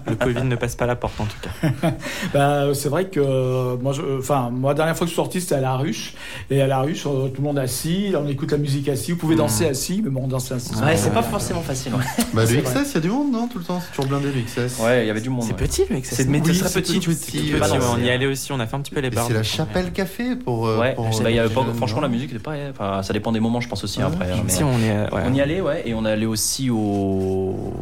le 0.09 0.15
Covid 0.15 0.43
ne 0.45 0.57
passe 0.57 0.77
pas 0.77 0.87
la 0.87 0.97
porte 0.97 1.21
en 1.21 1.25
tout 1.25 1.37
cas. 1.43 1.91
Bah, 2.33 2.65
c'est 2.75 2.89
vrai 2.89 3.07
que 3.07 3.21
euh, 3.21 3.77
moi, 3.81 3.93
je- 3.93 4.19
enfin, 4.19 4.51
moi, 4.51 4.71
la 4.71 4.75
dernière 4.75 4.97
fois 4.97 5.05
que 5.07 5.11
je 5.11 5.15
suis 5.15 5.23
sorti, 5.23 5.41
c'était 5.41 5.57
à 5.57 5.61
la 5.61 5.77
ruche. 5.77 6.15
Et 6.51 6.61
à 6.63 6.67
la 6.67 6.81
ruche, 6.81 7.05
euh, 7.07 7.29
tout 7.29 7.41
le 7.43 7.47
monde 7.49 7.59
assis, 7.59 8.13
on 8.17 8.27
écoute 8.29 8.51
la 8.53 8.59
musique 8.59 8.89
assis. 8.89 9.13
Vous 9.13 9.19
pouvez 9.19 9.37
danser 9.37 9.67
assis, 9.67 10.01
mais 10.05 10.11
bon, 10.11 10.27
danser 10.29 10.55
assis. 10.55 10.75
Ouais, 10.77 10.97
c'est 10.97 11.13
pas 11.13 11.23
forcément 11.23 11.63
facile. 11.63 11.95
Ouais, 11.95 12.05
Bah, 12.35 12.45
le. 12.45 12.61
XS, 12.61 12.91
il 12.91 12.95
y 12.95 12.97
a 12.97 13.01
du 13.01 13.09
monde, 13.09 13.33
non 13.33 13.49
Tout 13.49 13.59
le 13.59 13.65
temps, 13.65 13.81
c'est 13.81 13.91
toujours 13.91 14.07
blindé 14.07 14.29
le 14.33 14.41
XS. 14.43 14.81
Ouais, 14.81 15.05
il 15.05 15.07
y 15.07 15.11
avait 15.11 15.21
du 15.21 15.31
monde. 15.31 15.45
C'est 15.45 15.51
ouais. 15.53 15.57
petit 15.57 15.83
le 15.89 16.01
XS. 16.01 16.15
C'est 16.15 16.29
Oui, 16.29 16.43
très 16.43 16.55
c'est 16.55 16.81
petit. 16.81 17.01
tout 17.01 17.11
petit, 17.11 17.53
ouais, 17.55 17.61
Petit, 17.61 17.73
on 17.95 17.99
y 17.99 18.11
allait 18.11 18.27
aussi, 18.27 18.53
on 18.53 18.61
a 18.61 18.67
fait 18.67 18.77
un 18.77 18.81
petit 18.81 18.93
peu 18.95 19.01
les 19.01 19.11
bars. 19.11 19.27
c'est 19.27 19.35
la 19.35 19.43
chapelle 19.43 19.93
café 19.93 20.37
pour. 20.37 20.67
euh, 20.67 20.79
Ouais, 20.79 20.95
pour, 20.95 21.05
bah, 21.23 21.31
il 21.31 21.37
y 21.37 21.39
a 21.39 21.49
pas- 21.49 21.65
les 21.67 21.75
franchement, 21.75 22.01
la 22.01 22.09
musique 22.09 22.31
était 22.31 22.39
pas. 22.39 22.55
Enfin, 22.71 23.03
ça 23.03 23.13
dépend 23.13 23.33
des 23.33 23.41
moments, 23.41 23.61
je 23.61 23.69
pense 23.69 23.85
aussi 23.85 24.01
après. 24.03 24.31
hein, 24.31 24.37
mais, 24.45 24.51
Si 24.53 24.63
on 24.65 24.79
est, 24.79 25.13
ouais. 25.15 25.23
On 25.27 25.35
y 25.35 25.41
allait, 25.41 25.61
ouais, 25.61 25.83
et 25.87 25.95
on 25.95 26.05
allait 26.05 26.27
aussi 26.27 26.71
au 26.71 27.73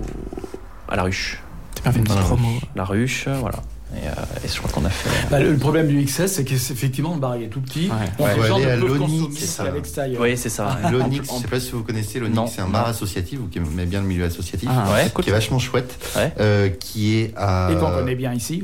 à 0.89 0.97
la 0.97 1.03
ruche. 1.05 1.41
T'as 1.75 1.83
bien 1.83 1.93
fait 1.93 1.99
une 1.99 2.05
petite 2.05 2.19
Voilà. 2.19 2.35
promo. 2.37 2.49
La 2.77 2.85
ruche, 2.85 3.29
voilà. 3.41 3.59
Et, 3.93 4.07
euh, 4.07 4.11
et 4.45 4.49
je 4.49 4.57
crois 4.59 4.71
qu'on 4.71 4.85
a 4.85 4.91
fait. 4.91 5.11
Bah, 5.31 5.41
le, 5.41 5.57
problème 5.57 5.89
du 5.89 6.03
XS, 6.05 6.27
c'est 6.27 6.45
qu'effectivement, 6.45 7.15
le 7.15 7.21
bar 7.21 7.37
il 7.37 7.45
est 7.45 7.49
tout 7.49 7.61
petit. 7.61 7.89
Ouais. 7.91 8.07
Donc, 8.19 8.27
Ouais, 8.39 8.51
aller 8.55 8.65
ne 8.65 8.71
à 8.71 8.77
l'Onyx, 8.77 9.61
l'extérieur. 9.75 10.23
Oui, 10.23 10.37
c'est 10.37 10.49
ça. 10.49 10.79
Ah, 10.83 10.91
L'Onyx, 10.91 11.29
En- 11.29 11.37
je 11.37 11.43
sais 11.43 11.49
pas 11.49 11.59
si 11.61 11.73
vous 11.73 11.83
connaissez, 11.83 12.21
l'Onyx, 12.21 12.53
c'est 12.55 12.61
un 12.63 12.69
bar 12.69 12.87
associatif, 12.89 13.39
vous 13.41 13.49
qui 13.49 13.59
aimez 13.59 13.87
bien 13.87 14.01
le 14.01 14.07
milieu 14.07 14.25
associatif, 14.25 14.69
Ah, 14.71 14.93
Ouais. 14.93 15.05
c'est 15.05 15.13
cool. 15.13 15.25
qui 15.25 15.31
est 15.31 15.33
vachement 15.33 15.59
chouette, 15.59 15.99
Ouais. 16.17 16.33
euh, 16.41 16.69
qui 16.69 17.17
est 17.17 17.33
à. 17.37 17.71
Et 17.73 17.77
qu'on 17.77 17.91
connaît 17.91 18.15
bien 18.15 18.33
ici. 18.33 18.63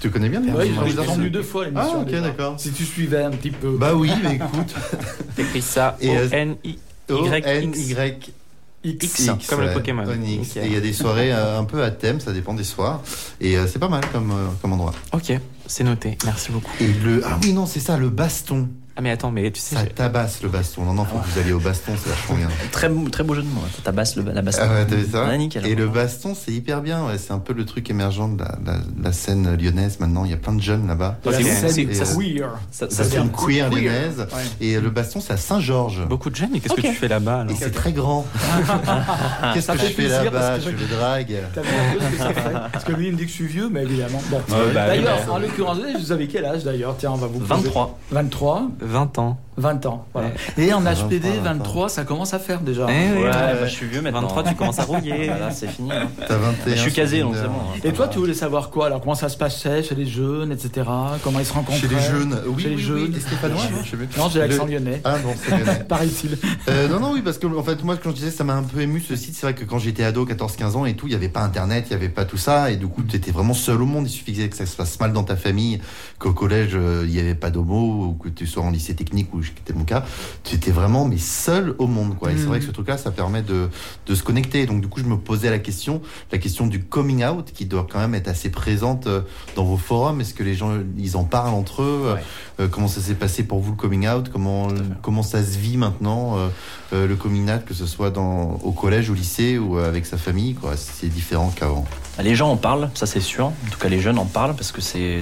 Tu 0.00 0.10
connais 0.10 0.28
bien 0.28 0.42
Oui, 0.42 0.72
j'ai 0.92 0.98
entendu 0.98 1.30
deux 1.30 1.42
fois 1.42 1.64
l'émission. 1.66 1.98
Ah, 1.98 2.02
ok, 2.02 2.10
d'accord. 2.22 2.54
Si 2.58 2.72
tu 2.72 2.84
suivais 2.84 3.22
un 3.22 3.30
petit 3.30 3.50
peu. 3.50 3.76
Bah 3.78 3.94
oui, 3.94 4.10
mais 4.22 4.36
écoute. 4.36 4.74
T'écris 5.36 5.62
ça 5.62 5.96
euh, 6.02 6.26
O-N-I. 6.26 6.78
O-N-Y. 7.10 8.32
X, 8.90 9.18
X, 9.26 9.46
comme 9.46 9.60
le 9.60 9.72
Pokémon. 9.72 10.04
Onyx. 10.06 10.50
Ok. 10.50 10.56
Et 10.56 10.66
il 10.66 10.72
y 10.72 10.76
a 10.76 10.80
des 10.80 10.92
soirées 10.92 11.32
euh, 11.32 11.58
un 11.58 11.64
peu 11.64 11.82
à 11.82 11.90
thème, 11.90 12.20
ça 12.20 12.32
dépend 12.32 12.54
des 12.54 12.64
soirs. 12.64 13.02
Et 13.40 13.56
euh, 13.56 13.66
c'est 13.66 13.78
pas 13.78 13.88
mal 13.88 14.02
comme, 14.12 14.30
euh, 14.30 14.46
comme 14.60 14.72
endroit. 14.72 14.92
Ok, 15.12 15.32
c'est 15.66 15.84
noté. 15.84 16.16
Merci 16.24 16.52
beaucoup. 16.52 16.72
Et 16.80 16.86
le. 17.04 17.22
Ah 17.24 17.38
oui, 17.42 17.52
non, 17.52 17.66
c'est 17.66 17.80
ça, 17.80 17.96
le 17.96 18.08
baston. 18.08 18.68
Ah 18.98 19.00
mais 19.00 19.12
attends, 19.12 19.30
mais 19.30 19.48
tu 19.52 19.60
sais, 19.60 19.76
Ça 19.76 19.84
tabasse 19.86 20.42
le 20.42 20.48
baston. 20.48 20.82
Non, 20.84 20.92
non, 20.92 21.04
faut 21.04 21.18
que 21.18 21.28
vous 21.28 21.38
alliez 21.38 21.52
au 21.52 21.60
baston, 21.60 21.92
c'est 22.02 22.10
vachement 22.10 22.34
bien. 22.34 22.48
Très, 22.72 22.88
beau- 22.88 23.08
très 23.08 23.22
beau 23.22 23.32
jeu 23.34 23.42
de 23.42 23.46
mots. 23.46 23.60
hein. 23.64 23.68
Ça 23.76 23.82
tabasse 23.84 24.16
le, 24.16 24.24
la 24.32 24.42
basse. 24.42 24.58
Ah 24.60 24.66
ouais, 24.66 24.84
t'as 24.88 24.96
vu 24.96 25.06
ça? 25.08 25.24
Ouais, 25.24 25.38
nickel. 25.38 25.64
Et 25.66 25.76
le 25.76 25.86
baston, 25.88 26.34
c'est 26.34 26.50
hyper 26.50 26.82
bien. 26.82 27.06
Ouais. 27.06 27.16
C'est 27.16 27.32
un 27.32 27.38
peu 27.38 27.52
le 27.52 27.64
truc 27.64 27.88
émergent 27.90 28.28
de 28.28 28.40
la, 28.42 28.56
la- 28.66 28.80
la 29.00 29.12
scène 29.12 29.54
lyonnaise 29.56 30.00
maintenant. 30.00 30.24
Il 30.24 30.32
y 30.32 30.34
a 30.34 30.36
plein 30.36 30.52
de 30.52 30.60
jeunes 30.60 30.88
là-bas. 30.88 31.16
La 31.24 31.32
c'est- 31.32 31.84
queer. 31.86 32.50
Ça, 32.72 32.90
scène 32.90 33.30
queer 33.30 33.70
Queer. 33.70 33.70
lyonnaise. 33.70 34.18
Ouais. 34.18 34.66
Et 34.66 34.80
le 34.80 34.90
baston, 34.90 35.20
c'est 35.20 35.34
à 35.34 35.36
Saint-Georges. 35.36 36.04
beaucoup 36.08 36.30
de 36.30 36.34
jeunes, 36.34 36.50
mais 36.52 36.58
qu'est-ce 36.58 36.74
que 36.74 36.80
tu 36.80 36.92
fais 36.92 37.06
là-bas 37.06 37.46
Et 37.48 37.54
c'est 37.54 37.70
très 37.70 37.92
grand. 37.92 38.26
Qu'est-ce 39.54 39.70
que 39.70 39.78
je 39.78 39.84
fais 39.92 40.08
là-bas 40.08 40.58
Je 40.58 40.70
le 40.70 40.76
drague. 40.96 41.36
Parce 42.72 42.84
que 42.84 42.90
lui, 42.92 43.06
il 43.06 43.12
me 43.12 43.16
dit 43.18 43.24
que 43.26 43.30
je 43.30 43.34
suis 43.36 43.46
vieux, 43.46 43.68
mais 43.70 43.84
évidemment. 43.84 44.20
Bah, 44.32 44.38
d'ailleurs, 44.74 45.18
oui, 45.24 45.30
en 45.30 45.38
l'occurrence, 45.38 45.78
vous 46.00 46.10
avez 46.10 46.26
quel 46.26 46.44
âge 46.44 46.64
d'ailleurs? 46.64 46.96
Tiens, 46.98 47.12
on 47.12 47.16
va 47.16 47.28
vous 47.28 47.38
poser- 47.38 47.62
23. 47.62 47.98
23, 48.10 48.68
20 48.88 49.18
ans. 49.18 49.36
20 49.58 49.86
ans. 49.86 50.06
Voilà. 50.14 50.28
Ouais. 50.56 50.64
Et 50.64 50.72
en 50.72 50.80
23, 50.80 51.06
HPD, 51.08 51.28
20 51.28 51.38
ans. 51.38 51.42
23, 51.58 51.88
ça 51.88 52.04
commence 52.04 52.32
à 52.34 52.38
faire 52.38 52.60
déjà. 52.60 52.86
Eh 52.88 52.92
oui, 52.92 53.18
Ouais, 53.18 53.24
ouais. 53.24 53.30
bah, 53.30 53.66
je 53.66 53.70
suis 53.72 53.86
vieux 53.86 54.00
maintenant. 54.00 54.22
23, 54.22 54.42
tu 54.44 54.54
commences 54.54 54.78
à 54.78 54.84
rouiller. 54.84 55.26
Voilà, 55.28 55.50
c'est 55.50 55.68
fini. 55.68 55.90
hein. 55.92 56.08
T'as 56.26 56.36
21. 56.36 56.74
Je 56.74 56.80
suis 56.80 56.92
casé, 56.92 57.20
donc 57.20 57.34
c'est 57.36 57.42
bon. 57.48 57.50
hein. 57.74 57.80
Et 57.84 57.92
toi, 57.92 58.08
tu 58.08 58.18
voulais 58.18 58.34
savoir 58.34 58.70
quoi? 58.70 58.86
Alors, 58.86 59.00
comment 59.00 59.14
ça 59.14 59.28
se 59.28 59.36
passait 59.36 59.82
chez 59.82 59.94
les 59.94 60.06
jeunes, 60.06 60.52
etc. 60.52 60.86
Comment 61.22 61.40
ils 61.40 61.44
se 61.46 61.52
rencontraient? 61.52 61.80
Chez 61.80 61.88
les 61.94 62.00
jeunes. 62.00 62.40
Oui, 62.46 62.62
Chez 62.62 62.68
les 62.70 62.76
oui, 62.76 62.82
jeunes. 62.82 63.12
oui. 63.14 63.20
Stéphanois, 63.20 63.62
non 64.16 64.28
j'ai 64.30 64.38
l'accent 64.40 64.64
Le- 64.64 64.72
lyonnais. 64.72 65.00
Ah 65.04 65.16
bon, 65.22 65.34
c'est 65.42 65.50
lyonnais. 65.58 65.84
Paraît-il. 65.88 66.38
Euh, 66.68 66.88
non, 66.88 67.00
non, 67.00 67.12
oui, 67.12 67.22
parce 67.22 67.38
que 67.38 67.46
en 67.46 67.62
fait, 67.62 67.82
moi, 67.84 67.96
quand 67.96 68.10
je 68.10 68.14
disais, 68.16 68.30
ça 68.30 68.44
m'a 68.44 68.54
un 68.54 68.62
peu 68.62 68.80
ému 68.80 69.00
ce 69.00 69.16
site. 69.16 69.34
C'est 69.34 69.42
vrai 69.46 69.54
que 69.54 69.64
quand 69.64 69.78
j'étais 69.78 70.04
ado, 70.04 70.24
14-15 70.26 70.76
ans 70.76 70.86
et 70.86 70.94
tout, 70.94 71.06
il 71.06 71.10
n'y 71.10 71.16
avait 71.16 71.28
pas 71.28 71.40
Internet, 71.40 71.86
il 71.86 71.90
n'y 71.90 71.96
avait 71.96 72.08
pas 72.08 72.24
tout 72.24 72.36
ça. 72.36 72.70
Et 72.70 72.76
du 72.76 72.86
coup, 72.86 73.02
tu 73.02 73.16
étais 73.16 73.30
vraiment 73.30 73.54
seul 73.54 73.82
au 73.82 73.86
monde. 73.86 74.06
Il 74.06 74.10
suffisait 74.10 74.48
que 74.48 74.56
ça 74.56 74.66
se 74.66 74.76
passe 74.76 74.98
mal 75.00 75.12
dans 75.12 75.24
ta 75.24 75.36
famille, 75.36 75.80
qu'au 76.18 76.32
collège, 76.32 76.70
euh, 76.74 77.04
il 77.06 77.12
n'y 77.12 77.20
avait 77.20 77.34
pas 77.34 77.50
d'homo, 77.50 78.06
ou 78.06 78.12
que 78.14 78.28
tu 78.28 78.46
sois 78.46 78.62
en 78.62 78.70
lycée 78.70 78.94
technique, 78.94 79.32
ou 79.34 79.42
c'était 79.56 79.72
mon 79.78 79.84
cas. 79.84 80.04
Tu 80.44 80.54
étais 80.56 80.70
vraiment, 80.70 81.04
mais 81.06 81.18
seul 81.18 81.74
au 81.78 81.86
monde, 81.86 82.16
quoi. 82.18 82.30
Et 82.32 82.36
c'est 82.36 82.42
Mhm. 82.42 82.48
vrai 82.48 82.58
que 82.60 82.64
ce 82.66 82.70
truc-là, 82.70 82.98
ça 82.98 83.10
permet 83.10 83.42
de, 83.42 83.68
de 84.06 84.14
se 84.14 84.22
connecter. 84.22 84.66
Donc, 84.66 84.80
du 84.80 84.88
coup, 84.88 85.00
je 85.00 85.04
me 85.06 85.16
posais 85.16 85.50
la 85.50 85.58
question, 85.58 86.00
la 86.32 86.38
question 86.38 86.66
du 86.66 86.82
coming 86.84 87.24
out, 87.24 87.52
qui 87.52 87.64
doit 87.66 87.86
quand 87.90 87.98
même 87.98 88.14
être 88.14 88.28
assez 88.28 88.50
présente 88.50 89.06
euh, 89.06 89.20
dans 89.56 89.64
vos 89.64 89.76
forums. 89.76 90.20
Est-ce 90.20 90.34
que 90.34 90.42
les 90.42 90.54
gens, 90.54 90.72
ils 90.96 91.16
en 91.16 91.24
parlent 91.24 91.54
entre 91.54 91.82
eux? 91.82 92.12
Ouais. 92.14 92.22
Euh, 92.60 92.68
Comment 92.70 92.88
ça 92.88 93.00
s'est 93.00 93.14
passé 93.14 93.42
pour 93.44 93.60
vous 93.60 93.70
le 93.72 93.76
coming 93.76 94.08
out? 94.08 94.28
Comment, 94.32 94.68
comment 95.02 95.22
ça 95.22 95.42
se 95.44 95.56
vit 95.58 95.76
maintenant 95.76 96.36
euh, 96.38 96.48
euh, 96.92 97.06
le 97.06 97.16
coming 97.16 97.50
out, 97.50 97.64
que 97.64 97.74
ce 97.74 97.86
soit 97.86 98.10
dans, 98.10 98.58
au 98.62 98.72
collège, 98.72 99.10
au 99.10 99.14
lycée 99.14 99.58
ou 99.58 99.78
euh, 99.78 99.88
avec 99.88 100.06
sa 100.06 100.16
famille, 100.16 100.54
quoi? 100.54 100.76
C'est 100.76 101.08
différent 101.08 101.52
qu'avant? 101.54 101.84
Bah, 102.16 102.22
Les 102.22 102.34
gens 102.34 102.50
en 102.50 102.56
parlent, 102.56 102.90
ça 102.94 103.06
c'est 103.06 103.20
sûr. 103.20 103.46
En 103.46 103.52
tout 103.70 103.78
cas, 103.78 103.88
les 103.88 104.00
jeunes 104.00 104.18
en 104.18 104.24
parlent 104.24 104.54
parce 104.56 104.72
que 104.72 104.80
c'est 104.80 105.20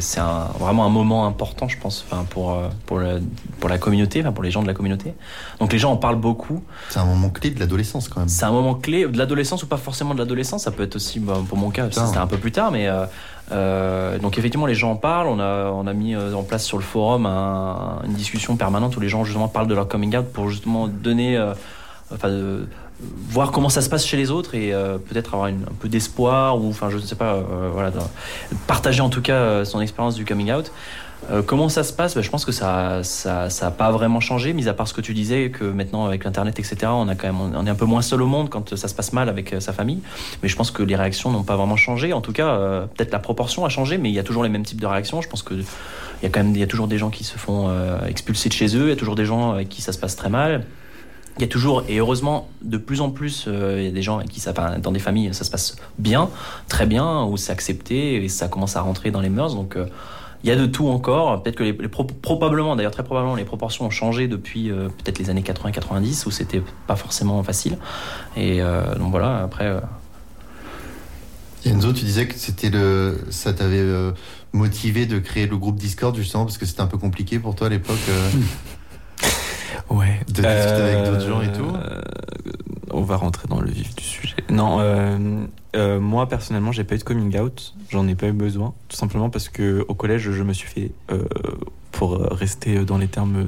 vraiment 0.58 0.86
un 0.86 0.90
moment 0.90 1.26
important, 1.26 1.68
je 1.68 1.78
pense, 1.78 2.04
enfin, 2.10 2.24
pour, 2.30 2.52
euh, 2.52 2.68
pour, 2.86 3.00
la, 3.00 3.18
pour 3.60 3.68
la 3.68 3.78
communauté, 3.78 4.15
enfin, 4.20 4.32
pour 4.32 4.42
les 4.44 4.50
gens 4.50 4.62
de 4.62 4.66
la 4.66 4.74
communauté. 4.74 5.14
Donc 5.60 5.72
les 5.72 5.78
gens 5.78 5.92
en 5.92 5.96
parlent 5.96 6.16
beaucoup. 6.20 6.62
C'est 6.90 6.98
un 6.98 7.04
moment 7.04 7.30
clé 7.30 7.50
de 7.50 7.58
l'adolescence, 7.60 8.08
quand 8.08 8.20
même. 8.20 8.28
C'est 8.28 8.44
un 8.44 8.50
moment 8.52 8.74
clé 8.74 9.06
de 9.06 9.18
l'adolescence 9.18 9.62
ou 9.62 9.66
pas 9.66 9.76
forcément 9.76 10.14
de 10.14 10.18
l'adolescence. 10.18 10.62
Ça 10.64 10.70
peut 10.70 10.82
être 10.82 10.96
aussi, 10.96 11.20
bah, 11.20 11.38
pour 11.48 11.58
mon 11.58 11.70
cas, 11.70 11.88
c'était 12.06 12.18
un 12.18 12.26
peu 12.26 12.36
plus 12.38 12.52
tard, 12.52 12.70
mais 12.70 12.88
euh, 12.88 13.04
euh, 13.52 14.18
donc 14.18 14.38
effectivement 14.38 14.66
les 14.66 14.74
gens 14.74 14.90
en 14.92 14.96
parlent. 14.96 15.28
On 15.28 15.38
a 15.40 15.70
on 15.70 15.86
a 15.86 15.92
mis 15.92 16.14
euh, 16.14 16.34
en 16.34 16.42
place 16.42 16.64
sur 16.64 16.78
le 16.78 16.82
forum 16.82 17.26
un- 17.26 18.00
une 18.04 18.14
discussion 18.14 18.56
permanente 18.56 18.96
où 18.96 19.00
les 19.00 19.08
gens 19.08 19.24
justement 19.24 19.48
parlent 19.48 19.68
de 19.68 19.74
leur 19.74 19.86
coming 19.88 20.16
out 20.16 20.26
pour 20.32 20.48
justement 20.50 20.88
donner, 20.88 21.36
euh, 21.36 21.54
enfin 22.12 22.28
voir 23.28 23.52
comment 23.52 23.68
ça 23.68 23.82
se 23.82 23.90
passe 23.90 24.06
chez 24.06 24.16
les 24.16 24.30
autres 24.30 24.54
et 24.54 24.72
peut-être 25.08 25.34
avoir 25.34 25.48
une- 25.48 25.64
un 25.64 25.74
peu 25.78 25.86
d'espoir 25.88 26.58
ou 26.58 26.70
enfin 26.70 26.88
je 26.88 26.96
ne 26.96 27.02
sais 27.02 27.14
pas, 27.14 27.38
voilà, 27.72 27.92
partager 28.66 29.02
en 29.02 29.10
tout 29.10 29.20
cas 29.20 29.64
son 29.66 29.80
expérience 29.82 30.14
du 30.14 30.24
coming 30.24 30.50
out. 30.52 30.72
Euh, 31.30 31.42
comment 31.42 31.68
ça 31.68 31.82
se 31.82 31.92
passe? 31.92 32.14
Bah, 32.14 32.22
Je 32.22 32.30
pense 32.30 32.44
que 32.44 32.52
ça 32.52 33.02
ça, 33.02 33.50
ça 33.50 33.66
a 33.66 33.70
pas 33.70 33.90
vraiment 33.90 34.20
changé, 34.20 34.52
mis 34.52 34.68
à 34.68 34.74
part 34.74 34.86
ce 34.86 34.94
que 34.94 35.00
tu 35.00 35.12
disais, 35.12 35.50
que 35.50 35.64
maintenant 35.64 36.06
avec 36.06 36.24
l'internet, 36.24 36.58
etc., 36.58 36.76
on 36.86 37.08
a 37.08 37.14
quand 37.14 37.26
même 37.26 37.40
on 37.40 37.66
est 37.66 37.70
un 37.70 37.74
peu 37.74 37.84
moins 37.84 38.02
seul 38.02 38.22
au 38.22 38.26
monde 38.26 38.48
quand 38.48 38.76
ça 38.76 38.88
se 38.88 38.94
passe 38.94 39.12
mal 39.12 39.28
avec 39.28 39.52
euh, 39.52 39.60
sa 39.60 39.72
famille. 39.72 40.00
Mais 40.42 40.48
je 40.48 40.56
pense 40.56 40.70
que 40.70 40.82
les 40.82 40.96
réactions 40.96 41.30
n'ont 41.30 41.42
pas 41.42 41.56
vraiment 41.56 41.76
changé. 41.76 42.12
En 42.12 42.20
tout 42.20 42.32
cas, 42.32 42.48
euh, 42.48 42.86
peut-être 42.86 43.12
la 43.12 43.18
proportion 43.18 43.64
a 43.64 43.68
changé, 43.68 43.98
mais 43.98 44.08
il 44.10 44.14
y 44.14 44.18
a 44.18 44.22
toujours 44.22 44.44
les 44.44 44.48
mêmes 44.48 44.64
types 44.64 44.80
de 44.80 44.86
réactions. 44.86 45.20
Je 45.20 45.28
pense 45.28 45.42
que 45.42 45.54
il 45.54 46.22
y 46.22 46.26
a 46.26 46.28
quand 46.30 46.42
même 46.42 46.54
il 46.54 46.60
y 46.60 46.62
a 46.62 46.66
toujours 46.66 46.88
des 46.88 46.98
gens 46.98 47.10
qui 47.10 47.24
se 47.24 47.36
font 47.36 47.70
expulser 48.06 48.48
de 48.48 48.54
chez 48.54 48.74
eux. 48.76 48.84
Il 48.86 48.88
y 48.88 48.92
a 48.92 48.96
toujours 48.96 49.16
des 49.16 49.26
gens 49.26 49.52
avec 49.52 49.68
qui 49.68 49.82
ça 49.82 49.92
se 49.92 49.98
passe 49.98 50.16
très 50.16 50.30
mal. 50.30 50.64
Il 51.36 51.42
y 51.42 51.44
a 51.44 51.48
toujours, 51.48 51.84
et 51.86 51.98
heureusement, 51.98 52.48
de 52.62 52.78
plus 52.78 53.02
en 53.02 53.10
plus, 53.10 53.46
il 53.46 53.82
y 53.82 53.88
a 53.88 53.90
des 53.90 54.00
gens 54.00 54.20
qui 54.20 54.40
ça, 54.40 54.54
dans 54.78 54.92
des 54.92 54.98
familles, 54.98 55.34
ça 55.34 55.44
se 55.44 55.50
passe 55.50 55.76
bien, 55.98 56.30
très 56.68 56.86
bien, 56.86 57.24
où 57.24 57.36
c'est 57.36 57.52
accepté 57.52 58.24
et 58.24 58.28
ça 58.30 58.48
commence 58.48 58.76
à 58.76 58.80
rentrer 58.80 59.10
dans 59.10 59.20
les 59.20 59.28
mœurs. 59.28 59.54
Donc, 59.54 59.76
il 60.44 60.48
y 60.48 60.52
a 60.52 60.56
de 60.56 60.66
tout 60.66 60.88
encore. 60.88 61.42
Peut-être 61.42 61.56
que 61.56 61.62
les, 61.64 61.72
les 61.72 61.88
pro- 61.88 62.04
probablement, 62.04 62.76
d'ailleurs 62.76 62.92
très 62.92 63.02
probablement, 63.04 63.34
les 63.34 63.44
proportions 63.44 63.86
ont 63.86 63.90
changé 63.90 64.28
depuis 64.28 64.70
euh, 64.70 64.88
peut-être 64.88 65.18
les 65.18 65.30
années 65.30 65.42
80-90 65.42 66.26
où 66.26 66.30
c'était 66.30 66.62
pas 66.86 66.96
forcément 66.96 67.42
facile. 67.42 67.78
Et 68.36 68.60
euh, 68.62 68.94
donc 68.96 69.10
voilà. 69.10 69.38
Après, 69.42 69.66
euh, 69.66 69.80
Enzo, 71.64 71.92
tu 71.92 72.04
disais 72.04 72.28
que 72.28 72.34
c'était 72.36 72.70
le, 72.70 73.18
ça 73.30 73.52
t'avait 73.52 73.78
euh, 73.80 74.12
motivé 74.52 75.06
de 75.06 75.18
créer 75.18 75.46
le 75.48 75.56
groupe 75.56 75.76
Discord 75.76 76.14
justement 76.16 76.44
parce 76.44 76.58
que 76.58 76.66
c'était 76.66 76.82
un 76.82 76.86
peu 76.86 76.98
compliqué 76.98 77.38
pour 77.40 77.54
toi 77.56 77.66
à 77.66 77.70
l'époque 77.70 77.96
euh, 78.08 78.30
Ouais. 79.90 80.20
de 80.28 80.32
discuter 80.32 80.46
avec 80.48 81.04
d'autres 81.06 81.26
gens 81.28 81.42
et 81.42 81.52
tout. 81.52 81.66
On 82.96 83.02
va 83.02 83.16
rentrer 83.16 83.46
dans 83.48 83.60
le 83.60 83.70
vif 83.70 83.94
du 83.94 84.02
sujet. 84.04 84.36
Non, 84.50 84.78
euh, 84.80 85.44
euh, 85.76 86.00
moi 86.00 86.28
personnellement, 86.28 86.72
j'ai 86.72 86.84
pas 86.84 86.94
eu 86.94 86.98
de 86.98 87.04
coming 87.04 87.38
out. 87.38 87.74
J'en 87.90 88.08
ai 88.08 88.14
pas 88.14 88.28
eu 88.28 88.32
besoin, 88.32 88.72
tout 88.88 88.96
simplement 88.96 89.28
parce 89.30 89.48
que 89.48 89.84
au 89.88 89.94
collège, 89.94 90.30
je 90.30 90.42
me 90.42 90.52
suis 90.52 90.68
fait, 90.68 90.90
euh, 91.12 91.24
pour 91.92 92.18
rester 92.18 92.84
dans 92.84 92.98
les 92.98 93.08
termes 93.08 93.46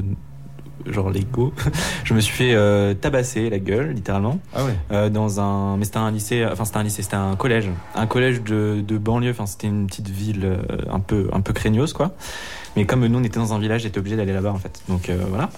genre 0.86 1.10
légaux, 1.10 1.52
je 2.04 2.14
me 2.14 2.20
suis 2.20 2.34
fait 2.34 2.54
euh, 2.54 2.94
tabasser 2.94 3.50
la 3.50 3.58
gueule, 3.58 3.90
littéralement, 3.92 4.38
Ah 4.54 4.64
ouais. 4.64 4.76
euh, 4.92 5.08
dans 5.10 5.40
un, 5.40 5.76
mais 5.76 5.84
c'était 5.84 5.96
un 5.98 6.10
lycée, 6.10 6.46
enfin 6.50 6.64
c'était 6.64 6.78
un 6.78 6.82
lycée, 6.82 7.02
c'était 7.02 7.16
un 7.16 7.34
collège, 7.36 7.68
un 7.94 8.06
collège 8.06 8.42
de, 8.42 8.82
de 8.86 8.98
banlieue. 8.98 9.30
Enfin, 9.30 9.46
c'était 9.46 9.66
une 9.66 9.86
petite 9.86 10.08
ville 10.08 10.44
euh, 10.44 10.58
un 10.90 11.00
peu, 11.00 11.28
un 11.32 11.40
peu 11.40 11.52
craignos, 11.52 11.92
quoi. 11.94 12.12
Mais 12.76 12.84
comme 12.86 13.04
nous, 13.06 13.18
on 13.18 13.24
était 13.24 13.40
dans 13.40 13.52
un 13.54 13.58
village, 13.58 13.82
j'étais 13.82 13.98
obligé 13.98 14.16
d'aller 14.16 14.32
là-bas, 14.32 14.52
en 14.52 14.58
fait. 14.58 14.82
Donc 14.88 15.08
euh, 15.08 15.16
voilà. 15.28 15.50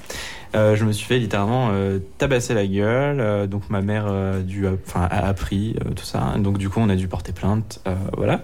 Euh, 0.54 0.74
je 0.74 0.84
me 0.84 0.92
suis 0.92 1.06
fait 1.06 1.18
littéralement 1.18 1.68
euh, 1.72 1.98
tabasser 2.18 2.54
la 2.54 2.66
gueule. 2.66 3.20
euh, 3.20 3.46
donc 3.46 3.70
ma 3.70 3.82
mère 3.82 4.06
euh, 4.08 4.40
dû, 4.42 4.66
enfin, 4.66 5.02
a 5.10 5.26
appris 5.28 5.76
euh, 5.84 5.90
tout 5.94 6.04
ça. 6.04 6.34
Donc 6.38 6.58
du 6.58 6.68
coup, 6.68 6.80
on 6.80 6.88
a 6.88 6.96
dû 6.96 7.06
porter 7.08 7.32
plainte. 7.32 7.80
euh, 7.86 7.94
voilà. 8.16 8.40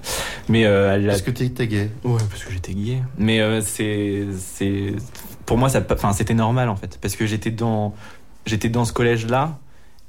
Mais 0.48 0.66
euh, 0.66 0.94
elle 0.94 1.08
Est-ce 1.10 1.22
que 1.22 1.30
t'es 1.32 1.48
gay 1.66 1.90
Ouais, 2.04 2.20
parce 2.30 2.44
que 2.44 2.52
j'étais 2.52 2.74
gay. 2.74 3.02
Mais 3.18 3.40
euh, 3.40 3.60
c'est, 3.60 4.26
c'est, 4.38 4.94
pour 5.46 5.58
moi, 5.58 5.68
ça, 5.68 5.80
enfin, 5.90 6.12
c'était 6.12 6.34
normal 6.34 6.68
en 6.68 6.76
fait, 6.76 6.98
parce 7.02 7.16
que 7.16 7.26
j'étais 7.26 7.50
dans, 7.50 7.94
j'étais 8.46 8.68
dans 8.68 8.84
ce 8.84 8.92
collège-là, 8.92 9.58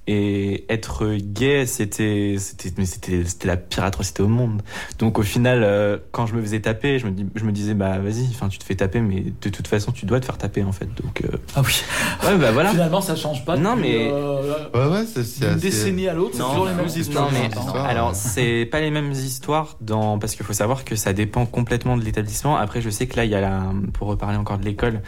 et 0.07 0.65
être 0.71 1.15
gay, 1.15 1.65
c'était, 1.65 2.35
c'était, 2.39 2.71
mais 2.77 2.85
c'était, 2.85 3.23
c'était 3.25 3.47
la 3.47 3.57
pire 3.57 3.83
atrocité 3.83 4.23
au 4.23 4.27
monde. 4.27 4.61
Donc 4.99 5.19
au 5.19 5.21
final, 5.23 5.63
euh, 5.63 5.97
quand 6.11 6.25
je 6.25 6.33
me 6.35 6.41
faisais 6.41 6.59
taper, 6.61 6.97
je 6.99 7.05
me, 7.07 7.11
dis- 7.11 7.25
je 7.35 7.43
me 7.43 7.51
disais, 7.51 7.73
bah 7.73 7.97
vas-y, 7.99 8.25
enfin, 8.29 8.47
tu 8.47 8.57
te 8.57 8.63
fais 8.63 8.75
taper, 8.75 9.01
mais 9.01 9.25
de 9.41 9.49
toute 9.49 9.67
façon, 9.67 9.91
tu 9.91 10.05
dois 10.05 10.19
te 10.19 10.25
faire 10.25 10.37
taper 10.37 10.63
en 10.63 10.71
fait. 10.71 10.87
Donc, 11.03 11.21
euh, 11.23 11.37
Ah 11.55 11.61
oui. 11.65 11.81
ouais, 12.25 12.37
bah 12.37 12.51
voilà. 12.51 12.71
Finalement, 12.71 13.01
ça 13.01 13.15
change 13.15 13.43
pas. 13.45 13.57
Non, 13.57 13.75
mais- 13.75 14.09
euh, 14.11 14.53
Ouais, 14.73 14.87
ouais, 14.99 15.05
c'est 15.05 15.23
c'est 15.23 15.41
d'une 15.41 15.49
assez- 15.57 15.59
décennie 15.69 16.07
à 16.07 16.13
l'autre, 16.13 16.31
c'est 16.33 16.39
Non, 16.39 16.49
toujours 16.49 16.65
les 16.65 16.71
non, 16.71 16.77
mêmes 16.77 16.87
histoires. 16.95 17.25
Non, 17.25 17.31
mais 17.33 17.41
maintenant. 17.43 17.61
histoires. 17.65 17.85
alors 17.85 18.15
c'est 18.15 18.65
pas 18.71 18.79
les 18.79 18.91
mêmes 18.91 19.11
histoires 19.11 19.75
dans 19.81 20.19
parce 20.19 20.35
qu'il 20.35 20.45
faut 20.45 20.53
savoir 20.53 20.85
que 20.85 20.95
ça 20.95 21.13
dépend 21.13 21.45
complètement 21.45 21.97
de 21.97 22.03
l'établissement. 22.03 22.55
Après, 22.57 22.81
je 22.81 22.89
sais 22.89 23.07
que 23.07 23.15
là, 23.17 23.25
il 23.25 23.31
y 23.31 23.35
a 23.35 23.41
la 23.41 23.63
pour 23.93 24.07
reparler 24.07 24.37
encore 24.37 24.57
de 24.57 24.65
l'école, 24.65 25.01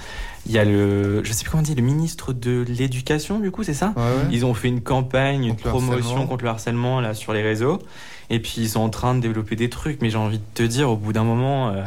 il 0.50 0.56
y 0.56 0.60
a 0.60 0.66
le 0.66 1.24
je 1.24 1.32
sais 1.32 1.44
plus 1.44 1.52
comment 1.52 1.62
on 1.62 1.66
dit 1.66 1.76
le 1.76 1.82
ministre 1.84 2.34
de 2.34 2.66
l'éducation 2.68 3.40
du 3.40 3.52
coup, 3.52 3.64
c'est 3.64 3.74
ça 3.74 3.94
Ouais, 3.96 4.02
ouais. 4.02 4.28
Ils 4.32 4.46
ont 4.46 4.54
fait 4.54 4.68
une 4.68 4.82
campagne, 4.82 5.44
une 5.46 5.50
le 5.52 5.56
promotion 5.56 6.28
contre 6.28 6.44
le 6.44 6.50
harcèlement 6.50 7.00
là 7.00 7.14
sur 7.14 7.32
les 7.34 7.42
réseaux. 7.42 7.80
Et 8.32 8.40
puis 8.40 8.56
ils 8.58 8.70
sont 8.70 8.82
en 8.82 8.90
train 8.90 9.16
de 9.16 9.22
développer 9.22 9.56
des 9.56 9.70
trucs, 9.70 10.02
mais 10.02 10.10
j'ai 10.10 10.18
envie 10.18 10.40
de 10.40 10.44
te 10.54 10.64
dire, 10.64 10.90
au 10.90 10.96
bout 10.98 11.14
d'un 11.14 11.24
moment, 11.24 11.70
euh, 11.70 11.84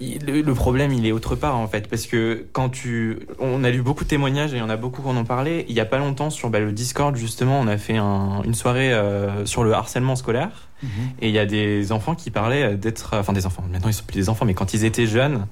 le, 0.00 0.42
le 0.42 0.54
problème 0.54 0.92
il 0.92 1.06
est 1.06 1.12
autre 1.12 1.34
part 1.34 1.56
en 1.56 1.66
fait, 1.66 1.88
parce 1.88 2.06
que 2.06 2.46
quand 2.52 2.68
tu, 2.68 3.20
on 3.38 3.64
a 3.64 3.70
lu 3.70 3.80
beaucoup 3.80 4.04
de 4.04 4.08
témoignages 4.08 4.52
et 4.52 4.56
il 4.56 4.60
y 4.60 4.62
en 4.62 4.68
a 4.68 4.76
beaucoup 4.76 5.00
qui 5.00 5.08
en 5.08 5.16
ont 5.16 5.24
parlé. 5.24 5.64
Il 5.70 5.74
y 5.74 5.80
a 5.80 5.86
pas 5.86 5.98
longtemps 5.98 6.28
sur 6.30 6.50
bah, 6.50 6.60
le 6.60 6.72
Discord 6.72 7.16
justement, 7.16 7.58
on 7.58 7.66
a 7.66 7.78
fait 7.78 7.96
un- 7.96 8.42
une 8.44 8.54
soirée 8.54 8.92
euh, 8.92 9.46
sur 9.46 9.64
le 9.64 9.72
harcèlement 9.72 10.14
scolaire. 10.14 10.68
Mhm. 10.82 10.88
Et 11.22 11.28
il 11.28 11.34
y 11.34 11.38
a 11.38 11.46
des 11.46 11.90
enfants 11.90 12.14
qui 12.14 12.30
parlaient 12.30 12.76
d'être, 12.76 13.16
enfin 13.16 13.32
des 13.32 13.46
enfants. 13.46 13.64
Maintenant 13.72 13.88
ils 13.88 13.94
sont 13.94 14.04
plus 14.04 14.14
des 14.16 14.28
enfants, 14.28 14.44
mais 14.44 14.54
quand 14.54 14.74
ils 14.74 14.84
étaient 14.84 15.06
jeunes, 15.06 15.46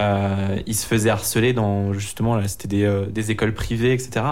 euh, 0.00 0.58
ils 0.66 0.74
se 0.74 0.86
faisaient 0.86 1.10
harceler 1.10 1.52
dans 1.52 1.92
justement 1.92 2.34
là, 2.36 2.48
c'était 2.48 2.66
des, 2.68 2.82
euh, 2.84 3.06
des 3.06 3.30
écoles 3.30 3.54
privées, 3.54 3.92
etc. 3.92 4.24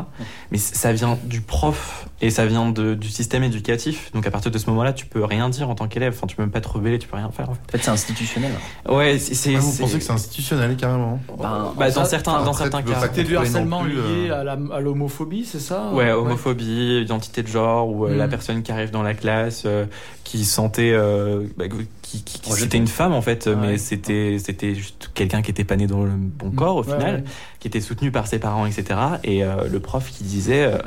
Mais 0.51 0.59
ça 0.59 0.93
vient 0.93 1.17
du 1.25 1.41
prof 1.41 2.07
et 2.21 2.31
ça 2.31 2.47
vient 2.47 2.71
de, 2.71 2.95
du 2.95 3.09
système 3.09 3.45
éducatif. 3.45 4.11
Donc 4.13 4.27
à 4.27 4.31
partir 4.33 4.51
de 4.51 4.59
ce 4.59 4.69
moment-là, 4.71 4.93
tu 4.93 5.07
peux 5.07 5.25
rien 5.25 5.49
dire 5.51 5.71
en 5.71 5.75
tant 5.77 5.87
qu'élève. 5.87 6.15
Enfin, 6.17 6.27
tu 6.27 6.35
peux 6.35 6.43
même 6.43 6.51
pas 6.51 6.61
te 6.61 6.69
rebeller, 6.69 6.99
tu 6.99 7.07
peux 7.07 7.17
rien 7.17 7.31
faire. 7.31 7.49
En 7.49 7.53
en 7.53 7.57
fait, 7.71 7.79
c'est 7.83 7.91
institutionnel. 7.91 8.51
Ouais, 8.89 9.19
c'est. 9.19 9.35
c'est- 9.35 9.55
Ah, 9.55 9.61
vous 9.61 9.71
c'est- 9.71 9.83
pensez 9.83 9.99
que 9.99 10.05
c'est 10.05 10.13
institutionnel 10.13 10.77
carrément 10.77 11.21
Ben, 11.39 11.73
bah, 11.79 11.91
dans 11.91 12.03
Ça- 12.03 12.11
certains, 12.11 12.43
dans 12.43 12.51
après, 12.51 12.65
certains 12.65 12.83
cas. 12.83 13.01
C'était 13.03 13.23
du 13.25 13.37
harcèlement 13.37 13.83
plus, 13.83 13.93
lié 13.95 14.31
euh, 14.31 14.41
à 14.41 14.45
la- 14.45 14.59
à 14.75 14.81
l'homophobie, 14.81 15.45
c'est 15.45 15.61
ça? 15.61 15.91
Ouais, 15.93 16.11
homophobie, 16.11 17.01
identité 17.03 17.43
de 17.43 17.49
genre, 17.49 17.89
ou 17.89 18.07
euh, 18.07 18.15
Mm. 18.15 18.19
la 18.19 18.29
personne 18.29 18.63
qui 18.63 18.73
arrive 18.73 18.91
dans 18.91 19.03
la 19.03 19.15
classe, 19.15 19.63
euh, 19.67 19.87
qui 20.25 20.45
sentait, 20.45 20.93
euh, 20.93 21.45
bah, 21.57 21.67
qui, 22.13 22.23
qui- 22.23 22.41
qui- 22.41 22.51
Rejeté. 22.51 22.65
c'était 22.65 22.79
une 22.79 22.87
femme 22.87 23.13
en 23.13 23.23
fait, 23.23 23.47
Ouais. 23.47 23.57
mais 23.57 23.79
c'était 23.79 24.37
c'était 24.39 24.75
juste 24.75 25.11
quelqu'un 25.15 25.41
qui 25.43 25.51
était 25.51 25.65
pas 25.65 25.77
né 25.77 25.87
dans 25.87 26.03
le 26.05 26.11
bon 26.13 26.51
corps 26.51 26.77
au 26.77 26.83
final, 26.83 27.17
ouais. 27.17 27.25
qui 27.61 27.69
était 27.69 27.81
soutenu 27.81 28.11
par 28.11 28.27
ses 28.27 28.39
parents, 28.39 28.67
etc. 28.67 28.99
Et 29.25 29.43
euh, 29.45 29.69
le 29.71 29.81
prof 29.81 30.09
qui 30.11 30.25
disait. 30.25 30.65
euh, 30.65 30.79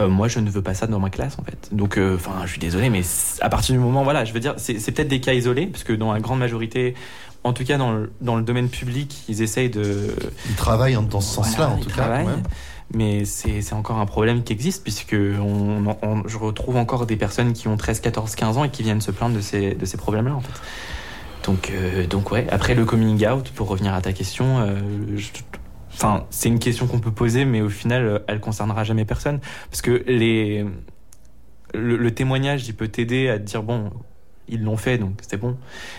euh, 0.00 0.08
moi, 0.08 0.26
je 0.26 0.38
ne 0.40 0.48
veux 0.48 0.62
pas 0.62 0.72
ça 0.72 0.86
dans 0.86 0.98
ma 1.00 1.10
classe, 1.10 1.36
en 1.38 1.42
fait. 1.44 1.68
Donc, 1.70 1.98
euh, 1.98 2.14
enfin, 2.16 2.32
je 2.46 2.50
suis 2.50 2.58
désolé, 2.58 2.88
mais 2.88 3.02
à 3.42 3.50
partir 3.50 3.74
du 3.74 3.78
moment, 3.78 4.04
voilà, 4.04 4.24
je 4.24 4.32
veux 4.32 4.40
dire, 4.40 4.54
c'est 4.56 4.78
c'est 4.78 4.90
peut-être 4.90 5.08
des 5.08 5.20
cas 5.20 5.34
isolés, 5.34 5.66
parce 5.66 5.84
que 5.84 5.92
dans 5.92 6.12
la 6.14 6.18
grande 6.20 6.38
majorité, 6.38 6.94
en 7.44 7.52
tout 7.52 7.62
cas 7.64 7.76
dans 7.76 7.92
le, 7.92 8.10
dans 8.22 8.36
le 8.36 8.42
domaine 8.42 8.70
public, 8.70 9.22
ils 9.28 9.42
essayent 9.42 9.68
de, 9.68 10.14
Ils 10.48 10.54
travaillent 10.56 10.96
dans 11.10 11.20
ce 11.20 11.34
sens-là, 11.34 11.66
voilà, 11.66 11.72
en 11.74 11.76
tout 11.76 11.88
cas. 11.90 11.94
travaillent. 11.96 12.24
quand 12.24 12.30
même. 12.30 12.42
Mais 12.94 13.24
c'est 13.24 13.72
encore 13.72 13.98
un 13.98 14.06
problème 14.06 14.42
qui 14.42 14.52
existe 14.52 14.82
puisque 14.82 15.14
on, 15.14 16.22
je 16.26 16.36
retrouve 16.36 16.76
encore 16.76 17.06
des 17.06 17.16
personnes 17.16 17.52
qui 17.52 17.68
ont 17.68 17.76
13, 17.76 18.00
14, 18.00 18.34
15 18.34 18.58
ans 18.58 18.64
et 18.64 18.70
qui 18.70 18.82
viennent 18.82 19.00
se 19.00 19.10
plaindre 19.10 19.36
de 19.36 19.40
ces, 19.40 19.74
de 19.74 19.84
ces 19.84 19.96
problèmes-là 19.96 20.34
en 20.34 20.40
fait. 20.40 20.60
Donc, 21.44 21.70
euh, 21.70 22.06
donc 22.06 22.30
ouais, 22.30 22.46
après 22.50 22.74
le 22.74 22.84
coming 22.84 23.26
out, 23.26 23.50
pour 23.50 23.68
revenir 23.68 23.94
à 23.94 24.00
ta 24.00 24.12
question, 24.12 24.58
euh, 24.60 24.78
c'est 26.30 26.48
une 26.48 26.58
question 26.58 26.86
qu'on 26.86 27.00
peut 27.00 27.10
poser 27.10 27.44
mais 27.44 27.60
au 27.60 27.68
final 27.68 28.22
elle 28.26 28.40
concernera 28.40 28.82
jamais 28.84 29.04
personne 29.04 29.40
parce 29.70 29.82
que 29.82 30.02
les, 30.06 30.64
le, 31.74 31.96
le 31.96 32.10
témoignage 32.14 32.66
il 32.66 32.74
peut 32.74 32.88
t'aider 32.88 33.28
à 33.28 33.38
te 33.38 33.44
dire 33.44 33.62
bon 33.62 33.90
ils 34.52 34.62
l'ont 34.62 34.76
fait 34.76 34.98
donc 34.98 35.18
c'est 35.26 35.38
bon. 35.38 35.56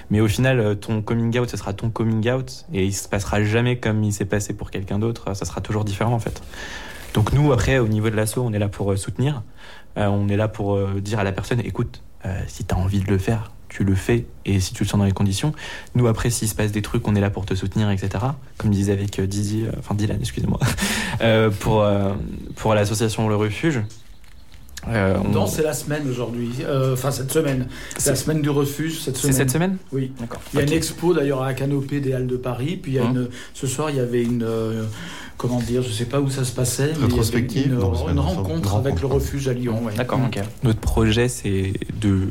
Mais 0.10 0.22
au 0.22 0.28
final 0.28 0.60
euh, 0.60 0.76
ton 0.76 1.02
coming 1.02 1.38
out 1.40 1.50
ce 1.50 1.58
sera 1.58 1.74
ton 1.74 1.90
coming 1.90 2.30
out 2.30 2.66
et 2.72 2.86
il 2.86 2.94
se 2.94 3.08
passera 3.10 3.44
jamais 3.44 3.78
comme 3.78 4.04
il 4.04 4.14
s'est 4.14 4.26
passé 4.26 4.54
pour 4.54 4.72
quelqu'un 4.72 5.00
d'autre 5.00 5.34
ça 5.34 5.46
sera 5.46 5.60
toujours 5.60 5.84
différent 5.84 6.14
en 6.14 6.20
fait. 6.20 6.42
Donc 7.14 7.34
nous 7.34 7.52
après 7.52 7.80
au 7.80 7.88
niveau 7.88 8.10
de 8.10 8.16
l'asso 8.16 8.38
on 8.38 8.54
est 8.54 8.60
là 8.60 8.70
pour 8.70 8.92
euh, 8.92 8.96
soutenir. 8.96 9.44
Euh, 9.98 10.08
on 10.08 10.30
est 10.30 10.38
là 10.38 10.48
pour 10.48 10.80
dire 11.02 11.20
à 11.20 11.24
la 11.24 11.32
personne 11.32 11.60
écoute 11.60 12.02
si 12.48 12.64
tu 12.64 12.74
as 12.74 12.78
envie 12.78 13.02
de 13.02 13.12
le 13.12 13.18
faire 13.18 13.52
tu 13.68 13.84
le 13.84 13.96
fais 13.96 14.28
et 14.46 14.60
si 14.60 14.74
tu 14.74 14.84
le 14.84 14.88
sens 14.88 15.00
dans 15.00 15.06
les 15.06 15.12
conditions. 15.12 15.52
Nous 15.96 16.08
après 16.08 16.30
s'il 16.30 16.48
se 16.48 16.56
passe 16.56 16.72
des 16.72 16.82
trucs 16.82 17.06
on 17.08 17.16
est 17.16 17.20
là 17.20 17.30
pour 17.30 17.46
te 17.46 17.54
soutenir 17.54 17.90
etc 17.90 18.24
comme 18.58 18.70
disait 18.70 18.94
avec 18.94 19.20
enfin 19.78 19.96
Dylan 19.96 20.20
excusez-moi. 20.20 20.60
Pour 21.60 21.86
pour 22.56 22.74
l'association 22.76 23.28
le 23.28 23.36
refuge 23.36 23.82
euh, 24.90 25.16
on- 25.24 25.30
Non, 25.30 25.46
c'est 25.48 25.64
la 25.64 25.74
semaine 25.74 26.04
aujourd'hui. 26.10 26.50
Euh, 26.66 26.94
Enfin, 26.94 27.12
cette 27.12 27.32
semaine. 27.32 27.68
C'est 27.98 28.10
la 28.12 28.16
semaine 28.16 28.42
du 28.42 28.50
refuge 28.50 29.00
cette 29.00 29.16
c'est 29.16 29.24
semaine. 29.24 29.36
cette 29.36 29.50
semaine 29.52 29.78
Oui. 29.92 30.12
D'accord. 30.20 30.42
Il 30.54 30.60
y 30.60 30.62
a 30.62 30.66
une 30.66 30.74
expo 30.74 31.14
d'ailleurs 31.14 31.42
à 31.42 31.48
la 31.48 31.54
canopée 31.54 32.00
des 32.00 32.14
Halles 32.14 32.28
de 32.28 32.38
Paris. 32.38 32.78
Puis 32.82 32.94
il 32.94 32.96
y 32.96 33.00
a 33.00 33.04
Hein. 33.06 33.12
une, 33.14 33.28
ce 33.54 33.68
soir, 33.68 33.90
il 33.90 33.98
y 33.98 34.00
avait 34.00 34.24
une. 34.24 34.44
euh, 34.44 34.84
comment 35.38 35.60
dire 35.60 35.82
Je 35.82 35.92
sais 35.92 36.06
pas 36.06 36.20
où 36.22 36.30
ça 36.30 36.44
se 36.44 36.52
passait. 36.52 36.88
mais 36.88 36.90
il 36.90 36.94
y 36.94 36.96
avait 36.98 37.06
Rétrospective 37.06 37.66
Une, 37.68 37.76
Non, 37.80 37.94
c'est 37.96 38.06
pas 38.06 38.12
une 38.12 38.20
rencontre 38.20 38.76
avec 38.76 39.00
le 39.02 39.08
refuge 39.08 39.48
à 39.48 39.54
Lyon. 39.54 39.84
ouais. 39.86 39.94
D'accord, 39.96 40.20
ok. 40.26 40.40
Notre 40.64 40.80
projet, 40.80 41.28
c'est 41.28 41.74
de 42.02 42.30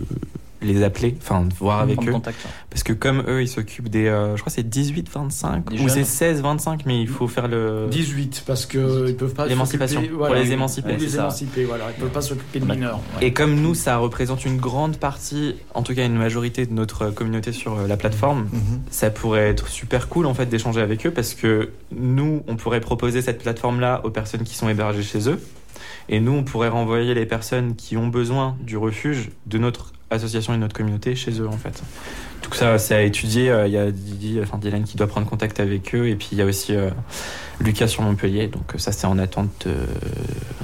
les 0.63 0.83
appeler, 0.83 1.15
enfin 1.21 1.45
de 1.45 1.53
voir 1.55 1.81
avec 1.81 2.03
eux. 2.07 2.13
contact. 2.13 2.39
Parce 2.71 2.83
que 2.83 2.93
comme 2.93 3.23
eux, 3.29 3.43
ils 3.43 3.49
s'occupent 3.49 3.89
des. 3.89 4.07
euh, 4.07 4.37
je 4.37 4.41
crois 4.43 4.51
que 4.51 4.57
c'est 4.57 4.67
18-25 4.69 5.71
Des 5.71 5.81
ou 5.83 5.89
c'est 5.89 6.03
16-25, 6.03 6.81
mais 6.87 7.01
il 7.01 7.09
faut 7.09 7.29
faire 7.29 7.49
le. 7.49 7.89
18 7.91 8.45
parce 8.47 8.67
que 8.67 9.09
ils 9.09 9.17
peuvent 9.17 9.35
pas 9.35 9.47
L'émancipation, 9.47 10.01
s'occuper- 10.01 10.17
pour 10.17 10.35
les 10.35 10.53
émanciper, 10.53 10.93
pour 10.93 10.99
les 11.01 11.15
émanciper, 11.15 11.65
voilà, 11.65 11.85
ils 11.97 12.01
peuvent 12.01 12.11
pas 12.11 12.23
s'occuper 12.23 12.61
de 12.61 12.65
mineurs. 12.67 13.01
Et 13.21 13.33
comme 13.33 13.55
nous, 13.61 13.75
ça 13.75 13.97
représente 13.99 14.45
une 14.45 14.57
grande 14.59 14.97
partie, 14.97 15.57
en 15.75 15.83
tout 15.83 15.95
cas 15.95 16.05
une 16.07 16.17
majorité 16.17 16.67
de 16.67 16.73
notre 16.73 17.11
communauté 17.11 17.53
sur 17.53 17.79
euh, 17.79 17.87
la 17.87 17.97
plateforme, 17.97 18.49
Mhm. 18.53 18.81
ça 18.91 19.11
pourrait 19.11 19.49
être 19.49 19.69
super 19.69 20.09
cool 20.09 20.27
en 20.27 20.35
fait 20.35 20.47
d'échanger 20.47 20.81
avec 20.81 21.07
eux 21.07 21.11
parce 21.11 21.35
que 21.35 21.71
nous, 21.91 22.43
on 22.49 22.57
pourrait 22.57 22.81
proposer 22.81 23.23
cette 23.23 23.43
plateforme-là 23.43 24.01
aux 24.05 24.11
personnes 24.11 24.43
qui 24.45 24.55
sont 24.55 24.69
hébergées 24.69 25.03
chez 25.03 25.29
eux. 25.29 25.41
Et 26.09 26.21
nous, 26.21 26.33
on 26.33 26.43
pourrait 26.43 26.69
renvoyer 26.69 27.15
les 27.15 27.27
personnes 27.27 27.77
qui 27.77 27.97
ont 27.97 28.09
besoin 28.09 28.57
du 28.61 28.77
refuge 28.77 29.31
de 29.47 29.59
notre 29.59 29.93
association 30.13 30.55
et 30.55 30.59
notre 30.59 30.75
communauté 30.75 31.15
chez 31.15 31.41
eux 31.41 31.49
en 31.49 31.57
fait. 31.59 31.83
Tout 32.43 32.53
ça, 32.55 32.77
c'est 32.79 32.95
à 32.95 33.03
étudier. 33.03 33.51
Euh, 33.51 33.67
Il 33.69 33.73
y 33.73 33.79
a 33.79 33.91
Didi, 33.91 34.41
enfin 34.43 34.59
Dylan 34.59 34.83
qui 34.85 34.97
doit 34.97 35.07
prendre 35.07 35.29
contact 35.29 35.61
avec 35.61 35.95
eux, 35.95 36.09
et 36.09 36.17
puis 36.17 36.31
il 36.33 36.39
y 36.39 36.43
a 36.43 36.45
aussi 36.45 36.75
euh, 36.75 36.91
Lucas 37.61 37.87
sur 37.87 38.03
Montpellier. 38.03 38.49
Donc 38.49 38.75
euh, 38.75 38.79
ça, 38.79 38.91
c'est 38.91 39.07
en 39.07 39.17
attente, 39.19 39.67
de, 39.67 39.75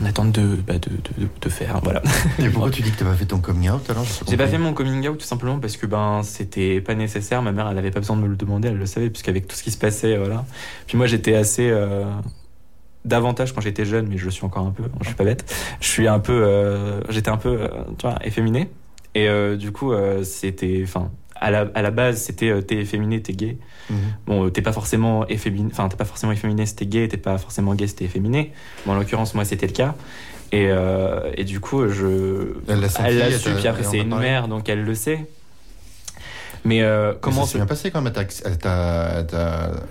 en 0.03 0.05
attente 0.05 0.33
de, 0.33 0.57
bah, 0.57 0.75
de, 0.75 0.91
de, 0.91 1.29
de 1.41 1.49
faire. 1.49 1.81
Voilà. 1.85 2.03
Et 2.41 2.49
pourquoi 2.49 2.71
tu 2.71 2.83
dis 2.83 2.91
que 2.91 2.99
t'as 2.99 3.05
pas 3.05 3.15
fait 3.15 3.27
ton 3.27 3.39
coming 3.39 3.71
out 3.71 3.89
alors 3.89 4.05
J'ai 4.29 4.37
pas 4.37 4.49
fait 4.49 4.59
mon 4.59 4.75
coming 4.75 5.07
out 5.09 5.19
tout 5.19 5.27
simplement 5.27 5.61
parce 5.61 5.77
que 5.77 5.87
ben 5.87 6.23
c'était 6.25 6.81
pas 6.81 6.95
nécessaire. 6.95 7.43
Ma 7.43 7.53
mère, 7.53 7.69
elle 7.71 7.79
avait 7.79 7.93
pas 7.93 8.01
besoin 8.01 8.17
de 8.17 8.23
me 8.23 8.29
le 8.29 8.37
demander, 8.37 8.69
elle 8.69 8.77
le 8.79 8.87
savait 8.87 9.09
puisqu'avec 9.09 9.47
tout 9.47 9.55
ce 9.55 9.63
qui 9.63 9.71
se 9.71 9.79
passait, 9.79 10.17
voilà. 10.17 10.45
Puis 10.87 10.99
moi, 10.99 11.07
j'étais 11.07 11.35
assez 11.35 11.71
euh, 11.71 12.05
davantage 13.05 13.53
quand 13.53 13.61
j'étais 13.61 13.85
jeune, 13.85 14.07
mais 14.09 14.19
je 14.19 14.25
le 14.25 14.31
suis 14.31 14.45
encore 14.45 14.67
un 14.67 14.71
peu. 14.71 14.85
Je 15.01 15.07
suis 15.07 15.15
pas 15.15 15.25
bête. 15.25 15.53
Je 15.81 15.89
suis 15.89 16.09
un 16.09 16.19
peu, 16.19 16.33
euh, 16.45 17.01
j'étais 17.09 17.31
un 17.31 17.37
peu, 17.37 17.61
euh, 17.61 17.69
tu 17.99 18.07
vois, 18.07 18.17
efféminé. 18.25 18.71
Et 19.15 19.29
euh, 19.29 19.57
du 19.57 19.73
coup, 19.73 19.93
euh, 19.93 20.23
c'était, 20.25 20.81
enfin, 20.83 21.11
à 21.35 21.51
la, 21.51 21.69
à 21.75 21.83
la 21.83 21.91
base, 21.91 22.21
c'était 22.21 22.51
euh, 22.51 22.61
t'es 22.63 22.77
efféminé, 22.77 23.23
t'es 23.23 23.33
gay. 23.33 23.59
Mhm. 23.91 23.99
Bon, 24.27 24.51
t'es 24.51 24.63
pas 24.63 24.73
forcément 24.73 25.27
efféminé, 25.29 25.71
enfin, 25.73 25.89
t'es 25.89 25.97
pas 25.97 26.05
forcément 26.05 26.33
efféminé, 26.33 26.67
c'était 26.67 26.87
gay, 26.87 27.09
t'es 27.09 27.17
pas 27.17 27.39
forcément 27.39 27.75
gay, 27.75 27.87
c'était 27.87 28.05
efféminé. 28.05 28.53
Bon, 28.87 28.93
en 28.93 28.95
l'occurrence, 28.97 29.35
moi, 29.35 29.45
c'était 29.45 29.67
le 29.67 29.73
cas. 29.73 29.95
Et, 30.51 30.71
et 31.37 31.45
du 31.45 31.61
coup, 31.61 31.87
je. 31.89 32.55
Elle 32.69 32.81
l'a 32.81 32.89
su, 32.89 33.51
puis 33.51 33.69
après, 33.69 33.83
c'est 33.83 33.99
une 33.99 34.17
mère, 34.17 34.49
donc 34.49 34.69
elle 34.69 34.83
le 34.83 34.95
sait. 34.95 35.27
Mais 36.65 36.83
euh, 36.83 37.15
Comment 37.21 37.45
ça 37.45 37.53
s'est 37.53 37.59
bien 37.59 37.67
passé 37.67 37.91
quand 37.91 38.03
même 38.03 38.13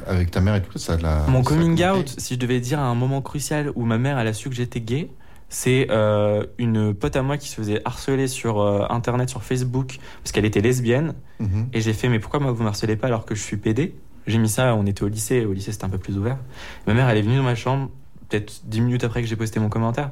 avec 0.07 0.31
ta 0.31 0.41
mère 0.41 0.55
et 0.55 0.61
tout 0.61 0.77
ça 0.77 0.97
Mon 1.27 1.43
coming 1.43 1.83
out, 1.83 2.13
si 2.17 2.35
je 2.35 2.39
devais 2.39 2.59
dire 2.59 2.79
à 2.79 2.83
un 2.83 2.95
moment 2.95 3.21
crucial 3.21 3.71
où 3.75 3.85
ma 3.85 3.97
mère 3.97 4.19
elle 4.19 4.27
a 4.27 4.33
su 4.33 4.49
que 4.49 4.55
j'étais 4.55 4.81
gay, 4.81 5.09
c'est 5.49 5.87
euh, 5.91 6.45
une 6.57 6.93
pote 6.93 7.15
à 7.15 7.21
moi 7.21 7.37
qui 7.37 7.47
se 7.49 7.55
faisait 7.55 7.81
harceler 7.85 8.27
sur 8.27 8.59
euh, 8.59 8.85
internet, 8.89 9.29
sur 9.29 9.43
Facebook, 9.43 9.97
parce 10.23 10.31
qu'elle 10.33 10.45
était 10.45 10.61
lesbienne. 10.61 11.13
Mhm. 11.39 11.69
Et 11.73 11.81
j'ai 11.81 11.93
fait, 11.93 12.09
mais 12.09 12.19
pourquoi 12.19 12.39
moi 12.39 12.51
vous 12.51 12.63
me 12.63 12.67
harcelez 12.67 12.95
pas 12.97 13.07
alors 13.07 13.25
que 13.25 13.33
je 13.35 13.41
suis 13.41 13.57
PD 13.57 13.95
J'ai 14.27 14.37
mis 14.39 14.49
ça, 14.49 14.75
on 14.75 14.85
était 14.85 15.03
au 15.03 15.07
lycée, 15.07 15.45
au 15.45 15.53
lycée 15.53 15.71
c'était 15.71 15.85
un 15.85 15.89
peu 15.89 15.97
plus 15.99 16.17
ouvert. 16.17 16.37
Ma 16.85 16.93
mère 16.93 17.07
elle 17.09 17.17
est 17.17 17.21
venue 17.21 17.37
dans 17.37 17.43
ma 17.43 17.55
chambre, 17.55 17.89
peut-être 18.29 18.61
10 18.65 18.81
minutes 18.81 19.03
après 19.05 19.21
que 19.21 19.27
j'ai 19.27 19.35
posté 19.37 19.59
mon 19.59 19.69
commentaire. 19.69 20.09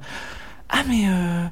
Ah 0.69 0.83
mais 0.87 1.03
euh, 1.09 1.43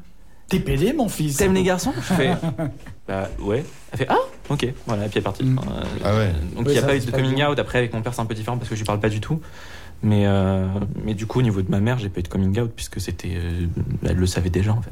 T'es 0.50 0.60
pédé, 0.60 0.94
mon 0.94 1.10
fils. 1.10 1.38
t'aimes 1.38 1.54
les 1.54 1.64
garçons? 1.64 1.94
Je 1.96 2.02
fais, 2.14 2.34
bah 3.08 3.30
ouais. 3.40 3.66
Elle 3.92 3.98
fait, 4.00 4.08
ah 4.10 4.18
ok, 4.50 4.68
voilà, 4.88 5.06
et 5.06 5.10
puis 5.10 5.18
elle 5.18 5.22
est 5.22 5.24
partie. 5.24 5.44
Euh, 5.44 5.84
Ah 6.04 6.16
ouais. 6.16 6.32
donc 6.56 6.66
il 6.66 6.68
Oui, 6.68 6.72
n'y 6.74 6.78
a 6.78 6.82
ça, 6.82 6.88
pas 6.88 6.96
eu 6.96 7.00
de 7.00 7.12
coming 7.12 7.36
bien. 7.36 7.50
out. 7.52 7.60
Après, 7.60 7.80
avec 7.80 7.94
mon 7.94 8.02
père, 8.02 8.14
c'est 8.14 8.22
un 8.22 8.26
peu 8.26 8.34
différent 8.36 8.58
parce 8.58 8.70
que 8.70 8.76
je 8.76 8.80
lui 8.82 8.86
parle 8.86 9.00
pas 9.00 9.10
du 9.10 9.20
tout. 9.20 9.40
Mais, 10.04 10.24
euh, 10.28 10.68
mais 11.06 11.14
du 11.14 11.26
coup, 11.26 11.40
au 11.40 11.42
niveau 11.42 11.62
de 11.62 11.72
ma 11.72 11.80
mère, 11.80 11.98
j'ai 11.98 12.10
pas 12.10 12.20
eu 12.20 12.24
de 12.24 12.28
coming 12.28 12.60
out 12.60 12.72
puisque 12.76 13.00
c'était. 13.00 13.36
euh, 13.38 13.66
elle 14.06 14.18
le 14.18 14.26
savait 14.28 14.50
déjà 14.50 14.74
en 14.74 14.82
fait. 14.82 14.92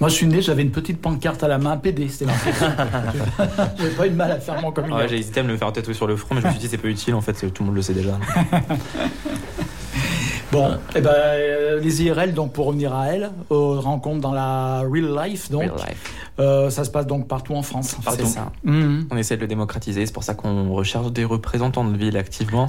Moi, 0.00 0.08
je 0.08 0.14
suis 0.14 0.26
né, 0.26 0.40
j'avais 0.40 0.62
une 0.62 0.70
petite 0.70 0.98
pancarte 1.02 1.42
à 1.42 1.48
la 1.48 1.58
main, 1.58 1.76
PD, 1.76 2.08
c'était 2.08 2.24
marqué. 2.24 2.50
J'avais 3.78 3.90
pas 3.90 4.06
eu 4.06 4.10
de 4.10 4.14
mal 4.16 4.30
à 4.32 4.40
faire 4.40 4.58
mon 4.62 4.72
coming 4.72 4.92
Ouais, 4.92 5.02
out. 5.04 5.10
j'ai 5.10 5.18
hésité 5.18 5.40
à 5.40 5.42
me 5.42 5.48
le 5.50 5.58
faire 5.58 5.70
tatouer 5.74 5.92
sur 5.92 6.06
le 6.06 6.16
front, 6.16 6.34
mais 6.34 6.40
je 6.40 6.46
me 6.46 6.52
suis 6.52 6.60
dit 6.60 6.68
c'est 6.68 6.78
pas 6.78 6.88
utile 6.88 7.14
en 7.14 7.20
fait, 7.20 7.34
tout 7.52 7.62
le 7.62 7.66
monde 7.66 7.76
le 7.76 7.82
sait 7.82 7.92
déjà. 7.92 8.18
Bon, 10.52 10.68
eh 10.96 11.00
ben, 11.00 11.12
euh, 11.14 11.78
les 11.80 12.02
IRL, 12.02 12.34
donc 12.34 12.52
pour 12.52 12.66
revenir 12.66 12.92
à 12.92 13.06
elle, 13.08 13.30
aux 13.50 13.80
rencontres 13.80 14.20
dans 14.20 14.32
la 14.32 14.80
real 14.80 15.14
life, 15.24 15.48
donc, 15.48 15.62
Real 15.62 15.74
life. 15.76 16.14
euh, 16.40 16.70
ça 16.70 16.82
se 16.82 16.90
passe 16.90 17.06
donc 17.06 17.28
partout 17.28 17.54
en 17.54 17.62
France. 17.62 17.94
C'est 18.16 18.26
ça. 18.26 18.50
Mhm. 18.64 19.06
On 19.12 19.16
essaie 19.16 19.36
de 19.36 19.42
le 19.42 19.46
démocratiser, 19.46 20.04
c'est 20.06 20.12
pour 20.12 20.24
ça 20.24 20.34
qu'on 20.34 20.72
recherche 20.72 21.12
des 21.12 21.24
représentants 21.24 21.84
de 21.84 21.96
ville 21.96 22.16
activement. 22.16 22.66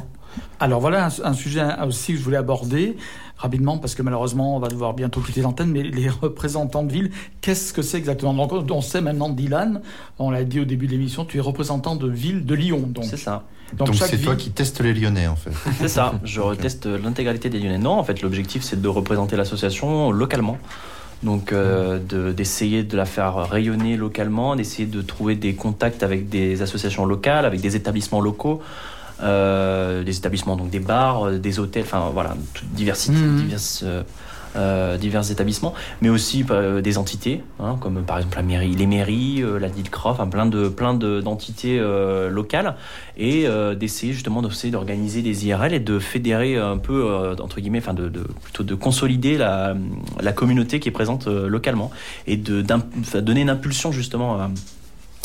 Alors 0.60 0.80
voilà 0.80 1.06
un, 1.08 1.10
un 1.24 1.34
sujet 1.34 1.64
aussi 1.86 2.14
que 2.14 2.20
je 2.20 2.24
voulais 2.24 2.38
aborder 2.38 2.98
rapidement 3.38 3.78
parce 3.80 3.96
que 3.96 4.02
malheureusement 4.04 4.56
on 4.56 4.60
va 4.60 4.68
devoir 4.68 4.94
bientôt 4.94 5.20
quitter 5.22 5.42
l'antenne. 5.42 5.72
Mais 5.72 5.84
les 5.84 6.10
représentants 6.10 6.84
de 6.84 6.92
ville, 6.92 7.12
qu'est-ce 7.42 7.74
que 7.74 7.82
c'est 7.82 7.98
exactement? 7.98 8.34
Donc 8.34 8.52
on 8.72 8.82
sait 8.82 9.02
maintenant 9.02 9.30
Dylan, 9.30 9.82
on 10.20 10.30
l'a 10.30 10.44
dit 10.44 10.60
au 10.60 10.66
début 10.66 10.88
de 10.88 10.92
l'émission, 10.92 11.26
tu 11.26 11.38
es 11.38 11.42
représentant 11.42 11.96
de 11.96 12.08
ville 12.08 12.46
de 12.46 12.56
Lyon. 12.56 12.84
Donc, 12.88 13.06
C'est 13.06 13.18
ça. 13.18 13.44
Donc 13.78 13.96
c'est 13.96 14.18
toi 14.18 14.36
qui 14.36 14.52
testes 14.52 14.82
les 14.82 14.94
Lyonnais 14.94 15.28
en 15.28 15.36
fait. 15.38 15.52
C'est 15.80 15.88
ça, 15.88 16.16
je 16.26 16.42
reteste 16.42 16.86
l'intégralité 16.88 17.50
des 17.50 17.58
Lyonnais. 17.60 17.78
Non, 17.78 17.92
en 17.92 18.04
fait, 18.04 18.22
l'objectif, 18.22 18.64
c'est 18.64 18.82
de 18.82 18.88
représenter 18.90 19.38
l'association 19.38 20.12
localement. 20.12 20.58
Donc, 21.24 21.54
euh, 21.54 21.98
de- 22.00 22.34
d'essayer 22.34 22.84
de, 22.84 22.98
la 22.98 23.06
faire 23.06 23.36
rayonner 23.50 23.96
localement, 23.96 24.56
d'essayer 24.58 24.88
de 24.88 25.02
trouver 25.02 25.36
des 25.36 25.54
contacts 25.54 26.04
avec 26.04 26.28
des 26.28 26.62
associations 26.62 27.06
locales, 27.06 27.46
avec 27.46 27.62
des 27.62 27.76
établissements 27.78 28.20
locaux, 28.22 28.62
euh, 29.24 30.04
des 30.04 30.18
établissements, 30.18 30.56
donc 30.56 30.70
des 30.70 30.80
bars, 30.80 31.28
euh, 31.28 31.38
des 31.38 31.60
hôtels, 31.60 31.84
enfin 31.84 32.10
voilà, 32.14 32.36
toute 32.54 32.70
diversité, 32.74 33.18
Mhm. 33.18 33.38
diverses, 33.38 33.82
euh, 33.86 34.04
euh, 34.58 34.98
divers 34.98 35.32
établissements, 35.32 35.74
mais 36.02 36.10
aussi 36.10 36.44
euh, 36.52 36.82
des 36.82 36.98
entités, 36.98 37.42
hein, 37.62 37.78
comme 37.80 38.04
par 38.04 38.18
exemple 38.18 38.36
la 38.36 38.44
mairie, 38.44 38.76
les 38.76 38.86
mairies, 38.86 39.42
euh, 39.42 39.58
la 39.58 39.70
DILCRA, 39.70 40.10
enfin 40.12 40.28
plein 40.28 40.46
de 40.46 40.68
plein 40.68 40.94
de- 40.94 41.22
d'entités 41.22 41.80
euh, 41.80 42.30
locales, 42.30 42.76
et 43.16 43.48
euh, 43.48 43.76
d'essayer 43.76 44.12
justement 44.12 44.42
d'essayer 44.42 44.70
d'organiser 44.70 45.22
des 45.22 45.46
IRL 45.48 45.74
et 45.74 45.80
de 45.80 46.00
fédérer 46.00 46.58
un 46.58 46.78
peu 46.78 47.06
euh, 47.10 47.34
entre 47.40 47.62
guillemets, 47.62 47.78
enfin 47.80 47.94
de, 47.94 48.10
de- 48.10 48.28
plutôt 48.44 48.64
de 48.64 48.76
consolider 48.76 49.38
la, 49.38 49.74
la 50.20 50.34
communauté 50.34 50.82
qui 50.82 50.90
est 50.90 50.92
présente 50.92 51.28
euh, 51.28 51.48
localement 51.48 51.90
et 52.28 52.36
de 52.36 52.62
donner 53.22 53.42
une 53.42 53.50
impulsion 53.50 53.94
justement 53.94 54.36
à, 54.36 54.50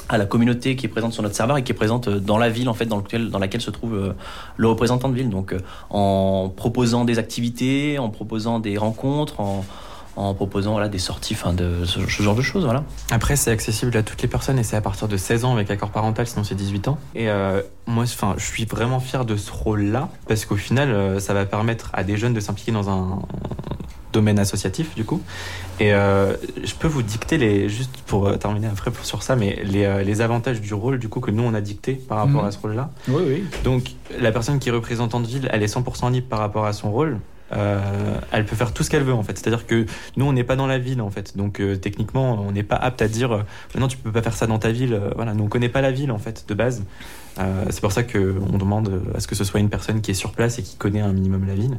à 0.09 0.19
la 0.19 0.27
communauté 0.27 0.77
qui 0.77 0.87
est 0.87 0.89
présente 0.89 1.13
sur 1.13 1.23
notre 1.23 1.35
serveur 1.35 1.57
et 1.57 1.65
qui 1.65 1.73
est 1.73 1.75
présente 1.75 2.09
euh, 2.09 2.21
dans 2.21 2.39
la 2.39 2.49
ville 2.49 2.69
en 2.69 2.75
fait 2.75 2.87
dans, 2.87 3.03
dans 3.31 3.39
laquelle 3.39 3.61
se 3.61 3.71
trouve 3.71 3.95
euh, 3.95 4.13
le 4.57 4.69
représentant 4.69 5.09
de 5.09 5.15
ville. 5.15 5.31
Donc 5.31 5.53
euh, 5.53 5.61
en 5.91 6.53
proposant 6.55 7.05
des 7.05 7.19
activités, 7.19 7.99
en 7.99 8.11
proposant 8.11 8.61
des 8.61 8.79
rencontres, 8.79 9.41
en, 9.41 9.65
en 10.17 10.35
proposant 10.35 10.73
voilà, 10.73 10.89
des 10.89 10.99
sorties, 10.99 11.35
enfin 11.35 11.53
de 11.53 11.85
ce, 11.85 12.01
genre 12.01 12.35
de 12.35 12.43
choses, 12.43 12.65
voilà. 12.65 12.85
Après, 13.11 13.37
c'est 13.37 13.51
accessible 13.51 13.97
à 13.97 14.03
toutes 14.03 14.23
les 14.23 14.29
personnes 14.29 14.59
et 14.59 14.63
c'est 14.63 14.77
à 14.77 14.81
partir 14.81 15.09
de 15.09 15.17
16 15.17 15.45
ans 15.45 15.53
avec 15.53 15.71
accord 15.71 15.91
parental, 15.91 16.27
sinon 16.27 16.43
c'est 16.43 16.55
18 16.55 16.89
ans. 16.89 16.99
Et 17.15 17.27
moi, 17.87 18.05
enfin, 18.05 18.35
je 18.39 18.47
suis 18.47 18.65
vraiment 18.65 18.99
fier 18.99 19.27
de 19.27 19.37
ce 19.37 19.53
rôle-là 19.53 20.09
parce 20.27 20.47
qu'au 20.47 20.57
final, 20.57 21.21
ça 21.21 21.35
va 21.35 21.45
permettre 21.45 21.91
à 21.93 22.03
des 22.03 22.17
jeunes 22.17 22.33
de 22.33 22.41
s'impliquer 22.41 22.73
dans 22.73 22.89
un 22.89 23.21
domaine 24.17 24.39
associatif, 24.39 24.95
du 24.95 25.05
coup. 25.05 25.21
Et 25.79 25.93
euh, 25.93 26.35
je 26.65 26.75
peux 26.75 26.89
vous 26.89 27.03
dicter 27.03 27.37
les, 27.39 27.69
juste 27.69 27.95
pour 28.07 28.27
euh, 28.27 28.37
terminer 28.37 28.67
après 28.69 28.91
pour- 28.91 29.05
sur 29.05 29.23
ça, 29.23 29.37
mais 29.37 29.61
les, 29.63 29.85
euh, 29.85 30.03
les 30.03 30.21
avantages 30.23 30.61
du 30.61 30.75
rôle, 30.75 30.99
du 30.99 31.09
coup, 31.09 31.21
que 31.21 31.31
nous 31.31 31.43
on 31.43 31.55
a 31.55 31.61
dicté 31.61 31.93
par 31.95 32.19
rapport 32.19 32.43
Mhm. 32.43 32.49
à 32.49 32.51
ce 32.51 32.59
rôle-là. 32.59 32.91
Oui, 33.09 33.23
oui. 33.29 33.45
Donc, 33.65 33.83
la 34.19 34.33
personne 34.33 34.59
qui 34.59 34.69
est 34.71 34.73
représentante 34.73 35.27
ville, 35.27 35.49
elle 35.53 35.63
est 35.63 35.67
100% 35.77 36.11
libre 36.11 36.29
par 36.29 36.39
rapport 36.41 36.65
à 36.67 36.73
son 36.73 36.91
rôle. 36.91 37.19
Euh, 37.53 38.19
elle 38.33 38.45
peut 38.45 38.57
faire 38.57 38.73
tout 38.75 38.83
ce 38.83 38.91
qu'elle 38.91 39.05
veut 39.05 39.13
en 39.15 39.23
fait. 39.23 39.39
C'est-à-dire 39.39 39.67
que 39.69 39.87
nous, 40.17 40.25
on 40.27 40.33
n'est 40.33 40.43
pas 40.43 40.57
dans 40.57 40.67
la 40.67 40.79
ville 40.79 41.01
en 41.01 41.11
fait. 41.11 41.37
Donc 41.37 41.61
euh, 41.61 41.77
techniquement, 41.77 42.33
on 42.45 42.51
n'est 42.51 42.65
pas 42.65 42.75
apte 42.75 43.03
à 43.03 43.07
dire 43.09 43.31
euh, 43.33 43.43
non, 43.79 43.87
tu 43.87 43.97
peux 43.99 44.11
pas 44.11 44.21
faire 44.23 44.35
ça 44.35 44.49
dans 44.49 44.59
ta 44.59 44.73
ville. 44.73 45.01
Voilà, 45.15 45.33
nous 45.33 45.45
on 45.45 45.49
connaît 45.49 45.69
pas 45.69 45.81
la 45.81 45.93
ville 45.93 46.11
en 46.11 46.19
fait 46.19 46.45
de 46.49 46.55
base. 46.55 46.83
C'est 47.71 47.81
pour 47.83 47.93
ça 47.93 48.03
que 48.03 48.35
on 48.53 48.57
demande 48.59 49.03
à 49.15 49.21
ce 49.21 49.27
que 49.29 49.35
ce 49.37 49.45
soit 49.45 49.61
une 49.61 49.69
personne 49.69 50.01
qui 50.01 50.11
est 50.11 50.15
sur 50.15 50.33
place 50.33 50.59
et 50.59 50.63
qui 50.63 50.75
connaît 50.77 51.03
un 51.03 51.13
minimum 51.13 51.47
la 51.47 51.55
ville. 51.55 51.79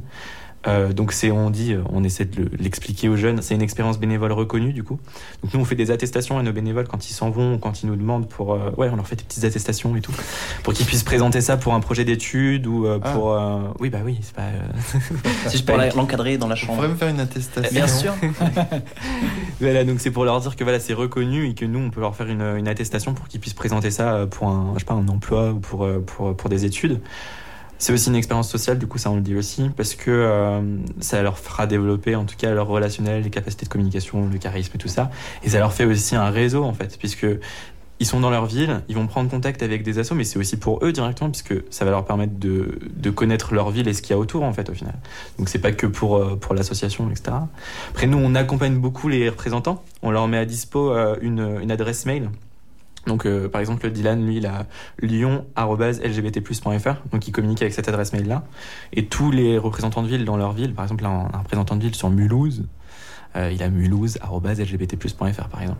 Euh, 0.68 0.92
donc 0.94 1.14
c'est 1.14 1.32
on 1.32 1.50
dit, 1.50 1.74
euh, 1.74 1.82
on 1.94 2.04
essaie 2.04 2.26
de 2.26 2.42
le- 2.44 2.50
l'expliquer 2.60 3.08
aux 3.10 3.16
jeunes. 3.16 3.42
C'est 3.42 3.56
une 3.56 3.62
expérience 3.62 4.00
bénévole 4.00 4.32
reconnue 4.34 4.74
du 4.74 4.84
coup. 4.84 5.00
Donc 5.44 5.54
nous 5.54 5.60
on 5.60 5.66
fait 5.66 5.76
des 5.76 5.92
attestations 5.92 6.38
à 6.38 6.44
nos 6.44 6.52
bénévoles 6.52 6.88
quand 6.88 7.10
ils 7.10 7.14
s'en 7.14 7.30
vont, 7.30 7.54
ou 7.54 7.58
quand 7.58 7.84
ils 7.84 7.88
nous 7.88 7.96
demandent 7.96 8.28
pour, 8.28 8.54
euh, 8.54 8.72
ouais, 8.78 8.90
on 8.92 8.96
leur 8.98 9.08
fait 9.08 9.16
des 9.16 9.24
petites 9.24 9.46
attestations 9.46 9.96
et 9.96 10.02
tout, 10.02 10.12
pour 10.64 10.74
qu'ils 10.74 10.86
puissent 10.86 11.04
présenter 11.04 11.42
ça 11.42 11.58
pour 11.58 11.74
un 11.74 11.80
projet 11.80 12.04
d'études 12.06 12.68
ou 12.68 12.86
euh, 12.86 13.00
Ah. 13.02 13.12
pour, 13.14 13.32
euh, 13.34 13.60
oui 13.80 13.90
bah 13.90 14.00
oui, 14.04 14.18
c'est 14.22 14.36
pas. 14.36 14.42
euh, 14.44 15.00
Si 15.48 15.58
je 15.58 15.64
peux 15.64 15.74
l'encadrer 15.96 16.38
dans 16.38 16.48
la 16.48 16.54
On 16.54 16.58
chambre. 16.58 16.76
pourrait 16.76 16.90
me 16.90 16.96
faire 16.96 17.08
une 17.10 17.20
attestation. 17.20 17.72
Bien 17.74 17.88
sûr. 17.88 18.14
Voilà, 19.60 19.84
donc 19.84 20.00
c'est 20.00 20.12
pour 20.12 20.26
leur 20.26 20.40
dire 20.40 20.56
que 20.56 20.64
voilà, 20.64 20.80
c'est 20.80 20.94
reconnu 20.94 21.48
et 21.50 21.54
que 21.54 21.66
nous, 21.66 21.80
on 21.80 21.90
peut 21.90 22.02
leur 22.02 22.16
faire 22.16 22.28
une, 22.28 22.42
une 22.58 22.68
attestation 22.68 23.14
pour 23.14 23.28
qu'ils 23.28 23.40
puissent 23.40 23.54
présenter 23.56 23.90
ça 23.92 24.28
pour 24.30 24.48
un, 24.50 24.74
je 24.76 24.80
sais 24.80 24.86
pas, 24.86 24.94
un 24.94 25.08
emploi 25.08 25.52
ou 25.52 25.60
pour, 25.60 25.88
pour, 26.06 26.36
pour 26.36 26.50
des 26.50 26.66
études. 26.66 27.00
C'est 27.80 27.94
aussi 27.94 28.10
une 28.10 28.16
expérience 28.16 28.50
sociale, 28.50 28.80
du 28.80 28.88
coup, 28.88 28.98
ça 28.98 29.12
on 29.12 29.16
le 29.16 29.22
dit 29.22 29.36
aussi, 29.36 29.70
parce 29.76 29.94
que 29.94 30.10
euh, 30.10 30.62
ça 31.00 31.22
leur 31.22 31.38
fera 31.38 31.68
développer, 31.68 32.16
en 32.16 32.26
tout 32.26 32.36
cas, 32.36 32.52
leur 32.54 32.68
relationnel, 32.68 33.24
les 33.24 33.30
capacités 33.30 33.66
de 33.66 33.70
communication, 33.70 34.28
le 34.28 34.38
charisme 34.40 34.72
et 34.76 34.78
tout 34.80 34.88
ça. 34.88 35.12
Et 35.44 35.50
ça 35.50 35.60
leur 35.60 35.74
fait 35.74 35.86
aussi 35.86 36.16
un 36.16 36.30
réseau, 36.30 36.64
en 36.64 36.74
fait, 36.74 36.98
puisque 36.98 37.28
ils 38.00 38.06
sont 38.06 38.20
dans 38.20 38.30
leur 38.30 38.46
ville, 38.46 38.82
ils 38.90 38.96
vont 38.96 39.08
prendre 39.08 39.30
contact 39.30 39.64
avec 39.64 39.84
des 39.84 40.00
assos, 40.00 40.16
mais 40.16 40.24
c'est 40.24 40.40
aussi 40.40 40.58
pour 40.58 40.84
eux 40.84 40.92
directement, 40.92 41.30
puisque 41.30 41.56
ça 41.70 41.86
va 41.86 41.92
leur 41.92 42.06
permettre 42.06 42.34
de, 42.40 42.80
de 42.96 43.10
connaître 43.10 43.54
leur 43.54 43.70
ville 43.70 43.88
et 43.88 43.94
ce 43.94 44.02
qu'il 44.02 44.12
y 44.12 44.14
a 44.14 44.20
autour, 44.20 44.44
en 44.44 44.54
fait, 44.54 44.70
au 44.70 44.74
final. 44.74 44.96
Donc 45.38 45.50
c'est 45.50 45.60
pas 45.60 45.72
que 45.72 45.88
pour, 45.88 46.18
euh, 46.18 46.36
pour 46.36 46.56
l'association, 46.56 47.10
etc. 47.10 47.38
Après, 47.90 48.08
nous, 48.08 48.18
on 48.18 48.34
accompagne 48.36 48.78
beaucoup 48.78 49.08
les 49.08 49.30
représentants. 49.30 49.84
On 50.02 50.12
leur 50.12 50.28
met 50.28 50.38
à 50.38 50.46
dispo 50.46 50.92
euh, 50.92 51.16
une, 51.22 51.60
une 51.62 51.72
adresse 51.72 52.06
mail. 52.06 52.30
Donc, 53.08 53.26
euh, 53.26 53.48
par 53.50 53.62
exemple, 53.62 53.90
Dylan, 53.90 54.26
lui, 54.26 54.38
il 54.38 54.46
a 54.46 54.68
lyon.lgbtplus.fr. 55.02 56.96
Donc, 57.12 57.28
il 57.28 57.32
communique 57.32 57.62
avec 57.62 57.74
cette 57.74 57.88
adresse 57.88 58.14
mail-là. 58.14 58.44
Et 58.94 59.06
tous 59.06 59.32
les 59.32 59.58
représentants 59.58 60.04
de 60.04 60.08
ville 60.08 60.26
dans 60.26 60.38
leur 60.38 60.54
ville, 60.54 60.74
par 60.74 60.86
exemple, 60.86 61.04
là, 61.04 61.10
un 61.10 61.38
représentant 61.40 61.76
de 61.76 61.82
ville 61.82 61.96
sur 61.96 62.10
Mulhouse, 62.10 62.66
Euh, 63.38 63.52
il 63.54 63.62
a 63.64 63.70
mulhouse.lgbtplus.fr 63.70 65.48
par 65.50 65.62
exemple. 65.62 65.80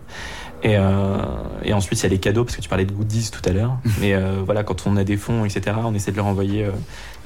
Et, 0.64 0.76
euh, 0.78 1.18
et 1.64 1.74
ensuite, 1.74 2.00
il 2.00 2.04
y 2.04 2.06
a 2.06 2.10
les 2.10 2.18
cadeaux, 2.20 2.44
parce 2.44 2.56
que 2.56 2.62
tu 2.62 2.70
parlais 2.70 2.86
de 2.86 2.92
goodies 2.92 3.30
tout 3.32 3.48
à 3.48 3.54
l'heure. 3.54 3.78
Mais 4.00 4.14
euh, 4.14 4.42
voilà, 4.46 4.64
quand 4.64 4.86
on 4.88 4.98
a 4.98 5.04
des 5.04 5.18
fonds, 5.18 5.46
etc., 5.46 5.76
on 5.84 5.94
essaie 5.94 6.12
de 6.12 6.18
leur 6.18 6.26
envoyer 6.26 6.66
euh, 6.66 6.72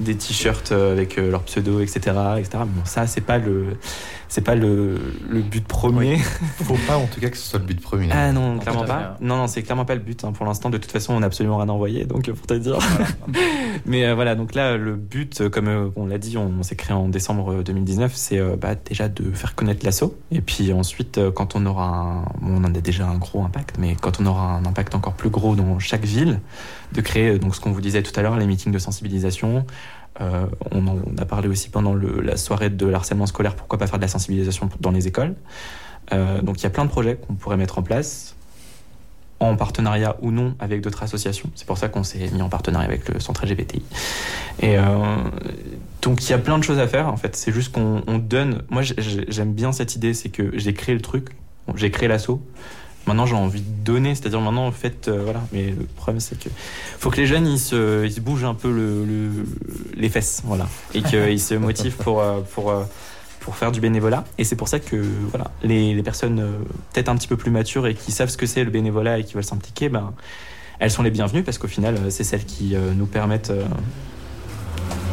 des 0.00 0.16
t-shirts 0.16 0.72
avec 0.72 1.18
euh, 1.18 1.30
leur 1.30 1.42
pseudo, 1.44 1.80
etc., 1.80 2.00
etc. 2.38 2.48
Mais 2.60 2.64
bon, 2.66 2.84
ça, 2.84 3.06
c'est 3.06 3.20
pas 3.22 3.38
le, 3.38 3.76
c'est 4.28 4.42
pas 4.42 4.54
le, 4.54 4.98
le 5.28 5.40
but 5.40 5.66
premier. 5.66 6.18
Faut 6.62 6.76
pas 6.86 6.96
en 6.98 7.06
tout 7.06 7.20
cas 7.20 7.30
que 7.30 7.36
ce 7.36 7.48
soit 7.48 7.58
le 7.58 7.64
but 7.66 7.80
premier. 7.80 8.08
Ah 8.12 8.32
non, 8.32 8.58
clairement 8.58 8.84
pas. 8.84 9.16
Non, 9.20 9.36
non, 9.36 9.46
c'est 9.46 9.62
clairement 9.62 9.84
pas 9.86 9.94
le 9.94 10.00
but. 10.00 10.24
hein. 10.24 10.32
Pour 10.32 10.44
l'instant, 10.46 10.68
de 10.70 10.78
toute 10.78 10.90
façon, 10.92 11.14
on 11.14 11.20
n'a 11.20 11.26
absolument 11.26 11.56
rien 11.58 11.68
envoyé, 11.68 12.04
donc 12.04 12.30
pour 12.30 12.46
te 12.46 12.54
dire. 12.54 12.78
Mais 13.86 14.04
euh, 14.06 14.14
voilà, 14.14 14.34
donc 14.34 14.54
là, 14.54 14.76
le 14.76 14.94
but, 14.96 15.48
comme 15.48 15.68
euh, 15.68 15.88
on 15.96 16.06
l'a 16.06 16.18
dit, 16.18 16.36
on, 16.36 16.52
on 16.58 16.62
s'est 16.62 16.76
créé 16.76 16.94
en 16.94 17.08
décembre 17.08 17.52
euh, 17.52 17.62
2019, 17.62 18.12
c'est 18.14 18.38
euh, 18.38 18.56
bah, 18.56 18.74
déjà 18.74 19.08
de 19.08 19.30
faire 19.32 19.54
connaître 19.54 19.84
l'assaut. 19.84 20.16
Et 20.30 20.40
puis 20.40 20.72
ensuite, 20.72 21.18
euh, 21.18 21.30
quand 21.30 21.56
on 21.56 21.66
aura 21.66 21.88
un, 21.88 22.24
on 22.42 22.56
en 22.64 22.64
a 22.64 22.80
déjà 22.80 23.06
un 23.06 23.16
gros 23.18 23.42
impact, 23.44 23.76
mais 23.78 23.96
quand 24.00 24.20
on 24.20 24.26
aura 24.26 24.52
un 24.54 24.64
impact 24.64 24.94
encore 24.94 25.12
plus 25.12 25.28
gros 25.28 25.54
dans 25.54 25.78
chaque 25.78 26.04
ville, 26.04 26.40
de 26.92 27.00
créer 27.02 27.30
euh, 27.34 27.38
donc 27.38 27.54
ce 27.54 27.60
qu'on 27.60 27.72
vous 27.72 27.80
disait 27.82 28.02
tout 28.02 28.18
à 28.18 28.22
l'heure, 28.22 28.36
les 28.36 28.46
meetings 28.46 28.72
de 28.72 28.78
sensibilisation. 28.78 29.66
Euh, 30.20 30.46
on, 30.70 30.86
en- 30.86 30.98
a 31.18 31.24
parlé 31.24 31.48
aussi 31.48 31.68
pendant 31.70 31.94
la 31.94 32.36
soirée 32.36 32.68
de 32.70 32.86
l'harcèlement 32.86 33.26
scolaire, 33.26 33.56
pourquoi 33.56 33.78
pas 33.78 33.86
faire 33.86 33.98
de 33.98 34.02
la 34.04 34.08
sensibilisation 34.08 34.68
dans 34.80 34.90
les 34.90 35.06
écoles. 35.08 35.34
Donc 36.42 36.60
il 36.60 36.64
y 36.64 36.66
a 36.66 36.70
plein 36.70 36.84
de 36.84 36.90
projets 36.90 37.16
qu'on 37.16 37.34
pourrait 37.34 37.56
mettre 37.56 37.78
en 37.78 37.82
place 37.82 38.36
en 39.46 39.56
partenariat 39.56 40.16
ou 40.22 40.30
non 40.30 40.54
avec 40.60 40.80
d'autres 40.80 41.02
associations. 41.02 41.50
C'est 41.54 41.66
pour 41.66 41.78
ça 41.78 41.88
qu'on 41.88 42.02
s'est 42.04 42.28
mis 42.32 42.42
en 42.42 42.48
partenariat 42.48 42.86
avec 42.88 43.08
le 43.08 43.20
centre 43.20 43.44
LGBTI. 43.44 43.82
Et 44.60 44.78
euh, 44.78 44.84
donc 46.02 46.24
il 46.24 46.30
y 46.30 46.32
a 46.32 46.38
plein 46.38 46.58
de 46.58 46.64
choses 46.64 46.78
à 46.78 46.86
faire 46.88 47.08
en 47.08 47.16
fait. 47.16 47.36
C'est 47.36 47.52
juste 47.52 47.72
qu'on 47.72 48.02
on 48.06 48.18
donne. 48.18 48.62
Moi 48.70 48.82
j'ai- 48.82 48.94
j'ai- 48.98 49.24
j'aime 49.28 49.52
bien 49.52 49.72
cette 49.72 49.96
idée, 49.96 50.14
c'est 50.14 50.28
que 50.28 50.50
j'ai 50.58 50.74
créé 50.74 50.94
le 50.94 51.00
truc, 51.00 51.28
j'ai 51.76 51.90
créé 51.90 52.08
l'assaut. 52.08 52.42
Maintenant 53.06 53.26
j'ai 53.26 53.34
envie 53.34 53.60
de 53.62 53.84
donner, 53.84 54.14
c'est-à-dire 54.14 54.40
maintenant 54.40 54.66
en 54.66 54.70
fait 54.72 55.08
euh, 55.08 55.22
voilà. 55.24 55.40
Mais 55.52 55.70
le 55.70 55.86
problème 55.96 56.20
c'est 56.20 56.38
que 56.38 56.48
faut 57.00 57.10
que 57.10 57.16
les 57.16 57.26
jeunes 57.26 57.48
ils 57.48 57.58
se, 57.58 58.20
bougent 58.20 58.44
un 58.44 58.54
peu 58.54 58.70
le, 58.70 59.04
le- 59.04 59.44
les 59.96 60.08
fesses, 60.08 60.42
voilà, 60.44 60.68
et 60.94 61.02
qu'ils 61.02 61.40
se 61.40 61.54
motivent 61.54 61.96
pour 61.96 62.20
euh, 62.20 62.40
pour 62.54 62.70
pour 63.42 63.56
faire 63.56 63.72
du 63.72 63.80
bénévolat. 63.80 64.24
Et 64.38 64.44
c'est 64.44 64.56
pour 64.56 64.68
ça 64.68 64.78
que 64.80 64.96
voilà, 65.30 65.50
les, 65.62 65.94
les 65.94 66.02
personnes 66.02 66.40
euh, 66.40 66.58
peut-être 66.92 67.08
un 67.08 67.16
petit 67.16 67.28
peu 67.28 67.36
plus 67.36 67.50
matures 67.50 67.86
et 67.86 67.94
qui 67.94 68.12
savent 68.12 68.28
ce 68.30 68.36
que 68.36 68.46
c'est 68.46 68.64
le 68.64 68.70
bénévolat 68.70 69.18
et 69.18 69.24
qui 69.24 69.34
veulent 69.34 69.44
s'impliquer, 69.44 69.88
ben, 69.88 70.12
elles 70.78 70.90
sont 70.90 71.02
les 71.02 71.10
bienvenues 71.10 71.42
parce 71.42 71.58
qu'au 71.58 71.68
final, 71.68 71.96
euh, 71.96 72.10
c'est 72.10 72.24
celles 72.24 72.44
qui 72.44 72.74
euh, 72.74 72.92
nous 72.96 73.06
permettent 73.06 73.50
euh, 73.50 73.64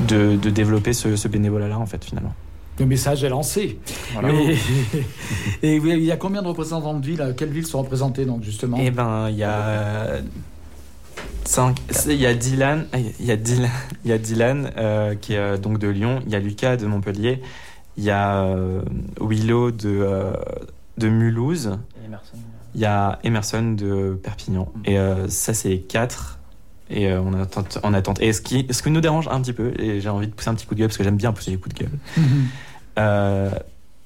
de, 0.08 0.36
de 0.36 0.50
développer 0.50 0.94
ce, 0.94 1.16
ce 1.16 1.28
bénévolat-là, 1.28 1.78
en 1.78 1.86
fait, 1.86 2.04
finalement. 2.06 2.34
Le 2.80 2.86
message 2.86 3.24
est 3.26 3.30
lancé. 3.30 3.78
Voilà. 4.14 4.30
Et, 4.32 4.56
et 5.64 5.76
il 5.76 6.04
y 6.04 6.12
a 6.12 6.18
combien 6.18 6.42
de 6.42 6.48
représentants 6.48 6.94
de 6.94 7.06
villes 7.06 7.34
Quelles 7.36 7.50
villes 7.50 7.66
sont 7.66 7.80
représentées 7.82 8.26
donc 8.26 8.44
justement? 8.44 8.78
Eh 8.80 8.90
ben, 8.92 9.28
il 9.30 9.36
y 9.38 9.44
a. 9.44 10.20
Cinq, 11.44 11.78
c'est- 11.90 12.14
il 12.14 12.22
y 12.22 12.26
a 12.28 12.34
Dylan, 12.34 12.86
il 13.20 13.26
y 13.26 13.32
a 13.32 13.36
Dylan, 13.36 13.70
il 14.06 14.12
y 14.12 14.14
a 14.14 14.18
Dylan 14.18 14.72
euh, 14.78 15.16
qui 15.16 15.34
est 15.34 15.58
donc 15.58 15.80
de 15.80 15.88
Lyon, 15.88 16.22
il 16.28 16.32
y 16.32 16.36
a 16.36 16.40
Lucas 16.40 16.78
de 16.78 16.86
Montpellier, 16.86 17.42
il 18.00 18.06
y 18.06 18.12
a 18.12 18.44
euh, 18.46 18.82
Willow 19.20 19.72
de, 19.72 19.90
euh, 19.90 20.32
de 20.98 21.10
Mulhouse, 21.10 21.78
Et 22.02 22.06
Emerson. 22.06 22.38
Il 22.74 22.80
y 22.80 22.86
a 22.86 23.20
Emerson 23.26 23.74
de 23.74 24.18
Perpignan. 24.24 24.72
Et 24.86 24.98
euh, 24.98 25.28
ça, 25.28 25.54
c'est 25.54 25.80
quatre. 25.80 26.40
Et 26.90 27.12
euh, 27.12 27.20
on 27.22 27.34
attend. 27.34 27.66
On 27.84 27.94
attend. 27.94 28.14
Et 28.22 28.32
ce 28.32 28.40
qui, 28.40 28.66
ce 28.72 28.82
qui 28.82 28.90
nous 28.90 29.02
dérange 29.02 29.28
un 29.28 29.42
petit 29.42 29.52
peu, 29.52 29.74
et 29.78 30.00
j'ai 30.00 30.08
envie 30.08 30.28
de 30.28 30.32
pousser 30.32 30.50
un 30.50 30.56
petit 30.56 30.66
coup 30.66 30.76
de 30.76 30.80
gueule 30.80 30.88
parce 30.88 30.98
que 30.98 31.04
j'aime 31.04 31.18
bien 31.18 31.34
pousser 31.34 31.52
les 31.52 31.58
coups 31.58 31.76
de 31.76 31.84
gueule. 31.84 31.92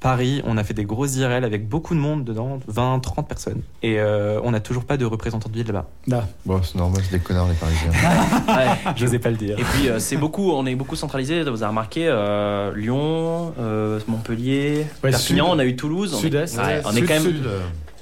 Paris, 0.03 0.41
on 0.45 0.57
a 0.57 0.65
fait 0.65 0.73
des 0.73 0.83
grosses 0.83 1.15
IRL 1.15 1.45
avec 1.45 1.69
beaucoup 1.69 1.95
de 1.95 1.99
monde 1.99 2.25
dedans, 2.25 2.59
20, 2.67 2.99
30 2.99 3.25
personnes. 3.25 3.61
Et 3.81 3.99
euh, 3.99 4.37
on 4.43 4.51
n'a 4.51 4.59
toujours 4.59 4.83
pas 4.83 4.97
de 4.97 5.05
représentant 5.05 5.47
de 5.47 5.55
ville 5.55 5.65
là-bas. 5.65 5.87
Là. 6.07 6.27
Bon, 6.45 6.61
c'est 6.61 6.75
normal, 6.75 7.01
c'est 7.09 7.17
des 7.17 7.23
connards 7.23 7.47
les 7.47 7.55
Parisiens. 7.55 7.91
Ouais. 8.47 8.91
J'osais 8.97 9.19
pas 9.19 9.29
le 9.29 9.37
dire. 9.37 9.57
Et 9.57 9.63
puis 9.63 9.87
euh, 9.87 9.99
c'est 9.99 10.17
beaucoup, 10.17 10.51
on 10.51 10.65
est 10.65 10.75
beaucoup 10.75 10.97
centralisé. 10.97 11.41
Vous 11.43 11.63
avez 11.63 11.67
remarqué 11.67 12.07
euh, 12.09 12.75
Lyon, 12.75 13.53
euh, 13.57 13.99
Montpellier, 14.09 14.85
Ouais, 15.03 15.11
Perpignan, 15.11 15.45
sud. 15.45 15.53
on 15.55 15.59
a 15.59 15.65
eu 15.65 15.75
Toulouse. 15.77 16.13
on 16.13 16.17
est- 16.17 16.21
Sud-est. 16.21 16.57
Ouais, 16.57 16.81
on 16.85 16.91
est 16.91 16.95
Sud, 16.95 17.07
quand 17.07 17.13
même 17.13 17.23
sud. 17.23 17.47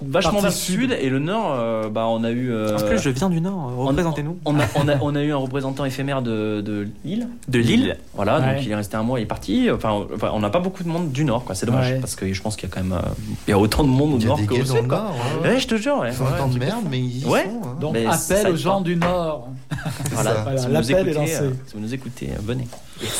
Vachement 0.03 0.39
vers 0.39 0.49
le 0.49 0.55
sud. 0.55 0.91
et 0.99 1.09
le 1.09 1.19
nord. 1.19 1.55
euh, 1.57 1.89
bah 1.89 2.05
on 2.07 2.23
a 2.23 2.31
eu. 2.31 2.51
euh, 2.51 2.77
En 2.77 2.81
plus, 2.87 2.99
je 2.99 3.09
viens 3.09 3.29
du 3.29 3.41
Nord. 3.41 3.71
Représentez-nous. 3.77 4.37
On 4.45 4.59
a, 4.59 4.63
on, 4.75 4.87
a, 4.87 4.97
on 5.01 5.15
a 5.15 5.21
eu 5.23 5.31
un 5.31 5.37
représentant 5.37 5.85
éphémère 5.85 6.21
de, 6.21 6.61
de 6.61 6.87
Lille. 7.05 7.27
De 7.47 7.59
Lille. 7.59 7.97
Voilà, 8.13 8.39
Ouais. 8.39 8.55
donc 8.55 8.65
il 8.65 8.71
est 8.71 8.75
resté 8.75 8.95
un 8.97 9.03
mois, 9.03 9.19
il 9.19 9.23
est 9.23 9.25
parti. 9.25 9.69
Enfin, 9.71 10.05
enfin, 10.13 10.31
on 10.33 10.39
n'a 10.39 10.49
pas 10.49 10.59
beaucoup 10.59 10.83
de 10.83 10.89
monde 10.89 11.11
du 11.11 11.23
Nord, 11.25 11.43
quoi. 11.45 11.55
C'est 11.55 11.65
dommage 11.65 11.91
Ouais. 11.91 11.99
parce 11.99 12.15
que 12.15 12.31
je 12.31 12.41
pense 12.41 12.55
qu'il 12.55 12.69
y 12.69 12.71
a 12.71 12.75
quand 12.75 12.81
même, 12.83 12.93
euh, 12.93 13.09
il 13.47 13.51
y 13.51 13.53
a 13.53 13.59
autant 13.59 13.83
de 13.83 13.89
monde 13.89 14.13
au 14.21 14.25
Nord 14.25 14.39
qu'au 14.47 14.55
sud, 14.55 14.87
quoi. 14.87 14.97
Nord. 14.97 15.15
ouais. 15.43 15.49
Ouais, 15.49 15.59
je 15.59 15.67
te 15.67 15.75
jure. 15.75 15.97
Ouais, 15.99 16.09
Ils 16.09 16.13
font 16.13 16.25
temps 16.37 16.47
de 16.47 16.59
merde, 16.59 16.85
mais 16.89 16.99
ils 16.99 17.21
sont. 17.21 17.35
hein. 17.35 17.41
Donc 17.79 17.93
Mais 17.93 18.05
appel 18.05 18.47
aux 18.53 18.55
gens 18.55 18.77
pas. 18.79 18.83
du 18.83 18.95
Nord. 18.95 19.49
Voilà. 20.11 20.31
Voilà, 20.43 20.57
si, 20.57 20.65
vous 20.65 20.71
nous 20.71 20.73
l'appel 20.73 20.95
est 20.95 21.01
écoutez, 21.11 21.13
lancé. 21.13 21.33
euh, 21.43 21.51
si 21.67 21.73
vous 21.75 21.79
nous 21.81 21.93
écoutez, 21.93 22.29
euh, 22.31 22.35
venez. 22.43 22.67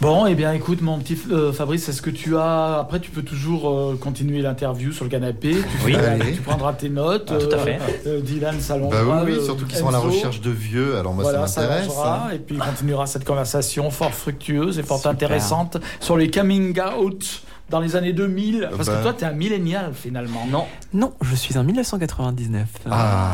Bon, 0.00 0.26
eh 0.26 0.34
bien, 0.34 0.52
écoute, 0.52 0.82
mon 0.82 0.98
petit 0.98 1.16
euh, 1.30 1.52
Fabrice, 1.52 1.88
est-ce 1.88 2.02
que 2.02 2.10
tu 2.10 2.36
as. 2.36 2.78
Après, 2.80 3.00
tu 3.00 3.10
peux 3.10 3.22
toujours 3.22 3.70
euh, 3.70 3.96
continuer 3.98 4.42
l'interview 4.42 4.92
sur 4.92 5.04
le 5.04 5.10
canapé. 5.10 5.52
Tu, 5.52 5.86
Oui. 5.86 5.94
fais- 5.94 6.32
tu 6.32 6.42
prendras 6.42 6.74
tes 6.74 6.90
notes. 6.90 7.32
Ah, 7.34 7.38
tout 7.38 7.54
à 7.54 7.58
fait. 7.58 7.78
euh, 8.06 8.20
Dylan 8.20 8.56
Bah 8.56 8.60
s'allongera. 8.60 9.22
oui, 9.24 9.30
oui, 9.32 9.38
euh, 9.38 9.44
surtout 9.44 9.64
qu'ils 9.64 9.78
sont 9.78 9.88
à 9.88 9.92
la 9.92 9.98
recherche 9.98 10.40
de 10.42 10.50
vieux, 10.50 10.96
alors 10.98 11.14
moi 11.14 11.22
voilà, 11.22 11.46
ça 11.46 11.62
m'intéresse. 11.62 11.88
hein. 12.04 12.28
Et 12.34 12.38
puis, 12.38 12.56
il 12.56 12.60
continuera 12.60 13.06
cette 13.06 13.24
conversation 13.24 13.90
fort 13.90 14.12
fructueuse 14.12 14.78
et 14.78 14.82
fort 14.82 14.98
Super. 14.98 15.12
intéressante 15.12 15.78
sur 16.00 16.16
les 16.18 16.30
coming 16.30 16.78
out 16.98 17.42
dans 17.70 17.80
les 17.80 17.96
années 17.96 18.12
2000. 18.12 18.68
Parce 18.76 18.88
bah. 18.88 18.96
que 18.98 19.02
toi, 19.02 19.12
tu 19.14 19.24
es 19.24 19.26
un 19.26 19.32
millénial 19.32 19.92
finalement. 19.94 20.46
Non, 20.50 20.66
Non, 20.92 21.12
je 21.22 21.34
suis 21.34 21.56
en 21.58 21.64
1999. 21.64 22.66
Ah, 22.90 23.32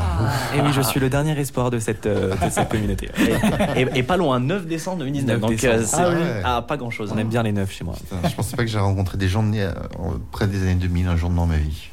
Et 0.57 0.61
oui, 0.61 0.69
je 0.73 0.81
suis 0.81 1.01
le 1.01 1.09
dernier 1.11 1.39
espoir 1.39 1.71
de 1.71 1.79
cette, 1.79 2.07
euh, 2.07 2.35
de 2.37 2.51
cette 2.51 2.69
communauté. 2.69 3.11
et, 3.77 3.83
et- 3.83 3.89
et 3.99 4.03
pas 4.03 4.17
loin, 4.17 4.39
9 4.41 4.67
décembre 4.67 4.99
2019. 4.99 5.33
9 5.33 5.41
donc 5.41 5.51
décembre. 5.51 5.75
euh, 5.75 5.85
c'est 5.85 6.43
Ah 6.45 6.57
ah, 6.59 6.63
pas 6.63 6.77
grand 6.77 6.91
chose. 6.91 7.11
On 7.15 7.19
aime 7.19 7.29
bien 7.29 7.43
les 7.43 7.53
neufs 7.53 7.73
chez 7.73 7.85
moi. 7.85 7.95
putain, 7.95 8.29
je 8.29 8.35
pensais 8.35 8.57
pas 8.57 8.65
que 8.65 8.71
j'aurais 8.71 8.85
rencontré 8.85 9.19
des 9.19 9.29
gens 9.29 9.43
nés 9.43 9.67
en- 9.99 10.15
près 10.31 10.47
des 10.47 10.63
années 10.63 10.75
2000 10.77 11.07
un 11.09 11.17
jour 11.17 11.31
dans 11.31 11.47
ma 11.47 11.57
vie. 11.57 11.91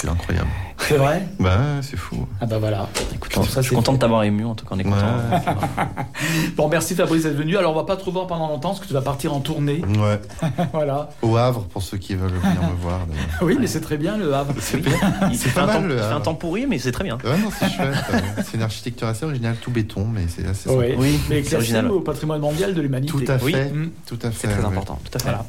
C'est 0.00 0.08
incroyable. 0.08 0.48
C'est 0.78 0.96
vrai 0.96 1.26
Bah 1.40 1.56
ouais, 1.58 1.82
c'est 1.82 1.96
fou. 1.96 2.24
Ah 2.40 2.46
bah 2.46 2.58
voilà. 2.58 2.88
Écoute, 3.12 3.32
je 3.34 3.40
ça, 3.50 3.62
suis 3.62 3.70
c'est 3.70 3.74
content 3.74 3.94
de 3.94 3.98
t'avoir 3.98 4.22
ému 4.22 4.44
en 4.44 4.54
tout 4.54 4.64
cas 4.64 4.76
en 4.76 4.78
écoutant. 4.78 4.96
Ouais. 4.96 5.38
Bon, 6.56 6.68
merci 6.68 6.94
Fabrice 6.94 7.24
d'être 7.24 7.36
venu. 7.36 7.56
Alors, 7.56 7.72
on 7.72 7.76
va 7.76 7.84
pas 7.84 7.96
te 7.96 8.04
revoir 8.04 8.26
pendant 8.28 8.46
longtemps 8.48 8.68
parce 8.70 8.80
que 8.80 8.86
tu 8.86 8.92
vas 8.92 9.02
partir 9.02 9.34
en 9.34 9.40
tournée. 9.40 9.82
Ouais. 9.84 10.20
voilà. 10.72 11.10
Au 11.22 11.36
Havre, 11.36 11.64
pour 11.64 11.82
ceux 11.82 11.96
qui 11.98 12.14
veulent 12.14 12.30
venir 12.30 12.62
me 12.62 12.80
voir. 12.80 13.00
Oui, 13.42 13.56
mais 13.60 13.66
c'est 13.66 13.80
très 13.80 13.96
bien 13.96 14.16
le 14.16 14.32
Havre. 14.34 14.54
C'est 14.60 14.80
fait, 14.80 15.50
pas 15.54 15.62
un 15.62 15.66
mal, 15.66 15.76
temps, 15.76 15.82
le 15.88 16.02
un 16.02 16.20
temps 16.20 16.34
pourri, 16.34 16.66
mais 16.66 16.78
c'est 16.78 16.92
très 16.92 17.04
bien. 17.04 17.18
Ouais, 17.24 17.36
non, 17.38 17.50
c'est 17.56 17.68
chouette. 17.68 17.88
ouais. 18.12 18.20
C'est 18.44 18.56
une 18.56 18.62
architecture 18.62 19.08
assez 19.08 19.24
originale, 19.24 19.56
tout 19.60 19.70
béton, 19.70 20.06
mais 20.06 20.26
c'est 20.28 20.46
assez 20.46 20.70
Oui, 20.70 20.90
sympa. 20.90 21.00
Oui, 21.00 21.20
mais 21.28 21.42
c'est 21.42 21.84
au 21.88 22.00
patrimoine 22.00 22.40
mondial 22.40 22.72
de 22.74 22.80
l'humanité. 22.80 23.12
Tout 23.12 23.30
à 23.32 23.36
Oui. 23.42 23.52
fait. 23.52 23.70
Mm. 23.70 23.90
Tout 24.06 24.18
à 24.22 24.30
fait. 24.30 24.46
C'est 24.46 24.48
très 24.54 24.60
ouais. 24.60 24.66
important. 24.66 24.98
Tout 25.04 25.16
à 25.16 25.18
fait. 25.18 25.24
Voilà. 25.28 25.44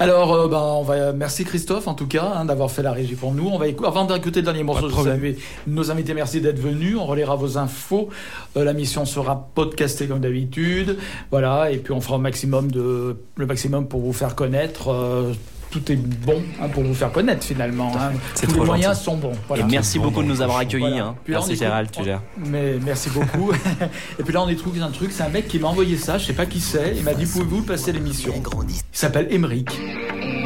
Alors, 0.00 0.32
euh, 0.32 0.48
ben, 0.48 0.58
on 0.58 0.82
va 0.82 1.12
merci 1.12 1.44
Christophe 1.44 1.86
en 1.86 1.94
tout 1.94 2.06
cas 2.06 2.32
hein, 2.36 2.44
d'avoir 2.44 2.70
fait 2.70 2.82
la 2.82 2.92
régie 2.92 3.14
pour 3.14 3.32
nous. 3.32 3.48
On 3.48 3.58
va 3.58 3.68
écou- 3.68 3.83
avant 3.86 4.04
d'écouter 4.04 4.40
le 4.40 4.44
dernier 4.44 4.62
morceau, 4.62 4.88
je 4.88 4.94
saluer 4.94 5.36
nos 5.66 5.90
invités. 5.90 6.14
Merci 6.14 6.40
d'être 6.40 6.58
venus. 6.60 6.96
On 6.98 7.06
relaiera 7.06 7.36
vos 7.36 7.58
infos. 7.58 8.08
Euh, 8.56 8.64
la 8.64 8.72
mission 8.72 9.04
sera 9.04 9.48
podcastée 9.54 10.06
comme 10.06 10.20
d'habitude. 10.20 10.96
Voilà, 11.30 11.70
et 11.70 11.78
puis 11.78 11.92
on 11.92 12.00
fera 12.00 12.16
au 12.16 12.20
maximum 12.20 12.70
de 12.70 13.16
le 13.36 13.46
maximum 13.46 13.86
pour 13.88 14.00
vous 14.00 14.12
faire 14.12 14.34
connaître. 14.34 14.88
Euh, 14.92 15.32
tout 15.70 15.90
est 15.90 15.96
bon 15.96 16.40
hein, 16.62 16.68
pour 16.68 16.84
vous 16.84 16.94
faire 16.94 17.10
connaître 17.10 17.44
finalement. 17.44 17.92
hein. 17.96 18.12
Tous 18.40 18.46
les 18.52 18.60
moyens 18.64 18.92
gentil. 18.94 19.04
sont 19.04 19.16
bons. 19.16 19.32
Et 19.56 19.62
merci 19.64 19.98
bon, 19.98 20.04
beaucoup 20.04 20.22
de 20.22 20.28
nous 20.28 20.40
avoir 20.40 20.58
accueillis. 20.58 20.82
Voilà. 20.88 21.06
hein. 21.06 21.14
Merci 21.26 21.56
Gérald, 21.56 21.90
tu 21.90 22.04
gères. 22.04 22.22
Mais 22.46 22.74
merci 22.84 23.10
beaucoup. 23.10 23.50
et 24.18 24.22
puis 24.22 24.32
là, 24.32 24.42
on 24.42 24.46
découvre 24.46 24.80
un 24.80 24.90
truc. 24.92 25.10
C'est 25.10 25.24
un 25.24 25.28
mec 25.30 25.48
qui 25.48 25.58
m'a 25.58 25.66
envoyé 25.66 25.96
ça. 25.96 26.16
Je 26.16 26.26
sais 26.26 26.32
pas 26.32 26.46
qui 26.46 26.60
c'est. 26.60 26.94
Il 26.96 27.02
m'a 27.02 27.14
dit 27.14 27.26
pouvez-vous 27.26 27.62
passer 27.62 27.90
l'émission? 27.90 28.34
Il 28.68 28.74
s'appelle 28.92 29.26
Emeric. 29.30 29.76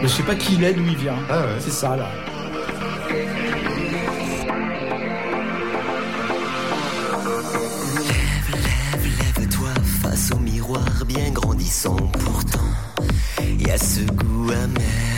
Mais 0.01 0.03
je 0.05 0.09
sais 0.09 0.23
pas 0.23 0.35
qui 0.35 0.55
il 0.55 0.65
est, 0.65 0.73
d'où 0.73 0.85
il 0.87 0.97
vient. 0.97 1.17
Ah 1.29 1.41
ouais. 1.41 1.47
C'est 1.59 1.73
ça 1.73 1.95
là. 1.95 2.09
Au 10.33 10.39
miroir 10.39 11.05
bien 11.07 11.31
grandissant 11.31 11.97
pourtant. 11.97 12.59
Y 13.41 13.71
a 13.71 13.79
ce 13.79 14.01
goût 14.01 14.51
amer. 14.51 15.18